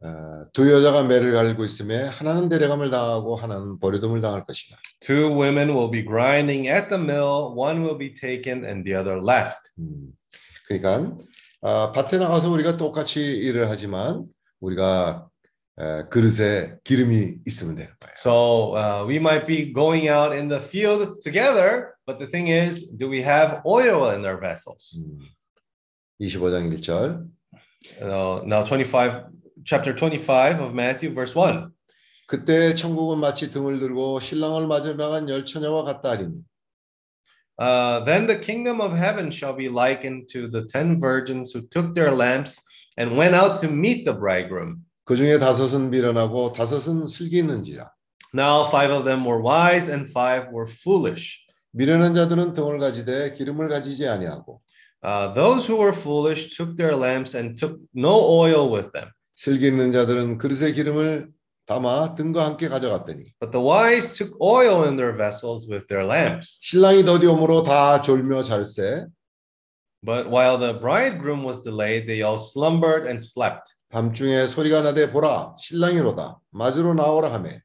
어, 0.01 0.45
두 0.53 0.71
여자가 0.71 1.03
매를 1.05 1.33
갈고 1.33 1.65
있음에 1.65 2.05
하나는 2.05 2.49
데려감을 2.49 2.91
당하고 2.91 3.35
하나는 3.35 3.81
버려둠을 3.81 4.21
당할 4.21 4.45
것이라. 4.45 4.77
Two 5.01 5.41
women 5.41 5.71
will 5.71 5.91
be 5.91 6.05
grinding 6.05 6.69
at 6.69 6.89
the 6.89 7.03
mill, 7.03 7.53
one 7.57 7.81
will 7.81 7.99
be 7.99 8.15
taken 8.15 8.65
and 8.65 8.85
the 8.85 8.97
other 8.97 9.21
left. 9.21 9.59
음, 9.79 10.13
그러니까 10.67 11.17
아, 11.63 11.93
밭에 11.93 12.19
나가서 12.19 12.51
우리가 12.51 12.77
똑같이 12.77 13.21
일을 13.21 13.69
하지만 13.69 14.25
우리가 14.61 15.27
에, 15.27 15.38
그릇에 16.11 16.75
기름이 16.83 17.39
있으면 17.47 17.77
되는 17.77 17.91
거예요. 18.01 18.15
So 18.17 18.75
uh, 18.75 19.07
we 19.07 19.17
might 19.17 19.47
be 19.47 19.73
going 19.73 20.09
out 20.09 20.35
in 20.35 20.49
the 20.49 20.61
field 20.61 21.21
together, 21.23 21.95
but 22.05 22.19
the 22.19 22.27
thing 22.27 22.49
is, 22.49 22.91
do 22.97 23.09
we 23.09 23.23
have 23.23 23.63
oil 23.65 24.11
in 24.11 24.25
our 24.27 24.39
vessels? 24.41 24.99
25장 26.21 26.69
1절. 26.75 27.29
Uh, 28.03 28.43
now 28.45 28.65
25, 28.65 29.27
chapter 29.65 29.95
25 29.95 30.61
of 30.61 30.75
Matthew, 30.75 31.15
verse 31.15 31.37
1. 31.37 31.71
그때 32.27 32.75
천국은 32.75 33.21
마치 33.21 33.51
등을 33.51 33.79
들고 33.79 34.21
신랑을 34.21 34.67
맞으러 34.67 34.97
나간 34.97 35.29
열 35.29 35.45
처녀와 35.45 35.85
같다 35.85 36.11
하리니 36.11 36.43
Uh, 37.61 38.05
then 38.05 38.29
the 38.29 38.39
kingdom 38.39 38.81
of 38.81 38.97
heaven 38.97 39.33
shall 39.33 39.53
be 39.53 39.69
likened 39.69 40.29
to 40.29 40.47
the 40.47 40.65
ten 40.67 41.01
virgins 41.01 41.51
who 41.51 41.61
took 41.73 41.93
their 41.93 42.15
lamps 42.15 42.63
and 42.97 43.17
went 43.17 43.35
out 43.35 43.59
to 43.59 43.67
meet 43.67 44.05
the 44.05 44.13
bridegroom. 44.13 44.85
그 45.09 45.17
중에 45.17 45.39
다섯은 45.39 45.89
미련하고 45.89 46.53
다섯은 46.53 47.07
슬기 47.07 47.39
있는지라. 47.39 47.91
Now 48.35 48.69
five 48.69 48.95
of 48.95 49.05
them 49.05 49.25
were 49.27 49.43
wise 49.43 49.91
and 49.91 50.07
five 50.11 50.53
were 50.53 50.69
foolish. 50.69 51.39
미련한 51.73 52.13
자들은 52.13 52.53
등을 52.53 52.79
가지되 52.79 53.33
기름을 53.33 53.69
가지지 53.71 54.07
아니하고 54.07 54.61
Uh, 55.03 55.33
those 55.33 55.65
who 55.65 55.79
were 55.81 55.97
foolish 55.97 56.55
took 56.55 56.77
their 56.77 56.95
lamps 56.95 57.35
and 57.35 57.57
took 57.57 57.81
no 57.97 58.21
oil 58.21 58.69
with 58.71 58.93
them. 58.93 59.09
슬기 59.35 59.69
있는 59.69 59.93
자들은 59.93 60.37
그릇에 60.37 60.73
기름을 60.73 61.31
담아 61.65 62.15
등과 62.15 62.45
함께 62.45 62.69
가져갔더니 62.69 63.33
But 63.41 63.51
the 63.51 63.65
wise 63.65 64.13
took 64.13 64.37
oil 64.43 64.85
in 64.85 64.99
their 64.99 65.17
vessels 65.17 65.67
with 65.71 65.87
their 65.89 66.05
lamps. 66.05 66.59
신랑이 66.61 67.07
더디 67.07 67.25
오므로 67.25 67.63
다 67.63 68.03
졸며 68.03 68.43
잘세 68.43 69.07
But 70.05 70.29
while 70.29 70.59
the 70.59 70.79
bridegroom 70.79 71.45
was 71.45 71.65
delayed, 71.65 72.07
they 72.07 72.21
all 72.21 72.37
slumbered 72.37 73.09
and 73.09 73.25
slept. 73.25 73.73
밤중에 73.91 74.49
소리가 74.49 74.83
나되 74.83 75.11
보라 75.11 75.55
신랑이로다 75.59 76.41
맞으러 76.51 76.95
나오라 76.95 77.33
하매 77.33 77.61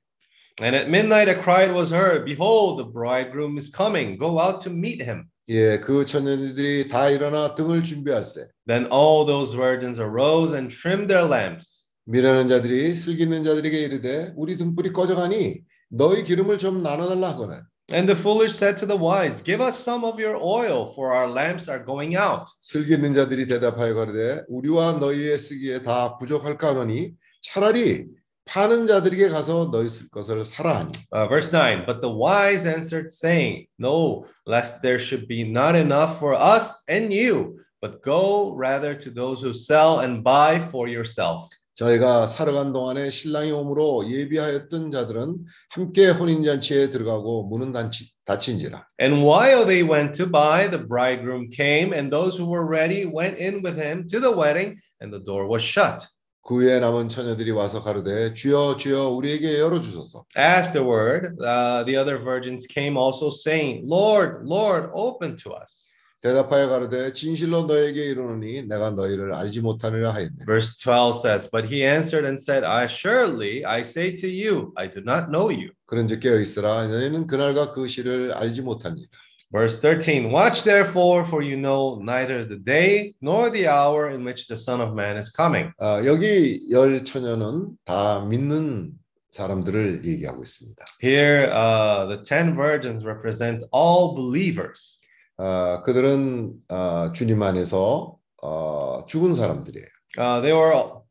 And 0.61 0.75
at 0.75 0.87
midnight 0.87 1.27
a 1.27 1.33
cry 1.33 1.67
was 1.67 1.91
heard, 1.91 2.25
Behold, 2.25 2.77
the 2.77 2.85
bridegroom 2.85 3.57
is 3.57 3.71
coming, 3.71 4.17
go 4.19 4.39
out 4.39 4.61
to 4.61 4.71
meet 4.71 5.01
him. 5.01 5.25
예, 5.49 5.79
그 5.79 6.05
처녀들이 6.05 6.87
다 6.87 7.09
일어나 7.09 7.55
등을 7.55 7.83
준비할세 7.83 8.47
Then 8.67 8.85
all 8.91 9.25
those 9.25 9.55
virgins 9.57 9.99
arose 9.99 10.55
and 10.55 10.69
trimmed 10.69 11.09
their 11.09 11.27
lamps. 11.27 11.87
미련한 12.05 12.47
자들이 12.47 12.95
슬기 12.95 13.23
있는 13.23 13.43
자들에게 13.43 13.77
이르되 13.77 14.33
우리 14.35 14.57
등불이 14.57 14.93
꺼져가니 14.93 15.61
너희 15.89 16.23
기름을 16.23 16.59
좀 16.59 16.83
나눠달라 16.83 17.29
하거늘 17.31 17.63
And 17.92 18.06
the 18.06 18.14
foolish 18.14 18.52
said 18.54 18.76
to 18.78 18.86
the 18.86 18.96
wise, 18.96 19.40
Give 19.40 19.62
us 19.62 19.78
some 19.78 20.04
of 20.04 20.20
your 20.20 20.36
oil, 20.36 20.92
for 20.92 21.12
our 21.12 21.26
lamps 21.26 21.70
are 21.70 21.82
going 21.82 22.16
out. 22.16 22.46
슬기 22.62 22.92
있는 22.92 23.14
자들이 23.14 23.46
대답하여 23.46 23.94
가로되 23.94 24.44
우리와 24.48 24.98
너희의 25.00 25.38
쓰기에 25.38 25.82
다 25.82 26.18
부족할까 26.18 26.68
하노니 26.68 27.14
차라리 27.40 28.06
파는 28.44 28.86
자들에게 28.86 29.28
가서 29.30 29.70
너희 29.70 29.88
쓸 29.88 30.08
것을 30.10 30.44
사라 30.44 30.80
하니 30.80 30.92
Uh, 31.12 31.28
verse 31.28 31.50
9 31.50 31.86
But 31.86 32.00
the 32.00 32.10
wise 32.12 32.66
answered, 32.66 33.10
saying, 33.10 33.66
No, 33.78 34.26
lest 34.46 34.82
there 34.82 34.98
should 34.98 35.26
be 35.26 35.42
not 35.42 35.74
enough 35.74 36.18
for 36.18 36.34
us 36.34 36.82
and 36.88 37.10
you, 37.12 37.56
but 37.80 38.02
go 38.02 38.52
rather 38.54 38.94
to 38.94 39.10
those 39.10 39.40
who 39.40 39.54
sell 39.54 40.00
and 40.00 40.22
buy 40.22 40.60
for 40.60 40.88
yourself. 40.88 41.48
저희가 41.75 42.27
살아간 42.27 42.71
동안에 42.71 43.09
신랑이 43.09 43.51
오므로 43.51 44.07
예비하였던 44.09 44.91
자들은 44.91 45.37
함께 45.69 46.09
혼인잔치에 46.09 46.89
들어가고 46.89 47.47
문은 47.47 47.71
닫히, 47.73 48.05
닫힌지라 48.25 48.85
And 49.01 49.25
while 49.25 49.65
they 49.65 49.83
went 49.83 50.13
to 50.17 50.29
buy, 50.29 50.69
the 50.69 50.85
bridegroom 50.85 51.49
came, 51.49 51.93
and 51.93 52.11
those 52.11 52.37
who 52.37 52.45
were 52.45 52.65
ready 52.67 53.05
went 53.05 53.39
in 53.39 53.63
with 53.63 53.77
him 53.77 54.05
to 54.07 54.19
the 54.19 54.31
wedding, 54.31 54.79
and 55.01 55.11
the 55.11 55.23
door 55.23 55.47
was 55.49 55.63
shut. 55.63 56.05
그 56.45 56.55
후에 56.55 56.79
남은 56.79 57.07
처녀들이 57.07 57.51
와서 57.51 57.81
가로되 57.81 58.33
주여 58.33 58.75
주여 58.77 59.09
우리에게 59.11 59.59
열어 59.59 59.79
주소서 59.79 60.25
Afterward, 60.37 61.37
uh, 61.39 61.85
the 61.85 61.95
other 61.95 62.17
virgins 62.19 62.67
came 62.67 62.97
also, 62.97 63.29
saying, 63.29 63.87
Lord, 63.87 64.45
Lord, 64.45 64.91
open 64.93 65.37
to 65.37 65.53
us. 65.53 65.82
대답하여 66.23 66.69
가로되 66.69 67.11
진실로 67.11 67.63
너에게 67.63 68.05
이르노니 68.05 68.63
내가 68.67 68.91
너희를 68.91 69.33
알지 69.33 69.59
못하느라 69.59 70.13
하였네 70.13 70.45
Verse 70.45 70.77
12 70.77 71.19
says, 71.19 71.49
But 71.51 71.67
he 71.67 71.83
answered 71.85 72.25
and 72.25 72.39
said, 72.39 72.63
Assuredly, 72.63 73.65
I 73.65 73.81
say 73.81 74.15
to 74.15 74.29
you, 74.29 74.71
I 74.77 74.89
do 74.89 75.01
not 75.01 75.29
know 75.29 75.51
you. 75.51 75.71
그런즉 75.85 76.21
깨어 76.21 76.39
있으라 76.39 76.87
너희는 76.87 77.27
그날과 77.27 77.73
그 77.73 77.87
시를 77.89 78.31
알지 78.31 78.61
못하니라 78.61 79.05
Verse 79.51 79.81
13 79.81 80.31
Watch 80.33 80.63
therefore, 80.63 81.25
for 81.27 81.43
you 81.43 81.57
know 81.59 81.99
neither 82.01 82.47
the 82.47 82.57
day 82.57 83.13
nor 83.21 83.51
the 83.51 83.67
hour 83.67 84.09
in 84.09 84.23
which 84.25 84.47
the 84.47 84.55
Son 84.55 84.79
of 84.79 84.93
Man 84.95 85.17
is 85.17 85.29
coming. 85.29 85.73
아, 85.77 86.01
여기 86.05 86.61
열 86.71 87.03
처녀는 87.03 87.75
다 87.83 88.21
믿는 88.21 88.93
사람들을 89.31 90.05
얘기하고 90.05 90.41
있습니다. 90.41 90.85
Here, 91.03 91.51
uh, 91.51 92.07
the 92.07 92.23
10 92.23 92.55
virgins 92.55 93.03
represent 93.03 93.65
all 93.75 94.15
believers. 94.15 95.02
아, 95.37 95.81
그들은 95.83 96.53
아, 96.69 97.11
주님 97.13 97.41
안에서 97.41 98.17
어, 98.41 99.05
죽은 99.07 99.35
사람들이에요. 99.35 99.87
Uh, 100.17 100.41
they 100.41 100.53
were 100.53 100.73
all, 100.75 101.01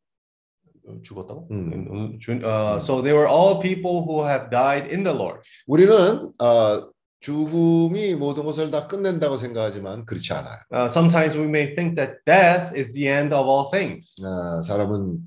죽었다고? 1.03 1.49
음. 1.51 2.19
주- 2.21 2.33
uh, 2.45 2.77
so 2.79 3.03
they 3.03 3.13
were 3.13 3.27
all 3.29 3.59
people 3.61 4.03
who 4.05 4.23
have 4.25 4.49
died 4.51 4.87
in 4.93 5.03
the 5.03 5.17
Lord. 5.17 5.41
우리는 5.67 6.31
아, 6.39 6.87
죽음이 7.21 8.15
모든 8.17 8.45
것을 8.45 8.71
다 8.71 8.87
끝낸다고 8.89 9.39
생각하지만 9.39 10.05
그렇지 10.07 10.33
않아요. 10.35 10.59
Uh, 10.73 10.87
sometimes 10.89 11.37
we 11.39 11.47
may 11.47 11.75
think 11.75 11.95
that 11.97 12.19
death 12.27 12.75
is 12.77 12.93
the 12.93 13.09
end 13.09 13.35
of 13.35 13.47
all 13.49 13.71
things. 13.71 14.17
아, 14.25 14.63
사람은 14.63 15.19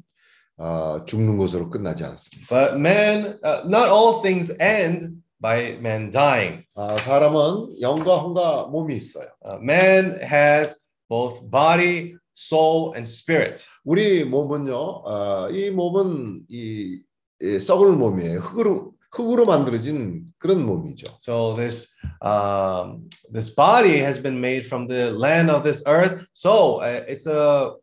아, 0.58 1.04
죽는 1.06 1.38
것으로 1.38 1.70
끝나지 1.70 2.04
않습니다. 2.06 2.48
But 2.50 2.76
man, 2.80 3.40
uh, 3.44 3.64
not 3.68 3.90
all 3.90 4.22
things 4.22 4.56
end 4.62 5.16
by 5.45 5.79
man 5.81 6.11
dying. 6.11 6.65
아, 6.77 6.97
사람은 6.99 7.81
영과 7.81 8.19
혼과 8.19 8.69
몸이 8.71 8.97
있어요. 8.97 9.29
Uh, 9.45 9.59
man 9.61 10.19
has 10.23 10.77
both 11.09 11.51
body, 11.51 12.17
soul, 12.35 12.93
and 12.95 13.09
spirit. 13.09 13.65
우리 13.85 14.25
몸은요, 14.25 15.03
아, 15.07 15.49
이 15.51 15.71
몸은 15.71 16.43
이, 16.49 17.03
이 17.41 17.59
썩을 17.59 17.97
몸이에요. 17.97 18.41
흙으로 18.41 18.93
흙으로 19.13 19.45
만들어진 19.45 20.27
그런 20.39 20.65
몸이죠. 20.65 21.17
So 21.21 21.57
this 21.57 21.89
um, 22.23 23.09
this 23.33 23.55
body 23.55 23.99
has 23.99 24.23
been 24.23 24.41
made 24.41 24.67
from 24.67 24.87
the 24.87 25.11
land 25.11 25.51
of 25.51 25.65
this 25.65 25.83
earth. 25.87 26.25
So 26.33 26.81
uh, 26.81 27.05
it's 27.09 27.27
a 27.27 27.75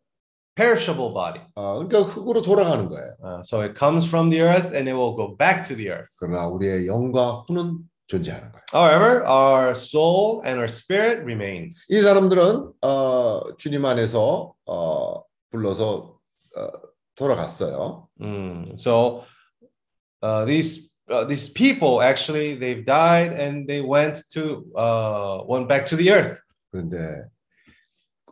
perishable 0.56 1.14
body. 1.14 1.42
아, 1.56 1.74
그러니까 1.76 2.02
흙으로 2.02 2.42
돌아가는 2.42 2.88
거예요. 2.90 3.16
Uh, 3.24 3.40
so 3.44 3.62
it 3.62 3.78
comes 3.78 4.06
from 4.08 4.30
the 4.30 4.42
earth 4.42 4.74
and 4.74 4.90
it 4.90 4.94
will 4.94 5.16
go 5.16 5.36
back 5.38 5.64
to 5.64 5.76
the 5.76 5.90
earth. 5.90 6.10
그러나 6.20 6.48
우리의 6.48 6.88
영과 6.88 7.46
혼은 7.48 7.78
존재하는 8.08 8.52
거예요. 8.52 8.64
However, 8.74 9.24
our 9.28 9.72
soul 9.72 10.42
and 10.46 10.58
our 10.58 10.68
spirit 10.68 11.22
remains. 11.24 11.86
이 11.90 12.02
사람들은 12.02 12.72
어, 12.82 13.42
주님 13.58 13.86
안에서 13.86 14.54
어, 14.66 15.24
불러서 15.52 16.18
어, 16.56 16.72
돌아갔어요. 17.16 18.08
Mm, 18.20 18.78
So 18.78 19.24
uh, 20.24 20.46
these 20.46 20.90
uh, 21.12 21.26
these 21.26 21.50
people 21.54 22.02
actually 22.02 22.56
they've 22.56 22.86
died 22.86 23.32
and 23.32 23.68
they 23.68 23.82
went 23.82 24.24
to 24.34 24.66
uh, 24.76 25.44
went 25.46 25.68
back 25.68 25.86
to 25.88 25.96
the 25.96 26.12
earth. 26.12 26.40
그런데 26.72 27.30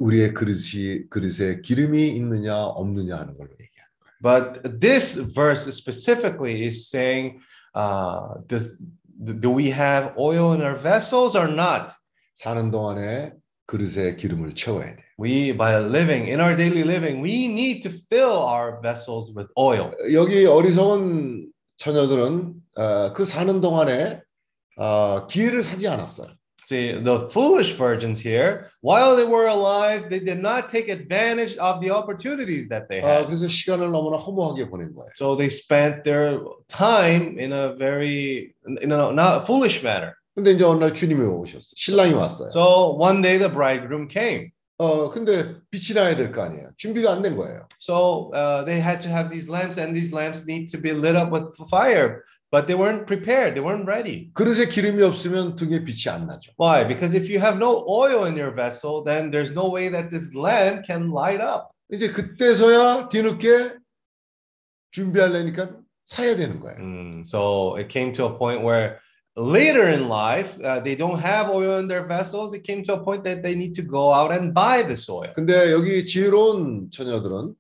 우리의 0.01 0.35
그릇이 0.35 1.09
그릇에 1.11 1.61
기름이 1.61 2.09
있느냐 2.17 2.57
없느냐 2.57 3.17
하는 3.17 3.37
걸로 3.37 3.51
얘기해요. 3.53 3.81
But 4.23 4.81
this 4.81 5.19
verse 5.35 5.71
specifically 5.71 6.67
is 6.67 6.89
saying, 6.89 7.41
uh, 7.75 8.41
does 8.49 8.83
do 9.41 9.51
we 9.51 9.71
have 9.71 10.13
oil 10.19 10.53
in 10.53 10.63
our 10.63 10.77
vessels 10.77 11.37
or 11.37 11.49
not? 11.49 11.95
사는 12.35 12.71
동안에 12.71 13.35
그릇에 13.67 14.17
기름을 14.17 14.55
채워야 14.55 14.97
돼. 14.97 15.05
We 15.19 15.53
by 15.57 15.77
living 15.77 16.29
in 16.29 16.41
our 16.41 16.57
daily 16.57 16.83
living, 16.83 17.23
we 17.23 17.47
need 17.47 17.83
to 17.83 17.93
fill 18.09 18.41
our 18.41 18.81
vessels 18.83 19.33
with 19.37 19.49
oil. 19.57 19.93
여기 20.13 20.47
어리석은 20.47 21.53
처녀들은 21.77 22.55
어, 22.77 23.13
그 23.13 23.25
사는 23.25 23.61
동안에 23.61 24.23
어, 24.77 25.27
기회를 25.27 25.63
사지 25.63 25.87
않았어요. 25.89 26.33
See, 26.70 26.94
the 26.94 27.30
foolish 27.30 27.74
virgins 27.78 28.20
here, 28.20 28.72
while 28.82 29.16
they 29.16 29.24
were 29.24 29.46
alive, 29.46 30.10
they 30.10 30.20
did 30.20 30.42
not 30.42 30.68
take 30.68 30.90
advantage 30.90 31.56
of 31.58 31.80
the 31.80 31.92
opportunities 31.92 32.68
that 32.70 32.90
they 32.90 33.02
아, 33.02 33.22
had. 33.22 33.28
그래서 33.28 33.46
시간을 33.48 33.92
너무나 33.92 34.18
허무하게 34.18 34.70
보낸 34.72 34.92
거예요. 34.96 35.10
So 35.16 35.36
they 35.36 35.48
spent 35.48 36.04
their 36.04 36.40
time 36.68 37.38
in 37.38 37.54
a 37.54 37.76
very, 37.78 38.56
in 38.82 38.92
a 38.92 39.12
not 39.14 39.46
foolish 39.46 39.84
manner. 39.84 40.14
근데 40.36 40.52
이제 40.54 40.64
어느 40.66 40.80
날 40.84 40.94
주님이 40.96 41.24
오셨어요. 41.24 41.74
신랑이 41.78 42.14
왔어요. 42.14 42.50
So 42.52 42.98
one 42.98 43.22
day 43.22 43.38
the 43.38 43.48
bridegroom 43.54 44.08
came. 44.10 44.50
어, 44.80 45.10
근데 45.12 45.56
빛이 45.72 45.94
나야 45.96 46.16
될 46.18 46.32
거 46.34 46.42
아니에요. 46.42 46.72
준비가 46.78 47.14
안 47.14 47.22
된 47.22 47.38
거예요. 47.38 47.68
So 47.80 48.32
uh, 48.34 48.66
they 48.66 48.82
had 48.82 49.00
to 49.02 49.10
have 49.10 49.30
these 49.30 49.48
lamps, 49.48 49.78
and 49.78 49.96
these 49.96 50.12
lamps 50.12 50.46
need 50.48 50.68
to 50.74 50.82
be 50.82 50.92
lit 50.92 51.16
up 51.16 51.32
with 51.32 51.54
fire. 51.70 52.24
But 52.52 52.68
they 52.68 52.76
weren't 52.76 53.06
prepared. 53.06 53.56
They 53.56 53.62
weren't 53.62 53.86
ready. 53.86 54.32
그릇에 54.34 54.68
기름이 54.68 55.02
없으면 55.02 55.56
등에 55.56 55.84
빛이 55.84 56.10
안 56.10 56.28
나죠. 56.28 56.54
Why? 56.58 56.88
Because 56.88 57.14
if 57.14 57.30
you 57.30 57.40
have 57.40 57.58
no 57.58 57.84
oil 57.88 58.26
in 58.26 58.38
your 58.38 58.54
vessel, 58.54 59.04
then 59.04 59.32
there's 59.32 59.54
no 59.54 59.70
way 59.70 59.90
that 59.90 60.10
this 60.10 60.34
lamp 60.36 60.86
can 60.86 61.12
light 61.12 61.42
up. 61.42 61.72
이제 61.92 62.10
그때서야 62.10 63.10
뒤늦게 63.10 63.78
준비하려니까 64.92 65.78
사야 66.06 66.36
되는 66.36 66.60
거예요. 66.60 66.78
Mm, 66.80 67.22
so 67.26 67.76
it 67.76 67.90
came 67.90 68.14
to 68.14 68.26
a 68.26 68.38
point 68.38 68.64
where 68.64 69.00
later 69.36 69.90
in 69.90 70.08
life, 70.08 70.56
uh, 70.64 70.80
they 70.80 70.96
don't 70.96 71.20
have 71.20 71.50
oil 71.50 71.80
in 71.80 71.88
their 71.88 72.08
vessels. 72.08 72.54
It 72.54 72.64
came 72.64 72.84
to 72.84 72.94
a 72.94 73.04
point 73.04 73.24
that 73.26 73.44
they 73.44 73.56
need 73.56 73.76
to 73.76 73.84
go 73.84 74.14
out 74.14 74.32
and 74.32 74.54
buy 74.54 74.84
this 74.84 75.10
oil. 75.10 75.34
근데 75.36 75.72
여기 75.72 76.06
지혜로운 76.06 76.90
처녀들은 76.92 77.54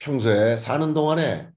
평소에 0.00 0.58
사는 0.58 0.94
동안에 0.94 1.48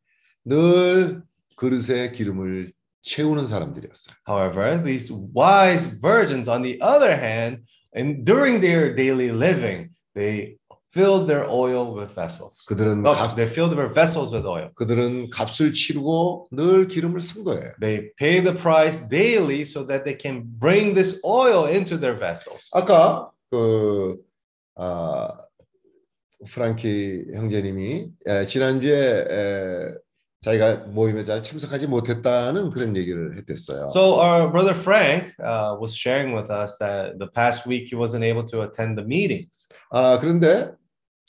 늘 0.46 1.24
그릇에 1.57 2.13
기름을 2.13 2.73
채우는 3.03 3.47
사람들이었어요. 3.49 4.15
However, 4.29 4.83
these 4.85 5.13
wise 5.35 5.89
virgins, 6.01 6.49
on 6.49 6.63
the 6.63 6.79
other 6.83 7.13
hand, 7.13 7.63
and 7.95 8.25
during 8.25 8.61
their 8.61 8.95
daily 8.95 9.31
living, 9.31 9.91
they 10.15 10.57
filled 10.93 11.29
their 11.29 11.49
oil 11.49 11.95
with 11.95 12.15
vessels. 12.15 12.65
그들은 12.67 13.07
Oh, 13.07 13.13
값, 13.13 13.37
they 13.37 13.47
filled 13.47 13.77
their 13.77 13.93
vessels 13.93 14.33
with 14.33 14.47
oil. 14.47 14.71
그들은 14.75 15.31
값을 15.31 15.73
치르고 15.73 16.49
늘 16.51 16.89
기름을 16.89 17.21
산 17.21 17.45
거예요. 17.45 17.73
They 17.81 18.11
pay 18.17 18.43
the 18.43 18.57
price 18.57 19.07
daily 19.09 19.63
so 19.63 19.87
that 19.87 20.05
they 20.05 20.17
can 20.19 20.43
bring 20.59 20.95
this 20.95 21.21
oil 21.25 21.69
into 21.69 21.97
their 21.99 22.19
vessels. 22.19 22.69
아까 22.73 23.31
그 23.51 24.17
아, 24.75 25.29
프랑키 26.49 27.27
형제님이 27.35 28.09
에, 28.27 28.47
지난주에 28.47 29.27
에, 29.29 29.95
자기가 30.47 30.85
모임에 30.91 31.25
잘 31.25 31.43
참석하지 31.43 31.89
못했다는 31.89 32.71
그런 32.71 32.97
얘기를 32.97 33.37
했댔어요. 33.39 33.89
So 33.91 34.21
our 34.21 34.49
brother 34.49 34.75
Frank 34.75 35.35
uh, 35.41 35.75
was 35.81 35.93
sharing 35.93 36.37
with 36.37 36.51
us 36.53 36.79
that 36.79 37.19
the 37.19 37.27
past 37.27 37.67
week 37.67 37.89
he 37.91 37.97
wasn't 37.97 38.23
able 38.23 38.47
to 38.47 38.63
attend 38.63 38.97
the 38.97 39.05
meetings. 39.05 39.69
아 39.91 40.21
그런데 40.21 40.71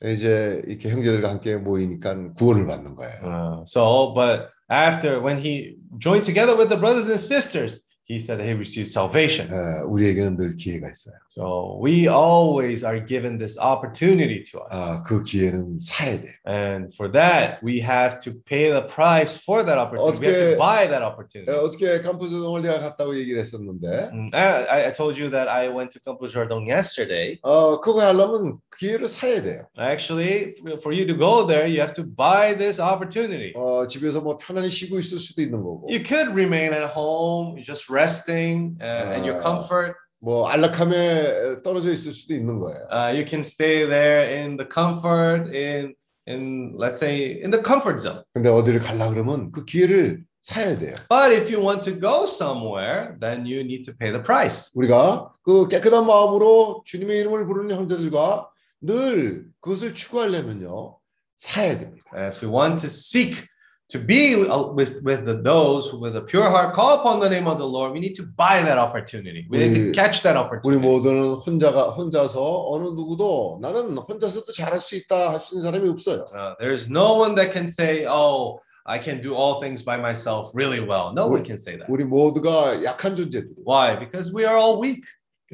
이제 0.05 0.61
이렇게 0.67 0.89
형제들과 0.89 1.29
함께 1.29 1.55
모이니까 1.55 2.33
구원을 2.33 2.67
받는 2.67 2.93
거예요. 2.93 3.23
Uh, 3.23 3.65
so, 3.65 4.13
but 4.13 4.51
after 4.69 5.19
when 5.19 5.41
he 5.41 5.77
joined 5.97 6.23
together 6.23 6.55
with 6.55 6.69
the 6.69 6.77
brothers 6.77 7.09
and 7.09 7.19
sisters, 7.19 7.81
he 8.06 8.16
said 8.18 8.36
that 8.38 8.44
he 8.46 8.52
received 8.52 8.88
salvation. 8.90 9.48
에, 9.48 9.82
우리에게는 9.86 10.36
늘 10.36 10.56
기회가 10.56 10.90
있어요. 10.90 11.14
So 11.30 11.78
we 11.80 12.08
always 12.08 12.84
are 12.84 13.00
given 13.00 13.38
this 13.38 13.56
opportunity 13.58 14.42
to 14.50 14.60
us. 14.60 14.68
아, 14.74 15.02
그 15.06 15.22
기회는 15.22 15.78
사야 15.80 16.20
돼. 16.20 16.34
And 16.44 16.92
for 16.94 17.10
that, 17.12 17.62
we 17.64 17.80
have 17.80 18.18
to 18.20 18.32
pay 18.44 18.68
the 18.68 18.84
price 18.92 19.38
for 19.38 19.64
that 19.64 19.78
opportunity. 19.78 20.18
We 20.20 20.26
have 20.28 20.36
어떻게- 20.36 20.50
to 20.52 20.58
buy 20.58 20.88
that 20.90 21.00
에, 21.00 21.06
opportunity. 21.06 21.54
어저께 21.56 22.02
캠프조동을 22.02 22.60
내가 22.62 22.80
갔다고 22.80 23.16
얘기를 23.16 23.40
했었는데 23.40 24.10
Mm, 24.12 24.34
I, 24.34 24.90
I 24.90 24.92
told 24.92 25.16
you 25.16 25.30
that 25.30 25.48
I 25.48 25.70
went 25.70 25.94
to 25.96 26.00
Campo 26.04 26.26
Jordão 26.26 26.66
yesterday. 26.68 27.38
어 27.42 27.80
그거 27.80 28.02
하려면 28.02 28.58
기회를 28.76 29.08
사야 29.08 29.40
돼요. 29.40 29.64
Actually, 29.78 30.52
for- 30.58 30.76
for 30.82 30.92
you 30.92 31.06
to 31.06 31.16
go 31.16 31.46
there, 31.46 31.64
you 31.70 31.80
have 31.80 31.94
to 31.94 32.02
buy 32.04 32.52
this 32.52 32.80
opportunity. 32.82 33.54
어 33.56 33.86
집에서 33.86 34.20
뭐 34.20 34.36
편안히 34.36 34.68
쉬고 34.70 34.98
있을 34.98 35.18
수도 35.20 35.40
있는 35.40 35.62
거고 35.62 35.86
You 35.88 36.02
could 36.02 36.32
remain 36.34 36.74
at 36.74 36.92
home, 36.92 37.62
just 37.62 37.88
resting 37.97 38.77
uh, 38.81 39.17
in 39.17 39.23
your 39.25 39.39
Uh, 39.39 39.43
comfort. 39.43 39.95
뭐 40.19 40.47
안락함에 40.49 41.61
떨어져 41.63 41.91
있을 41.91 42.13
수도 42.13 42.33
있는 42.33 42.59
거예요. 42.59 42.87
Uh, 42.91 43.11
you 43.13 43.25
can 43.25 43.41
stay 43.41 43.85
there 43.85 44.25
in 44.25 44.57
the 44.57 44.67
comfort, 44.67 45.49
in 45.53 45.93
in 46.27 46.73
let's 46.77 46.99
say 46.99 47.39
in 47.41 47.51
the 47.51 47.61
comfort 47.63 48.01
zone. 48.01 48.23
근데 48.33 48.49
어디를 48.49 48.79
가려 48.81 49.09
그러면 49.09 49.51
그 49.51 49.63
기회를 49.65 50.23
사야 50.41 50.77
돼요. 50.77 50.95
But 51.09 51.31
if 51.33 51.51
you 51.53 51.61
want 51.61 51.81
to 51.89 51.99
go 51.99 52.23
somewhere, 52.23 53.15
then 53.19 53.45
you 53.45 53.61
need 53.61 53.83
to 53.83 53.93
pay 53.93 54.11
the 54.11 54.23
price. 54.23 54.71
우리가 54.75 55.31
그 55.43 55.67
깨끗한 55.67 56.05
마음으로 56.07 56.83
주님의 56.85 57.19
이름을 57.19 57.45
부르는 57.45 57.75
형제들과 57.75 58.49
늘 58.81 59.45
그것을 59.61 59.93
추구하려면요 59.93 60.97
사야 61.37 61.77
됩니다. 61.77 62.09
Uh, 62.15 62.27
if 62.27 62.41
we 62.43 62.49
want 62.51 62.81
to 62.81 62.87
seek 62.89 63.45
to 63.88 63.98
be 63.98 64.34
uh, 64.48 64.72
with 64.72 65.02
with 65.04 65.26
the, 65.26 65.42
those 65.42 65.90
who 65.90 66.00
with 66.00 66.16
a 66.16 66.22
pure 66.22 66.48
heart 66.48 66.74
call 66.74 67.00
upon 67.00 67.20
the 67.20 67.28
name 67.28 67.46
of 67.46 67.58
the 67.58 67.66
Lord, 67.66 67.92
we 67.92 68.00
need 68.00 68.14
to 68.14 68.24
buy 68.38 68.62
that 68.62 68.78
opportunity. 68.78 69.46
We 69.50 69.58
need 69.58 69.74
to 69.74 69.90
우리- 69.90 69.94
catch 69.94 70.22
that 70.22 70.34
우리 70.36 70.40
opportunity. 70.40 70.80
모두는 70.80 71.34
혼자가 71.44 71.90
혼자서 71.90 72.70
어느 72.70 72.84
누구도 72.96 73.58
나는 73.60 73.98
혼자서도 73.98 74.50
잘할 74.52 74.80
수 74.80 74.96
있다 74.96 75.32
할 75.32 75.40
수 75.40 75.54
있는 75.54 75.62
사람이 75.64 75.88
없어요. 75.90 76.24
Uh, 76.32 76.54
there's 76.58 76.88
no 76.88 77.18
one 77.18 77.34
that 77.34 77.52
can 77.52 77.66
say, 77.66 78.06
"Oh, 78.08 78.60
I 78.86 78.98
can 78.98 79.20
do 79.20 79.34
all 79.34 79.60
things 79.60 79.84
by 79.84 79.98
myself 79.98 80.50
really 80.54 80.80
well." 80.80 81.12
No 81.12 81.26
one 81.28 81.44
can 81.44 81.58
say 81.58 81.76
that. 81.76 81.90
우리 81.92 82.04
모두가 82.04 82.82
약한 82.84 83.14
존재들이. 83.14 83.52
Why? 83.66 83.98
Because 83.98 84.32
we 84.32 84.46
are 84.46 84.56
all 84.56 84.80
weak. 84.80 85.04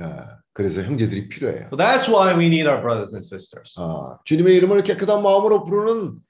야, 0.01 0.39
그래서 0.53 0.81
형제들이 0.83 1.29
필요해요. 1.29 1.71
So 1.71 1.77
that's 1.77 2.07
why 2.07 2.31
we 2.39 2.47
need 2.47 2.69
our 2.71 2.81
brothers 2.81 3.13
and 3.19 3.27
sisters. 3.27 3.75
아, 3.77 4.15
주님의 4.27 4.55
이름을 4.63 4.85
깨끗한 4.85 5.25
마음으로 5.25 5.65
부르는 5.65 6.21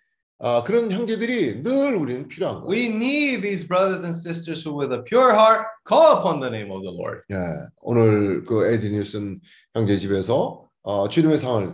아, 0.45 0.61
그런 0.61 0.91
형제들이 0.91 1.64
늘 1.64 1.95
우리는 1.95 2.28
필요한 2.28 2.60
거예요. 2.61 2.70
We 2.70 2.88
need 2.88 3.41
these 3.41 3.65
brothers 3.65 4.03
and 4.03 4.14
sisters 4.14 4.61
who, 4.68 4.78
with 4.78 4.91
a 4.91 5.02
pure 5.02 5.32
heart, 5.32 5.65
call 5.88 6.20
upon 6.20 6.41
the 6.41 6.52
name 6.52 6.70
of 6.70 6.84
the 6.84 6.91
Lord. 6.91 7.22
예, 7.32 7.38
오늘 7.82 8.44
그 8.44 8.68
에디 8.68 8.91
뉴슨 8.91 9.40
형제 9.74 9.98
집에서 9.98 10.68
어, 10.82 11.07
주님의 11.07 11.40
상을 11.40 11.74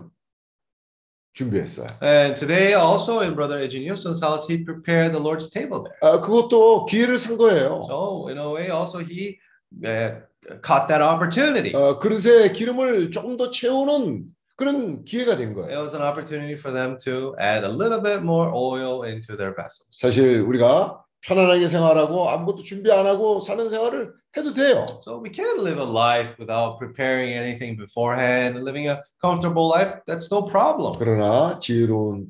준비했어요. 1.34 1.98
And 2.04 2.36
today, 2.36 2.76
also 2.76 3.22
in 3.22 3.34
Brother 3.34 3.58
Eginioso's 3.60 4.22
house, 4.22 4.46
he 4.48 4.64
prepared 4.64 5.14
the 5.14 5.20
Lord's 5.20 5.50
table 5.50 5.82
there. 5.82 5.98
아, 6.04 6.22
그것도 6.22 6.86
기회를 6.86 7.18
산 7.18 7.40
거예요. 7.40 7.82
So, 7.90 8.28
in 8.30 8.38
a 8.38 8.54
way, 8.54 8.70
also 8.70 9.00
he 9.00 9.40
uh, 9.84 10.22
caught 10.62 10.88
that 10.90 11.02
opportunity. 11.02 11.74
어, 11.74 11.98
그릇에 11.98 12.52
기름을 12.52 13.10
조금 13.10 13.36
더 13.36 13.50
채우는 13.50 14.28
그런 14.60 15.06
기회가 15.06 15.38
된 15.38 15.50
It 15.50 15.56
거예요. 15.56 15.80
was 15.80 15.96
an 15.96 16.04
opportunity 16.04 16.54
for 16.60 16.70
them 16.76 16.98
to 17.06 17.34
add 17.40 17.64
a 17.64 17.72
little 17.72 18.02
bit 18.04 18.20
more 18.22 18.52
oil 18.54 19.08
into 19.08 19.38
their 19.38 19.56
vessels. 19.56 19.88
사실 19.96 20.42
우리가 20.42 21.02
편안하게 21.22 21.68
생활하고 21.70 22.30
아무것도 22.30 22.64
준비 22.64 22.92
안 22.92 23.06
하고 23.08 23.40
사는 23.42 23.70
생활을 23.70 24.12
해도 24.38 24.54
돼요. 24.54 24.86
So 25.04 25.20
we 25.24 25.32
can 25.34 25.58
live 25.60 25.80
a 25.80 25.88
life 25.90 26.36
without 26.38 26.78
preparing 26.78 27.34
anything 27.34 27.76
beforehand, 27.80 28.60
living 28.64 28.88
a 28.90 29.02
comfortable 29.24 29.68
life. 29.72 30.00
That's 30.06 30.28
no 30.32 30.46
problem. 30.46 30.96
그러나 31.00 31.58
지혜로운 31.60 32.28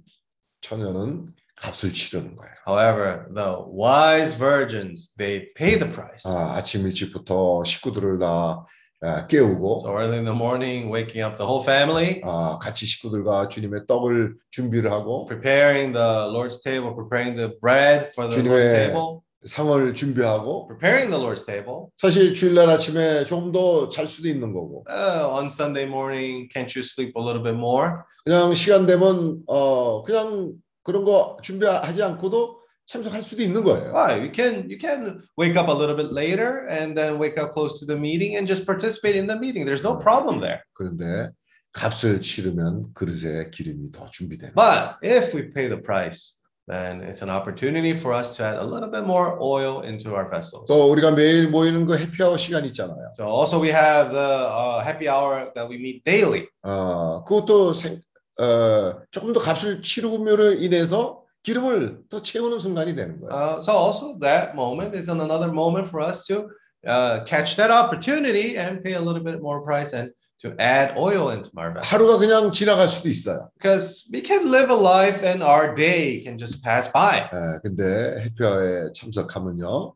처녀는 0.62 1.28
값을 1.58 1.94
치르는 1.94 2.36
거예요. 2.38 2.54
However, 2.66 3.26
the 3.34 3.58
wise 3.68 4.34
virgins, 4.38 5.14
they 5.18 5.48
pay 5.56 5.78
the 5.78 5.92
price. 5.92 6.24
아, 6.26 6.56
아침 6.56 6.86
일찍부터 6.88 7.64
식구들을 7.66 8.18
다 8.20 8.64
아, 8.64 8.66
깨우고 9.28 9.80
So 9.82 9.96
early 9.96 10.18
in 10.18 10.26
the 10.26 10.36
morning, 10.36 10.90
waking 10.92 11.24
up 11.24 11.38
the 11.38 11.48
whole 11.48 11.64
family, 11.64 12.22
아, 12.24 12.60
같이 12.62 12.86
식구들과 12.86 13.48
주님의 13.48 13.88
떡을 13.88 14.36
준비를 14.52 14.92
하고 14.92 15.26
preparing 15.26 15.94
the 15.94 16.28
Lord's 16.30 16.62
table, 16.62 16.94
preparing 16.94 17.36
the 17.36 17.58
bread 17.62 18.12
for 18.14 18.28
the 18.30 18.44
Lord's 18.44 18.74
table, 18.76 19.22
상을 19.46 19.94
준비하고 19.96 20.68
preparing 20.68 21.10
the 21.10 21.18
Lord's 21.18 21.46
table. 21.46 21.88
사실 21.96 22.34
주일날 22.34 22.70
아침에 22.70 23.24
조금 23.24 23.54
더 23.54 23.88
잘 23.88 24.06
수도 24.08 24.28
있는 24.28 24.52
거고 24.52 24.84
Uh, 24.90 25.30
on 25.32 25.46
Sunday 25.48 25.86
morning, 25.88 26.50
can't 26.54 26.68
you 26.76 26.84
sleep 26.84 27.14
a 27.16 27.22
little 27.24 27.42
bit 27.42 27.56
more? 27.56 28.04
그냥 28.26 28.54
시간 28.54 28.86
되면 28.86 29.40
어 29.48 30.04
그냥 30.04 30.52
그런 30.84 31.06
거 31.06 31.38
준비하지 31.42 32.04
않고도 32.04 32.59
참석할 32.90 33.24
수도 33.24 33.44
있는 33.44 33.64
거예요. 33.64 33.94
Why? 33.94 34.18
You 34.18 34.32
can 34.34 34.68
you 34.68 34.80
can 34.82 35.22
wake 35.38 35.56
up 35.56 35.70
a 35.70 35.74
little 35.74 35.96
bit 35.96 36.12
later 36.12 36.66
and 36.68 36.98
then 36.98 37.20
wake 37.20 37.38
up 37.38 37.54
close 37.54 37.80
to 37.80 37.86
the 37.86 37.96
meeting 37.96 38.36
and 38.36 38.48
just 38.48 38.66
participate 38.66 39.16
in 39.16 39.28
the 39.28 39.38
meeting. 39.38 39.64
There's 39.64 39.86
no 39.86 39.96
problem 40.02 40.42
there. 40.42 40.62
그런데 40.74 41.30
값을 41.74 42.22
치르면 42.22 42.94
그릇에 42.96 43.52
기름이 43.52 43.92
더 43.92 44.10
준비되는. 44.10 44.56
But 44.56 44.98
if 45.04 45.36
we 45.36 45.54
pay 45.54 45.70
the 45.70 45.78
price, 45.78 46.42
then 46.68 47.02
it's 47.06 47.22
an 47.22 47.30
opportunity 47.30 47.94
for 47.94 48.12
us 48.12 48.36
to 48.38 48.44
add 48.44 48.58
a 48.58 48.66
little 48.66 48.90
bit 48.90 49.06
more 49.06 49.38
oil 49.40 49.86
into 49.86 50.16
our 50.16 50.28
vessels. 50.28 50.66
또 50.68 50.90
우리가 50.90 51.12
매일 51.12 51.48
모이는 51.50 51.86
그 51.86 51.96
해피아워 51.96 52.38
시간 52.38 52.66
있잖아요. 52.66 53.14
So 53.14 53.30
also 53.30 53.62
we 53.62 53.70
have 53.70 54.10
the 54.10 54.50
uh, 54.50 54.82
happy 54.82 55.08
hour 55.08 55.54
that 55.54 55.70
we 55.70 55.78
meet 55.78 56.04
daily. 56.06 56.48
어 56.64 57.24
그것도 57.24 57.76
생, 57.76 58.02
어 58.42 58.98
조금 59.12 59.32
더 59.32 59.40
값을 59.40 59.84
치르고로 59.84 60.54
인해서 60.54 61.22
기름을 61.44 62.02
더 62.10 62.22
채우는 62.22 62.60
순간이 62.60 62.96
되는 62.96 63.20
거예요. 63.22 63.32
Uh, 63.32 63.60
so 63.62 63.72
also 63.74 64.18
that 64.20 64.54
moment 64.56 64.96
is 64.96 65.10
an- 65.10 65.22
another 65.22 65.52
moment 65.52 65.88
for 65.88 66.02
us 66.02 66.26
to 66.28 66.50
uh, 66.88 67.24
catch 67.26 67.56
that 67.56 67.72
opportunity 67.72 68.58
and 68.58 68.84
pay 68.84 68.94
a 68.96 69.02
little 69.02 69.24
bit 69.24 69.40
more 69.42 69.62
price 69.64 69.94
and 69.94 70.12
to 70.42 70.56
add 70.60 70.96
oil 70.98 71.32
into 71.32 71.50
our 71.58 71.74
vessel. 71.74 71.84
하루가 71.84 72.18
그냥 72.18 72.52
지나갈 72.52 72.88
수도 72.88 73.10
있어요. 73.10 73.50
Because 73.60 74.08
we 74.12 74.22
can 74.22 74.46
live 74.50 74.70
a 74.70 74.76
life 74.76 75.24
and 75.24 75.44
our 75.44 75.74
day 75.76 76.22
can 76.24 76.38
just 76.38 76.64
pass 76.64 76.92
by. 76.92 77.30
예, 77.34 77.60
근데 77.64 78.24
해피아워에 78.24 78.92
참석하면요, 78.96 79.94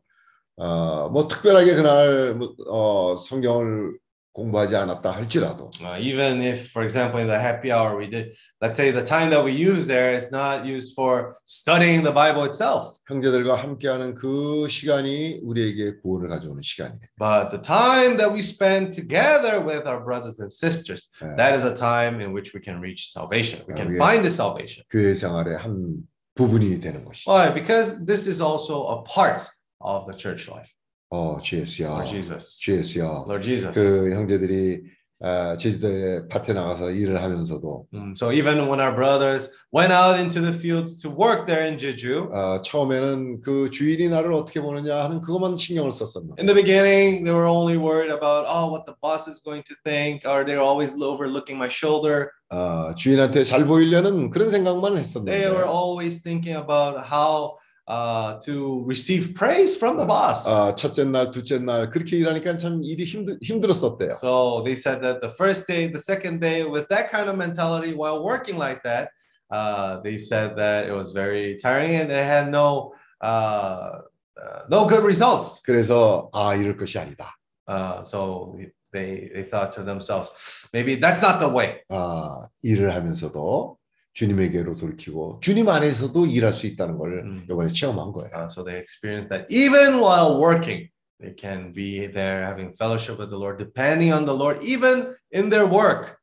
어, 0.56 1.08
뭐 1.10 1.28
특별하게 1.28 1.74
그날 1.74 2.34
뭐, 2.34 2.54
어, 2.68 3.16
성경을 3.16 3.96
공부하지 4.33 4.75
않았다 4.75 5.11
할지라도 5.11 5.69
Uh, 5.81 5.97
even 5.99 6.41
if, 6.41 6.69
for 6.71 6.83
example, 6.83 7.19
in 7.19 7.27
the 7.27 7.37
happy 7.39 7.71
hour 7.73 7.97
we 7.97 8.07
did, 8.07 8.31
let's 8.61 8.77
say 8.77 8.91
the 8.91 9.03
time 9.03 9.29
that 9.29 9.43
we 9.43 9.51
use 9.51 9.87
there 9.87 10.13
is 10.15 10.31
not 10.31 10.65
used 10.65 10.93
for 10.95 11.33
studying 11.45 12.03
the 12.03 12.13
Bible 12.13 12.45
itself, 12.45 12.95
형제들과 13.09 13.55
함께하는 13.55 14.15
그 14.15 14.67
시간이 14.69 15.41
우리에게 15.43 15.99
구원을 16.01 16.29
가져오는 16.29 16.61
시간이에요. 16.61 17.01
but 17.17 17.49
the 17.49 17.59
time 17.61 18.15
that 18.17 18.31
we 18.31 18.39
spend 18.39 18.93
together 18.93 19.59
with 19.59 19.83
our 19.89 19.99
brothers 19.99 20.39
and 20.39 20.51
sisters, 20.53 21.09
예, 21.21 21.35
that 21.35 21.53
is 21.57 21.65
a 21.65 21.73
time 21.73 22.21
in 22.21 22.31
which 22.31 22.53
we 22.53 22.61
can 22.63 22.79
reach 22.79 23.11
salvation. 23.11 23.59
We 23.67 23.73
can 23.75 23.89
Yeah, 23.91 23.97
we- 23.97 23.99
find 23.99 24.23
the 24.23 24.31
salvation. 24.31 24.85
교회 24.91 25.15
생활의 25.15 25.57
한 25.57 26.05
부분이 26.35 26.79
되는 26.79 27.03
것이죠. 27.03 27.27
Why? 27.29 27.51
Because 27.51 28.05
this 28.05 28.29
is 28.29 28.39
also 28.39 28.87
a 28.93 29.03
part 29.03 29.43
of 29.81 30.05
the 30.05 30.15
church 30.15 30.47
life. 30.47 30.71
어, 31.14 31.38
주예수여, 31.40 31.86
Lord 31.90 32.10
Jesus. 32.10 32.58
주예수여. 32.58 33.24
Lord 33.28 33.44
Jesus. 33.44 33.72
그 33.72 34.12
형제들이 34.12 34.80
아, 35.22 35.56
제주도에 35.56 36.26
밭에 36.28 36.52
나가서 36.52 36.90
일을 36.90 37.22
하면서도 37.22 37.86
Mm, 37.94 38.14
So 38.18 38.32
even 38.32 38.66
when 38.68 38.80
our 38.80 38.92
brothers 38.92 39.48
went 39.72 39.92
out 39.92 40.18
into 40.18 40.40
the 40.42 40.52
fields 40.52 41.00
to 41.02 41.08
work 41.08 41.46
there 41.46 41.62
in 41.64 41.78
Jeju, 41.78 42.28
아, 42.34 42.60
처음에는 42.62 43.40
그 43.40 43.70
주인이 43.70 44.08
나를 44.08 44.32
어떻게 44.34 44.60
보느냐 44.60 45.04
하는 45.04 45.20
그것만 45.20 45.56
신경을 45.56 45.92
썼었는데 45.92 46.42
in 46.42 46.46
the 46.46 46.54
beginning, 46.54 47.24
they 47.24 47.32
were 47.32 47.46
only 47.48 47.78
worried 47.78 48.10
about, 48.12 48.44
oh, 48.50 48.66
what 48.68 48.84
the 48.84 48.94
boss 49.00 49.28
is 49.30 49.40
going 49.40 49.62
to 49.64 49.74
think, 49.86 50.26
or 50.26 50.44
they're 50.44 50.60
always 50.60 50.92
overlooking 51.00 51.56
my 51.56 51.70
shoulder. 51.70 52.28
아, 52.50 52.92
주인한테 52.98 53.44
잘 53.44 53.64
보이려는 53.66 54.30
그런 54.30 54.50
생각만 54.50 54.94
They 54.94 55.00
했었는데 55.00 55.46
were 55.48 55.64
always 55.64 56.20
thinking 56.20 56.58
about 56.58 56.98
how 57.06 57.56
uh, 57.89 58.39
to 58.39 58.83
receive 58.85 59.33
praise 59.33 59.75
from 59.75 59.97
the 59.97 60.05
boss. 60.05 60.47
아, 60.47 60.75
첫째 60.75 61.05
날, 61.05 61.31
둘째 61.31 61.59
날 61.59 61.89
그렇게 61.89 62.17
일하니까 62.17 62.55
참 62.57 62.83
일이 62.83 63.03
힘들, 63.03 63.39
힘들었었대요. 63.41 64.13
So 64.13 64.61
they 64.63 64.75
said 64.75 65.01
that 65.01 65.21
the 65.21 65.31
first 65.31 65.67
day, 65.67 65.87
the 65.91 65.99
second 65.99 66.39
day, 66.39 66.63
with 66.63 66.87
that 66.89 67.09
kind 67.11 67.29
of 67.29 67.35
mentality, 67.35 67.93
while 67.93 68.23
working 68.23 68.57
like 68.57 68.83
that, 68.83 69.09
uh, 69.49 69.99
they 70.03 70.17
said 70.17 70.55
that 70.57 70.85
it 70.85 70.93
was 70.93 71.11
very 71.13 71.57
tiring 71.57 71.95
and 71.95 72.09
they 72.09 72.23
had 72.23 72.51
no 72.51 72.93
uh, 73.21 74.05
uh, 74.37 74.61
no 74.69 74.85
good 74.87 75.03
results. 75.03 75.61
그래서 75.65 76.29
아 76.31 76.53
이럴 76.55 76.77
것이 76.77 76.99
아니다. 76.99 77.33
Uh, 77.67 78.03
so 78.03 78.55
they 78.93 79.29
they 79.33 79.43
thought 79.49 79.73
to 79.73 79.83
themselves, 79.83 80.67
maybe 80.73 80.95
that's 80.95 81.21
not 81.21 81.39
the 81.39 81.49
way. 81.49 81.81
아, 81.89 82.47
일을 82.63 82.93
하면서도 82.93 83.77
주님에게로 84.14 84.76
돌이키고 84.76 85.40
주님 85.42 85.68
안에서도 85.68 86.26
일할 86.26 86.52
수 86.52 86.66
있다는 86.66 86.96
걸 86.98 87.18
음. 87.24 87.44
이번에 87.44 87.68
체험한 87.68 88.12
거예요. 88.12 88.30
Uh, 88.34 88.46
so 88.48 88.64
they 88.64 88.80
experienced 88.80 89.28
that 89.28 89.46
even 89.50 90.00
while 90.00 90.38
working, 90.40 90.88
they 91.20 91.34
can 91.38 91.72
be 91.74 92.06
there 92.10 92.46
having 92.46 92.72
fellowship 92.78 93.18
with 93.18 93.30
the 93.30 93.38
Lord, 93.38 93.58
depending 93.58 94.14
on 94.14 94.24
the 94.24 94.34
Lord, 94.34 94.64
even 94.64 95.14
in 95.34 95.50
their 95.50 95.66
work. 95.66 96.16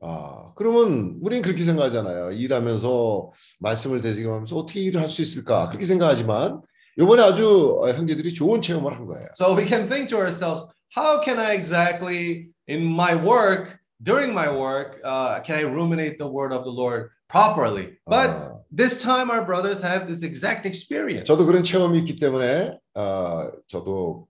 아, 0.00 0.52
그러면 0.56 1.18
우리는 1.20 1.42
그렇게 1.42 1.64
생각하잖아요. 1.64 2.32
일하면서 2.32 3.32
말씀을 3.60 4.02
대적하면서 4.02 4.56
어떻게 4.56 4.80
일을 4.80 5.00
할 5.00 5.08
수 5.08 5.22
있을까? 5.22 5.68
그렇게 5.68 5.86
생각하지만 5.86 6.60
이번에 6.98 7.22
아주 7.22 7.80
형제들이 7.86 8.34
좋은 8.34 8.60
체험을 8.60 8.94
한 8.94 9.06
거예요. 9.06 9.26
So 9.34 9.56
we 9.56 9.66
can 9.66 9.88
think 9.88 10.08
to 10.10 10.18
ourselves, 10.18 10.66
how 10.96 11.22
can 11.24 11.38
I 11.38 11.54
exactly, 11.54 12.50
in 12.68 12.82
my 12.84 13.14
work, 13.14 13.78
during 14.02 14.32
my 14.34 14.50
work, 14.50 14.98
uh, 15.04 15.40
can 15.42 15.56
I 15.56 15.62
ruminate 15.62 16.18
the 16.18 16.26
word 16.28 16.52
of 16.52 16.64
the 16.64 16.72
Lord 16.74 17.10
properly? 17.31 17.97
But 18.05 18.29
아, 18.29 18.59
this 18.71 19.01
time, 19.01 19.29
our 19.31 19.45
brothers 19.45 19.81
had 19.81 20.07
this 20.07 20.23
exact 20.23 20.65
experience. 20.65 21.27
저도 21.27 21.45
그런 21.45 21.63
체험이 21.63 21.99
있기 21.99 22.19
때문에 22.19 22.77
아, 22.95 23.51
저도 23.67 24.27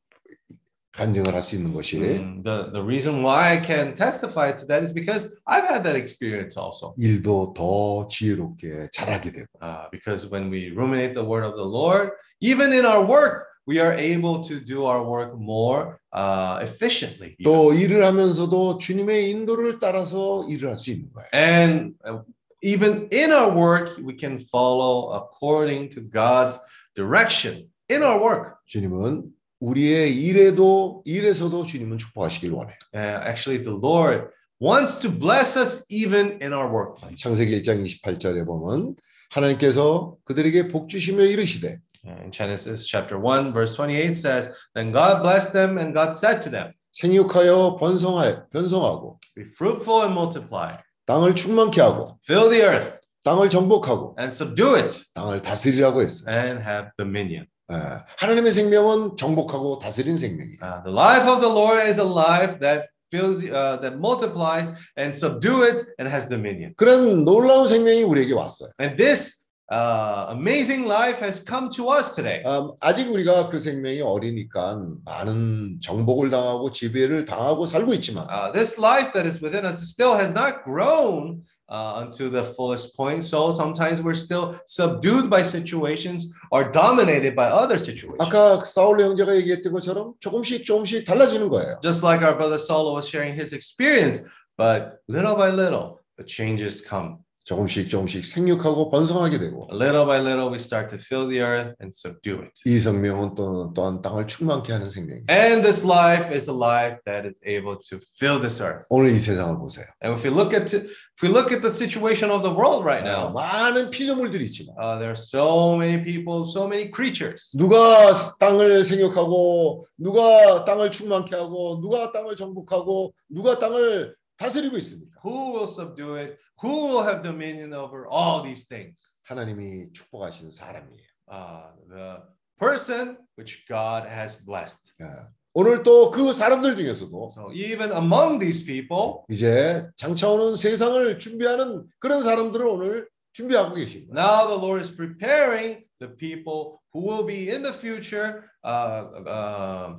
간증을 0.94 1.32
할 1.34 1.44
수 1.44 1.56
있는 1.56 1.74
것이 1.74 1.98
Mm, 2.00 2.42
the, 2.44 2.72
the 2.74 2.82
reason 2.82 3.22
why 3.22 3.54
I 3.54 3.62
can 3.64 3.94
testify 3.94 4.52
to 4.56 4.66
that 4.66 4.82
is 4.82 4.92
because 4.92 5.30
I've 5.46 5.68
had 5.70 5.84
that 5.84 5.96
experience 5.96 6.58
also. 6.58 6.96
일도 6.98 7.54
더 7.56 8.08
지혜롭게 8.10 8.90
잘하게 8.92 9.32
되고 9.32 9.46
Uh, 9.62 9.86
because 9.92 10.26
when 10.32 10.50
we 10.50 10.72
ruminate 10.74 11.14
the 11.14 11.24
word 11.24 11.46
of 11.46 11.54
the 11.56 11.64
Lord, 11.64 12.12
even 12.42 12.74
in 12.74 12.84
our 12.86 13.06
work, 13.06 13.46
we 13.68 13.78
are 13.80 13.92
able 13.94 14.42
to 14.42 14.60
do 14.60 14.86
our 14.86 15.04
work 15.04 15.38
more 15.38 16.00
uh, 16.14 16.58
efficiently. 16.64 17.36
even. 17.38 17.44
또 17.46 17.74
일을 17.74 18.04
하면서도 18.04 18.80
주님의 18.80 19.30
인도를 19.30 19.78
따라서 19.80 20.48
일을 20.50 20.70
할 20.72 20.80
수 20.80 20.90
있는 20.90 21.12
거예요. 21.14 21.30
And 21.32 21.94
uh, 22.10 22.24
even 22.62 23.08
in 23.12 23.32
our 23.32 23.52
work, 23.52 23.98
we 24.02 24.14
can 24.14 24.40
follow 24.40 25.12
according 25.14 25.90
to 25.90 26.02
God's 26.02 26.60
direction 26.96 27.70
in 27.90 28.04
our 28.04 28.20
work. 28.20 28.56
주님은 28.68 29.32
우리의 29.60 30.16
일에도 30.16 31.02
일에서도 31.06 31.66
주님은 31.66 31.98
축복하시길 31.98 32.52
원해요. 32.52 32.78
Uh, 32.94 33.22
actually, 33.26 33.62
the 33.64 33.76
Lord 33.76 34.30
wants 34.60 35.00
to 35.00 35.10
bless 35.10 35.58
us 35.58 35.86
even 35.90 36.38
in 36.42 36.54
our 36.54 36.72
workplace. 36.72 37.22
창세기 37.22 37.62
1장 37.62 37.84
28절에 37.86 38.46
보면 38.46 38.96
하나님께서 39.32 40.16
그들에게 40.26 40.70
복 40.70 40.90
주시며 40.90 41.24
이르시되 41.26 41.80
In 42.06 42.32
Genesis 42.32 42.86
chapter 42.86 43.20
1, 43.20 43.52
verse 43.52 43.76
28 43.76 44.14
says, 44.14 44.54
Then 44.74 44.94
God 44.94 45.22
blessed 45.22 45.52
them, 45.52 45.78
and 45.78 45.94
God 45.94 46.16
said 46.16 46.40
to 46.42 46.50
them, 46.50 46.72
생육하여 46.94 47.78
번성하여 47.78 48.48
변성하고 48.50 49.20
Be 49.36 49.44
fruitful 49.44 50.04
and 50.04 50.14
multiply, 50.14 50.78
땅을 51.07 51.35
충만케 51.35 51.81
하고 51.81 52.19
fill 52.29 52.51
the 52.51 52.63
earth, 52.63 53.01
땅을 53.25 53.51
정복하고 53.51 54.17
and 54.19 54.33
subdue 54.35 54.75
it, 54.81 55.01
땅을 55.15 55.43
다스리라고 55.43 56.03
했어요. 56.03 56.35
and 56.35 56.63
have 56.63 56.91
dominion. 56.97 57.47
예, 57.73 57.77
하나님의 58.19 58.53
생명은 58.53 59.17
정복하고 59.17 59.79
다스리는 59.79 60.19
생명이에요. 60.19 60.59
Uh, 60.63 60.83
the 60.85 60.93
life 60.95 61.27
of 61.29 61.41
the 61.41 61.53
Lord 61.53 61.81
is 61.89 61.99
a 61.99 62.07
life 62.07 62.59
that 62.61 62.87
fills, 63.11 63.43
uh, 63.45 63.79
that 63.81 63.97
multiplies 63.97 64.73
and 64.99 65.15
subdue 65.15 65.63
it 65.65 65.85
and 65.99 66.11
has 66.13 66.29
dominion. 66.29 66.75
그런 66.77 67.25
놀라운 67.25 67.69
생명이 67.69 68.03
우리에게 68.03 68.35
왔어요. 68.35 68.71
And 68.81 68.97
this 68.97 69.42
uh, 69.72 70.28
amazing 70.30 70.86
life 70.86 71.20
has 71.20 71.44
come 71.44 71.70
to 71.70 71.90
us 71.90 72.16
today. 72.16 72.42
음, 72.46 72.72
아직 72.80 73.12
우리가 73.12 73.50
그 73.50 73.60
생명이 73.60 74.02
어리니까 74.02 74.82
많은 75.04 75.80
정복을 75.82 76.30
당하고 76.30 76.72
지배를 76.72 77.26
당하고 77.26 77.66
살고 77.66 77.94
있지만 77.96 78.28
Uh, 78.30 78.52
this 78.54 78.80
life 78.80 79.12
that 79.12 79.28
is 79.28 79.42
within 79.42 79.66
us 79.66 79.82
still 79.84 80.16
has 80.16 80.32
not 80.32 80.64
grown 80.64 81.44
uh, 81.70 82.00
unto 82.00 82.30
the 82.30 82.44
fullest 82.44 82.96
point. 82.96 83.26
So 83.26 83.52
sometimes 83.52 84.02
we're 84.02 84.16
still 84.16 84.56
subdued 84.66 85.30
by 85.30 85.44
situations 85.44 86.32
or 86.50 86.72
dominated 86.72 87.36
by 87.36 87.52
other 87.52 87.78
situations. 87.78 88.24
아까 88.24 88.64
사울 88.64 89.02
형제가 89.02 89.36
얘기했던 89.36 89.74
것처럼 89.74 90.14
조금씩 90.22 90.64
조금씩 90.64 91.04
달라지는 91.04 91.50
거예요. 91.50 91.82
Just 91.84 92.06
like 92.06 92.24
our 92.24 92.38
brother 92.38 92.58
Saul 92.58 92.96
was 92.96 93.06
sharing 93.10 93.36
his 93.36 93.52
experience, 93.52 94.24
but 94.56 95.04
little 95.10 95.36
by 95.36 95.52
little, 95.52 96.00
the 96.16 96.24
changes 96.24 96.80
come. 96.80 97.20
조금씩 97.45 97.91
조금씩 97.91 98.25
생육하고 98.25 98.91
번성하게 98.91 99.39
되고 99.39 99.69
Little 99.73 100.07
by 100.07 100.21
little, 100.21 100.49
we 100.51 100.57
start 100.57 100.89
to 100.89 100.99
fill 100.99 101.29
the 101.29 101.41
earth 101.43 101.75
and 101.81 101.91
subdue 101.93 102.43
it. 102.43 102.53
이 102.67 102.79
생명은 102.79 103.35
또 103.35 103.73
또한 103.75 104.01
땅을 104.03 104.27
충만케 104.27 104.73
하는 104.73 104.91
생명이에요. 104.91 105.27
And 105.31 105.63
this 105.63 105.85
life 105.85 106.33
is 106.33 106.49
a 106.49 106.57
life 106.57 106.99
that 107.07 107.27
is 107.27 107.41
able 107.47 107.79
to 107.89 107.99
fill 108.19 108.41
this 108.41 108.63
earth. 108.63 108.87
오늘 108.91 109.11
이 109.11 109.19
세상을 109.19 109.59
보세요. 109.59 109.87
And 110.05 110.15
if 110.15 110.25
we 110.27 110.31
look 110.33 110.55
at 110.55 110.73
if 110.73 111.21
we 111.23 111.29
look 111.29 111.53
at 111.53 111.63
the 111.63 111.71
situation 111.71 112.31
of 112.31 112.43
the 112.43 112.55
world 112.55 112.85
right 112.87 113.07
아, 113.07 113.31
now, 113.31 113.33
많은 113.33 113.91
피조물들이 113.91 114.47
있지만 114.47 114.75
uh, 114.79 114.99
there 114.99 115.11
are 115.11 115.19
so 115.19 115.77
many 115.77 116.03
people, 116.03 116.43
so 116.47 116.67
many 116.67 116.91
creatures. 116.91 117.57
누가 117.57 118.11
땅을 118.39 118.85
생육하고 118.85 119.87
누가 119.99 120.65
땅을 120.65 120.91
충만케 120.91 121.37
하고 121.37 121.81
누가 121.81 122.13
땅을 122.13 122.37
정복하고 122.37 123.15
누가 123.29 123.59
땅을 123.59 124.15
다스리고 124.43 124.77
있습니까? 124.79 125.21
Who 125.25 125.55
will 125.55 125.69
subdue 125.69 126.17
it? 126.19 126.37
Who 126.63 126.87
will 126.87 127.03
have 127.07 127.23
dominion 127.23 127.73
over 127.73 128.07
all 128.11 128.43
these 128.43 128.67
things? 128.67 129.15
하나님이 129.25 129.93
축복하시는 129.93 130.51
사람이에요. 130.51 131.07
Uh, 131.31 131.71
the 131.89 132.17
person 132.59 133.17
which 133.39 133.65
God 133.69 134.07
has 134.09 134.45
blessed. 134.45 134.93
예. 135.01 135.07
오늘 135.55 135.83
또 135.83 136.11
그 136.11 136.33
사람들 136.33 136.77
중에서도 136.77 137.31
So 137.33 137.53
even 137.53 137.93
among 137.93 138.41
these 138.41 138.65
people, 138.65 139.23
이제 139.29 139.87
장차 139.97 140.29
오는 140.29 140.57
세상을 140.57 141.19
준비하는 141.19 141.87
그런 142.01 142.23
사람들을 142.23 142.67
오늘 142.67 143.09
준비하고 143.33 143.75
거예요. 143.75 144.13
now 144.13 144.47
the 144.49 144.59
Lord 144.59 144.81
is 144.81 144.95
preparing 144.95 145.85
the 146.01 146.11
people 146.17 146.81
who 146.93 147.07
will 147.07 147.25
be 147.27 147.49
in 147.49 147.63
the 147.63 147.73
future 147.73 148.45
uh, 148.65 149.07
uh, 149.27 149.97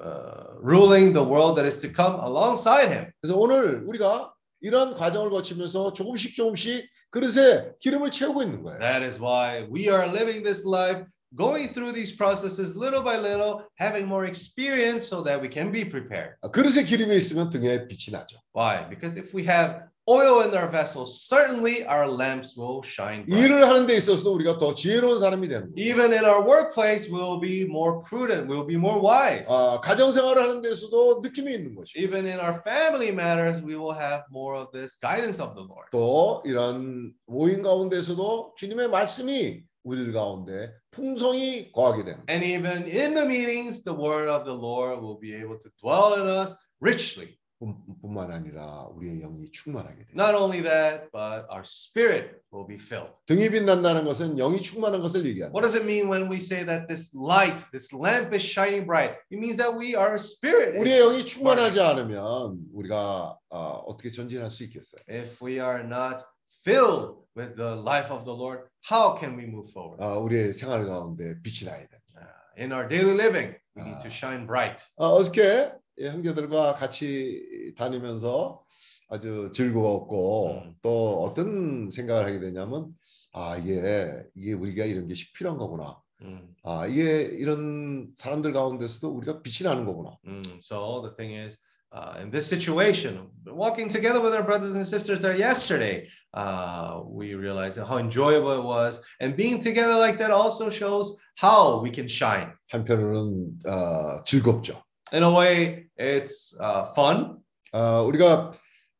uh, 0.00 0.54
ruling 0.60 1.12
the 1.12 1.22
world 1.22 1.56
that 1.56 1.66
is 1.66 1.80
to 1.80 1.88
come 1.88 2.20
alongside 2.20 2.88
him. 2.88 3.10
그래서 3.20 3.36
오늘 3.36 3.84
우리가 3.86 4.32
이러한 4.60 4.94
과정을 4.94 5.30
거치면서 5.30 5.92
조금씩 5.92 6.34
조금씩 6.34 6.88
그릇에 7.10 7.72
기름을 7.80 8.10
채우고 8.10 8.42
있는 8.42 8.62
거예요. 8.62 8.78
That 8.80 9.04
is 9.04 9.20
why 9.20 9.66
we 9.70 9.88
are 9.88 10.06
living 10.06 10.42
this 10.42 10.66
life, 10.66 11.04
going 11.34 11.72
through 11.72 11.92
these 11.92 12.14
processes 12.14 12.76
little 12.76 13.02
by 13.02 13.16
little, 13.16 13.64
having 13.78 14.06
more 14.06 14.26
experience 14.26 15.06
so 15.06 15.22
that 15.24 15.40
we 15.40 15.48
can 15.48 15.72
be 15.72 15.88
prepared. 15.88 16.36
아, 16.42 16.50
그릇에 16.50 16.84
기름이 16.84 17.16
있으면 17.16 17.50
등에 17.50 17.86
빛이 17.88 18.12
나죠. 18.12 18.38
Why? 18.54 18.88
Because 18.88 19.18
if 19.18 19.34
we 19.34 19.44
have 19.46 19.88
oil 20.08 20.40
in 20.40 20.54
our 20.56 20.68
vessels, 20.68 21.20
certainly 21.20 21.84
our 21.84 22.08
lamps 22.08 22.56
will 22.56 22.82
shine 22.82 23.26
bright. 23.26 23.44
일을 23.44 23.68
하는 23.68 23.86
데 23.86 23.96
있어서도 23.96 24.32
우리가 24.34 24.58
더 24.58 24.74
지혜로운 24.74 25.20
사람이 25.20 25.48
되는 25.48 25.72
거예요. 25.72 25.76
Even 25.76 26.12
in 26.12 26.24
our 26.24 26.42
workplace, 26.42 27.10
we'll 27.10 27.40
be 27.40 27.64
more 27.64 28.00
prudent, 28.08 28.48
we'll 28.48 28.66
be 28.66 28.76
more 28.76 29.00
wise. 29.00 29.46
아, 29.52 29.80
가정생활을 29.82 30.42
하는 30.42 30.62
데서도 30.62 31.20
느낌이 31.22 31.52
있는 31.52 31.74
거죠. 31.74 31.92
Even 31.96 32.26
in 32.26 32.40
our 32.40 32.60
family 32.62 33.10
matters, 33.12 33.62
we 33.62 33.76
will 33.76 33.92
have 33.92 34.24
more 34.32 34.56
of 34.56 34.72
this 34.72 34.98
guidance 34.98 35.42
of 35.42 35.54
the 35.54 35.66
Lord. 35.68 35.90
또 35.92 36.42
이런 36.46 37.12
모임 37.26 37.62
가운데서도 37.62 38.54
주님의 38.56 38.88
말씀이 38.88 39.62
우리들 39.84 40.12
가운데 40.12 40.72
풍성히 40.90 41.70
거하게 41.72 42.04
되는 42.04 42.24
거예요. 42.24 42.26
And 42.28 42.44
even 42.44 42.88
in 42.88 43.14
the 43.14 43.26
meetings, 43.26 43.84
the 43.84 43.94
word 43.96 44.28
of 44.28 44.44
the 44.44 44.56
Lord 44.56 45.00
will 45.00 45.20
be 45.20 45.34
able 45.34 45.58
to 45.60 45.68
dwell 45.80 46.14
in 46.16 46.26
us 46.26 46.56
richly. 46.80 47.36
뿐- 47.63 47.77
뿐만 48.01 48.31
아니라 48.31 48.87
우리의 48.91 49.21
영이 49.21 49.51
충만하게 49.51 49.95
돼요. 50.05 50.15
Not 50.15 50.35
only 50.35 50.61
that, 50.63 51.07
but 51.13 51.47
our 51.49 51.63
spirit 51.63 52.43
will 52.51 52.67
be 52.67 52.75
filled. 52.75 53.15
등이 53.27 53.49
빛난다는 53.49 54.03
것은 54.03 54.35
영이 54.35 54.59
충만한 54.61 55.01
것을 55.01 55.23
얘기하는 55.25 55.55
What 55.55 55.63
does 55.63 55.75
it 55.79 55.85
mean 55.85 56.11
when 56.11 56.27
we 56.29 56.37
say 56.43 56.65
that 56.65 56.87
this 56.87 57.15
light, 57.15 57.63
this 57.71 57.95
lamp 57.95 58.35
is 58.35 58.43
shining 58.43 58.85
bright? 58.85 59.15
It 59.31 59.39
means 59.39 59.55
that 59.57 59.71
we, 59.71 59.95
our 59.95 60.15
spirit, 60.19 60.75
우리의 60.77 60.99
영이 60.99 61.25
충만하지 61.25 61.79
않으면 61.79 62.59
우리가 62.73 63.37
어, 63.49 63.57
어떻게 63.87 64.11
전진할 64.11 64.51
수 64.51 64.63
있겠어요? 64.65 64.99
if 65.07 65.39
we 65.41 65.59
are 65.61 65.79
not 65.83 66.25
filled 66.65 67.23
with 67.35 67.55
the 67.55 67.79
life 67.79 68.11
of 68.11 68.25
the 68.25 68.35
Lord, 68.35 68.67
how 68.91 69.15
can 69.17 69.37
we 69.39 69.45
move 69.47 69.71
forward? 69.71 70.03
어, 70.03 70.19
우리의 70.19 70.53
생활 70.53 70.85
가운데 70.85 71.39
빛이 71.41 71.69
나야 71.69 71.79
돼. 71.87 71.95
Uh, 72.19 72.61
in 72.61 72.71
our 72.71 72.87
daily 72.87 73.15
living, 73.15 73.55
we 73.75 73.83
need 73.83 73.99
to 74.01 74.09
shine 74.09 74.45
bright. 74.45 74.83
어, 74.99 75.17
예, 75.37 75.71
형제들과 75.99 76.73
같이 76.73 77.73
다니면서 77.77 78.63
아주 79.09 79.51
즐거웠고 79.53 80.51
음. 80.51 80.75
또 80.81 81.23
어떤 81.23 81.89
생각을 81.91 82.25
하게 82.25 82.39
되냐면 82.39 82.87
아 83.33 83.57
이게 83.57 84.23
이게 84.35 84.53
우리가 84.53 84.85
이런 84.85 85.07
게 85.07 85.15
필요한 85.35 85.57
거구나. 85.57 85.99
Mm, 86.21 86.47
아 86.63 86.85
이게 86.87 87.21
이런 87.21 88.11
사람들 88.15 88.53
가운데서도 88.53 89.09
우리가 89.09 89.41
빛이 89.41 89.67
나는 89.67 89.85
거구나. 89.85 90.17
mm. 90.25 90.59
So 90.61 91.01
the 91.01 91.13
thing 91.15 91.33
is, 91.35 91.59
uh, 91.91 92.21
in 92.21 92.31
this 92.31 92.47
situation, 92.47 93.29
walking 93.45 93.89
together 93.89 94.21
with 94.21 94.33
our 94.33 94.43
brothers 94.43 94.75
and 94.75 94.85
sisters 94.85 95.21
there 95.21 95.35
yesterday, 95.35 96.07
uh, 96.33 97.01
we 97.05 97.33
realized 97.35 97.77
how 97.77 97.97
enjoyable 97.97 98.53
it 98.53 98.63
was. 98.63 99.01
And 99.19 99.35
being 99.35 99.61
together 99.61 99.95
like 99.95 100.17
that 100.19 100.31
also 100.31 100.69
shows 100.69 101.17
how 101.35 101.81
we 101.81 101.91
can 101.91 102.07
shine. 102.07 102.53
한편으로는 102.71 103.59
어, 103.65 104.23
즐겁죠. 104.25 104.81
In 105.13 105.21
a 105.21 105.29
way, 105.31 105.85
it's 105.95 106.57
uh, 106.59 106.89
fun. 106.95 107.37
아 107.71 108.01
우리가 108.01 108.51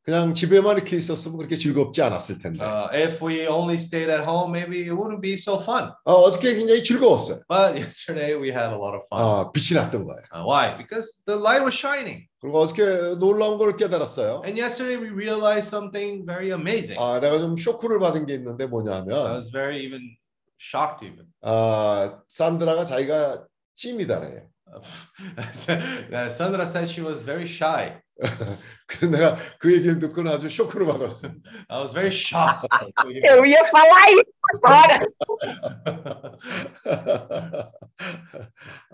그냥 0.03 0.33
집에만 0.35 0.77
이렇게 0.77 0.97
있었으면 0.97 1.37
그렇게 1.37 1.55
즐겁지 1.57 2.03
않았을 2.03 2.37
텐데. 2.37 2.61
Uh, 2.63 2.87
if 2.93 3.19
we 3.23 3.47
only 3.47 3.75
stayed 3.77 4.11
at 4.11 4.21
home, 4.23 4.51
maybe 4.51 4.83
it 4.83 4.93
wouldn't 4.93 5.21
be 5.21 5.33
so 5.33 5.57
fun. 5.57 5.89
어, 6.05 6.13
어저께 6.13 6.53
굉장히 6.53 6.83
즐거웠어요. 6.83 7.41
But 7.47 7.77
yesterday 7.81 8.35
we 8.35 8.49
had 8.49 8.69
a 8.69 8.77
lot 8.77 8.93
of 8.93 9.01
fun. 9.09 9.21
아 9.23 9.51
빛이 9.51 9.73
났던 9.79 10.05
거예요. 10.05 10.21
Uh, 10.31 10.45
why? 10.45 10.77
Because 10.77 11.23
the 11.25 11.39
light 11.39 11.63
was 11.63 11.73
shining. 11.73 12.27
그리고 12.41 12.59
어저께 12.59 13.17
놀라운 13.17 13.57
걸 13.57 13.75
깨달았어요. 13.75 14.43
And 14.45 14.59
yesterday 14.59 15.01
we 15.01 15.09
realized 15.09 15.69
something 15.69 16.25
very 16.27 16.51
amazing. 16.51 17.01
아 17.01 17.19
내가 17.19 17.39
좀 17.39 17.57
쇼크를 17.57 17.97
받은 17.97 18.27
게 18.27 18.35
있는데 18.35 18.65
I 18.65 18.69
뭐냐면 18.69 19.33
was 19.33 19.49
very 19.51 19.81
even 19.81 20.13
shocked 20.61 21.03
even. 21.03 21.25
아 21.41 22.19
산드라가 22.27 22.85
자기가 22.85 23.47
찜이다래요. 23.75 24.52
Uh, 24.72 26.28
Sandra 26.28 26.66
said 26.66 26.88
she 26.88 27.00
was 27.00 27.22
very 27.22 27.46
shy. 27.46 27.94
그 28.86 29.04
내가 29.06 29.38
그 29.60 29.72
얘기를 29.72 29.98
듣고는 30.00 30.30
아주 30.32 30.50
쇼크를 30.50 30.86
받았어요. 30.86 31.32
I 31.68 31.78
was 31.80 31.92
very 31.94 32.10
shocked. 32.10 32.66
Eu 33.24 33.44
ia 33.46 33.64
falar 33.64 34.10
isso 34.10 34.24
agora. 34.52 34.98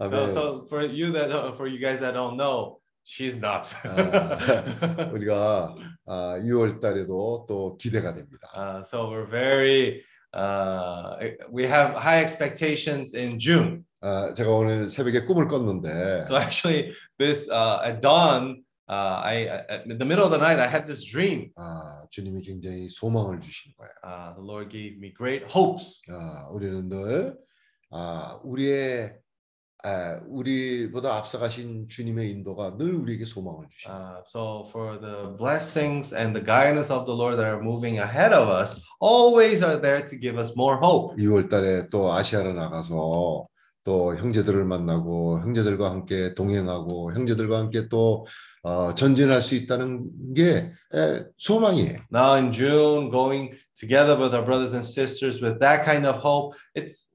so, 0.06 0.16
아멘. 0.16 0.30
so 0.30 0.64
for 0.68 0.82
you 0.82 1.10
that 1.12 1.28
don't- 1.30 1.56
for 1.56 1.66
you 1.66 1.78
guys 1.78 1.98
that 2.00 2.14
don't 2.14 2.36
know, 2.36 2.78
she's 3.04 3.36
not. 3.36 3.66
아, 3.84 5.10
우리가 5.12 5.74
아, 6.06 6.38
6월 6.44 6.80
달에도 6.80 7.46
또 7.48 7.76
기대가 7.78 8.12
됩니다. 8.14 8.48
uh, 8.56 8.82
so 8.84 9.08
we're 9.08 9.26
very 9.26 10.02
uh, 10.34 11.16
we 11.50 11.64
have 11.66 11.94
high 11.94 12.20
expectations 12.22 13.14
in 13.14 13.38
June. 13.38 13.84
아, 14.01 14.33
제가 14.33 14.51
오늘 14.51 14.89
새벽에 14.89 15.25
꿈을 15.25 15.47
꿨는데 15.47 16.25
So 16.25 16.37
actually, 16.37 16.93
this 17.17 17.49
uh, 17.51 17.81
at 17.83 18.01
dawn, 18.01 18.63
uh, 18.89 19.21
I 19.23 19.47
in 19.85 19.97
the 19.97 20.05
middle 20.05 20.23
of 20.23 20.31
the 20.31 20.39
night, 20.39 20.59
I 20.59 20.67
had 20.67 20.87
this 20.87 21.03
dream. 21.03 21.51
아, 21.57 22.05
주님이 22.09 22.41
굉장히 22.43 22.87
소망을 22.89 23.41
주신 23.41 23.73
거예요. 23.77 23.91
Uh, 24.03 24.35
the 24.35 24.45
Lord 24.45 24.69
gave 24.71 24.97
me 24.97 25.13
great 25.13 25.45
hopes. 25.51 26.01
아, 26.09 26.47
우리는 26.51 26.87
늘 26.87 27.35
아, 27.91 28.39
우리의 28.43 29.17
아, 29.83 30.19
우리보다 30.27 31.15
앞서가신 31.17 31.87
주님의 31.89 32.31
인도가 32.31 32.77
늘 32.77 32.95
우리에게 32.95 33.25
소망을 33.25 33.67
주십니다. 33.69 33.99
Uh, 33.99 34.23
so 34.25 34.63
for 34.69 34.99
the 34.99 35.35
blessings 35.37 36.15
and 36.15 36.33
the 36.33 36.43
guidance 36.45 36.89
of 36.89 37.05
the 37.05 37.15
Lord 37.15 37.35
that 37.35 37.47
are 37.51 37.61
moving 37.61 37.99
ahead 37.99 38.31
of 38.31 38.47
us, 38.47 38.79
always 39.01 39.61
are 39.61 39.79
there 39.79 40.03
to 40.05 40.17
give 40.17 40.39
us 40.39 40.55
more 40.55 40.79
hope. 40.79 41.15
2월 41.17 41.49
달에 41.49 41.89
또 41.89 42.11
아시아로 42.13 42.53
나가서 42.53 43.47
또 43.89 44.15
형제들을 44.15 44.65
만나고 44.65 45.41
형제들과 45.41 45.89
함께 45.89 46.35
동행하고 46.35 47.11
형제들과 47.13 47.57
함께 47.57 47.89
또 47.89 48.27
어, 48.61 48.93
전진할 48.93 49.41
수 49.41 49.55
있다는 49.55 50.35
게 50.35 50.71
에, 50.93 51.23
소망이에요. 51.37 51.97
Now 52.13 52.35
in 52.35 52.51
June, 52.51 53.09
going 53.09 53.57
together 53.73 54.15
with 54.15 54.35
our 54.35 54.45
brothers 54.45 54.75
and 54.75 54.85
sisters 54.85 55.41
with 55.41 55.59
that 55.61 55.83
kind 55.85 56.05
of 56.05 56.21
hope, 56.21 56.55
it's 56.75 57.09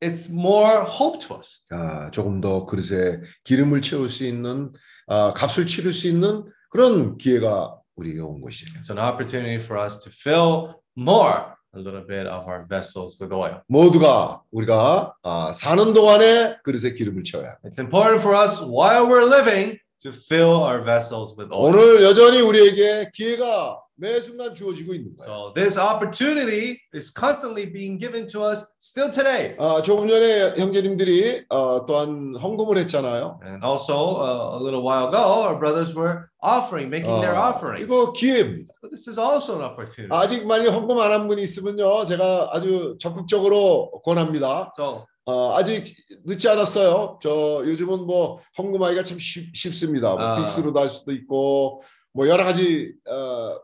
it's 0.00 0.32
more 0.32 0.86
hope 0.88 1.18
to 1.26 1.36
us. 1.36 1.60
아, 1.70 2.10
조금 2.10 2.40
더 2.40 2.64
그릇에 2.64 3.20
기름을 3.44 3.82
채울 3.82 4.08
수 4.08 4.24
있는 4.24 4.72
아, 5.06 5.34
값을 5.34 5.66
치를 5.66 5.92
수 5.92 6.08
있는 6.08 6.44
그런 6.70 7.18
기회가 7.18 7.76
우리에게 7.96 8.20
온 8.20 8.40
것이에요. 8.40 8.80
It's 8.80 8.88
an 8.88 8.98
opportunity 8.98 9.62
for 9.62 9.78
us 9.78 10.00
to 10.00 10.10
fill 10.10 10.80
more 10.96 11.52
a 11.76 11.78
little 11.80 12.04
bit 12.06 12.26
of 12.26 12.46
our 12.46 12.66
vessels 12.68 13.18
with 13.20 13.32
oil. 13.34 13.60
모두가 13.68 14.42
우리가 14.52 15.14
아, 15.22 15.52
사는 15.54 15.92
동안에 15.92 16.58
그릇에 16.62 16.94
기름을 16.94 17.24
채워야 17.24 17.50
합니다. 17.50 17.68
It's 17.68 17.78
important 17.78 18.20
for 18.20 18.36
us 18.36 18.60
while 18.62 19.06
we're 19.06 19.26
living 19.26 19.78
to 20.02 20.10
fill 20.12 20.62
our 20.64 20.80
vessels 20.84 21.34
with 21.36 21.50
oil. 21.52 21.72
오늘 21.72 22.02
여전히 22.02 22.40
우리에게 22.40 23.10
기회가 23.14 23.80
매 23.96 24.20
순간 24.20 24.54
주어지고 24.54 24.92
있는 24.92 25.14
거예요. 25.16 25.24
So 25.24 25.52
this 25.54 25.78
opportunity 25.78 26.80
is 26.92 27.12
constantly 27.14 27.64
being 27.70 27.96
given 27.96 28.26
to 28.26 28.42
us 28.42 28.66
still 28.80 29.10
today. 29.12 29.54
아, 29.58 29.80
조금 29.82 30.08
전에 30.08 30.56
형제님들이 30.58 31.44
어, 31.48 31.86
또한 31.86 32.34
헌금을 32.34 32.76
했잖아요. 32.78 33.38
And 33.46 33.64
also 33.64 34.18
uh, 34.20 34.58
a 34.58 34.60
little 34.60 34.82
while 34.82 35.06
ago, 35.08 35.46
our 35.46 35.56
brothers 35.56 35.94
were 35.94 36.28
offering, 36.42 36.90
making 36.90 37.20
their 37.22 37.36
아, 37.38 37.54
offering. 37.54 37.84
이거 37.84 38.12
기회입니다. 38.12 38.74
But 38.82 38.90
this 38.90 39.06
is 39.08 39.16
also 39.18 39.54
an 39.54 39.62
opportunity. 39.62 40.10
아직 40.10 40.44
만약 40.44 40.74
헌금 40.74 40.98
안 40.98 41.12
한 41.12 41.28
분이 41.28 41.40
있으면요, 41.44 42.04
제가 42.06 42.50
아주 42.52 42.96
적극적으로 43.00 43.92
권합니다. 44.04 44.72
So 44.76 45.06
어, 45.26 45.56
아직 45.56 45.84
늦지 46.24 46.48
않았어요. 46.48 47.18
저 47.22 47.62
요즘은 47.64 48.06
뭐 48.06 48.40
헌금하기가 48.58 49.04
참 49.04 49.18
쉽, 49.18 49.54
쉽습니다. 49.56 50.14
뭐 50.14 50.20
아. 50.20 50.40
빅스로도 50.40 50.78
할 50.78 50.90
수도 50.90 51.12
있고 51.12 51.82
뭐 52.12 52.28
여러 52.28 52.44
가지 52.44 52.94
어, 53.08 53.58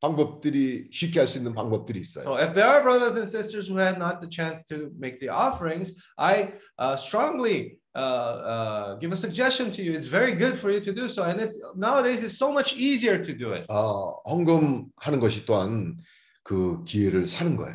방법들이 0.00 0.88
쉽게 0.92 1.20
할 1.20 1.28
수 1.28 1.38
있는 1.38 1.54
방법들이 1.54 2.00
있어요. 2.00 2.24
So 2.24 2.36
if 2.36 2.52
there 2.52 2.68
are 2.68 2.82
brothers 2.82 3.16
and 3.16 3.28
sisters 3.28 3.68
who 3.70 3.78
had 3.78 3.96
not 3.96 4.20
the 4.20 4.28
chance 4.28 4.62
to 4.68 4.90
make 4.98 5.18
the 5.20 5.30
offerings, 5.30 5.94
I 6.18 6.52
uh, 6.78 6.96
strongly 6.96 7.78
uh, 7.94 7.98
uh, 7.98 8.94
give 8.98 9.12
a 9.12 9.16
suggestion 9.16 9.70
to 9.70 9.82
you. 9.82 9.92
It's 9.94 10.10
very 10.10 10.34
good 10.34 10.58
for 10.58 10.70
you 10.70 10.80
to 10.80 10.92
do 10.92 11.08
so, 11.08 11.22
and 11.22 11.40
it's 11.40 11.56
nowadays 11.76 12.22
it's 12.22 12.36
so 12.36 12.52
much 12.52 12.74
easier 12.76 13.22
to 13.22 13.32
do 13.32 13.54
it. 13.54 13.64
어, 13.70 14.18
헌금하는 14.28 15.20
것이 15.20 15.46
또한 15.46 15.96
그 16.44 16.84
기회를 16.84 17.26
사는 17.26 17.56
거예요. 17.56 17.74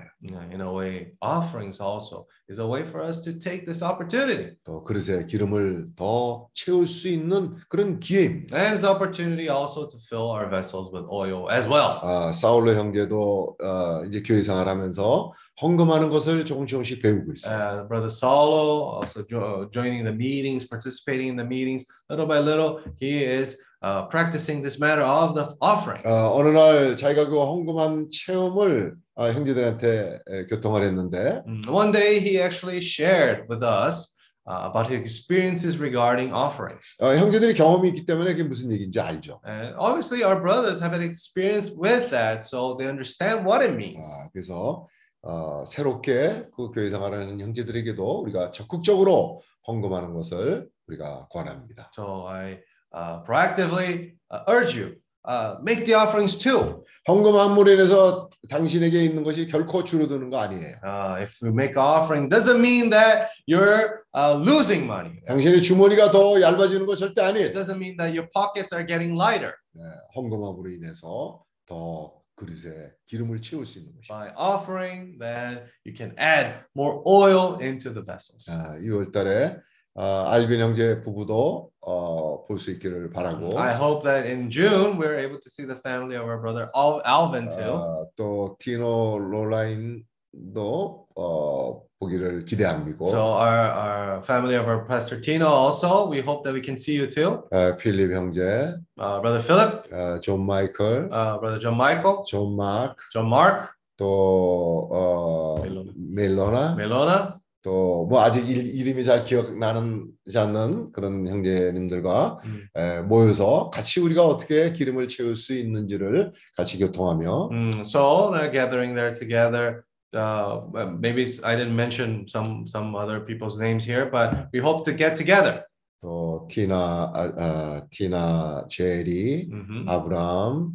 In 0.52 0.62
a 0.62 0.70
way, 0.72 1.08
offerings 1.22 1.82
also 1.82 2.28
is 2.50 2.60
a 2.60 2.68
way 2.68 2.84
for 2.84 3.04
us 3.04 3.24
to 3.24 3.34
take 3.40 3.66
this 3.66 3.84
opportunity. 3.84 4.56
또 4.64 4.84
그릇에 4.84 5.26
기름을 5.26 5.96
더 5.96 6.48
채울 6.54 6.88
수 6.88 7.08
있는 7.08 7.56
그런 7.68 8.00
기회입니다. 8.00 8.56
And 8.56 8.76
it's 8.78 8.84
an 8.86 8.96
opportunity 8.96 9.50
also 9.50 9.88
to 9.88 9.98
fill 9.98 10.30
our 10.30 10.48
vessels 10.50 10.91
with 10.94 11.08
oil 11.10 11.50
as 11.50 11.68
well. 11.68 11.98
아, 12.04 12.32
사울로 12.32 12.74
형제도 12.76 13.56
어, 13.60 14.04
이제 14.06 14.22
교회 14.22 14.44
생활하면서 14.44 15.34
헌금하는 15.62 16.10
것을 16.10 16.46
조금씩 16.46 16.70
조금씩 16.70 17.02
배우고 17.02 17.34
있어요. 17.34 17.52
Uh, 17.52 17.88
Brother 17.88 18.10
Saulo 18.10 19.02
also 19.02 19.26
jo- 19.28 19.68
joining 19.74 20.04
the 20.06 20.14
meetings, 20.14 20.68
participating 20.68 21.28
in 21.30 21.36
the 21.36 21.44
meetings. 21.48 21.88
Little 22.10 22.28
by 22.28 22.40
little, 22.40 22.80
he 23.02 23.24
is 23.26 23.58
uh, 23.81 24.07
practicing 24.07 24.61
this 24.61 24.80
matter 24.80 25.03
of 25.03 25.35
the 25.35 25.56
offerings. 25.61 26.06
어, 26.07 26.35
어느 26.35 26.49
날 26.49 26.95
자기가 26.95 27.27
그 27.30 27.39
헌금한 27.39 28.10
체험을 28.10 28.95
아, 29.15 29.31
형제들한테 29.31 30.19
에, 30.27 30.45
교통을 30.45 30.84
했는데 30.84 31.43
Mm, 31.45 31.68
One 31.69 31.91
day, 31.91 32.19
he 32.19 32.39
actually 32.41 32.80
shared 32.80 33.47
with 33.49 33.64
us 33.64 34.15
uh, 34.47 34.69
about 34.69 34.88
his 34.89 34.99
experiences 35.01 35.77
regarding 35.77 36.34
offerings. 36.34 36.95
어, 37.01 37.15
형제들이 37.15 37.53
경험이 37.53 37.89
있기 37.89 38.06
때문에 38.06 38.31
그게 38.31 38.43
무슨 38.43 38.72
얘기인지 38.72 38.99
알죠. 38.99 39.41
And 39.45 39.76
obviously, 39.77 40.23
our 40.23 40.39
brothers 40.41 40.81
have 40.81 40.93
an 40.93 41.03
experience 41.03 41.72
with 41.76 42.10
that, 42.11 42.43
so 42.45 42.76
they 42.77 42.88
understand 42.89 43.45
what 43.45 43.64
it 43.64 43.76
means. 43.76 44.07
아, 44.07 44.30
그래서 44.34 44.88
어, 45.22 45.65
새롭게 45.68 46.47
그 46.56 46.72
교회 46.72 46.89
생활하는 46.89 47.39
형제들에게도 47.41 48.22
우리가 48.22 48.51
적극적으로 48.51 49.41
헌금하는 49.68 50.14
것을 50.14 50.69
우리가 50.88 51.27
권합니다. 51.30 51.91
So 51.93 52.26
I 52.27 52.53
uh, 52.53 52.60
proactively 52.94 54.16
uh, 54.32 54.44
urge 54.48 54.76
you, 54.76 54.95
uh, 55.26 55.56
make 55.61 55.86
the 55.86 55.94
offerings 55.95 56.38
too. 56.38 56.84
헌금함으로 57.07 57.72
인해서 57.72 58.30
당신에게 58.49 59.03
있는 59.03 59.24
것이 59.24 59.48
결코 59.48 59.84
줄어드는 59.84 60.30
거 60.30 60.38
아니에요. 60.40 60.76
Uh, 60.84 61.22
if 61.24 61.41
you 61.41 61.52
make 61.53 61.76
an 61.76 61.82
offering, 61.84 62.30
doesn't 62.30 62.60
mean 62.60 62.90
that 62.91 63.30
you're 63.48 64.03
uh, 64.14 64.36
losing 64.38 64.84
money. 64.86 65.20
당신의 65.28 65.61
주머니가 65.64 66.11
더 66.11 66.40
얇아지는 66.40 66.86
거 66.86 66.95
절대 66.95 67.22
It 67.24 67.30
아니에요. 67.30 67.53
doesn't 67.53 67.78
mean 67.80 67.98
that 67.98 68.14
your 68.14 68.30
pockets 68.34 68.74
are 68.76 68.86
getting 68.86 69.16
lighter. 69.18 69.53
네, 69.74 69.82
헌금함으로 70.16 70.70
인해서 70.70 71.41
더 71.66 72.14
그릇에 72.36 72.91
기름을 73.07 73.41
채울 73.41 73.66
수 73.66 73.80
있는 73.80 73.94
것이. 73.95 74.07
By 74.10 74.30
offering, 74.38 75.18
then 75.20 75.64
you 75.86 75.95
can 75.95 76.14
add 76.20 76.61
more 76.78 77.02
oil 77.07 77.57
into 77.61 77.91
the 77.91 78.03
vessels. 78.06 78.45
아, 78.49 78.78
6월달에 78.78 79.56
어, 79.57 79.61
알빈 80.02 80.62
형제 80.62 81.02
부부도 81.04 81.72
어, 81.82 82.46
볼수 82.46 82.72
있기를 82.72 83.10
바라고. 83.10 83.60
I 83.60 83.76
hope 83.76 84.04
that 84.04 84.26
in 84.30 84.50
June 84.50 84.98
we're 84.98 85.18
able 85.20 85.40
to 85.40 85.50
see 85.50 85.66
the 85.66 85.76
family 85.76 86.16
of 86.16 86.26
our 86.28 86.40
brother 86.40 86.70
Al- 86.76 87.02
Alvin 87.06 87.50
too. 87.50 87.64
어, 87.74 88.08
또 88.16 88.56
티노 88.60 89.20
로라인도 89.20 91.06
어, 91.16 91.82
보기를 92.00 92.46
기대합니다. 92.46 93.04
So 93.06 93.34
our, 93.36 93.60
our 93.76 94.22
family 94.24 94.56
of 94.56 94.68
our 94.70 94.86
pastor 94.88 95.20
Tino 95.20 95.48
also, 95.48 96.08
we 96.10 96.22
hope 96.22 96.44
that 96.46 96.54
we 96.54 96.62
can 96.62 96.78
see 96.78 96.96
you 96.96 97.08
too. 97.10 97.44
어, 97.52 97.76
필립 97.78 98.12
형제, 98.16 98.78
Uh, 98.98 99.20
brother 99.22 99.40
Philip, 99.42 99.90
어, 99.94 100.20
존 100.22 100.46
마이클, 100.46 101.10
uh, 101.12 101.40
brother 101.40 101.60
John 101.60 101.76
Michael, 101.76 102.24
존 102.28 102.56
마크, 102.56 102.96
John 103.14 103.28
Mark, 103.28 103.70
또 103.98 104.88
어, 104.92 105.56
멜로나. 105.96 106.76
멜로나, 106.76 107.39
또 107.61 108.07
뭐 108.10 108.22
아직 108.22 108.48
일, 108.49 108.73
이름이 108.73 109.03
잘 109.03 109.26
기억나는 109.26 110.07
않는 110.34 110.91
그런 110.94 111.27
형제님들과 111.27 112.40
음. 112.45 112.68
에, 112.76 113.02
모여서 113.02 113.69
같이 113.69 113.99
우리가 113.99 114.26
어떻게 114.26 114.72
기름을 114.72 115.07
채울 115.10 115.36
수 115.36 115.53
있는지를 115.53 116.31
같이 116.56 116.77
교통하며 116.80 117.49
Mm, 117.52 117.80
so 117.81 118.31
they're 118.31 118.52
gathering 118.52 118.95
there 118.95 119.14
together. 119.14 119.84
Uh, 120.14 120.61
maybe 120.99 121.23
I 121.44 121.56
didn't 121.56 121.76
mention 121.76 122.26
some 122.27 122.65
some 122.65 122.95
other 122.95 123.19
people's 123.26 123.60
names 123.60 123.86
here, 123.86 124.10
but 124.10 124.48
we 124.53 124.60
hope 124.60 124.84
to 124.86 124.95
get 124.95 125.15
together. 125.15 125.65
또 126.02 126.48
티나 126.49 127.11
아, 127.14 127.34
아, 127.38 127.88
티나 127.91 128.65
제리 128.69 129.49
Mhm. 129.52 129.86
아브람 129.90 130.72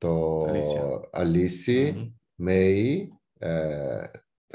또. 0.00 0.44
알리시 1.12 1.94
Mhm. 1.94 2.10
메이 2.38 3.08
에, 3.42 3.48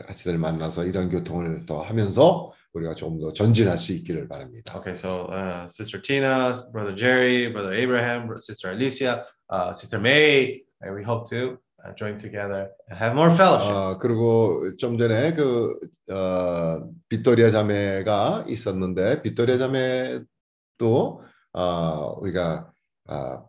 같이들 0.06 0.38
만나서 0.38 0.86
이런 0.86 1.10
교통을 1.10 1.65
또 1.65 1.82
하면서 1.82 2.52
우리가 2.73 2.95
조금 2.95 3.19
더 3.19 3.34
전진할 3.34 3.78
수 3.78 3.91
있기를 3.91 4.28
바랍니다. 4.28 4.78
Okay, 4.78 4.95
so 4.95 5.28
uh, 5.32 5.68
Sister 5.68 6.02
Tina, 6.02 6.53
Brother 6.72 6.95
Jerry, 6.95 7.52
Brother 7.52 7.73
Abraham, 7.73 8.30
Sister 8.40 8.72
Alicia, 8.72 9.26
uh, 9.49 9.73
Sister 9.73 9.99
May, 9.99 10.64
and 10.82 10.95
we 10.95 11.03
hope 11.03 11.30
to 11.30 11.57
uh, 11.84 11.94
join 11.95 12.18
together 12.18 12.69
and 12.90 12.98
have 12.98 13.14
more 13.14 13.30
fellowship. 13.30 13.76
아, 13.76 13.98
그리고 13.98 14.76
좀 14.78 14.98
전에 14.98 15.34
그 15.34 15.80
어, 16.10 16.80
빅토리아 17.10 17.49
자매가 17.52 18.45
있었는데 18.48 19.22
빅토리아 19.22 19.57
자매도 19.57 21.23
어, 21.53 22.15
우리가 22.22 22.72
아, 23.07 23.44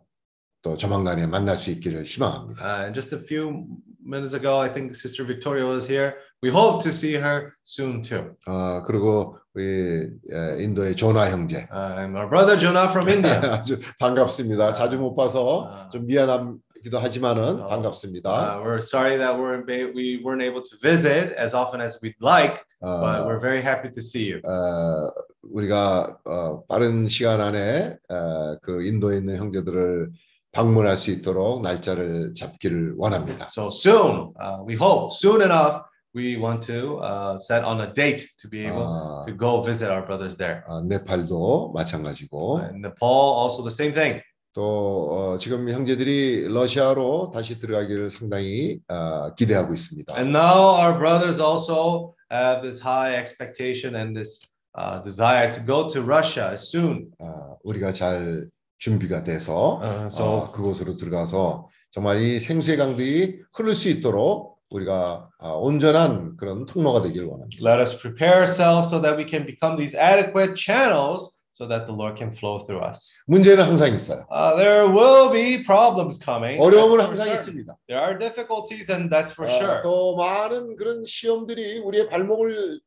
또 0.61 0.77
조만간에 0.77 1.27
만날 1.27 1.57
수 1.57 1.69
있기를 1.71 2.03
희망합니다. 2.03 2.61
Uh, 2.61 2.93
just 2.93 3.15
a 3.15 3.19
few 3.19 3.65
minutes 4.05 4.33
ago, 4.33 4.59
I 4.59 4.69
think 4.69 4.95
Sister 4.95 5.23
Victoria 5.23 5.65
was 5.65 5.87
here. 5.87 6.15
We 6.41 6.49
hope 6.49 6.83
to 6.83 6.91
see 6.91 7.13
her 7.15 7.53
soon 7.63 8.01
too. 8.01 8.35
아, 8.47 8.83
그리고 8.85 9.37
우리 9.55 10.09
에, 10.31 10.63
인도의 10.63 10.95
조나 10.95 11.29
형제 11.29 11.67
Uh, 11.71 12.01
and 12.03 12.17
our 12.17 12.27
brother 12.27 12.57
Jonah 12.57 12.89
from 12.89 13.07
India. 13.09 13.39
아주 13.39 13.79
반갑습니다. 13.99 14.73
자주 14.73 14.97
못 14.97 15.15
봐서 15.15 15.69
아. 15.71 15.89
좀 15.89 16.05
미안하기도 16.05 16.99
하지만은 16.99 17.61
어. 17.61 17.67
반갑습니다. 17.67 18.57
Uh, 18.57 18.63
we're 18.63 18.77
sorry 18.81 19.17
that 19.17 19.37
we're 19.37 19.63
we 19.93 20.21
weren't 20.23 20.41
able 20.43 20.61
to 20.63 20.75
visit 20.81 21.33
as 21.37 21.53
often 21.53 21.79
as 21.81 21.99
we'd 22.01 22.15
like, 22.21 22.65
but 22.81 23.21
어, 23.21 23.25
we're 23.27 23.39
very 23.39 23.61
happy 23.61 23.89
to 23.91 24.01
see 24.01 24.31
you. 24.31 24.41
어, 24.43 25.09
우리가 25.53 26.17
어, 26.25 26.63
빠른 26.67 27.07
시간 27.07 27.39
안에 27.41 27.97
어, 28.09 28.57
그 28.61 28.83
인도에 28.83 29.17
있는 29.17 29.37
형제들을 29.37 30.09
방문할 30.53 30.97
수 30.97 31.11
있도록 31.11 31.61
날짜를 31.61 32.35
잡기를 32.35 32.93
원합니다. 32.97 33.47
So 33.51 33.67
soon, 33.69 34.31
uh, 34.39 34.63
we 34.65 34.75
hope 34.75 35.11
soon 35.11 35.41
enough, 35.41 35.81
we 36.15 36.37
want 36.37 36.61
to 36.67 36.99
uh, 37.01 37.37
set 37.39 37.65
on 37.65 37.81
a 37.81 37.91
date 37.91 38.23
to 38.39 38.47
be 38.47 38.65
able 38.65 38.85
아, 38.85 39.21
to 39.25 39.35
go 39.35 39.61
visit 39.63 39.89
our 39.89 40.05
brothers 40.05 40.37
there. 40.37 40.61
아, 40.67 40.81
네팔도 40.87 41.73
마찬가지고 41.73 42.59
And 42.61 42.85
Nepal, 42.85 43.33
also 43.41 43.63
the 43.63 43.73
same 43.73 43.91
thing. 43.91 44.21
또 44.53 45.09
어, 45.09 45.37
지금 45.39 45.67
형제들이 45.67 46.47
러시아로 46.53 47.31
다시 47.33 47.59
들어가기를 47.59 48.11
상당히 48.11 48.77
어, 48.87 49.33
기대하고 49.33 49.73
있습니다. 49.73 50.13
And 50.15 50.29
now 50.37 50.77
our 50.77 50.95
brothers 50.95 51.41
also 51.41 52.13
have 52.31 52.61
this 52.61 52.79
high 52.79 53.15
expectation 53.17 53.95
and 53.95 54.13
this 54.15 54.39
uh, 54.77 55.01
desire 55.01 55.49
to 55.49 55.59
go 55.65 55.87
to 55.89 56.03
Russia 56.03 56.53
soon. 56.53 57.09
아, 57.19 57.55
우리가 57.63 57.91
잘 57.91 58.47
준비가 58.87 59.23
돼서 59.23 59.79
Uh, 59.81 60.03
어, 60.03 60.07
so 60.07 60.51
그곳으로 60.51 60.97
들어가서 60.97 61.69
정말 61.91 62.21
이 62.21 62.39
생수의 62.41 62.75
강들이 62.75 63.39
흐를 63.53 63.75
수 63.75 63.87
있도록 63.87 64.59
우리가 64.69 65.29
아, 65.39 65.49
온전한 65.51 66.35
그런 66.35 66.65
통로가 66.65 67.01
되길 67.03 67.23
원합니다. 67.23 67.63
let 67.63 67.79
us 67.79 67.97
prepare 67.97 68.35
ourselves 68.43 68.89
so 68.89 68.99
that 69.01 69.15
we 69.15 69.23
can 69.25 69.45
become 69.45 69.77
these 69.77 69.95
adequate 69.95 70.55
channels 70.57 71.31
so 71.53 71.65
that 71.67 71.85
the 71.85 71.95
Lord 71.95 72.17
can 72.19 72.33
flow 72.33 72.59
through 72.65 72.83
us. 72.83 73.13
문제는 73.27 73.63
항상 73.63 73.93
있어요. 73.93 74.25
Uh, 74.29 74.57
there 74.57 74.89
will 74.89 75.31
be 75.31 75.63
problems 75.63 76.19
coming. 76.19 76.59
어려움은 76.59 76.99
항상 76.99 77.29
certain. 77.31 77.39
있습니다. 77.39 77.77
There 77.87 78.01
are 78.03 78.17
difficulties, 78.19 78.91
and 78.91 79.07
that's 79.07 79.31
for 79.31 79.47
아, 79.47 79.55
sure. 79.55 79.79
또 79.83 80.17
많은 80.17 80.75
그런 80.75 81.05
시험들이 81.05 81.79
우리의 81.79 82.09
발목을 82.09 82.51
에, 82.51 82.79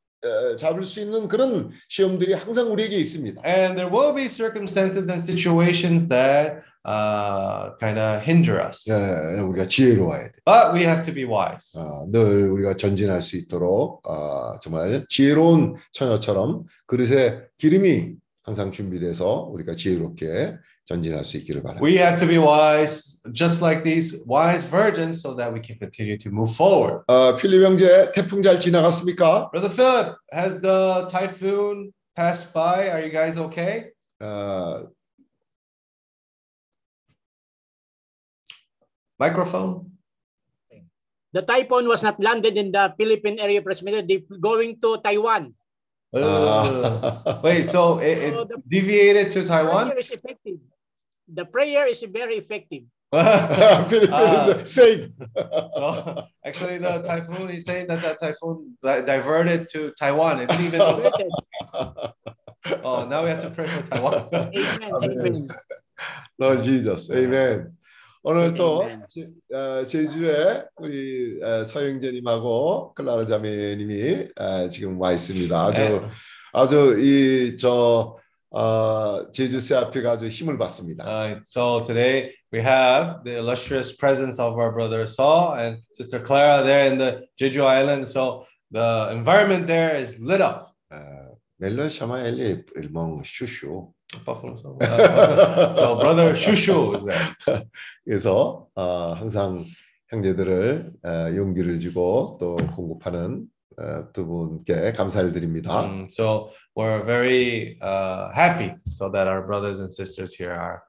잡을 0.59 0.87
수 0.87 1.01
있는 1.01 1.29
그런 1.29 1.71
시험들이 1.89 2.35
항상 2.35 2.73
우리에게 2.73 2.97
있습니다. 2.97 3.43
And 3.45 3.77
there 3.77 3.91
will 3.91 4.15
be 4.15 4.29
circumstances 4.29 5.11
and 5.11 5.21
situations 5.23 6.09
that 6.09 6.63
uh, 6.87 7.77
kind 7.79 7.99
of 7.99 8.23
hinder 8.23 8.61
us. 8.61 8.89
예, 8.89 9.41
우리가 9.41 9.69
지혜로워야 9.69 10.29
돼. 10.29 10.33
But 10.45 10.73
we 10.75 10.85
have 10.85 11.03
to 11.03 11.13
be 11.13 11.25
wise. 11.25 11.79
아, 11.79 12.07
늘 12.11 12.49
우리가 12.51 12.77
전진할 12.77 13.23
수 13.23 13.37
있도록 13.37 14.03
아, 14.09 14.59
정말 14.63 15.05
지혜로운 15.09 15.75
처녀처럼 15.93 16.65
그릇에 16.87 17.43
기름이 17.59 18.15
항상 18.43 18.71
준비돼서 18.71 19.49
우리가 19.53 19.75
지혜롭게 19.75 20.55
전진할 20.86 21.24
수 21.26 21.38
있기를 21.38 21.62
바랍니다. 21.64 21.84
We 21.84 21.98
have 21.98 22.18
to 22.20 22.28
be 22.28 22.38
wise, 22.38 23.22
just 23.34 23.64
like 23.64 23.84
these 23.84 24.18
wise 24.26 24.66
virgins, 24.66 25.22
so 25.22 25.36
that 25.36 25.52
we 25.54 25.62
can 25.62 25.78
continue 25.80 26.18
to 26.18 26.30
move 26.32 26.52
forward. 26.54 27.04
아, 27.08 27.36
필립 27.36 27.64
형제 27.64 28.12
태풍 28.12 28.42
잘 28.42 28.60
지나갔습니까? 28.60 29.52
Brother 29.52 29.70
Philip, 29.70 30.16
has 30.34 30.62
the 30.62 31.08
typhoon 31.10 31.92
passed 32.16 32.54
by? 32.54 32.90
Are 32.90 33.02
you 33.02 33.12
guys 33.12 33.38
okay? 33.38 33.92
아, 34.20 34.86
Microphone. 39.20 39.86
The 41.34 41.44
typhoon 41.44 41.88
was 41.88 42.04
not 42.04 42.20
landed 42.20 42.58
in 42.58 42.74
the 42.74 42.92
Philippine 42.98 43.40
area 43.40 43.62
presbytery. 43.62 44.02
They 44.02 44.26
going 44.42 44.82
to 44.82 44.98
Taiwan. 45.00 45.54
Uh, 46.12 47.40
wait, 47.44 47.70
so 47.70 48.00
it, 48.00 48.18
it 48.18 48.36
So 48.36 48.44
the 48.44 48.58
deviated 48.68 49.32
to 49.32 49.46
Taiwan? 49.46 49.88
prayer 49.88 50.00
is 50.00 50.12
effective. 50.12 50.60
The 51.29 51.45
prayer 51.45 51.87
is 51.89 52.05
very 52.07 52.37
effective. 52.39 52.85
필립 53.13 54.11
Ah. 54.13 54.63
safe. 54.67 55.11
so 55.73 56.27
actually, 56.45 56.79
the 56.79 57.01
typhoon, 57.03 57.49
he's 57.49 57.65
saying 57.65 57.87
that 57.89 58.03
that 58.03 58.19
typhoon 58.19 58.77
di- 58.83 59.03
diverted 59.07 59.69
to 59.71 59.93
Taiwan. 59.99 60.41
It 60.43 60.49
didn't 60.51 60.75
even 60.75 60.81
to 60.81 61.11
Oh, 62.83 63.07
now 63.07 63.23
we 63.23 63.31
have 63.31 63.43
to 63.43 63.51
pray 63.51 63.67
for 63.69 63.83
Taiwan. 63.87 64.27
Amen. 64.35 64.91
Amen. 64.91 65.49
Lord 66.39 66.63
Jesus, 66.65 67.09
Amen. 67.11 67.73
오늘 68.25 68.55
또. 68.55 68.83
제- 69.09 69.31
어, 69.55 69.87
제주에 69.87 70.65
우리 70.77 71.39
어, 71.43 71.65
서영재님하고 71.65 72.95
클라라 72.95 73.27
자매님이 73.27 74.29
어, 74.37 74.69
지금 74.69 75.01
와 75.01 75.13
있습니다. 75.13 75.55
아주 75.57 75.79
네. 75.81 76.01
아주 76.53 76.99
이저 77.01 78.17
어, 78.57 79.31
제주 79.33 79.61
세아피가 79.61 80.13
아주 80.13 80.29
힘을 80.29 80.57
받습니다. 80.57 81.05
Uh, 81.05 81.41
so 81.45 81.83
today 81.83 82.33
we 82.51 82.63
have 82.63 83.23
the 83.23 83.37
illustrious 83.37 83.95
presence 83.95 84.41
of 84.41 84.57
our 84.57 84.73
brother 84.73 85.07
Saul 85.07 85.59
and 85.59 85.83
sister 85.93 86.19
Clara 86.19 86.65
there 86.65 86.91
in 86.91 86.97
the 86.97 87.29
Jeju 87.39 87.67
Island. 87.67 88.09
So 88.09 88.47
the 88.71 89.11
environment 89.13 89.67
there 89.67 89.95
is 89.95 90.19
lit 90.25 90.41
up. 90.41 90.73
어, 90.91 91.37
멜론 91.59 91.91
샤마 91.91 92.25
엘리 92.25 92.65
일몽 92.77 93.19
슈슈. 93.27 93.93
Uh, 94.25 95.75
so 95.75 95.99
brother 95.99 96.33
Shushu 96.33 96.95
is 96.95 97.05
there. 97.05 97.35
그래서 98.07 98.69
어, 98.75 99.13
항상 99.13 99.67
형제들을 100.09 100.93
어, 101.05 101.37
용기를 101.37 101.79
주고 101.81 102.39
또 102.41 102.57
공급하는 102.75 103.49
어, 103.78 104.12
두 104.14 104.26
분께 104.26 104.92
감사를 104.92 105.32
드립니다. 105.32 105.72
Um, 105.72 106.08
so 106.10 106.52
we're 106.76 107.04
very 107.04 107.78
uh, 107.82 108.32
happy 108.34 108.74
so 108.86 109.10
that 109.10 109.28
our 109.28 109.46
brothers 109.46 109.80
and 109.80 109.92
sisters 109.92 110.34
here 110.34 110.52
are 110.52 110.84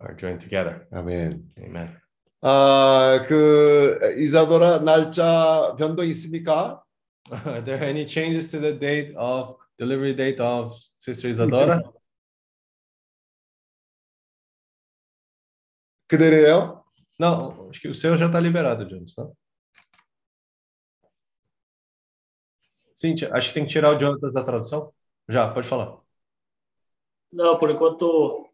are 0.00 0.14
joined 0.14 0.40
together. 0.40 0.86
아멘. 0.92 1.42
Amen. 1.58 1.96
아, 2.42 3.24
그 3.26 3.98
이사도라 4.18 4.80
날짜 4.80 5.74
변동 5.78 6.06
있습니까? 6.06 6.82
Are 7.44 7.64
there 7.64 7.82
any 7.82 8.06
changes 8.06 8.48
to 8.50 8.60
the 8.60 8.78
date 8.78 9.16
of 9.16 9.56
delivery 9.78 10.14
date 10.14 10.40
of 10.40 10.76
Sister 10.98 11.28
Isadora? 11.28 11.82
그대로예요? 16.08 16.84
Não, 17.18 17.68
acho 17.68 17.80
que 17.80 17.88
o 17.88 17.94
seu 17.94 18.16
já 18.16 18.26
está 18.26 18.38
liberado, 18.38 18.86
Jones. 18.86 19.14
Não? 19.16 19.34
Cíntia, 23.01 23.33
acho 23.33 23.47
que 23.47 23.55
tem 23.55 23.65
que 23.65 23.71
tirar 23.71 23.89
o 23.89 23.99
Jonathan 23.99 24.29
da 24.29 24.43
tradução. 24.43 24.93
Já, 25.27 25.49
pode 25.51 25.67
falar. 25.67 25.97
Não, 27.33 27.57
por 27.57 27.71
enquanto, 27.71 28.47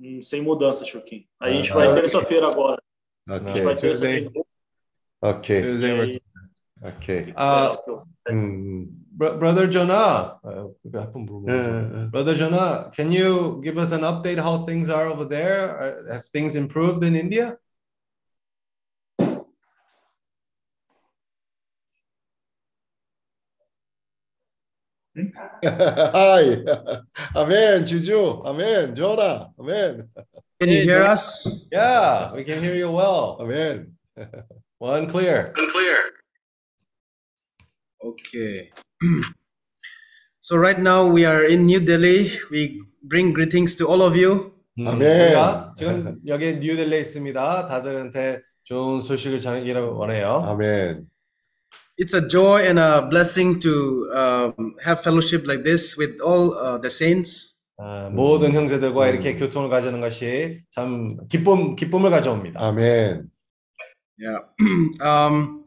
hum, 0.00 0.22
sem 0.22 0.40
mudança, 0.40 0.86
Chuquinho. 0.86 1.24
A 1.38 1.50
gente 1.50 1.70
ah, 1.72 1.74
vai 1.74 1.88
okay. 1.88 2.00
terça-feira 2.00 2.46
agora. 2.46 2.82
Okay. 3.28 3.36
A 3.36 3.54
gente 3.54 3.64
vai 3.64 3.76
terça-feira. 3.76 4.32
Ok. 5.20 6.22
Ok. 6.82 7.34
Uh, 7.36 8.82
Brother 9.14 9.68
Jonah, 9.68 10.40
é, 10.42 10.48
é, 10.48 12.06
Brother 12.06 12.34
Jonah, 12.34 12.90
can 12.96 13.12
you 13.12 13.60
give 13.60 13.78
us 13.78 13.92
an 13.92 14.00
update 14.00 14.38
how 14.38 14.64
things 14.64 14.88
are 14.88 15.08
over 15.08 15.26
there? 15.26 16.08
Have 16.10 16.24
things 16.32 16.56
improved 16.56 17.04
in 17.04 17.14
India? 17.14 17.58
하이. 26.13 26.63
아멘. 27.33 27.85
주주. 27.85 28.41
아멘. 28.45 28.95
조나. 28.95 29.51
아멘. 29.57 30.07
Can 30.59 30.69
you 30.69 30.81
hear 30.83 31.03
us? 31.03 31.67
Yeah, 31.71 32.33
we 32.33 32.43
can 32.43 32.59
hear 32.59 32.75
you 32.75 32.91
well. 32.91 33.37
아멘. 33.39 33.87
Well 34.79 34.95
and 34.95 35.09
clear. 35.09 35.53
Unclear. 35.57 35.97
Okay. 38.03 38.69
so 40.39 40.55
right 40.55 40.79
now 40.79 41.05
we 41.05 41.25
are 41.25 41.43
in 41.43 41.65
New 41.65 41.79
Delhi. 41.79 42.29
We 42.51 42.81
bring 43.03 43.33
greetings 43.33 43.75
to 43.75 43.87
all 43.87 44.01
of 44.01 44.15
you. 44.15 44.53
음, 44.79 44.87
아멘. 44.87 45.01
우리가 45.01 45.73
지금 45.77 46.19
여기 46.27 46.57
뉴델리에 46.57 46.99
있습니다. 46.99 47.65
다들한테 47.67 48.41
좋은 48.65 49.01
소식을 49.01 49.41
전하기를 49.41 49.81
원해요. 49.81 50.43
아멘. 50.45 51.07
It's 51.97 52.13
a 52.13 52.27
joy 52.27 52.61
and 52.61 52.77
a 52.77 53.07
blessing 53.09 53.59
to 53.59 53.73
um, 54.13 54.75
have 54.85 55.01
fellowship 55.01 55.47
like 55.47 55.63
this 55.63 55.97
with 55.97 56.19
all 56.21 56.53
uh, 56.53 56.77
the 56.77 56.89
saints. 56.89 57.53
아, 57.79 58.09
모든 58.09 58.53
형제들과 58.53 59.07
이렇게 59.07 59.35
교통을 59.35 59.69
가지는 59.69 60.01
것이 60.01 60.61
참 60.71 61.17
기쁨 61.29 61.75
기쁨을 61.75 62.09
가져옵니다. 62.09 62.59
아멘. 62.59 63.29
Yeah. 64.17 64.39
um, 65.01 65.63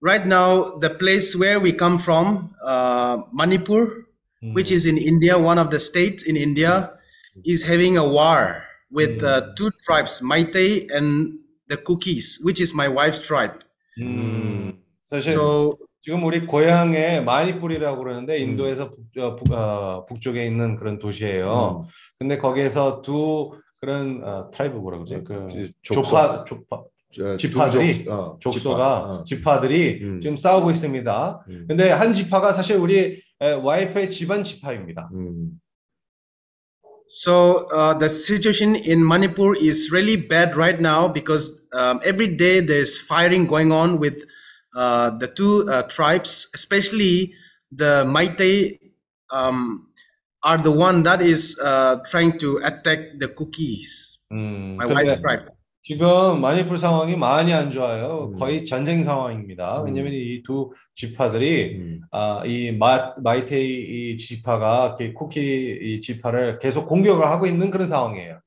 right 0.00 0.24
now, 0.26 0.78
the 0.78 0.90
place 0.90 1.34
where 1.34 1.58
we 1.58 1.72
come 1.72 1.98
from, 1.98 2.54
uh, 2.64 3.22
Manipur, 3.32 4.06
which 4.54 4.70
is 4.70 4.86
in 4.86 4.96
India, 4.96 5.38
one 5.38 5.58
of 5.58 5.70
the 5.70 5.80
states 5.80 6.22
in 6.22 6.36
India, 6.36 6.92
is 7.44 7.64
having 7.64 7.96
a 7.96 8.06
war 8.06 8.62
with 8.90 9.22
uh, 9.22 9.52
two 9.56 9.70
tribes, 9.84 10.20
Meitei 10.20 10.88
and 10.94 11.38
the 11.68 11.76
Kukis, 11.76 12.42
which 12.42 12.60
is 12.60 12.74
my 12.74 12.88
wife's 12.88 13.20
tribe. 13.20 13.62
음, 13.98 14.53
사실 15.05 15.33
So 15.33 15.77
지금 16.01 16.23
우리 16.23 16.45
고향에 16.45 17.21
마니푸리라고 17.21 18.03
그러는데 18.03 18.37
인도에서 18.37 18.91
북, 18.91 19.17
어, 19.17 19.35
북, 19.35 19.51
어, 19.51 20.05
북쪽에 20.05 20.45
있는 20.45 20.75
그런 20.75 20.99
도시예요. 20.99 21.81
근데 22.19 22.37
거기에서 22.37 23.01
두 23.01 23.51
그런 23.79 24.21
어, 24.23 24.51
트라이브 24.51 24.77
뭐라 24.77 24.99
그러지? 24.99 25.23
그. 25.23 25.71
조파 25.81 26.43
조파 26.43 26.83
저, 27.11 27.37
지파들이 27.37 28.05
어, 28.09 28.37
족소가 28.39 28.75
지파. 28.75 29.09
어. 29.09 29.23
지파들이 29.23 29.99
음. 30.03 30.19
지금 30.19 30.37
싸우고 30.37 30.69
있습니다. 30.71 31.45
음. 31.49 31.65
근데 31.67 31.89
한 31.91 32.13
지파가 32.13 32.51
사실 32.51 32.77
우리 32.77 33.21
에, 33.39 33.51
와이프의 33.53 34.09
집안 34.09 34.43
지파입니다. 34.43 35.09
음. 35.13 35.59
So 37.07 37.65
uh, 37.71 37.97
the 37.97 38.09
situation 38.09 38.75
in 38.75 39.05
Manipur 39.05 39.55
is 39.55 39.91
really 39.91 40.17
bad 40.17 40.55
right 40.55 40.79
now 40.79 41.07
because 41.07 41.67
um, 41.73 41.99
every 42.03 42.27
day 42.27 42.59
there's 42.59 42.97
firing 42.99 43.45
going 43.47 43.71
on 43.71 43.99
with 43.99 44.23
uh, 44.23 44.44
the 44.75 45.27
two 45.27 45.65
uh, 45.69 45.83
tribes, 45.83 46.47
especially 46.53 47.33
the 47.71 48.03
Meitei 48.05 48.77
um, 49.31 49.87
are 50.43 50.57
the 50.57 50.71
one 50.71 51.03
that 51.03 51.21
is 51.21 51.57
uh, 51.63 51.97
trying 52.05 52.37
to 52.37 52.57
attack 52.63 52.99
the 53.19 53.27
Kukis, 53.27 54.17
음, 54.31 54.75
my 54.75 54.85
wife's 54.85 55.21
tribe. 55.21 55.47
지금 55.87 56.41
마니풀 56.41 56.79
상황이 56.79 57.15
많이 57.15 57.53
안 57.53 57.69
좋아요. 57.69 58.33
거의 58.39 58.65
전쟁 58.65 59.03
상황입니다. 59.03 59.83
왜냐면 59.83 60.13
이 60.13 60.41
두 60.43 60.71
지파들이 60.95 61.99
아, 62.11 62.41
이 62.45 62.71
마, 62.71 63.13
마이테이 63.21 64.13
이 64.13 64.17
지파가 64.17 64.95
그 64.95 65.13
쿠키 65.13 65.77
이 65.79 66.01
지파를 66.01 66.57
계속 66.57 66.87
공격을 66.87 67.27
하고 67.27 67.45
있는 67.45 67.69
그런 67.69 67.87
상황이에요. 67.87 68.39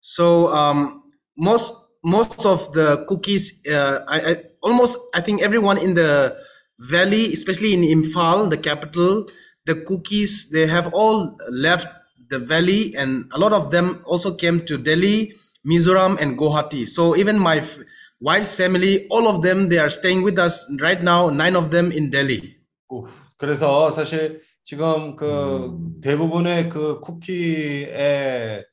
So 0.00 0.48
um, 0.54 1.02
most 1.36 1.85
most 2.05 2.45
of 2.45 2.73
the 2.73 3.05
cookies, 3.07 3.65
uh, 3.67 4.03
I, 4.07 4.19
I 4.19 4.43
almost 4.61 4.97
I 5.13 5.21
think 5.21 5.41
everyone 5.41 5.77
in 5.77 5.93
the 5.93 6.35
valley, 6.79 7.33
especially 7.33 7.73
in 7.73 7.81
Imphal, 7.81 8.49
the 8.49 8.57
capital, 8.57 9.27
the 9.65 9.75
cookies 9.75 10.49
they 10.49 10.67
have 10.67 10.93
all 10.93 11.37
left 11.49 11.87
the 12.29 12.39
valley, 12.39 12.95
and 12.97 13.29
a 13.33 13.37
lot 13.37 13.53
of 13.53 13.71
them 13.71 14.01
also 14.05 14.33
came 14.33 14.65
to 14.65 14.77
Delhi, 14.77 15.33
Mizoram, 15.67 16.19
and 16.19 16.37
Guwahati. 16.37 16.87
So 16.87 17.15
even 17.15 17.37
my 17.37 17.57
f- 17.57 17.77
wife's 18.19 18.55
family, 18.55 19.07
all 19.09 19.27
of 19.27 19.41
them, 19.41 19.67
they 19.67 19.77
are 19.77 19.89
staying 19.89 20.23
with 20.23 20.39
us 20.39 20.65
right 20.81 21.01
now, 21.03 21.29
nine 21.29 21.55
of 21.55 21.71
them 21.71 21.91
in 21.91 22.09
Delhi. 22.09 22.57
우, 22.91 23.07
그래서 23.37 23.91
사실 23.91 24.41
지금 24.63 25.15
그 25.15 25.25
음. 25.25 26.01
대부분의 26.01 26.69
그 26.69 26.99
쿠키의 27.01 28.65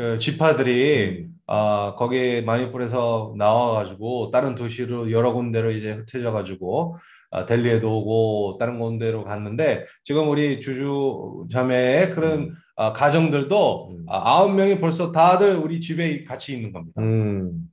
그 0.00 0.18
지파들이 0.18 1.26
아 1.46 1.94
거기 1.98 2.40
마니풀에서 2.40 3.34
나와가지고 3.36 4.30
다른 4.30 4.54
도시로 4.54 5.10
여러 5.10 5.34
군데로 5.34 5.72
이제 5.72 5.92
흩어져가지고 5.92 6.96
아, 7.30 7.44
델리에도 7.44 7.98
오고 7.98 8.56
다른 8.58 8.78
군데로 8.78 9.24
갔는데 9.24 9.84
지금 10.02 10.30
우리 10.30 10.58
주주 10.58 11.44
자매의 11.52 12.14
그런 12.14 12.54
아, 12.76 12.94
가정들도 12.94 13.90
음. 13.90 14.06
아, 14.08 14.36
아홉 14.36 14.54
명이 14.54 14.80
벌써 14.80 15.12
다들 15.12 15.56
우리 15.56 15.80
집에 15.80 16.24
같이 16.24 16.54
있는 16.54 16.72
겁니다. 16.72 16.94
음. 16.98 17.68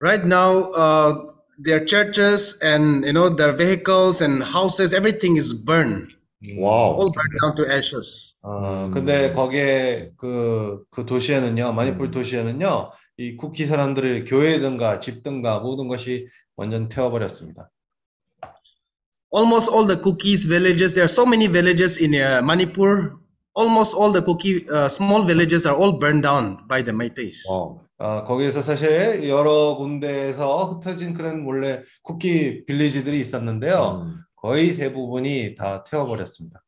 Right 0.00 0.24
now, 0.24 0.70
uh, 0.72 1.32
their 1.58 1.84
churches 1.84 2.60
and 2.64 3.04
you 3.04 3.12
know 3.12 3.28
their 3.28 3.56
vehicles 3.56 4.22
and 4.22 4.44
houses, 4.44 4.94
everything 4.94 5.36
is 5.36 5.52
burned, 5.52 6.14
와우. 6.58 6.98
all 6.98 7.12
burned 7.12 7.36
down 7.40 7.54
to 7.54 7.64
ashes. 7.70 8.34
어, 8.42 8.86
음. 8.86 8.90
근데 8.92 9.32
거기에 9.32 10.10
그, 10.16 10.82
그 10.90 11.04
도시에는요, 11.04 11.72
마니풀 11.72 12.06
음. 12.06 12.10
도시에는요, 12.10 12.90
이 13.18 13.36
쿠키 13.36 13.66
사람들의 13.66 14.24
교회든가 14.24 15.00
집든가 15.00 15.58
모든 15.58 15.88
것이 15.88 16.26
완전 16.56 16.88
태워버렸습니다. 16.88 17.70
Almost 19.32 19.70
all 19.70 19.86
the 19.86 20.00
cookies 20.02 20.48
villages, 20.48 20.94
there 20.94 21.04
are 21.04 21.12
so 21.12 21.24
many 21.24 21.46
villages 21.46 22.00
in 22.02 22.14
uh, 22.14 22.40
Manipur. 22.42 23.20
Almost 23.54 23.94
all 23.94 24.12
the 24.12 24.22
cookie 24.22 24.66
uh, 24.70 24.88
small 24.88 25.24
villages 25.24 25.66
are 25.66 25.76
all 25.76 25.98
burned 25.98 26.22
down 26.22 26.66
by 26.66 26.82
the 26.82 26.92
Meiteis. 26.92 27.44
어. 27.50 27.80
어, 27.98 28.24
거기에서 28.24 28.62
사실 28.62 29.28
여러 29.28 29.76
군데에서 29.76 30.64
흩어진 30.64 31.12
그런 31.12 31.44
원래 31.44 31.82
쿠키 32.02 32.64
빌리지들이 32.64 33.20
있었는데요. 33.20 34.06
음. 34.06 34.16
거의 34.39 34.75
대부분이 34.75 35.55
다 35.55 35.83
태워버렸습니다. 35.83 36.63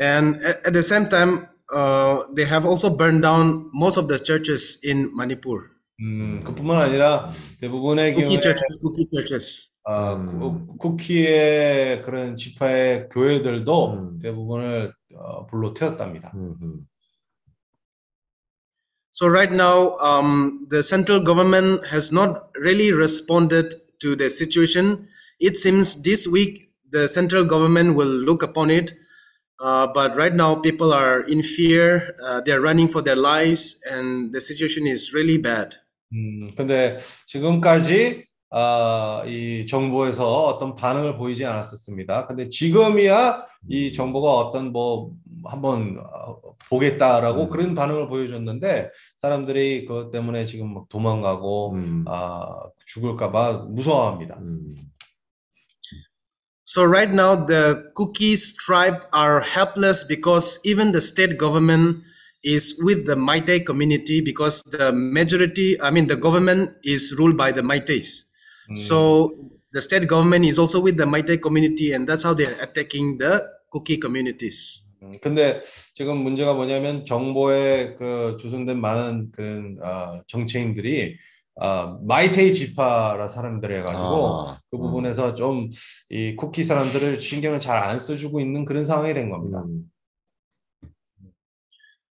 And 0.00 0.36
at, 0.44 0.58
at 0.66 0.72
the 0.72 0.82
same 0.82 1.08
time, 1.08 1.46
uh, 1.74 2.24
they 2.34 2.44
have 2.44 2.66
also 2.66 2.90
burned 2.90 3.22
down 3.22 3.70
most 3.72 3.96
of 3.96 4.08
the 4.08 4.18
churches 4.18 4.80
in 4.84 5.10
Manipur. 5.14 5.70
음, 6.00 6.40
그뿐만 6.44 6.80
아니라 6.80 7.30
대부분의 7.60 8.14
Cookie 8.14 8.36
경우에 8.36 8.40
churches, 8.40 8.78
cookie 8.80 9.06
churches. 9.10 9.70
아, 9.84 10.14
음. 10.14 10.40
그- 10.40 10.76
쿠키의 10.78 12.02
그런 12.02 12.36
지파의 12.36 13.08
교회들도 13.10 13.92
음. 13.92 14.18
대부분을 14.18 14.92
어, 15.16 15.46
불로 15.46 15.72
태웠답니다. 15.74 16.32
음, 16.34 16.56
음. 16.60 16.80
So 19.12 19.28
right 19.28 19.52
now, 19.54 19.96
um, 20.02 20.66
the 20.70 20.82
central 20.82 21.20
government 21.22 21.86
has 21.92 22.10
not 22.12 22.50
really 22.58 22.90
responded 22.92 23.70
to 24.00 24.16
the 24.16 24.28
situation. 24.28 25.06
It 25.39 25.57
seems 25.57 26.01
this 26.03 26.27
week 26.27 26.69
the 26.91 27.07
central 27.07 27.45
government 27.45 27.95
will 27.95 28.07
look 28.07 28.43
upon 28.43 28.69
it, 28.69 28.93
uh, 29.59 29.87
but 29.87 30.15
right 30.15 30.33
now 30.33 30.55
people 30.55 30.91
are 30.91 31.21
in 31.21 31.41
fear. 31.41 32.15
Uh, 32.23 32.41
they 32.41 32.51
are 32.51 32.61
running 32.61 32.87
for 32.87 33.01
their 33.01 33.15
lives, 33.15 33.79
and 33.89 34.33
the 34.33 34.41
situation 34.41 34.87
is 34.87 35.13
really 35.13 35.37
bad. 35.37 35.75
음, 36.11 36.47
근데 36.57 36.97
지금까지 37.27 38.25
아, 38.51 39.23
이 39.27 39.67
정부에서 39.67 40.45
어떤 40.45 40.75
반응을 40.75 41.17
보이지 41.17 41.45
않았었습니다. 41.45 42.25
근데 42.25 42.49
지금이야 42.49 43.45
이 43.69 43.93
정부가 43.93 44.31
어떤 44.31 44.71
뭐 44.71 45.11
한번 45.45 45.99
어, 45.99 46.41
보겠다라고 46.69 47.43
음. 47.43 47.49
그런 47.49 47.75
반응을 47.75 48.07
보여줬는데 48.07 48.89
사람들이 49.21 49.85
그것 49.85 50.09
때문에 50.09 50.45
지금 50.45 50.73
막 50.73 50.89
도망가고 50.89 51.73
음. 51.75 52.05
아, 52.07 52.47
죽을까 52.87 53.31
봐 53.31 53.65
무서워합니다. 53.69 54.39
음. 54.39 54.75
So 56.68 56.82
right 56.82 57.12
now, 57.12 57.36
the 57.36 57.92
Cookies 57.94 58.54
tribe 58.56 59.04
are 59.12 59.40
helpless 59.40 60.02
because 60.02 60.58
even 60.64 60.92
the 60.92 61.02
state 61.02 61.36
government 61.36 62.02
is 62.42 62.80
with 62.80 63.06
the 63.06 63.16
Meitei 63.16 63.64
community 63.64 64.20
because 64.20 64.62
the 64.64 64.90
majority, 64.92 65.80
I 65.80 65.90
mean, 65.90 66.06
the 66.06 66.16
government 66.16 66.76
is 66.82 67.14
ruled 67.18 67.36
by 67.36 67.52
the 67.52 67.62
Meiteis. 67.62 68.24
음, 68.70 68.78
So 68.78 69.32
the 69.72 69.82
state 69.82 70.06
government 70.08 70.46
is 70.46 70.58
also 70.58 70.80
with 70.80 70.96
the 70.96 71.04
Meitei 71.04 71.40
community, 71.40 71.92
and 71.92 72.08
that's 72.08 72.22
how 72.22 72.32
they're 72.32 72.56
attacking 72.60 73.18
the 73.18 73.44
Cookie 73.70 73.98
communities. 73.98 74.84
음, 75.02 75.12
근데 75.22 75.60
지금 75.92 76.22
문제가 76.24 76.54
뭐냐면 76.54 77.04
정보에 77.04 77.96
그 77.98 78.38
조성된 78.40 78.80
많은 78.80 79.32
그런 79.32 79.76
어, 79.82 80.22
정치인들이 80.26 81.18
어, 81.58 81.98
마이테이 82.02 82.52
지파라 82.52 83.28
사람들 83.28 83.78
해가지고 83.78 84.26
아, 84.26 84.58
그 84.70 84.76
음. 84.76 84.82
부분에서 84.82 85.34
좀 85.34 85.70
이 86.10 86.34
쿠키 86.36 86.64
사람들을 86.64 87.20
신경을 87.20 87.60
잘 87.60 87.76
안 87.76 87.98
써주고 87.98 88.40
있는 88.40 88.64
그런 88.64 88.84
상황이 88.84 89.14
된 89.14 89.30
겁니다. 89.30 89.62
음. 89.64 89.90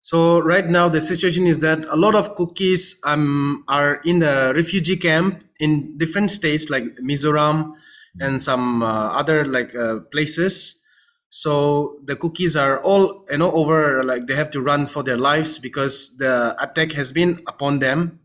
So 0.04 0.40
right 0.40 0.68
now, 0.68 0.90
the 0.90 1.00
situation 1.00 1.46
is 1.46 1.60
that 1.60 1.86
a 1.92 1.96
lot 1.96 2.16
of 2.16 2.34
cookies 2.36 3.00
um, 3.06 3.64
are 3.68 4.02
in 4.04 4.18
the 4.18 4.52
refugee 4.56 4.98
camp 4.98 5.44
in 5.60 5.96
different 6.00 6.32
states 6.32 6.72
like 6.72 6.84
Mizoram 7.04 7.74
and 8.20 8.42
some 8.42 8.82
uh, 8.82 9.10
other 9.14 9.46
like 9.46 9.76
uh, 9.76 10.00
places. 10.12 10.82
So 11.30 12.00
the 12.04 12.16
cookies 12.16 12.58
are 12.58 12.82
all 12.82 13.24
you 13.30 13.38
know 13.38 13.52
over 13.52 14.04
like 14.04 14.26
they 14.26 14.36
have 14.36 14.50
to 14.52 14.62
run 14.62 14.88
for 14.88 15.04
their 15.04 15.18
lives 15.18 15.60
because 15.60 16.18
the 16.18 16.56
attack 16.60 16.94
has 16.94 17.14
been 17.14 17.40
upon 17.48 17.78
them. 17.78 18.20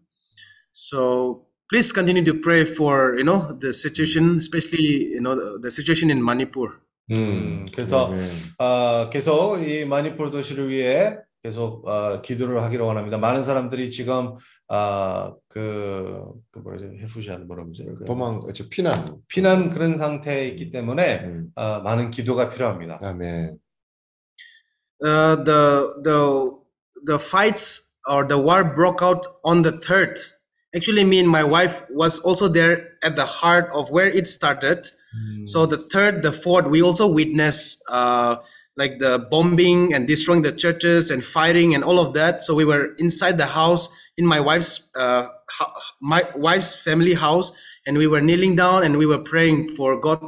So 0.71 1.47
please 1.69 1.91
continue 1.91 2.23
to 2.25 2.33
pray 2.39 2.65
for 2.65 3.15
you 3.17 3.23
know 3.23 3.53
the 3.59 3.71
situation, 3.73 4.37
especially 4.37 5.13
you 5.13 5.21
know 5.21 5.35
the, 5.35 5.59
the 5.59 5.71
situation 5.71 6.09
in 6.09 6.23
Manipur. 6.23 6.79
음, 7.11 7.65
그래서 7.73 8.09
네. 8.09 8.25
어, 8.57 9.09
계속 9.09 9.61
이 9.61 9.85
마니풀 9.85 10.31
도시를 10.31 10.69
위해 10.69 11.17
계속 11.43 11.85
어, 11.87 12.21
기도를 12.21 12.63
하기로 12.63 12.85
원합니다. 12.85 13.17
많은 13.17 13.43
사람들이 13.43 13.89
지금 13.89 14.35
아, 14.69 15.33
그, 15.49 16.23
그 16.51 16.59
뭐라지 16.59 16.85
해fu시하는 17.01 17.47
뭐라 17.47 17.65
그러죠? 17.65 17.83
그 17.97 18.05
도망, 18.05 18.39
저 18.53 18.69
피난. 18.69 19.17
피난 19.27 19.69
그런 19.69 19.97
상태에 19.97 20.47
있기 20.47 20.71
때문에 20.71 21.25
음. 21.25 21.51
어, 21.55 21.79
많은 21.79 22.11
기도가 22.11 22.49
필요합니다. 22.49 22.99
아멘. 23.01 23.57
uh, 25.03 25.35
the 25.43 26.01
the 26.03 26.51
the 27.03 27.19
fights 27.19 27.97
or 28.07 28.23
the 28.27 28.37
war 28.37 28.63
broke 28.63 29.01
out 29.01 29.25
on 29.43 29.63
the 29.63 29.71
third. 29.71 30.19
actually 30.75 31.03
me 31.03 31.19
and 31.19 31.29
my 31.29 31.43
wife 31.43 31.83
was 31.89 32.19
also 32.19 32.47
there 32.47 32.97
at 33.03 33.15
the 33.15 33.25
heart 33.25 33.69
of 33.73 33.89
where 33.89 34.07
it 34.07 34.27
started 34.27 34.87
mm. 35.15 35.47
so 35.47 35.65
the 35.65 35.77
third 35.77 36.21
the 36.21 36.31
fourth 36.31 36.65
we 36.65 36.81
also 36.81 37.07
witnessed 37.07 37.83
uh, 37.89 38.35
like 38.77 38.99
the 38.99 39.27
bombing 39.29 39.93
and 39.93 40.07
destroying 40.07 40.41
the 40.41 40.51
churches 40.51 41.11
and 41.11 41.23
firing 41.23 41.75
and 41.75 41.83
all 41.83 41.99
of 41.99 42.13
that 42.13 42.41
so 42.41 42.55
we 42.55 42.65
were 42.65 42.95
inside 42.97 43.37
the 43.37 43.45
house 43.45 43.89
in 44.17 44.25
my 44.25 44.39
wife's 44.39 44.89
uh, 44.95 45.27
my 46.01 46.23
wife's 46.35 46.75
family 46.75 47.13
house 47.13 47.51
and 47.85 47.97
we 47.97 48.07
were 48.07 48.21
kneeling 48.21 48.55
down 48.55 48.83
and 48.83 48.97
we 48.97 49.05
were 49.05 49.19
praying 49.19 49.67
for 49.67 49.99
god 49.99 50.23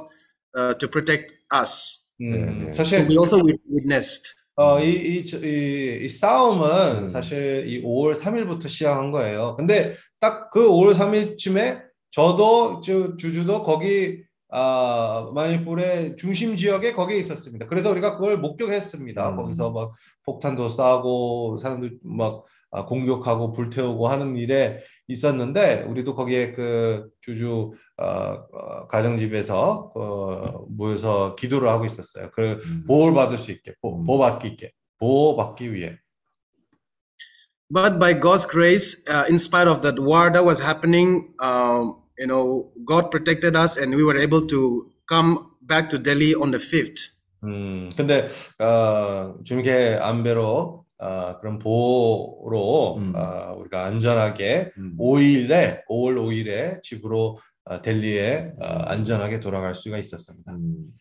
uh, 0.55 0.73
to 0.75 0.87
protect 0.87 1.33
us 1.51 2.05
mm. 2.21 2.75
so 2.75 3.03
we 3.05 3.17
also 3.17 3.41
witnessed 3.67 4.35
어, 4.55 4.79
이, 4.79 4.91
이, 5.17 5.25
저- 5.25 5.39
이, 5.39 6.01
이 6.05 6.09
싸움은 6.09 7.03
음. 7.03 7.07
사실 7.07 7.65
이 7.67 7.81
5월 7.83 8.13
3일부터 8.13 8.69
시작한 8.69 9.11
거예요. 9.11 9.55
근데 9.57 9.95
딱 10.19 10.51
그 10.51 10.67
5월 10.69 10.93
3일쯤에 10.93 11.81
저도 12.11 12.81
저 12.81 13.17
주주도 13.17 13.63
거기 13.63 14.21
아, 14.55 15.31
마니풀의 15.33 16.15
중심 16.17 16.55
지역에 16.55 16.93
거기에 16.93 17.17
있었습니다. 17.17 17.65
그래서 17.65 17.89
우리가 17.89 18.17
그걸 18.17 18.37
목격했습니다. 18.37 19.29
음. 19.31 19.35
거기서 19.37 19.71
막 19.71 19.93
폭탄도 20.25 20.67
쏴고 20.67 21.57
사람들 21.59 21.97
막 22.03 22.43
아, 22.69 22.85
공격하고 22.85 23.51
불태우고 23.53 24.07
하는 24.07 24.35
일에 24.37 24.77
있었는데 25.07 25.83
우리도 25.89 26.13
거기에 26.15 26.51
그 26.51 27.07
주주 27.21 27.71
어, 27.97 28.45
어, 28.51 28.87
가정집에서 28.87 29.91
어, 29.95 30.65
모여서 30.69 31.35
기도를 31.35 31.69
하고 31.69 31.85
있었어요. 31.85 32.31
그 32.31 32.59
음. 32.65 32.83
보호를 32.87 33.13
받을 33.13 33.37
수 33.37 33.51
있게, 33.51 33.75
보, 33.81 33.97
음. 33.97 34.03
보호받기 34.03 34.47
있게, 34.49 34.71
보호받기 34.99 35.73
위해. 35.73 35.97
But 37.69 37.99
by 37.99 38.13
God's 38.13 38.45
grace, 38.45 39.03
uh, 39.09 39.25
in 39.29 39.35
spite 39.35 39.67
of 39.67 39.81
that 39.81 39.99
war 39.99 40.31
that 40.31 40.45
was 40.45 40.61
happening, 40.61 41.33
um, 41.39 41.97
you 42.19 42.27
know, 42.27 42.71
God 42.85 43.09
protected 43.09 43.55
us, 43.55 43.77
and 43.77 43.95
we 43.95 44.03
were 44.03 44.17
able 44.17 44.45
to 44.47 44.91
come 45.07 45.39
back 45.61 45.89
to 45.89 45.97
Delhi 45.97 46.35
on 46.35 46.51
the 46.51 46.59
fifth. 46.59 47.13
음, 47.43 47.89
근데 47.97 48.27
어, 48.59 49.35
주님께 49.43 49.97
안배로 50.01 50.85
어, 50.97 51.37
그런 51.41 51.59
보호로 51.59 52.95
음. 52.97 53.13
어, 53.15 53.55
우리가 53.59 53.85
안전하게 53.85 54.71
음. 54.77 54.95
5일에 54.97 55.85
5월 55.89 56.15
5일에 56.15 56.81
집으로 56.83 57.37
어, 57.37 57.52
델리에 57.82 58.52
어, 58.60 58.64
안전하게 58.86 59.40
돌아갈 59.40 59.74
수가 59.74 59.98
있었습니다. 59.98 60.52
음. 60.52 60.92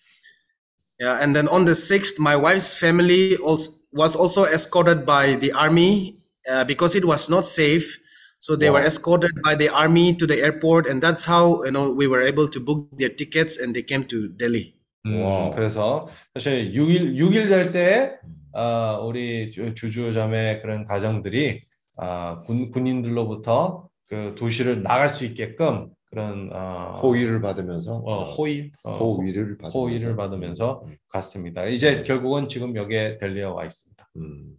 Yeah, 0.99 1.21
and 1.21 1.35
then 1.35 1.47
on 1.47 1.65
the 1.65 1.75
sixth, 1.75 2.19
my 2.19 2.35
wife's 2.35 2.73
family 2.75 3.37
also 3.37 3.71
was 3.93 4.15
also 4.15 4.45
escorted 4.45 5.05
by 5.05 5.35
the 5.35 5.51
army 5.53 6.17
uh, 6.49 6.63
because 6.65 6.95
it 6.95 7.05
was 7.05 7.29
not 7.29 7.45
safe. 7.45 7.99
So 8.39 8.55
they 8.55 8.69
were 8.69 8.81
Wow. 8.81 8.87
escorted 8.87 9.31
by 9.43 9.55
the 9.55 9.69
army 9.69 10.13
to 10.17 10.25
the 10.27 10.41
airport, 10.41 10.87
and 10.87 11.01
that's 11.01 11.25
how 11.25 11.63
you 11.65 11.71
know 11.71 11.91
we 11.93 12.07
were 12.07 12.21
able 12.21 12.47
to 12.49 12.59
book 12.59 12.89
their 12.97 13.09
tickets 13.09 13.57
and 13.57 13.73
they 13.75 13.81
came 13.85 14.03
to 14.09 14.27
Delhi. 14.37 14.73
음, 15.05 15.21
와우. 15.21 15.53
그래서 15.55 16.07
사실 16.33 16.73
6일 16.73 17.15
6일 17.15 17.47
될 17.49 17.71
때 17.71 18.17
아, 18.53 18.97
우리 19.01 19.51
주- 19.51 19.73
주주자매 19.75 20.61
그런 20.61 20.85
가정들이 20.85 21.61
아, 21.97 22.41
군 22.45 22.71
군인들로부터 22.71 23.87
그 24.09 24.33
도시를 24.37 24.81
나갈 24.83 25.09
수 25.09 25.25
있게끔 25.25 25.89
그런 26.11 26.49
어, 26.53 26.99
호의를 27.01 27.41
받으면서 27.41 27.97
어, 27.97 28.25
호의 28.25 28.71
어, 28.83 28.97
호의를 28.97 29.57
받으면서 29.57 29.77
호의를 29.77 30.15
받으면서 30.15 30.83
갔습니다. 31.09 31.65
이제 31.65 32.03
결국은 32.03 32.47
지금 32.47 32.75
여기에 32.75 33.17
델리에 33.19 33.43
와 33.43 33.65
있습니다. 33.65 34.09
음. 34.17 34.57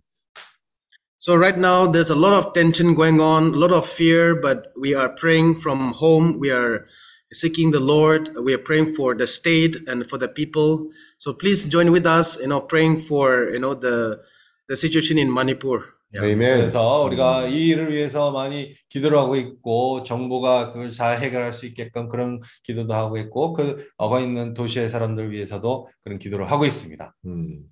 So 1.20 1.34
right 1.34 1.58
now 1.58 1.90
there's 1.90 2.10
a 2.10 2.16
lot 2.16 2.32
of 2.32 2.52
tension 2.52 2.94
going 2.94 3.20
on, 3.20 3.52
a 3.52 3.56
lot 3.56 3.72
of 3.72 3.88
fear, 3.88 4.40
but 4.40 4.70
we 4.80 4.94
are 4.94 5.08
praying 5.08 5.56
from 5.58 5.92
home. 5.92 6.38
We 6.38 6.52
are 6.52 6.86
seeking 7.32 7.72
the 7.72 7.80
Lord. 7.80 8.30
We 8.40 8.54
are 8.54 8.62
praying 8.62 8.94
for 8.94 9.16
the 9.16 9.26
state 9.26 9.76
and 9.88 10.06
for 10.08 10.16
the 10.16 10.28
people. 10.28 10.90
So 11.18 11.32
please 11.32 11.66
join 11.66 11.90
with 11.90 12.06
us, 12.06 12.38
you 12.40 12.46
know, 12.46 12.60
praying 12.60 13.00
for 13.00 13.50
you 13.50 13.58
know 13.58 13.74
the 13.74 14.22
the 14.68 14.76
situation 14.76 15.18
in 15.18 15.32
Manipur. 15.32 15.94
아멘. 16.15 16.37
그래서 16.37 17.03
우리가 17.03 17.47
이 17.47 17.67
일을 17.67 17.91
위해서 17.91 18.31
많이 18.31 18.73
기도를 18.89 19.17
하고 19.17 19.35
있고 19.35 20.03
정부가 20.03 20.71
그걸 20.71 20.91
잘 20.91 21.19
해결할 21.19 21.53
수 21.53 21.65
있게끔 21.65 22.07
그런 22.07 22.39
기도도 22.63 22.93
하고 22.93 23.17
있고 23.17 23.53
그 23.53 23.87
어가 23.97 24.19
있는 24.19 24.53
도시의 24.53 24.89
사람들 24.89 25.31
위해서도 25.31 25.87
그런 26.03 26.19
기도를 26.19 26.51
하고 26.51 26.65
있습니다. 26.65 27.15
음. 27.25 27.63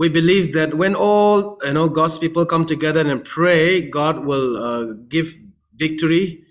We 0.00 0.08
believe 0.08 0.52
that 0.52 0.74
when 0.74 0.94
all 0.94 1.58
you 1.62 1.74
know 1.74 1.92
God's 1.92 2.18
people 2.18 2.46
come 2.48 2.64
together 2.64 3.04
and 3.06 3.22
pray, 3.22 3.90
God 3.90 4.24
will 4.24 4.56
uh, 4.56 4.94
give 5.10 5.36
victory, 5.76 6.44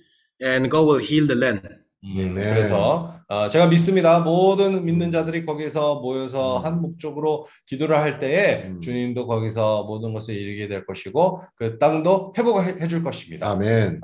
and 0.44 0.70
God 0.70 0.86
will 0.86 1.00
heal 1.00 1.26
the 1.26 1.36
land. 1.36 1.79
음, 2.04 2.18
아멘. 2.18 2.34
그래서 2.34 3.14
어, 3.28 3.50
제가 3.50 3.68
믿습니다. 3.68 4.20
모든 4.20 4.86
믿는 4.86 5.12
자들이 5.12 5.46
거기서 5.46 6.00
모여서 6.00 6.60
한 6.60 6.82
목적으로 6.82 7.48
기도를 7.66 7.98
할 7.98 8.20
때에 8.20 8.64
음. 8.68 8.82
주님도 8.82 9.28
거기서 9.28 9.84
모든 9.84 10.14
것을 10.14 10.36
이루게 10.36 10.68
될 10.68 10.86
것이고 10.86 11.42
그 11.56 11.78
땅도 11.78 12.34
회복해 12.38 12.88
줄 12.88 13.04
것입니다. 13.04 13.50
아멘. 13.52 14.02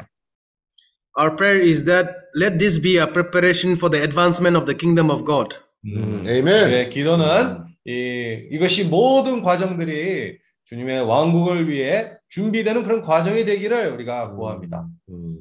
Our 1.18 1.36
prayer 1.38 1.64
is 1.64 1.86
that 1.86 2.10
let 2.36 2.58
this 2.58 2.82
be 2.82 2.98
a 2.98 3.08
preparation 3.08 3.78
for 3.78 3.90
the 3.90 4.04
advancement 4.04 4.58
of 4.58 4.66
the 4.66 4.78
kingdom 4.78 5.10
of 5.10 5.24
God. 5.26 5.56
음, 5.86 6.26
아멘. 6.28 6.48
우리의 6.48 6.90
기도는 6.90 7.64
이, 7.86 8.50
이것이 8.52 8.86
모든 8.86 9.42
과정들이 9.42 10.38
주님의 10.66 11.04
왕국을 11.04 11.70
위해 11.70 12.12
준비되는 12.28 12.84
그런 12.84 13.04
과정이 13.04 13.46
되기를 13.46 13.94
우리가 13.94 14.36
구합니다. 14.36 14.88
음. 15.10 15.38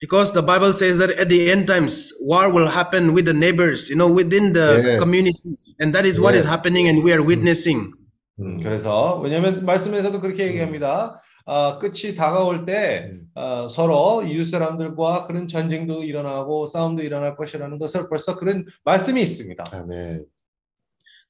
Because 0.00 0.32
the 0.32 0.42
Bible 0.42 0.72
says 0.72 0.96
that 0.98 1.10
at 1.10 1.28
the 1.28 1.50
end 1.50 1.66
times, 1.66 2.12
war 2.20 2.48
will 2.50 2.68
happen 2.68 3.12
with 3.12 3.26
the 3.26 3.34
neighbors, 3.34 3.90
you 3.90 3.96
know, 3.96 4.10
within 4.10 4.54
the 4.54 4.80
Yes. 4.82 4.98
communities. 4.98 5.74
And 5.78 5.94
that 5.94 6.06
is 6.06 6.18
what 6.18 6.34
is 6.34 6.44
Yes. 6.44 6.48
happening 6.48 6.88
and 6.88 7.04
we 7.04 7.12
are 7.12 7.20
witnessing. 7.22 7.92
음, 8.40 8.62
그래서 8.62 9.20
왜냐하면 9.22 9.62
말씀에서도 9.64 10.20
그렇게 10.22 10.46
얘기합니다. 10.48 11.20
아, 11.44 11.78
끝이 11.78 12.14
다가올 12.14 12.64
때 12.64 13.10
음. 13.12 13.26
어, 13.34 13.68
서로 13.68 14.22
이웃 14.22 14.46
사람들과 14.46 15.26
그런 15.26 15.46
전쟁도 15.46 16.04
일어나고 16.04 16.64
싸움도 16.64 17.02
일어날 17.02 17.36
것이라는 17.36 17.78
것을 17.78 18.08
벌써 18.08 18.36
그런 18.38 18.64
말씀이 18.84 19.20
있습니다. 19.20 19.64
아멘. 19.70 20.24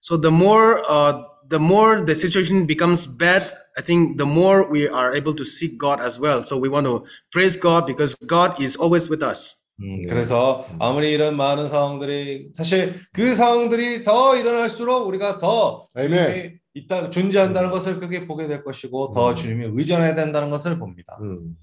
So 0.01 0.17
the 0.21 0.31
more 0.33 0.81
uh, 0.89 1.25
the 1.49 1.59
more 1.61 2.05
the 2.05 2.15
situation 2.15 2.67
becomes 2.67 3.07
bad, 3.07 3.43
I 3.77 3.83
think 3.83 4.19
the 4.19 4.27
more 4.27 4.69
we 4.71 4.89
are 4.89 5.15
able 5.15 5.35
to 5.35 5.45
seek 5.45 5.79
God 5.79 6.01
as 6.01 6.19
well. 6.19 6.43
So 6.43 6.59
we 6.59 6.69
want 6.69 6.87
to 6.87 7.05
praise 7.33 7.57
God 7.57 7.87
because 7.87 8.15
God 8.27 8.61
is 8.61 8.77
always 8.77 9.09
with 9.09 9.23
us. 9.23 9.57
음, 9.81 10.07
그래서 10.09 10.67
아무리 10.79 11.13
이런 11.13 11.37
많은 11.37 11.69
상황들이 11.69 12.51
사실 12.53 12.95
그 13.13 13.35
상황들이 13.35 14.05
더 14.05 14.37
일어날수록 14.37 15.09
우리가 15.09 15.39
더 15.39 15.87
주님이 15.97 16.53
있다 16.75 17.11
존재한다는 17.11 17.71
것을 17.71 17.99
그게 17.99 18.27
보게 18.27 18.47
될 18.47 18.63
것이고 18.63 19.13
더 19.13 19.31
음. 19.31 19.37
주님이 19.37 19.69
의존해야 19.73 20.15
된다는 20.15 20.51
것을 20.51 20.79
봅니다. 20.79 21.19
음. 21.23 21.57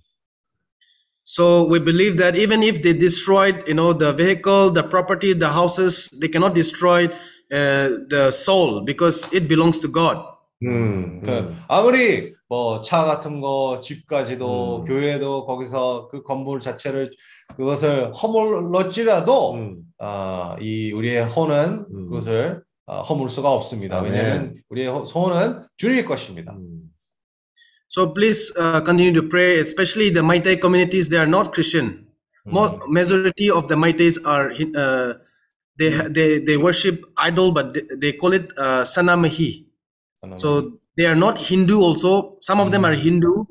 So 1.24 1.68
we 1.70 1.80
believe 1.80 2.18
that 2.18 2.38
even 2.38 2.64
if 2.64 2.82
they 2.82 2.98
destroyed, 2.98 3.68
you 3.68 3.76
know, 3.76 3.92
the 3.92 4.14
vehicle, 4.14 4.72
the 4.72 4.82
property, 4.82 5.34
the 5.34 5.50
houses, 5.50 6.10
they 6.22 6.30
cannot 6.30 6.56
destroy 6.56 7.08
uh, 7.52 8.00
the 8.08 8.32
soul 8.32 8.82
because 8.86 9.28
it 9.34 9.50
belongs 9.50 9.80
to 9.82 9.90
God. 9.90 10.24
음, 10.65 11.21
그 11.25 11.55
아무리 11.69 12.33
뭐 12.49 12.83
차 12.83 13.05
같은 13.05 13.41
거, 13.41 13.81
집까지도 13.83 14.85
교회도 14.85 15.47
거기서 15.47 16.09
그 16.09 16.23
건물 16.23 16.61
자체를 16.61 17.11
그것을 17.57 18.13
허물렀지라도 18.13 19.55
음. 19.55 19.83
아, 19.99 20.57
이 20.61 20.93
우리의 20.93 21.25
혼은 21.25 21.87
그것을 22.09 22.63
아, 22.87 23.01
허물 23.03 23.31
수가 23.31 23.51
없습니다. 23.53 23.99
아멘. 23.99 24.13
왜냐하면 24.13 24.55
우리의 24.69 24.89
호- 24.89 25.03
혼은 25.05 25.63
주님의 25.77 26.05
것입니다. 26.05 26.55
So 27.89 28.13
please 28.15 28.53
uh, 28.59 28.81
continue 28.85 29.13
to 29.13 29.23
pray, 29.29 29.59
especially 29.61 30.11
the 30.11 30.23
Maitai 30.23 30.59
communities. 30.61 31.09
They 31.11 31.19
are 31.21 31.29
not 31.29 31.53
Christian. 31.53 32.07
Mo- 32.47 32.81
majority 32.89 33.51
of 33.51 33.69
the 33.69 33.77
Maitais 33.77 34.19
are 34.25 34.51
uh, 34.75 35.15
they 35.79 35.91
they 36.09 36.39
they 36.41 36.57
worship 36.57 37.05
idol, 37.19 37.53
but 37.53 37.75
they, 37.75 37.83
they 38.01 38.13
call 38.13 38.33
it 38.33 38.53
uh, 38.59 38.83
Sanamahi. 38.83 39.67
So 40.37 40.77
they 40.97 41.07
are 41.07 41.17
not 41.17 41.39
Hindu. 41.39 41.81
Also, 41.81 42.39
some 42.41 42.61
of 42.61 42.71
them 42.71 42.85
are 42.85 42.95
Hindu, 42.95 43.45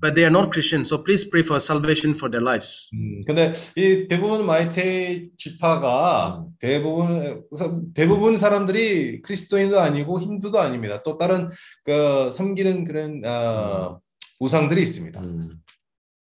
but 0.00 0.14
they 0.14 0.24
are 0.24 0.30
not 0.30 0.52
Christian. 0.52 0.84
So 0.84 0.98
please 0.98 1.24
pray 1.24 1.42
for 1.42 1.60
salvation 1.60 2.14
for 2.14 2.28
their 2.28 2.42
lives. 2.42 2.90
음, 2.92 3.24
근데 3.26 3.52
이 3.76 4.08
대부분 4.08 4.44
마이테이 4.46 5.30
지파가 5.38 6.44
대부분 6.58 7.44
대부분 7.94 8.36
사람들이 8.36 9.22
그리스도인도 9.22 9.80
아니고 9.80 10.20
힌두도 10.20 10.58
아닙니다. 10.58 11.02
또 11.02 11.18
다른 11.18 11.50
그 11.84 12.30
섬기는 12.32 12.84
그런 12.84 13.22
어, 13.24 14.00
우상들이 14.40 14.82
있습니다. 14.82 15.20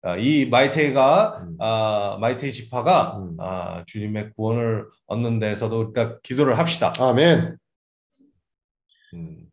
아, 0.03 0.17
이 0.17 0.47
마이테이가 0.47 1.47
아, 1.59 2.19
마이테이 2.21 2.53
지파가 2.53 3.21
아, 3.39 3.85
주님의 3.87 4.31
구원을 4.37 4.87
얻는 5.07 5.39
데서도 5.39 5.81
우리가 5.81 6.21
기도를 6.21 6.59
합시다. 6.59 6.93
아멘. 6.99 7.57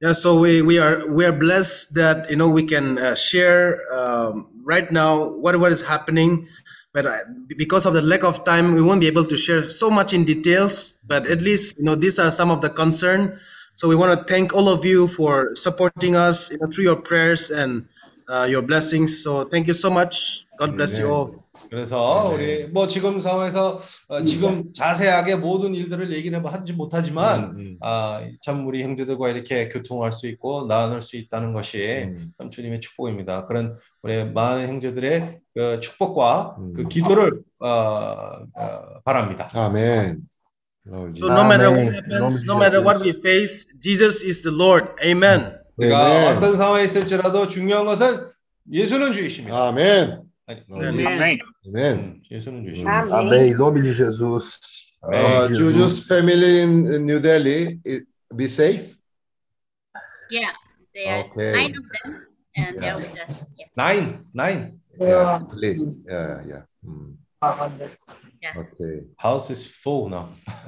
Yeah, 0.02 0.12
so 0.14 0.40
we, 0.40 0.62
we 0.62 0.80
are 0.80 1.08
we 1.08 1.24
are 1.26 1.32
blessed 1.32 1.96
that 1.96 2.30
you 2.30 2.36
know 2.36 2.50
we 2.50 2.64
can 2.64 2.98
uh, 2.98 3.16
share 3.16 3.80
um, 3.94 4.52
right 4.66 4.92
now 4.92 5.30
what 5.30 5.58
what 5.60 5.72
is 5.72 5.82
happening, 5.82 6.48
but 6.92 7.06
uh, 7.06 7.18
because 7.56 7.86
of 7.86 7.94
the 7.94 8.02
lack 8.02 8.24
of 8.24 8.44
time, 8.44 8.74
we 8.74 8.82
won't 8.82 9.00
be 9.00 9.08
able 9.08 9.24
to 9.24 9.38
share 9.38 9.64
so 9.70 9.90
much 9.90 10.12
in 10.12 10.26
details. 10.26 11.00
But 11.08 11.26
at 11.28 11.42
least 11.42 11.78
you 11.78 11.86
know 11.86 11.96
these 11.96 12.20
are 12.20 12.32
some 12.32 12.52
of 12.52 12.60
the 12.60 12.70
concern. 12.70 13.40
So 13.76 13.88
we 13.88 13.96
want 13.96 14.20
to 14.20 14.26
thank 14.26 14.54
all 14.54 14.70
of 14.70 14.86
you 14.86 15.08
for 15.08 15.56
supporting 15.56 16.16
us 16.16 16.52
you 16.52 16.60
know, 16.60 16.68
through 16.68 16.84
your 16.84 17.02
prayers 17.02 17.50
and 17.50 17.88
uh, 18.34 18.46
your 18.50 18.66
blessings. 18.66 19.22
So 19.22 19.46
thank 19.46 19.68
you 19.68 19.74
so 19.74 19.90
much. 19.90 20.46
God 20.60 20.76
bless 20.76 21.00
you 21.00 21.10
all. 21.10 21.44
그래서 21.70 22.24
우리 22.34 22.66
뭐 22.72 22.88
지금 22.88 23.22
상황에서 23.22 23.80
어, 24.08 24.24
지금 24.24 24.74
자세하게 24.74 25.36
모든 25.36 25.76
일들을 25.76 26.12
얘기는 26.12 26.42
뭐 26.42 26.50
하지 26.50 26.74
못하지만 26.74 27.78
아, 27.80 28.22
참 28.44 28.66
우리 28.66 28.82
형제들과 28.82 29.30
이렇게 29.30 29.70
교통할 29.70 30.12
수 30.12 30.28
있고 30.28 30.66
나눌 30.66 31.04
수 31.04 31.16
있다는 31.16 31.52
것이 31.52 32.16
참 32.40 32.50
주님의 32.50 32.82
축복입니다. 32.82 33.46
그런 33.46 33.76
우리 34.02 34.24
많은 34.26 34.68
형제들의 34.68 35.20
그 35.54 35.80
축복과 35.82 36.58
그 36.76 36.84
기도를 36.84 37.44
어, 37.62 37.68
어, 37.68 38.48
바랍니다. 39.06 39.48
아멘. 39.54 40.24
So 40.86 41.30
no 41.30 41.46
matter 41.46 41.72
what 41.72 41.94
happens, 41.94 42.44
no 42.46 42.58
matter 42.58 42.82
what 42.82 43.00
we 43.00 43.14
face, 43.14 43.68
Jesus 43.80 44.22
is 44.22 44.42
the 44.42 44.52
Lord. 44.52 44.92
Amen. 45.06 45.63
우리가 45.78 46.30
어떤 46.38 46.56
상황에 46.56 46.84
있을지라도 46.84 47.48
중요한 47.48 47.86
것은 47.86 48.28
예수는 48.72 49.12
주이십니다. 49.14 49.70
아멘. 49.70 50.22
아멘. 50.48 51.40
예수는 52.30 52.64
주이십니다. 52.66 53.02
Amém. 53.06 53.34
Em 53.34 53.56
nome 53.56 53.82
de 53.82 53.94
Jesus. 53.94 54.60
Uh, 55.06 55.50
Juju's 55.54 56.06
family 56.08 56.62
in 56.62 57.06
New 57.06 57.20
Delhi, 57.20 57.78
i- 57.86 58.02
be 58.36 58.46
safe. 58.46 58.96
Yeah, 60.32 60.54
they 60.94 61.10
are 61.10 61.26
Okay. 61.28 61.52
nine 61.52 61.76
of 61.76 61.84
them, 61.92 62.28
and 62.56 62.80
they're 62.80 62.96
with 62.96 63.12
us. 63.20 63.46
Yeah. 63.58 63.68
Nine, 63.76 64.18
nine. 64.34 64.80
Yeah, 65.00 65.40
please. 65.50 65.84
Yeah, 66.08 66.42
yeah. 66.48 66.62
Mm. 66.88 67.18
Yeah. 68.42 68.60
Okay. 68.60 69.08
House 69.18 69.50
is 69.50 69.68
full 69.68 70.10
now. 70.10 70.30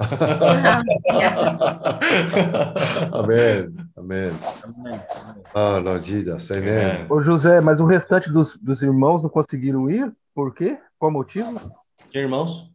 Amém. 3.12 3.74
Amém. 3.96 4.30
Oh, 5.54 5.78
Lord 5.78 6.06
Jesus. 6.06 6.50
Amen. 6.50 7.06
Ô 7.10 7.20
José, 7.22 7.60
mas 7.60 7.80
o 7.80 7.86
restante 7.86 8.30
dos, 8.30 8.56
dos 8.58 8.82
irmãos 8.82 9.22
não 9.22 9.30
conseguiram 9.30 9.90
ir? 9.90 10.10
Por 10.34 10.54
quê? 10.54 10.78
Qual 10.98 11.10
motivo? 11.10 11.54
Que 12.10 12.18
irmãos? 12.18 12.70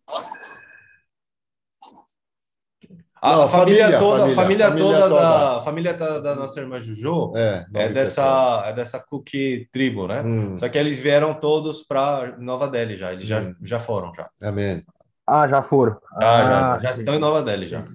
A, 3.22 3.34
Não, 3.34 3.44
a 3.44 3.48
família, 3.50 3.84
família, 3.84 4.00
toda, 4.00 4.18
família, 4.30 4.36
família, 4.36 4.68
família 4.68 4.84
toda, 4.84 5.10
toda. 5.10 5.22
Da, 5.22 5.62
família 5.62 5.94
da, 5.94 6.20
da 6.20 6.36
nossa 6.36 6.60
irmã 6.60 6.80
Juju 6.80 7.34
É, 7.36 7.68
é 7.76 7.90
dessa, 7.90 8.64
é 8.66 8.74
dessa 8.74 9.00
Cookie 9.00 9.70
tribo, 9.72 10.08
né? 10.08 10.24
Hum. 10.24 10.58
Só 10.58 10.68
que 10.68 10.78
eles 10.78 11.00
vieram 11.00 11.36
todos 11.36 11.84
para 11.84 12.36
Nova 12.40 12.68
Delhi 12.68 12.98
já, 12.98 13.14
eles 13.14 13.28
já, 13.28 13.42
Hum. 13.42 13.56
já 13.62 13.78
foram 13.78 14.12
já. 14.16 14.28
Amém. 14.42 14.84
Ah, 15.28 15.48
já 15.48 15.62
foram. 15.62 16.00
Já, 16.20 16.74
ah, 16.74 16.80
já, 16.80 16.86
já 16.86 16.92
estão 16.92 17.14
em 17.14 17.20
Nova 17.20 17.44
Delhi 17.44 17.68
já. 17.68 17.86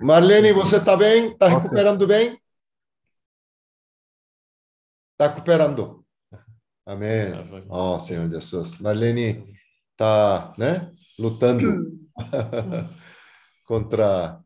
Marlene, 0.00 0.52
você 0.52 0.76
está 0.78 0.96
bem? 0.96 1.32
Está 1.32 1.48
recuperando 1.48 2.06
bem? 2.06 2.38
Está 5.12 5.28
recuperando. 5.28 6.02
Amém. 6.86 7.32
Ó, 7.68 7.98
Senhor 7.98 8.28
Jesus. 8.30 8.78
Marlene 8.78 9.44
está, 9.92 10.54
né? 10.56 10.90
Lutando 11.18 11.86
contra. 13.72 14.38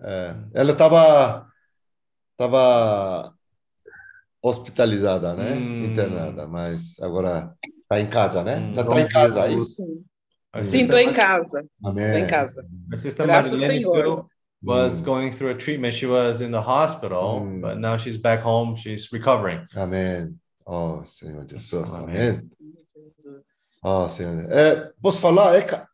é, 0.00 0.34
ela 0.54 0.72
estava 0.72 1.46
estava 2.32 3.34
hospitalizada, 4.42 5.34
né? 5.34 5.52
Hum. 5.52 5.84
Internada, 5.84 6.46
mas 6.46 6.98
agora 7.00 7.54
está 7.82 8.00
em 8.00 8.08
casa, 8.08 8.42
né? 8.42 8.56
Hum. 8.56 8.72
Já 8.74 8.80
está 8.82 9.00
em 9.00 9.08
casa, 9.08 9.40
é 9.46 9.52
isso? 9.52 9.82
Sim, 10.62 10.80
estou 10.84 10.98
em 10.98 11.12
casa. 11.12 11.62
Estou 11.84 11.98
em 12.00 12.26
casa. 12.26 12.64
Sister 12.96 13.26
Graças 13.26 13.52
ao 13.52 13.58
Marlene 13.60 13.84
Senhor. 13.84 14.26
was 14.64 15.00
Hum. 15.00 15.04
going 15.04 15.30
through 15.30 15.50
a 15.52 15.54
treatment. 15.58 15.92
She 15.92 16.06
was 16.06 16.40
in 16.40 16.50
the 16.50 16.58
hospital, 16.58 17.40
Hum. 17.42 17.60
but 17.60 17.76
now 17.78 17.98
she's 17.98 18.16
back 18.16 18.42
home. 18.42 18.76
She's 18.76 19.10
recovering. 19.12 19.62
Amém. 19.76 20.34
Ó, 20.64 21.02
Senhor 21.04 21.46
Jesus. 21.46 21.92
Amém. 21.92 22.38
Ó, 23.84 24.08
Senhor. 24.08 24.50
É, 24.50 24.90
posso 25.02 25.20
falar? 25.20 25.54
É, 25.58 25.84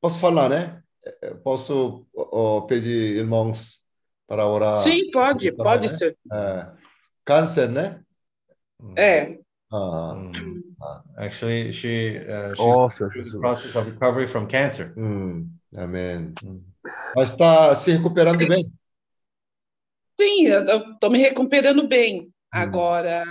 posso 0.00 0.18
falar, 0.18 0.48
né? 0.50 0.82
É, 1.22 1.34
Posso 1.34 2.06
ó, 2.14 2.62
pedir 2.62 3.16
irmãos 3.16 3.82
para 4.26 4.46
orar? 4.46 4.82
Sim, 4.82 5.10
pode, 5.10 5.52
Para, 5.56 5.64
pode 5.64 5.88
né? 5.92 5.98
ser. 5.98 6.16
É, 6.32 6.72
câncer, 7.24 7.68
né? 7.68 8.04
É. 8.96 9.38
Ah, 9.70 10.14
Mm. 10.14 10.62
Actually, 11.18 11.72
she 11.72 12.16
uh, 12.18 12.54
she's 12.54 12.76
Oh, 12.76 12.88
Senhor 12.88 13.10
through 13.12 13.24
the 13.30 13.38
process 13.38 13.74
of 13.76 13.86
recovery 13.86 14.26
from 14.26 14.46
cancer. 14.48 14.94
hum, 14.96 15.50
amém. 15.76 16.34
Mas 17.14 17.30
está 17.32 17.74
se 17.74 17.90
recuperando 17.92 18.46
bem? 18.46 18.64
Sim, 20.20 20.46
eu 20.46 20.64
estou 20.92 21.10
me 21.10 21.18
recuperando 21.18 21.82
Hum. 21.82 21.88
bem. 21.88 22.32
Agora 22.50 23.24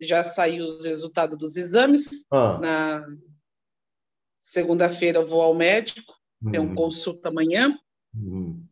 já 0.00 0.22
saiu 0.22 0.64
os 0.64 0.84
resultados 0.84 1.38
dos 1.38 1.56
exames. 1.56 2.26
Ah, 2.30 2.60
Na 2.60 3.04
segunda-feira 4.40 5.18
eu 5.18 5.26
vou 5.26 5.40
ao 5.40 5.54
médico, 5.54 6.12
tenho 6.50 6.64
hum, 6.64 6.74
consulta 6.74 7.28
amanhã. 7.28 7.76
hum, 8.14 8.64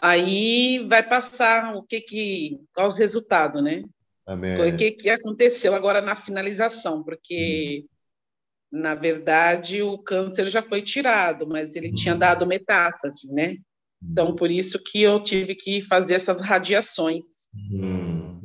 Aí 0.00 0.86
vai 0.88 1.02
passar 1.02 1.74
o 1.74 1.82
que 1.82 2.00
que, 2.00 2.60
qual 2.74 2.88
os 2.88 2.98
resultados, 2.98 3.62
né? 3.62 3.82
amém. 4.26 4.74
O 4.74 4.76
que 4.76 4.90
que 4.90 5.08
aconteceu 5.08 5.74
agora 5.74 6.00
na 6.02 6.14
finalização, 6.14 7.02
porque 7.02 7.86
na 8.70 8.94
verdade 8.94 9.82
o 9.82 9.96
câncer 9.98 10.46
já 10.48 10.60
foi 10.60 10.82
tirado, 10.82 11.46
mas 11.46 11.76
ele 11.76 11.92
tinha 11.94 12.14
dado 12.14 12.46
metástase, 12.46 13.32
né? 13.32 13.56
Então 14.02 14.34
por 14.34 14.50
isso 14.50 14.78
que 14.82 15.00
eu 15.02 15.22
tive 15.22 15.54
que 15.54 15.80
fazer 15.80 16.14
essas 16.14 16.40
radiações. 16.40 17.24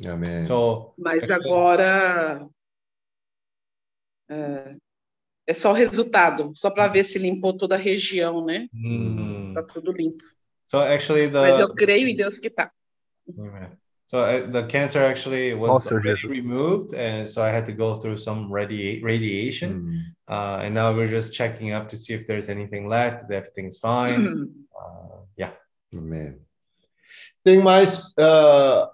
Amém. 0.07 0.43
Mas 0.97 1.23
agora 1.23 2.47
é, 4.29 4.77
é 5.51 5.53
só 5.53 5.71
o 5.71 5.75
resultado, 5.75 6.53
só 6.55 6.71
para 6.71 6.87
ver 6.87 7.03
se 7.03 7.19
limpou 7.19 7.55
toda 7.57 7.75
a 7.75 7.77
região, 7.77 8.43
né? 8.43 8.67
Mm. 8.73 9.53
Tá 9.53 9.63
tudo 9.63 9.91
limpo. 9.91 10.23
So 10.65 10.77
actually, 10.77 11.27
the 11.27 11.41
Mas 11.41 11.59
eu 11.59 11.73
creio 11.75 12.07
em 12.07 12.15
Deus 12.15 12.39
que 12.39 12.49
tá. 12.49 12.71
Amen. 13.37 13.71
So 14.07 14.19
uh, 14.19 14.49
the 14.51 14.67
cancer 14.67 15.01
actually 15.03 15.53
was 15.53 15.87
already 15.87 16.27
removed, 16.27 16.93
and 16.93 17.27
so 17.27 17.41
I 17.41 17.49
had 17.49 17.65
to 17.65 17.73
go 17.73 17.95
through 17.95 18.17
some 18.17 18.49
radi- 18.49 19.01
radiation, 19.01 19.71
Hum, 19.71 20.15
uh, 20.27 20.63
and 20.63 20.73
now 20.73 20.93
we're 20.93 21.07
just 21.07 21.33
checking 21.33 21.73
up 21.73 21.87
to 21.89 21.97
see 21.97 22.13
if 22.13 22.25
there's 22.25 22.49
anything 22.49 22.87
left, 22.87 23.25
if 23.25 23.31
everything's 23.31 23.77
fine. 23.77 24.49
Uh, 24.75 25.23
yeah. 25.37 25.51
amém. 25.93 26.39
Tem 27.43 27.59
mais 27.61 28.13
ah, 28.17 28.91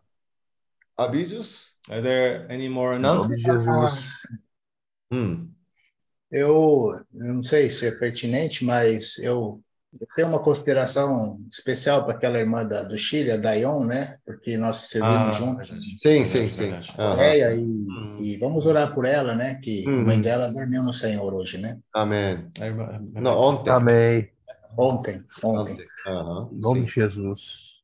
avisos? 0.98 1.66
Are 1.90 2.02
there 2.02 2.46
any 2.52 2.70
more 2.70 2.96
announcements? 2.96 3.44
de 3.44 3.52
Jesus. 3.52 4.08
Eu, 6.32 6.90
eu 7.14 7.34
não 7.34 7.44
sei 7.44 7.70
se 7.70 7.88
é 7.88 7.92
pertinente, 7.92 8.66
mas 8.66 9.18
eu, 9.20 9.62
eu 10.00 10.08
tenho 10.16 10.28
uma 10.28 10.42
consideração 10.42 11.38
especial 11.50 12.04
para 12.04 12.14
aquela 12.16 12.38
irmã 12.38 12.66
da, 12.66 12.84
do 12.84 12.98
Chile, 12.98 13.32
a 13.32 13.38
Dayon, 13.38 13.86
né? 13.86 14.18
Porque 14.26 14.58
nós 14.58 14.76
servimos 14.90 15.28
Ah, 15.28 15.32
juntos 15.32 15.70
sim, 16.04 16.26
sim, 16.26 16.50
sim. 16.50 16.64
verdade. 16.72 16.94
Aham. 17.00 17.16
Coreia 17.16 17.54
e, 17.56 18.34
e 18.34 18.38
vamos 18.38 18.66
orar 18.66 18.94
por 18.94 19.06
ela, 19.06 19.36
né? 19.36 19.56
Que 19.64 19.86
a 19.88 19.92
Uhum. 19.92 20.04
mãe 20.04 20.22
dela 20.22 20.52
dormiu 20.52 20.84
no 20.84 20.94
Senhor 20.94 21.34
hoje, 21.34 21.58
né? 21.60 21.80
Amém. 21.94 22.40
Não, 23.14 23.38
ontem. 23.38 23.70
Amém. 23.72 24.30
Ontem, 24.78 25.24
ontem. 25.44 25.74
Ontem. 26.06 26.52
Em 26.52 26.60
nome 26.60 26.82
sim. 26.82 26.86
de 26.86 26.92
Jesus. 26.92 27.42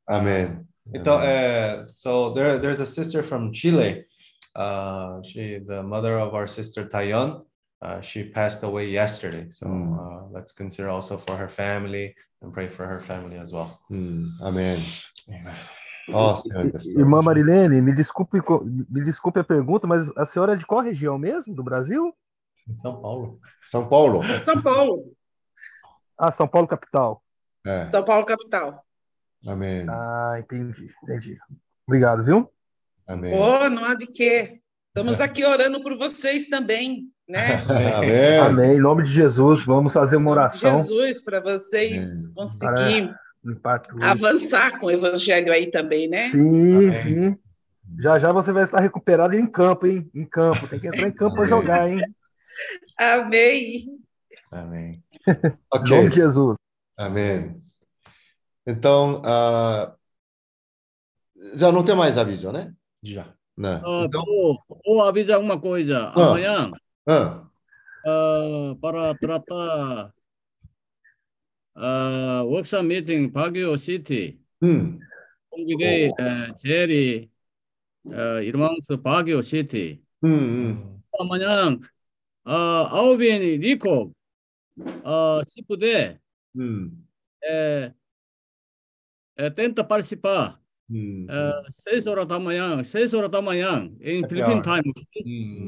Amém. 0.08 0.60
Então, 0.94 1.18
uh, 1.18 1.88
so 1.94 2.34
there, 2.34 2.60
there's 2.60 2.82
a 2.82 2.86
sister 2.86 3.24
from 3.24 3.52
Chile. 3.54 4.06
Uh, 4.56 5.24
she, 5.24 5.60
the 5.66 5.82
mother 5.82 6.20
of 6.20 6.36
our 6.36 6.48
sister 6.48 6.88
Tayon, 6.88 7.42
uh, 7.84 8.02
she 8.02 8.24
passed 8.24 8.64
away 8.64 8.90
yesterday. 8.90 9.48
So 9.52 9.68
Mm. 9.68 9.94
uh, 10.00 10.32
let's 10.32 10.52
consider 10.54 10.90
also 10.90 11.18
for 11.18 11.36
her 11.38 11.50
family 11.50 12.16
and 12.42 12.52
pray 12.54 12.68
for 12.68 12.86
her 12.88 13.02
family 13.02 13.38
as 13.38 13.52
well. 13.54 13.80
Hum, 13.90 14.30
amém. 14.42 14.80
Amen. 15.30 15.56
Jesus. 16.64 16.96
Irmã 16.98 17.22
Marilene, 17.22 17.82
me 17.82 17.94
desculpe, 17.94 18.38
me 18.90 19.02
desculpe 19.04 19.40
a 19.40 19.44
pergunta, 19.44 19.88
mas 19.88 20.06
a 20.18 20.26
senhora 20.26 20.54
é 20.54 20.56
de 20.58 20.66
qual 20.66 20.82
região 20.82 21.18
mesmo? 21.18 21.56
Do 21.56 21.64
Brasil? 21.64 22.14
São 22.82 23.02
Paulo. 23.02 23.40
São 23.66 23.88
Paulo. 23.88 24.22
São 24.46 24.62
Paulo, 24.62 25.14
Ah, 26.18 26.32
São 26.32 26.48
Paulo, 26.48 26.68
capital. 26.68 27.24
É, 27.66 27.90
São 27.90 28.04
Paulo 28.04 28.26
capital. 28.26 28.86
amém. 29.48 29.86
Ah, 29.90 30.36
entendi, 30.40 30.90
entendi. 31.04 31.38
Obrigado, 31.88 32.24
viu? 32.24 32.50
Amém. 33.08 33.34
Oh, 33.34 33.70
não 33.70 33.86
há 33.86 33.94
de 33.96 34.08
quê. 34.08 34.60
Estamos 34.90 35.20
aqui 35.22 35.44
orando 35.46 35.82
por 35.82 35.98
vocês 35.98 36.48
também, 36.50 37.10
né? 37.28 37.64
Amém. 37.68 38.38
Amém. 38.38 38.78
Em 38.78 38.82
nome 38.82 39.04
de 39.04 39.12
Jesus, 39.12 39.66
vamos 39.66 39.94
fazer 39.94 40.18
uma 40.18 40.32
oração. 40.32 40.78
Jesus, 40.78 41.22
para 41.22 41.40
vocês 41.40 42.28
conseguirem 42.30 43.14
avançar 44.02 44.80
com 44.80 44.88
o 44.88 44.92
evangelho 44.92 45.52
aí 45.52 45.70
também, 45.70 46.08
né? 46.08 46.32
Sim, 46.32 46.88
Amém. 46.88 46.94
sim. 46.96 47.38
Já 48.00 48.18
já 48.18 48.32
você 48.32 48.52
vai 48.52 48.64
estar 48.64 48.80
recuperado 48.80 49.36
em 49.36 49.46
campo, 49.46 49.86
hein? 49.86 50.10
Em 50.14 50.26
campo. 50.26 50.68
Tem 50.68 50.80
que 50.80 50.88
entrar 50.88 51.08
em 51.08 51.12
campo 51.12 51.36
para 51.36 51.46
jogar, 51.46 51.90
hein? 51.90 52.02
Amém. 52.98 54.00
Amém. 54.52 55.04
Em 55.28 55.34
Ok. 55.72 55.96
nome 55.96 56.10
de 56.10 56.16
Jesus. 56.16 56.58
Amém. 56.98 57.56
Então, 58.66 59.22
ah, 59.26 59.94
já 61.56 61.72
não 61.72 61.84
tem 61.84 61.96
mais 61.96 62.18
aviso, 62.18 62.52
né? 62.52 62.74
Já. 63.02 63.34
Não. 63.56 63.82
Ah, 63.86 64.08
vou, 64.12 64.60
vou 64.86 65.04
avisar 65.04 65.40
uma 65.40 65.60
coisa. 65.60 66.12
Ah. 66.16 66.30
Amanhã, 66.30 66.72
Ah. 67.06 67.50
Uh, 68.06 68.76
para 68.82 69.16
tratar 69.16 70.14
uh, 71.76 72.44
workshop 72.48 72.84
meeting 72.84 73.32
Baguio 73.32 73.78
City. 73.78 74.40
음. 74.64 75.00
홍기대 75.52 76.10
어, 76.10 76.24
어 76.24 76.56
제리 76.56 77.30
어, 78.06 78.42
이름하면서 78.42 79.02
바기오 79.02 79.42
시티. 79.42 80.02
음. 80.24 80.30
음. 80.30 81.04
만약 81.30 81.80
어, 82.46 82.52
아우빈 82.52 83.62
리코 83.62 84.14
어, 85.04 85.42
시프데 85.48 86.20
음. 86.58 87.08
에, 87.46 87.94
에 89.38 89.54
텐타 89.54 89.88
파르시파 89.88 90.60
manhã, 92.40 92.84
seis 92.84 93.14
horas 93.14 93.30
da 93.30 93.42
manhã, 93.42 93.90
em 94.02 94.22
Happy 94.22 94.36
Philippine 94.36 94.62
time. 94.62 94.84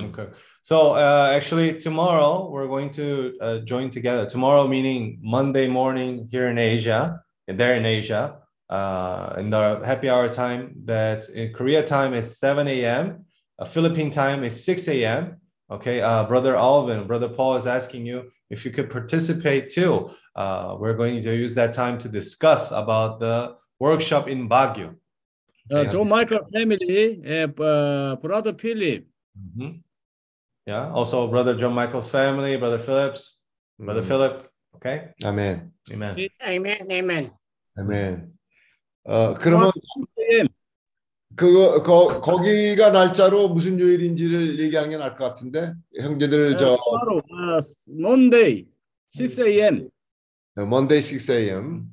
Okay. 0.10 0.28
So 0.62 0.96
uh, 0.96 1.32
actually, 1.36 1.80
tomorrow 1.80 2.50
we're 2.50 2.68
going 2.68 2.90
to 2.92 3.38
uh, 3.42 3.58
join 3.60 3.90
together. 3.90 4.26
Tomorrow, 4.26 4.68
meaning 4.68 5.20
Monday 5.22 5.68
morning 5.68 6.28
here 6.32 6.50
in 6.50 6.58
Asia, 6.58 7.20
and 7.48 7.60
there 7.60 7.76
in 7.76 7.86
Asia, 7.86 8.38
uh, 8.70 9.36
in 9.38 9.50
the 9.50 9.82
happy 9.86 10.10
hour 10.10 10.28
time. 10.30 10.74
That 10.86 11.30
in 11.30 11.54
Korea 11.54 11.84
time 11.84 12.14
is 12.14 12.38
7 12.40 12.68
a.m. 12.68 13.26
Uh, 13.58 13.66
Philippine 13.66 14.10
time 14.10 14.44
is 14.44 14.64
6 14.66 14.88
a.m. 14.90 15.38
Okay, 15.72 16.02
uh, 16.02 16.26
brother 16.26 16.56
Alvin, 16.56 17.08
brother 17.08 17.28
Paul 17.28 17.56
is 17.56 17.66
asking 17.66 18.06
you 18.06 18.30
if 18.52 18.66
you 18.66 18.72
could 18.72 18.90
participate 18.90 19.70
too. 19.70 20.12
Uh, 20.36 20.76
we're 20.78 20.94
going 20.94 21.22
to 21.22 21.36
use 21.36 21.56
that 21.56 21.74
time 21.74 21.98
to 22.00 22.10
discuss 22.10 22.72
about 22.72 23.20
the 23.20 23.56
workshop 23.80 24.28
in 24.28 24.48
Baguio. 24.48 24.96
Uh, 25.72 25.86
John 25.86 26.08
Michael 26.08 26.46
family, 26.54 27.22
uh, 27.26 27.48
uh, 27.62 28.16
brother 28.18 28.54
Philip, 28.54 29.06
Mhm. 29.36 29.82
Yeah. 30.66 30.92
Also, 30.94 31.28
brother 31.28 31.58
John 31.58 31.74
Michael's 31.74 32.10
family, 32.10 32.58
brother 32.58 32.80
Phillips, 32.80 33.42
brother 33.78 34.02
hum. 34.02 34.08
Philip. 34.08 34.50
Okay. 34.76 35.10
Amém. 35.24 35.72
Amen. 35.92 36.30
Amen, 36.42 36.92
amen. 36.92 37.32
아멘. 37.78 38.32
어 39.04 39.34
그러면 39.36 39.72
6am. 39.72 40.48
그거 41.36 41.84
거, 41.84 42.22
거기가 42.22 42.92
날짜로 42.92 43.50
무슨 43.50 43.80
요일인지를 43.80 44.60
얘기하는 44.60 44.90
게 44.90 44.98
나을 44.98 45.16
것 45.16 45.26
같은데 45.26 45.74
형제들 46.00 46.58
저 46.58 46.74
uh, 46.74 47.62
Monday, 47.90 48.68
6am. 49.10 49.90
Monday 50.58 51.02
6 51.02 51.32
a.m. 51.32 51.92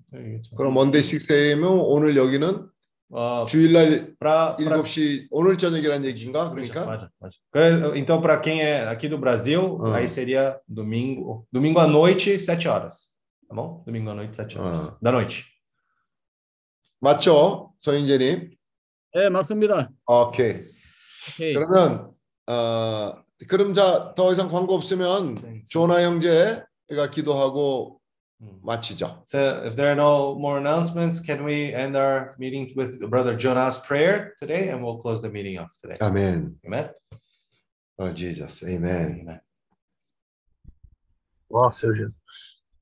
그럼 0.57 0.73
Monday 0.73 1.03
6 1.03 1.33
a.m.은 1.33 1.69
오늘 1.69 2.17
여기는 2.17 2.69
어, 3.15 3.45
주일날 3.47 4.17
pra, 4.19 4.57
pra, 4.57 4.83
7시 4.83 5.27
오늘 5.31 5.59
저녁이라는 5.59 6.07
얘기인가? 6.09 6.51
그렇죠, 6.51 6.73
그러니까 6.73 6.91
맞아, 6.91 7.11
맞아. 7.21 7.37
그래, 7.51 7.99
então, 8.01 8.23
para 8.23 8.41
quem 8.41 8.63
é 8.63 8.87
aqui 8.89 9.07
do 9.09 9.19
Brasil, 9.19 9.79
Ah. 9.85 9.97
aí 9.97 10.09
seria 10.09 10.59
domingo, 10.67 11.47
domingo 11.53 11.79
à 11.79 11.87
noite, 11.87 12.39
7 12.39 12.67
horas. 12.69 13.11
Tá 13.49 13.55
bom? 13.55 13.83
Domingo 13.87 14.11
à 14.11 14.15
noite, 14.15 14.35
7 14.35 14.57
horas. 14.59 14.87
Ah. 14.89 14.99
Da 15.03 15.11
noite. 15.13 15.45
맞죠? 17.01 17.73
소인재 17.79 18.17
님. 18.19 18.51
네, 19.15 19.29
맞습니다. 19.29 19.91
오케이. 20.07 20.61
오케이. 21.37 21.53
그러면 21.55 22.13
어 22.47 23.13
그럼 23.49 23.75
자 23.75 24.15
더 24.15 24.33
이상 24.33 24.49
광고 24.51 24.75
없으면 24.75 25.37
조나 25.69 26.03
형제가 26.03 27.11
기도하고 27.13 28.01
마치죠. 28.64 29.24
So, 29.26 29.64
if 29.66 29.76
there 29.76 29.90
are 29.90 29.96
no 29.96 30.36
more 30.36 30.58
announcements, 30.58 31.20
can 31.20 31.44
we 31.44 31.74
end 31.74 31.96
our 31.96 32.36
meeting 32.38 32.72
with 32.76 33.00
Brother 33.10 33.36
Jonah's 33.36 33.80
prayer 33.80 34.36
today, 34.38 34.70
and 34.70 34.84
we'll 34.84 35.00
close 35.00 35.22
the 35.22 35.30
meeting 35.30 35.58
off 35.58 35.72
today. 35.82 35.98
아멘. 36.00 36.56
Amen. 36.66 36.92
어, 37.98 38.14
Jesus. 38.14 38.64
아멘. 38.64 39.40
Ó, 41.50 41.72
seu 41.72 41.94
Jesus. 41.94 42.14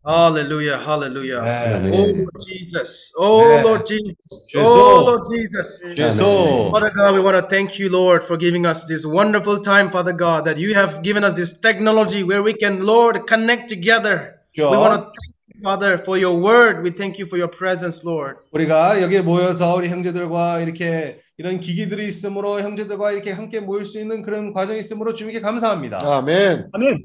Hallelujah, 0.05 0.77
hallelujah. 0.77 1.39
Amen. 1.39 1.89
Oh 1.91 2.05
Lord 2.05 2.45
Jesus. 2.45 3.11
Oh 3.17 3.41
Amen. 3.41 3.63
Lord 3.63 3.85
Jesus. 3.87 4.49
Jesus. 4.51 4.53
Oh 4.53 5.03
Lord 5.03 5.21
Jesus. 5.33 5.81
Jesus. 5.95 6.19
Father 6.19 6.91
God, 6.91 7.15
we 7.15 7.19
want 7.21 7.37
to 7.37 7.41
thank 7.41 7.79
you, 7.79 7.89
Lord, 7.89 8.23
for 8.23 8.37
giving 8.37 8.67
us 8.67 8.85
this 8.85 9.03
wonderful 9.03 9.61
time, 9.61 9.89
Father 9.89 10.13
God, 10.13 10.45
that 10.45 10.59
you 10.59 10.75
have 10.75 11.01
given 11.01 11.23
us 11.23 11.35
this 11.35 11.57
technology 11.57 12.21
where 12.21 12.43
we 12.43 12.53
can, 12.53 12.85
Lord, 12.85 13.25
connect 13.25 13.67
together. 13.67 14.41
We 14.55 14.61
Sure. 14.61 14.77
want 14.77 14.93
to 14.93 15.01
thank 15.09 15.35
you, 15.38 15.38
Father, 15.62 15.98
for 15.98 16.18
your 16.18 16.36
word. 16.40 16.82
We 16.82 16.90
thank 16.90 17.18
you 17.18 17.26
for 17.26 17.38
your 17.38 17.50
presence, 17.50 18.04
Lord. 18.04 18.38
우리가 18.52 19.02
여기에 19.02 19.22
모여서 19.22 19.74
우리 19.74 19.88
형제들과 19.88 20.60
이렇게 20.60 21.20
이런 21.36 21.60
기기들이 21.60 22.08
있으므로 22.08 22.60
형제들과 22.60 23.12
이렇게 23.12 23.30
함께 23.30 23.60
모일 23.60 23.84
수 23.84 23.98
있는 23.98 24.22
그런 24.22 24.52
과정이 24.52 24.78
있으므로 24.78 25.14
주님께 25.14 25.40
감사합니다. 25.40 26.00
아멘. 26.02 26.68
아멘. 26.72 27.02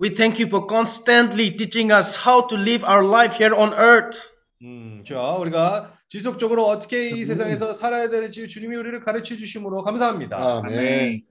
We 0.00 0.14
thank 0.14 0.40
you 0.40 0.46
for 0.46 0.66
constantly 0.68 1.54
teaching 1.56 1.92
us 1.92 2.20
how 2.26 2.46
to 2.46 2.56
live 2.56 2.84
our 2.84 3.04
life 3.04 3.36
here 3.36 3.54
on 3.54 3.72
earth. 3.74 4.32
음, 4.62 5.02
저 5.06 5.38
우리가 5.40 5.92
지속적으로 6.08 6.66
어떻게 6.66 7.10
이 7.10 7.24
세상에서 7.24 7.74
살아야 7.74 8.08
되는지 8.08 8.48
주님이 8.48 8.76
우리를 8.76 9.00
가르쳐 9.04 9.36
주심으로 9.36 9.82
감사합니다. 9.82 10.62
아멘. 10.64 11.22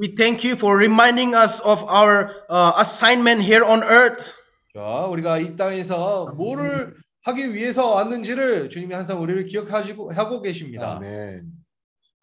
We 0.00 0.14
thank 0.14 0.44
you 0.44 0.56
for 0.56 0.76
reminding 0.76 1.36
us 1.36 1.60
of 1.64 1.84
our 1.84 2.44
uh, 2.50 2.72
assignment 2.80 3.42
here 3.44 3.64
on 3.64 3.82
earth. 3.84 4.34
자, 4.76 5.06
우리가 5.06 5.38
이 5.38 5.56
땅에서 5.56 6.34
뭐를 6.36 6.94
하기 7.22 7.54
위해서 7.54 7.92
왔는지를 7.92 8.68
주님이 8.68 8.92
항상 8.92 9.22
우리를 9.22 9.46
기억하시고 9.46 10.12
하고 10.12 10.42
계십니다. 10.42 10.96
아멘. 10.96 11.44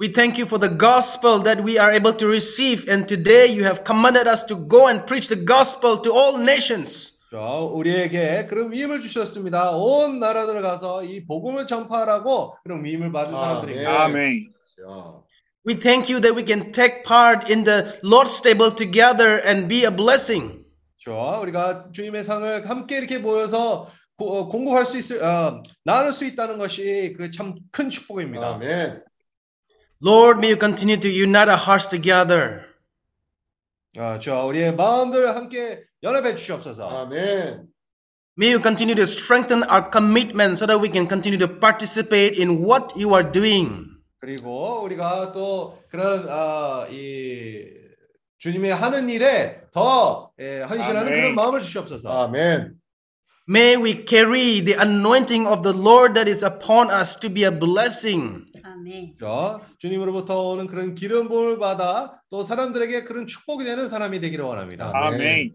We 0.02 0.12
thank 0.12 0.38
you 0.42 0.46
for 0.46 0.60
the 0.60 0.78
gospel 0.78 1.42
that 1.44 1.64
we 1.64 1.80
are 1.80 1.94
able 1.96 2.18
to 2.18 2.28
receive. 2.28 2.92
And 2.92 3.08
today 3.08 3.48
you 3.48 3.64
have 3.64 3.84
commanded 3.86 4.28
us 4.28 4.46
to 4.48 4.68
go 4.68 4.90
and 4.90 5.06
preach 5.06 5.30
the 5.30 5.40
gospel 5.46 6.02
to 6.02 6.12
all 6.12 6.42
nations. 6.42 7.14
자, 7.32 7.40
우리에게 7.40 8.48
그런 8.48 8.74
위임을 8.74 9.02
주셨습니다. 9.02 9.72
온 9.72 10.20
나라들 10.20 10.62
가서 10.62 11.06
이 11.06 11.26
복음을 11.26 11.68
전파하라고 11.68 12.58
그런 12.64 12.84
위임을 12.84 13.14
받은 13.14 13.32
사람들입니다. 13.32 14.04
아멘. 14.04 14.52
We 15.66 15.80
thank 15.80 16.12
you 16.12 16.20
that 16.20 16.36
we 16.36 16.44
can 16.46 16.74
take 16.74 17.04
part 17.06 17.48
in 17.50 17.64
the 17.64 17.98
Lord's 18.04 18.42
table 18.42 18.76
together 18.76 19.40
and 19.48 19.70
be 19.70 19.86
a 19.86 19.92
blessing. 19.96 20.61
자, 21.04 21.12
우리가 21.40 21.90
주님의 21.94 22.24
상을 22.24 22.70
함께 22.70 22.98
이렇게 23.00 23.18
모여서 23.18 23.90
고- 24.18 24.38
어, 24.38 24.48
공급할 24.48 24.86
수 24.86 24.98
있을 24.98 25.24
어, 25.24 25.64
나눌 25.84 26.14
수 26.14 26.26
있다는 26.26 26.58
것이 26.60 27.14
그 27.18 27.32
참 27.32 27.56
큰 27.72 27.90
축복입니다. 27.90 28.56
아멘. 28.56 29.04
Lord, 30.04 30.38
may 30.40 30.52
you 30.54 30.60
continue 30.60 31.00
to 31.00 31.10
unite 31.10 31.50
our 31.50 31.58
hearts 31.60 31.88
together. 31.88 32.62
아, 33.98 34.20
자, 34.20 34.44
우리의 34.44 34.76
마음들 34.76 35.36
함께 35.36 35.84
연합해 36.04 36.36
주시옵소서. 36.36 36.88
아멘. 36.88 37.68
May 38.38 38.54
you 38.54 38.62
continue 38.62 38.96
to 38.96 39.04
strengthen 39.04 39.64
our 39.70 39.90
commitment 39.92 40.54
so 40.58 40.66
that 40.66 40.80
we 40.82 40.90
can 40.90 41.08
continue 41.08 41.38
to 41.38 41.48
participate 41.60 42.40
in 42.40 42.64
what 42.64 42.94
you 42.96 43.14
are 43.14 43.30
doing. 43.30 43.88
그리고 44.20 44.82
우리가 44.84 45.32
또 45.34 45.82
그런 45.90 46.28
아, 46.30 46.88
이 46.90 47.81
주님의 48.42 48.74
하는 48.74 49.08
일에 49.08 49.62
더 49.72 50.32
예, 50.40 50.62
헌신하는 50.62 51.02
아멘. 51.02 51.14
그런 51.14 51.36
마음을 51.36 51.62
주시옵소서. 51.62 52.10
아멘. 52.10 52.74
May 53.48 53.76
we 53.76 54.04
carry 54.08 54.62
the 54.62 54.76
anointing 54.80 55.48
of 55.48 55.62
the 55.62 55.78
Lord 55.78 56.16
that 56.16 56.28
is 56.28 56.44
upon 56.44 56.90
us 56.90 57.20
to 57.20 57.30
be 57.32 57.44
a 57.44 57.52
blessing. 57.52 58.46
아멘. 58.64 59.14
자, 59.20 59.60
주님으로부터 59.78 60.50
오는 60.50 60.66
그런 60.66 60.96
기름 60.96 61.28
부음을 61.28 61.60
받아 61.60 62.20
또 62.32 62.44
사람들에게 62.44 63.04
그런 63.04 63.28
축복이 63.28 63.64
되는 63.64 63.88
사람이 63.88 64.20
되기를 64.20 64.44
원합니다. 64.44 64.92
아멘. 64.92 65.54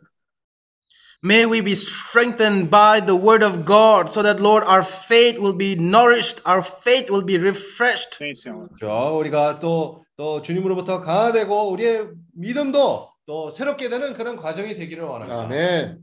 May 1.24 1.46
we 1.46 1.62
be 1.62 1.76
strengthened 1.76 2.72
by 2.72 3.00
the 3.00 3.16
word 3.16 3.44
of 3.44 3.64
God 3.64 4.10
so 4.10 4.24
that, 4.24 4.40
Lord, 4.40 4.64
our 4.66 4.82
faith 4.82 5.38
will 5.38 5.54
be 5.56 5.76
nourished, 5.76 6.42
our 6.46 6.64
faith 6.64 7.12
will 7.12 7.22
be 7.24 7.38
refreshed. 7.38 8.16
Sim, 8.18 8.34
Senhor. 8.34 8.68
자, 8.80 8.88
우리가 9.12 9.60
또, 9.60 10.04
또 10.18 10.42
주님으로부터 10.42 11.02
강화되고 11.02 11.70
우리의 11.72 12.10
믿음도 12.36 13.10
또 13.28 13.50
새롭게 13.52 13.90
되는 13.90 14.14
그런 14.14 14.36
과정이 14.36 14.76
되기를 14.76 15.04
원합니다. 15.04 15.44
아멘. 15.44 16.00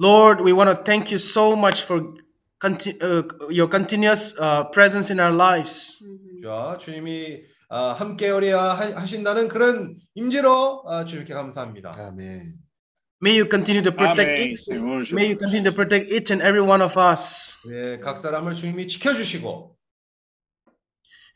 Lord, 0.00 0.42
we 0.42 0.52
want 0.52 0.70
to 0.74 0.82
thank 0.82 1.10
you 1.12 1.18
so 1.18 1.52
much 1.54 1.82
for 1.84 2.14
conti- 2.58 2.98
uh, 3.00 3.22
your 3.50 3.68
continuous 3.68 4.34
uh, 4.40 4.64
presence 4.72 5.10
in 5.12 5.20
our 5.20 5.32
lives. 5.32 5.98
자, 6.42 6.78
주님이 6.80 7.42
아, 7.68 7.92
함께 7.92 8.30
우리와 8.30 8.74
하- 8.74 9.00
하신다는 9.00 9.48
그런 9.48 9.96
임재로 10.14 10.84
아, 10.86 11.04
주님께 11.04 11.32
감사합니다. 11.34 11.94
아멘. 11.96 12.54
May 13.20 13.36
you 13.36 13.46
continue 13.46 13.80
to 13.82 13.92
protect 13.92 14.32
Amém, 14.32 14.50
each, 14.52 14.60
Senhor 14.64 15.02
may 15.12 15.28
you 15.28 15.34
Jesus. 15.34 15.38
continue 15.38 15.70
to 15.70 15.72
protect 15.72 16.10
each 16.10 16.30
and 16.30 16.42
every 16.42 16.60
one 16.60 16.82
of 16.82 16.96
us. 16.98 17.56
네, 17.66 17.98
각 18.00 18.18
사람을 18.18 18.54
주님이 18.54 18.86
지켜주시고 18.86 19.74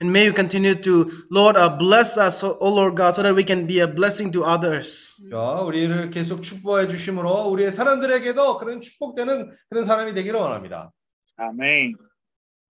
And 0.00 0.12
may 0.12 0.26
you 0.26 0.32
continue 0.32 0.76
to, 0.76 1.10
Lord, 1.30 1.56
uh, 1.56 1.76
bless 1.76 2.18
us, 2.18 2.44
oh 2.44 2.56
oh 2.60 2.72
Lord 2.72 2.94
God, 2.94 3.14
so 3.14 3.22
that 3.22 3.34
we 3.34 3.42
can 3.42 3.66
be 3.66 3.80
a 3.80 3.88
blessing 3.88 4.30
to 4.32 4.44
others. 4.44 5.16
자, 5.30 5.62
우리를 5.62 6.10
계속 6.10 6.40
축복해 6.42 6.86
주심으로 6.88 7.48
우리의 7.48 7.72
사람들에게도 7.72 8.58
그런 8.58 8.80
축복되는 8.80 9.50
그런 9.68 9.84
사람이 9.84 10.14
되기를 10.14 10.38
원합니다. 10.38 10.92
Amém. 11.40 11.94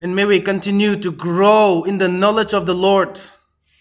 And 0.01 0.13
may 0.15 0.25
we 0.25 0.43
continue 0.43 0.95
to 0.99 1.11
grow 1.11 1.83
in 1.85 1.99
the 1.99 2.09
knowledge 2.09 2.55
of 2.55 2.65
the 2.65 2.79
Lord. 2.79 3.21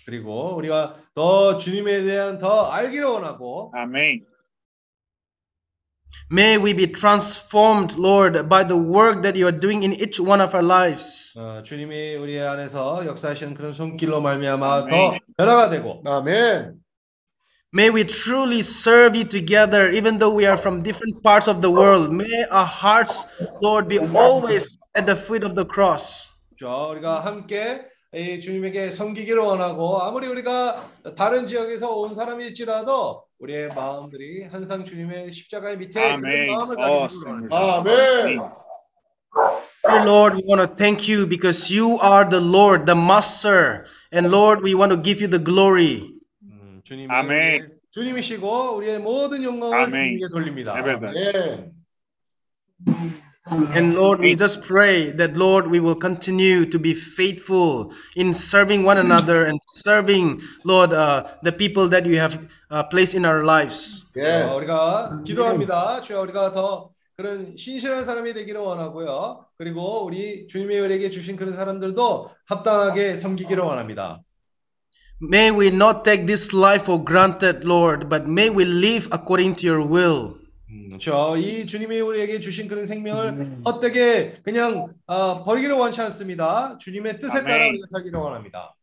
그리고 0.04 0.54
우리가 0.56 0.96
더 1.14 1.56
주님에 1.56 2.02
대한 2.02 2.38
더 2.38 2.64
알기를 2.70 3.06
원하고 3.06 3.72
Amém. 3.74 4.26
May 6.30 6.58
we 6.58 6.74
be 6.74 6.86
transformed, 6.86 7.96
Lord, 7.96 8.50
by 8.50 8.62
the 8.62 8.76
work 8.76 9.22
that 9.22 9.34
you 9.34 9.46
are 9.46 9.58
doing 9.58 9.82
in 9.82 9.94
each 9.94 10.20
one 10.20 10.42
of 10.42 10.54
our 10.54 10.62
lives. 10.62 11.32
어, 11.38 11.62
주님이 11.62 12.16
우리 12.16 12.38
안에서 12.38 13.06
역사하시는 13.06 13.54
그런 13.54 13.72
손길로 13.72 14.20
말미암아 14.20 14.82
아멘. 14.82 14.90
더 14.90 15.18
변화가 15.38 15.70
되고 15.70 16.02
아멘. 16.04 16.74
May 17.72 17.90
we 17.90 18.04
truly 18.04 18.60
serve 18.60 19.16
you 19.16 19.24
together, 19.24 19.90
even 19.90 20.18
though 20.18 20.34
we 20.34 20.46
are 20.46 20.56
from 20.56 20.82
different 20.82 21.16
parts 21.22 21.48
of 21.48 21.60
the 21.60 21.70
world. 21.70 22.12
May 22.12 22.44
our 22.50 22.64
hearts, 22.64 23.24
Lord, 23.62 23.88
be 23.88 23.98
always 23.98 24.78
at 24.96 25.06
the 25.06 25.16
foot 25.16 25.44
of 25.44 25.54
the 25.54 25.64
cross. 25.64 26.28
자, 26.60 26.68
우리가 26.68 27.20
함께 27.24 27.86
이 28.14 28.40
주님에게 28.40 28.90
섬기기를 28.90 29.40
원하고 29.40 30.00
아무리 30.02 30.26
우리가 30.28 30.74
다른 31.16 31.46
지역에서 31.46 31.94
온 31.94 32.14
사람일지라도 32.14 33.21
우리의 33.39 33.67
마음들이 33.75 34.43
항상 34.45 34.85
주님의 34.85 35.31
십자가의 35.31 35.77
밑에 35.77 35.99
Amém. 35.99 36.47
마음을 36.55 36.75
가지고. 36.75 37.55
아멘. 37.55 38.37
Dear 39.85 40.05
Lord, 40.07 40.35
we 40.37 40.43
want 40.47 40.61
to 40.65 40.75
thank 40.75 41.09
you 41.09 41.27
because 41.27 41.69
you 41.73 41.99
are 42.01 42.23
the 42.27 42.39
Lord, 42.39 42.85
the 42.85 42.95
Master. 42.97 43.85
And 44.13 44.29
Lord, 44.31 44.61
we 44.63 44.75
want 44.75 44.93
to 44.93 45.01
give 45.01 45.19
you 45.21 45.27
the 45.29 45.43
glory. 45.43 46.13
음, 46.43 46.81
주님이 46.83 47.07
아멘. 47.11 47.69
주님이시고 47.89 48.75
우리의 48.77 48.99
모든 48.99 49.43
영광을 49.43 49.77
아멘. 49.77 50.19
주님께 50.19 50.27
돌립니다. 50.31 50.73
아멘. 50.77 51.73
And 53.50 53.94
Lord, 53.94 54.20
we 54.20 54.34
just 54.34 54.62
pray 54.66 55.10
that, 55.12 55.34
Lord, 55.34 55.68
we 55.68 55.80
will 55.80 55.94
continue 55.94 56.66
to 56.66 56.78
be 56.78 56.92
faithful 56.92 57.94
in 58.14 58.34
serving 58.34 58.84
one 58.84 58.98
another 58.98 59.46
and 59.46 59.58
serving, 59.74 60.42
Lord, 60.66 60.92
uh, 60.92 61.24
the 61.42 61.52
people 61.52 61.88
that 61.88 62.04
you 62.04 62.18
have 62.18 62.38
uh, 62.70 62.82
placed 62.84 63.14
in 63.14 63.24
our 63.24 63.42
lives. 63.42 64.04
자, 64.14 64.20
Yes. 64.20 64.52
우리가 64.54 65.22
기도합니다. 65.24 66.02
주여 66.02 66.20
우리가 66.22 66.52
더 66.52 66.90
그런 67.16 67.56
신실한 67.56 68.04
사람이 68.04 68.34
되기를 68.34 68.60
원하고요. 68.60 69.46
그리고 69.56 70.04
우리 70.04 70.46
주님이 70.46 70.78
우리에게 70.78 71.08
주신 71.10 71.36
그런 71.36 71.54
사람들도 71.54 72.30
합당하게 72.46 73.16
섬기기를 73.16 73.62
원합니다. 73.64 74.20
May 75.20 75.50
we 75.50 75.68
not 75.68 76.04
take 76.04 76.26
this 76.26 76.54
life 76.54 76.84
for 76.84 77.02
granted, 77.02 77.64
Lord, 77.66 78.08
but 78.08 78.28
may 78.28 78.50
we 78.50 78.64
live 78.64 79.08
according 79.10 79.56
to 79.56 79.66
your 79.66 79.82
will. 79.82 80.36
그렇죠. 80.87 81.35
이 81.37 81.65
주님이 81.65 81.99
우리에게 81.99 82.39
주신 82.39 82.67
그런 82.67 82.85
생명을 82.85 83.61
헛되게 83.65 84.35
그냥 84.43 84.71
어, 85.05 85.31
버리기를 85.43 85.75
원치 85.75 86.01
않습니다. 86.01 86.77
주님의 86.79 87.19
뜻에 87.19 87.41
따라 87.43 87.55
아멘. 87.55 87.69
우리가 87.71 87.85
살기를 87.91 88.19
원합니다. 88.19 88.75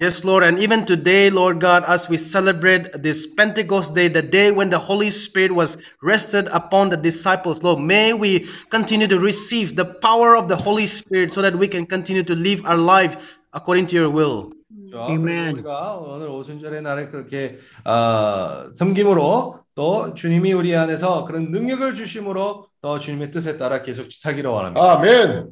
Yes, 0.00 0.26
Lord, 0.26 0.42
and 0.44 0.60
even 0.60 0.84
today, 0.84 1.30
Lord 1.30 1.60
God, 1.60 1.84
as 1.86 2.10
we 2.10 2.18
celebrate 2.18 2.90
this 3.02 3.36
Pentecost 3.36 3.94
day, 3.94 4.08
the 4.08 4.22
day 4.22 4.50
when 4.50 4.68
the 4.68 4.80
Holy 4.80 5.10
Spirit 5.10 5.52
was 5.52 5.78
rested 6.02 6.48
upon 6.50 6.90
the 6.90 6.96
disciples, 6.96 7.62
Lord, 7.62 7.78
may 7.78 8.12
we 8.12 8.48
continue 8.68 9.06
to 9.06 9.20
receive 9.20 9.76
the 9.76 9.84
power 9.84 10.34
of 10.34 10.48
the 10.48 10.56
Holy 10.56 10.86
Spirit 10.86 11.30
so 11.30 11.40
that 11.40 11.54
we 11.54 11.68
can 11.68 11.86
continue 11.86 12.24
to 12.24 12.34
live 12.34 12.66
our 12.66 12.76
life 12.76 13.38
according 13.54 13.86
to 13.94 13.96
your 13.96 14.10
will. 14.10 14.50
그렇죠? 14.90 15.22
그래서 15.22 15.52
우리가 15.52 15.96
오늘 15.98 16.28
오순절의 16.28 16.82
날에 16.82 17.06
그렇게 17.06 17.58
어, 17.84 18.64
섬김으로 18.74 19.61
또 19.74 20.14
주님이 20.14 20.52
우리 20.52 20.76
안에서 20.76 21.24
그런 21.24 21.50
능력을 21.50 21.96
주심으로 21.96 22.66
또 22.82 22.98
주님의 22.98 23.30
뜻에 23.30 23.56
따라 23.56 23.82
계속 23.82 24.08
살기를 24.12 24.50
원합니다. 24.50 24.92
아멘. 24.92 25.50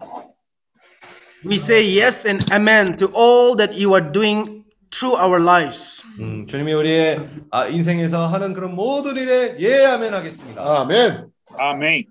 We 1.47 1.57
say 1.57 1.99
yes 1.99 2.27
and 2.29 2.45
amen 2.53 2.99
to 2.99 3.09
all 3.17 3.57
that 3.57 3.73
you 3.73 3.95
are 3.95 4.13
doing 4.13 4.65
through 4.91 5.17
our 5.19 5.41
lives. 5.43 6.05
음, 6.19 6.47
주님이 6.47 6.73
우리의 6.75 7.21
아, 7.51 7.67
인생에서 7.67 8.27
하는 8.27 8.53
그런 8.53 8.75
모든 8.75 9.17
일에 9.17 9.57
예 9.61 9.85
아멘 9.87 10.13
하겠습니다. 10.13 10.81
아멘. 10.81 11.31
Amen. 11.60 12.06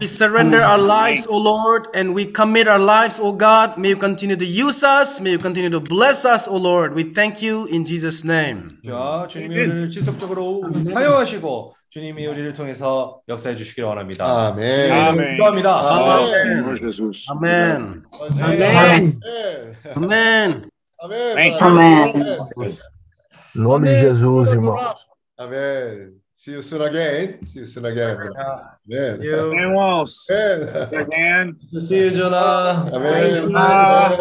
We 0.00 0.06
surrender 0.06 0.62
our 0.62 0.78
lives, 0.78 1.26
O 1.26 1.36
Lord, 1.36 1.88
and 1.94 2.14
we 2.14 2.24
commit 2.26 2.68
our 2.68 2.78
lives, 2.78 3.18
O 3.18 3.32
God. 3.32 3.76
May 3.76 3.90
you 3.90 3.96
continue 3.96 4.36
to 4.36 4.44
use 4.44 4.84
us. 4.84 5.20
May 5.20 5.32
you 5.32 5.38
continue 5.38 5.70
to 5.70 5.80
bless 5.80 6.24
us, 6.24 6.46
O 6.46 6.56
Lord. 6.56 6.94
We 6.94 7.02
thank 7.02 7.42
you 7.42 7.66
in 7.66 7.84
Jesus' 7.84 8.24
name. 8.24 8.78
자, 8.86 9.26
주님이 9.28 9.54
우리를 9.54 9.90
지속적으로 9.90 10.62
사용하시고 10.72 11.68
주님이 11.90 12.26
우리를 12.26 12.52
통해서 12.52 13.20
역사해 13.28 13.56
주시기를 13.56 13.88
원합니다. 13.88 14.48
아멘. 14.48 15.04
주님을 15.04 15.32
기도합니다. 15.32 15.70
아멘. 15.80 16.74
Jesus. 16.76 17.26
Amen. 17.30 18.02
아멘. 18.40 19.20
Amen. 19.96 20.70
아멘. 21.02 21.50
Amém. 21.60 22.14
Em 23.56 23.62
nome 23.62 23.88
de 23.88 23.98
Jesus, 23.98 24.52
irmão. 24.52 24.76
아멘. 25.36 26.20
See 26.45 26.51
you 26.51 26.61
soon 26.61 26.83
again. 26.83 27.43
See 27.47 27.61
you 27.61 27.65
soon 27.65 27.85
again. 27.85 28.17
Uh. 28.37 28.69
You. 28.85 29.49
Vemos. 29.49 30.29
Again. 30.29 31.57
To 31.71 31.81
see 31.81 31.97
you, 31.97 32.11
Jonah. 32.11 32.87
Amen. 32.93 33.39
Amen. 33.39 34.11